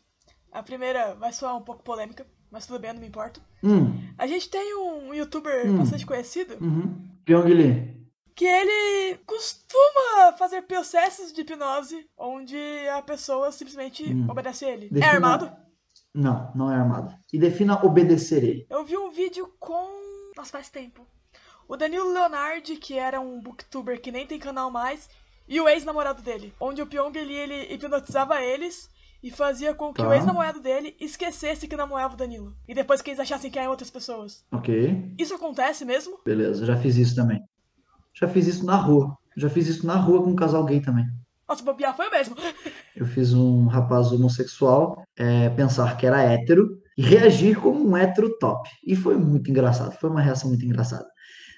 A 0.53 0.63
primeira 0.63 1.15
vai 1.15 1.33
soar 1.33 1.57
um 1.57 1.63
pouco 1.63 1.83
polêmica, 1.83 2.27
mas 2.51 2.67
tudo 2.67 2.79
bem, 2.79 2.93
não 2.93 3.01
me 3.01 3.07
importa. 3.09 3.41
Hum. 3.63 3.93
A 4.17 4.27
gente 4.27 4.49
tem 4.49 4.77
um 4.77 5.13
youtuber 5.13 5.67
hum. 5.67 5.79
bastante 5.79 6.07
conhecido. 6.07 6.57
Uhum. 6.61 7.09
Pyong 7.25 7.49
Lee. 7.49 7.99
Que 8.35 8.45
ele 8.45 9.19
costuma 9.27 10.33
fazer 10.39 10.63
processos 10.63 11.33
de 11.33 11.41
hipnose 11.41 12.09
onde 12.17 12.57
a 12.97 13.03
pessoa 13.03 13.51
simplesmente 13.53 14.05
hum. 14.05 14.27
obedece 14.31 14.65
a 14.65 14.71
ele. 14.71 14.89
Defina... 14.89 15.07
É 15.07 15.15
armado? 15.15 15.53
Não, 16.15 16.51
não 16.55 16.73
é 16.73 16.77
armado. 16.77 17.15
E 17.33 17.39
defina 17.39 17.85
obedecer 17.85 18.43
ele. 18.43 18.67
Eu 18.71 18.85
vi 18.85 18.97
um 18.97 19.11
vídeo 19.11 19.53
com. 19.59 19.89
Nossa, 20.37 20.53
faz 20.53 20.69
tempo. 20.69 21.07
O 21.69 21.77
Danilo 21.77 22.13
Leonardi, 22.13 22.77
que 22.77 22.95
era 22.95 23.21
um 23.21 23.41
booktuber 23.41 24.01
que 24.01 24.11
nem 24.11 24.27
tem 24.27 24.39
canal 24.39 24.71
mais, 24.71 25.09
e 25.47 25.61
o 25.61 25.69
ex-namorado 25.69 26.23
dele. 26.23 26.55
Onde 26.59 26.81
o 26.81 26.87
Pyong 26.87 27.17
ele, 27.17 27.35
ele 27.35 27.75
hipnotizava 27.75 28.43
eles 28.43 28.89
e 29.23 29.31
fazia 29.31 29.75
com 29.75 29.93
que 29.93 30.03
tá. 30.03 30.09
o 30.09 30.13
ex-namorado 30.13 30.61
dele 30.61 30.95
esquecesse 31.01 31.67
que 31.67 31.77
namorava 31.77 32.15
o 32.15 32.17
Danilo. 32.17 32.55
E 32.67 32.75
depois 32.75 33.03
que 33.03 33.11
eles 33.11 33.21
achassem 33.21 33.51
que 33.51 33.59
eram 33.59 33.71
outras 33.71 33.91
pessoas. 33.91 34.45
Ok. 34.53 35.15
Isso 35.19 35.35
acontece 35.35 35.85
mesmo? 35.85 36.19
Beleza, 36.25 36.65
já 36.65 36.77
fiz 36.77 36.97
isso 36.97 37.15
também. 37.15 37.41
Já 38.15 38.29
fiz 38.29 38.47
isso 38.47 38.65
na 38.65 38.77
rua. 38.77 39.17
Já 39.37 39.49
fiz 39.49 39.69
isso 39.69 39.87
na 39.87 39.97
rua 39.97 40.23
com 40.23 40.31
um 40.31 40.37
casal 40.37 40.65
gay 40.65 40.81
também. 40.81 41.07
Nossa, 41.49 41.63
bobear 41.63 41.97
foi 41.97 42.09
o 42.09 42.11
mesmo. 42.11 42.37
Eu 42.95 43.07
fiz 43.07 43.33
um 43.33 43.67
rapaz 43.67 44.13
homossexual 44.13 45.03
é, 45.17 45.49
pensar 45.51 45.97
que 45.97 46.07
era 46.07 46.23
hétero 46.23 46.79
e 46.97 47.03
reagir 47.03 47.59
como 47.59 47.89
um 47.89 47.97
hétero 47.97 48.37
top. 48.39 48.69
E 48.85 48.95
foi 48.95 49.17
muito 49.17 49.51
engraçado. 49.51 49.93
Foi 49.99 50.11
uma 50.11 50.21
reação 50.21 50.49
muito 50.49 50.65
engraçada. 50.65 51.07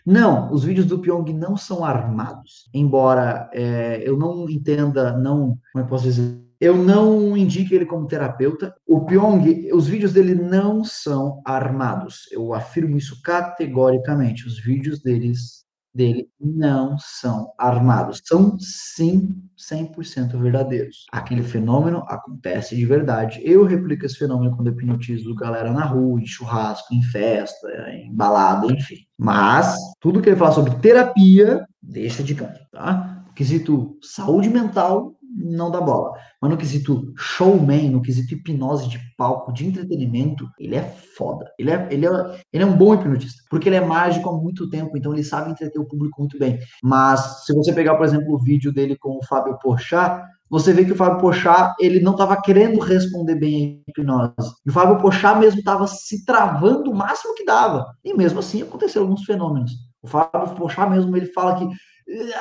Não, 0.06 0.52
os 0.52 0.64
vídeos 0.64 0.86
do 0.86 0.98
Pyong 0.98 1.32
não 1.32 1.56
são 1.56 1.84
armados. 1.84 2.68
Embora 2.72 3.50
é, 3.52 4.02
eu 4.04 4.16
não 4.16 4.48
entenda, 4.48 5.16
não, 5.16 5.58
como 5.72 5.84
eu 5.84 5.86
posso 5.86 6.04
dizer, 6.04 6.49
eu 6.60 6.76
não 6.76 7.34
indico 7.36 7.74
ele 7.74 7.86
como 7.86 8.06
terapeuta. 8.06 8.74
O 8.86 9.06
Pyong, 9.06 9.70
os 9.72 9.88
vídeos 9.88 10.12
dele 10.12 10.34
não 10.34 10.84
são 10.84 11.40
armados. 11.44 12.28
Eu 12.30 12.52
afirmo 12.52 12.98
isso 12.98 13.22
categoricamente. 13.22 14.46
Os 14.46 14.60
vídeos 14.60 15.00
deles 15.00 15.64
dele 15.94 16.28
não 16.38 16.98
são 16.98 17.50
armados. 17.58 18.20
São 18.24 18.58
sim 18.60 19.34
100% 19.58 20.38
verdadeiros. 20.38 21.06
Aquele 21.10 21.42
fenômeno 21.42 22.04
acontece 22.06 22.76
de 22.76 22.84
verdade. 22.84 23.40
Eu 23.42 23.64
replico 23.64 24.04
esse 24.04 24.16
fenômeno 24.16 24.54
quando 24.54 24.70
hipnotizo 24.70 25.34
galera 25.34 25.72
na 25.72 25.84
rua, 25.84 26.20
em 26.20 26.26
churrasco, 26.26 26.94
em 26.94 27.02
festa, 27.02 27.68
em 27.90 28.14
balada, 28.14 28.66
enfim. 28.66 28.98
Mas 29.18 29.76
tudo 29.98 30.20
que 30.20 30.28
ele 30.28 30.36
fala 30.36 30.52
sobre 30.52 30.76
terapia, 30.76 31.66
deixa 31.82 32.22
de 32.22 32.34
canto, 32.34 32.60
tá? 32.70 33.20
quesito 33.40 33.96
saúde 34.02 34.50
mental, 34.50 35.14
não 35.36 35.70
dá 35.70 35.80
bola. 35.80 36.12
Mas 36.40 36.50
no 36.50 36.56
quesito 36.56 37.12
showman, 37.16 37.90
no 37.90 38.02
quesito 38.02 38.34
hipnose 38.34 38.88
de 38.88 38.98
palco, 39.16 39.52
de 39.52 39.66
entretenimento, 39.66 40.48
ele 40.58 40.74
é 40.74 40.82
foda. 41.16 41.50
Ele 41.58 41.70
é, 41.70 41.88
ele, 41.90 42.06
é, 42.06 42.40
ele 42.52 42.64
é 42.64 42.66
um 42.66 42.76
bom 42.76 42.94
hipnotista, 42.94 43.42
porque 43.48 43.68
ele 43.68 43.76
é 43.76 43.80
mágico 43.80 44.28
há 44.28 44.32
muito 44.32 44.68
tempo, 44.68 44.96
então 44.96 45.12
ele 45.12 45.22
sabe 45.22 45.50
entreter 45.50 45.80
o 45.80 45.86
público 45.86 46.20
muito 46.20 46.38
bem. 46.38 46.58
Mas 46.82 47.44
se 47.44 47.54
você 47.54 47.72
pegar, 47.72 47.94
por 47.96 48.04
exemplo, 48.04 48.34
o 48.34 48.42
vídeo 48.42 48.72
dele 48.72 48.96
com 48.96 49.18
o 49.18 49.24
Fábio 49.26 49.58
Porchat, 49.58 50.22
você 50.48 50.72
vê 50.72 50.84
que 50.84 50.92
o 50.92 50.96
Fábio 50.96 51.20
Porchat, 51.20 51.74
ele 51.78 52.00
não 52.00 52.12
estava 52.12 52.40
querendo 52.40 52.80
responder 52.80 53.36
bem 53.36 53.82
a 53.86 53.90
hipnose. 53.90 54.52
E 54.66 54.70
o 54.70 54.72
Fábio 54.72 54.98
Porchat 54.98 55.38
mesmo 55.38 55.60
estava 55.60 55.86
se 55.86 56.24
travando 56.24 56.90
o 56.90 56.94
máximo 56.94 57.34
que 57.34 57.44
dava. 57.44 57.86
E 58.04 58.12
mesmo 58.14 58.40
assim 58.40 58.62
aconteceram 58.62 59.06
alguns 59.06 59.24
fenômenos. 59.24 59.70
O 60.02 60.08
Fábio 60.08 60.54
Porchat 60.56 60.90
mesmo, 60.90 61.16
ele 61.16 61.26
fala 61.26 61.56
que 61.56 61.68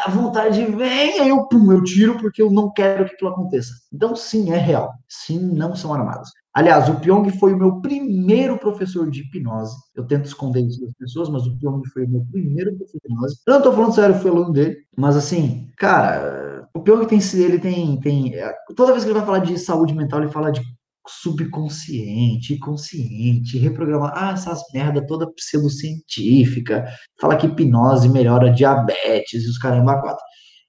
a 0.06 0.10
vontade 0.10 0.66
vem, 0.66 1.20
aí 1.20 1.30
eu, 1.30 1.46
pum, 1.48 1.72
eu 1.72 1.84
tiro 1.84 2.18
porque 2.18 2.42
eu 2.42 2.52
não 2.52 2.72
quero 2.72 3.06
que 3.06 3.14
aquilo 3.14 3.30
aconteça. 3.32 3.74
Então, 3.94 4.16
sim, 4.16 4.52
é 4.52 4.58
real. 4.58 4.92
Sim, 5.08 5.40
não 5.40 5.76
são 5.76 5.94
armados. 5.94 6.30
Aliás, 6.54 6.90
o 6.90 7.00
Pyong 7.00 7.30
foi 7.38 7.54
o 7.54 7.58
meu 7.58 7.80
primeiro 7.80 8.58
professor 8.58 9.10
de 9.10 9.22
hipnose. 9.22 9.76
Eu 9.96 10.06
tento 10.06 10.26
esconder 10.26 10.62
isso 10.62 10.82
das 10.82 10.94
pessoas, 10.94 11.30
mas 11.30 11.46
o 11.46 11.58
Pyong 11.58 11.84
foi 11.94 12.06
o 12.06 12.10
meu 12.10 12.26
primeiro 12.32 12.76
professor 12.76 13.00
de 13.00 13.14
hipnose. 13.14 13.36
Eu 13.46 13.54
não 13.54 13.62
tô 13.62 13.72
falando 13.72 13.94
sério, 13.94 14.16
eu 14.16 14.20
fui 14.20 14.32
aluno 14.32 14.52
dele, 14.52 14.78
mas 14.98 15.16
assim, 15.16 15.70
cara, 15.78 16.68
o 16.74 16.82
Pyong 16.82 17.06
tem, 17.06 17.20
ele 17.36 17.60
tem, 17.60 18.00
tem, 18.00 18.34
toda 18.76 18.92
vez 18.92 19.04
que 19.04 19.10
ele 19.10 19.18
vai 19.20 19.26
falar 19.26 19.40
de 19.40 19.58
saúde 19.60 19.94
mental, 19.94 20.22
ele 20.22 20.32
fala 20.32 20.52
de 20.52 20.62
subconsciente, 21.10 22.58
consciente, 22.60 23.58
reprogramar 23.58 24.14
ah, 24.16 24.32
essas 24.32 24.62
merda 24.74 25.06
toda 25.06 25.32
pseudocientífica, 25.34 26.88
fala 27.20 27.36
que 27.36 27.48
hipnose 27.48 28.08
melhora 28.08 28.52
diabetes 28.52 29.44
e 29.44 29.50
os 29.50 29.58
caramba 29.58 30.00
quatro. 30.02 30.24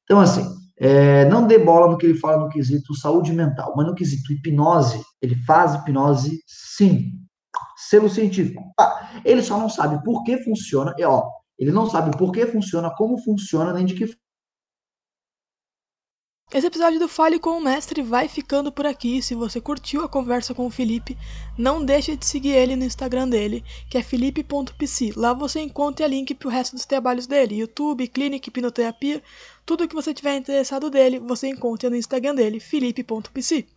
Então, 0.05 0.21
assim, 0.21 0.45
é, 0.79 1.27
não 1.27 1.47
dê 1.47 1.59
bola 1.59 1.91
no 1.91 1.99
que 1.99 2.07
ele 2.07 2.19
fala 2.19 2.39
no 2.39 2.49
quesito 2.49 2.95
saúde 2.95 3.33
mental, 3.33 3.75
mas 3.77 3.87
no 3.87 3.95
quesito 3.95 4.33
hipnose, 4.33 5.01
ele 5.21 5.37
faz 5.45 5.75
hipnose 5.75 6.41
sim. 6.47 7.13
Selo 7.89 8.09
científico. 8.09 8.63
Ah, 8.79 9.21
ele 9.25 9.43
só 9.43 9.59
não 9.59 9.69
sabe 9.69 10.03
por 10.05 10.23
que 10.23 10.39
funciona, 10.39 10.95
e 10.97 11.05
ó, 11.05 11.25
ele 11.59 11.73
não 11.73 11.89
sabe 11.89 12.17
por 12.17 12.33
que 12.33 12.47
funciona, 12.47 12.91
como 12.97 13.19
funciona, 13.19 13.73
nem 13.73 13.85
de 13.85 13.95
que 13.95 14.15
esse 16.53 16.67
episódio 16.67 16.99
do 16.99 17.09
Fale 17.09 17.39
com 17.39 17.51
o 17.51 17.61
Mestre 17.61 18.03
vai 18.03 18.27
ficando 18.27 18.73
por 18.73 18.85
aqui. 18.85 19.23
Se 19.23 19.37
você 19.37 19.61
curtiu 19.61 20.03
a 20.03 20.09
conversa 20.09 20.53
com 20.53 20.67
o 20.67 20.71
Felipe, 20.71 21.17
não 21.57 21.85
deixe 21.85 22.17
de 22.17 22.27
seguir 22.27 22.51
ele 22.51 22.75
no 22.75 22.85
Instagram 22.85 23.29
dele, 23.29 23.63
que 23.89 23.97
é 23.97 24.03
felipe.pc. 24.03 25.13
Lá 25.15 25.33
você 25.33 25.61
encontra 25.61 26.09
link 26.09 26.35
para 26.35 26.49
o 26.49 26.51
resto 26.51 26.75
dos 26.75 26.85
trabalhos 26.85 27.29
dele: 27.29 27.61
YouTube, 27.61 28.09
clínica, 28.09 28.49
hipnoterapia. 28.49 29.23
Tudo 29.65 29.87
que 29.87 29.95
você 29.95 30.13
tiver 30.13 30.37
interessado 30.37 30.91
dele, 30.91 31.21
você 31.21 31.47
encontra 31.47 31.89
no 31.89 31.95
Instagram 31.95 32.35
dele, 32.35 32.59
felipe.pc. 32.59 33.69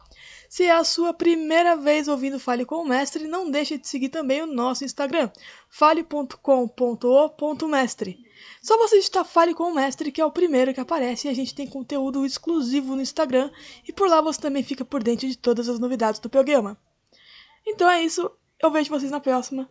Se 0.50 0.64
é 0.64 0.72
a 0.72 0.84
sua 0.84 1.14
primeira 1.14 1.76
vez 1.76 2.08
ouvindo 2.08 2.40
Fale 2.40 2.66
com 2.66 2.78
o 2.78 2.88
Mestre, 2.88 3.28
não 3.28 3.52
deixe 3.52 3.78
de 3.78 3.88
seguir 3.88 4.10
também 4.10 4.42
o 4.42 4.48
nosso 4.48 4.84
Instagram, 4.84 5.30
fale.com.o.mestre. 5.70 8.33
Só 8.62 8.78
você 8.78 8.98
digitar 8.98 9.26
Fale 9.26 9.54
com 9.54 9.64
o 9.64 9.76
Mestre, 9.76 10.12
que 10.12 10.22
é 10.22 10.26
o 10.26 10.32
primeiro 10.32 10.74
que 10.74 10.80
aparece, 10.80 11.28
e 11.28 11.32
a 11.32 11.34
gente 11.34 11.54
tem 11.54 11.68
conteúdo 11.68 12.26
exclusivo 12.26 12.96
no 12.96 13.02
Instagram, 13.02 13.52
e 13.88 13.92
por 13.92 14.08
lá 14.08 14.22
você 14.22 14.40
também 14.40 14.64
fica 14.64 14.86
por 14.86 15.04
dentro 15.04 15.28
de 15.28 15.38
todas 15.38 15.68
as 15.68 15.80
novidades 15.80 16.20
do 16.20 16.30
programa. 16.30 16.78
Então 17.66 17.90
é 17.90 18.02
isso, 18.04 18.30
eu 18.62 18.72
vejo 18.72 18.90
vocês 18.90 19.12
na 19.12 19.20
próxima. 19.20 19.70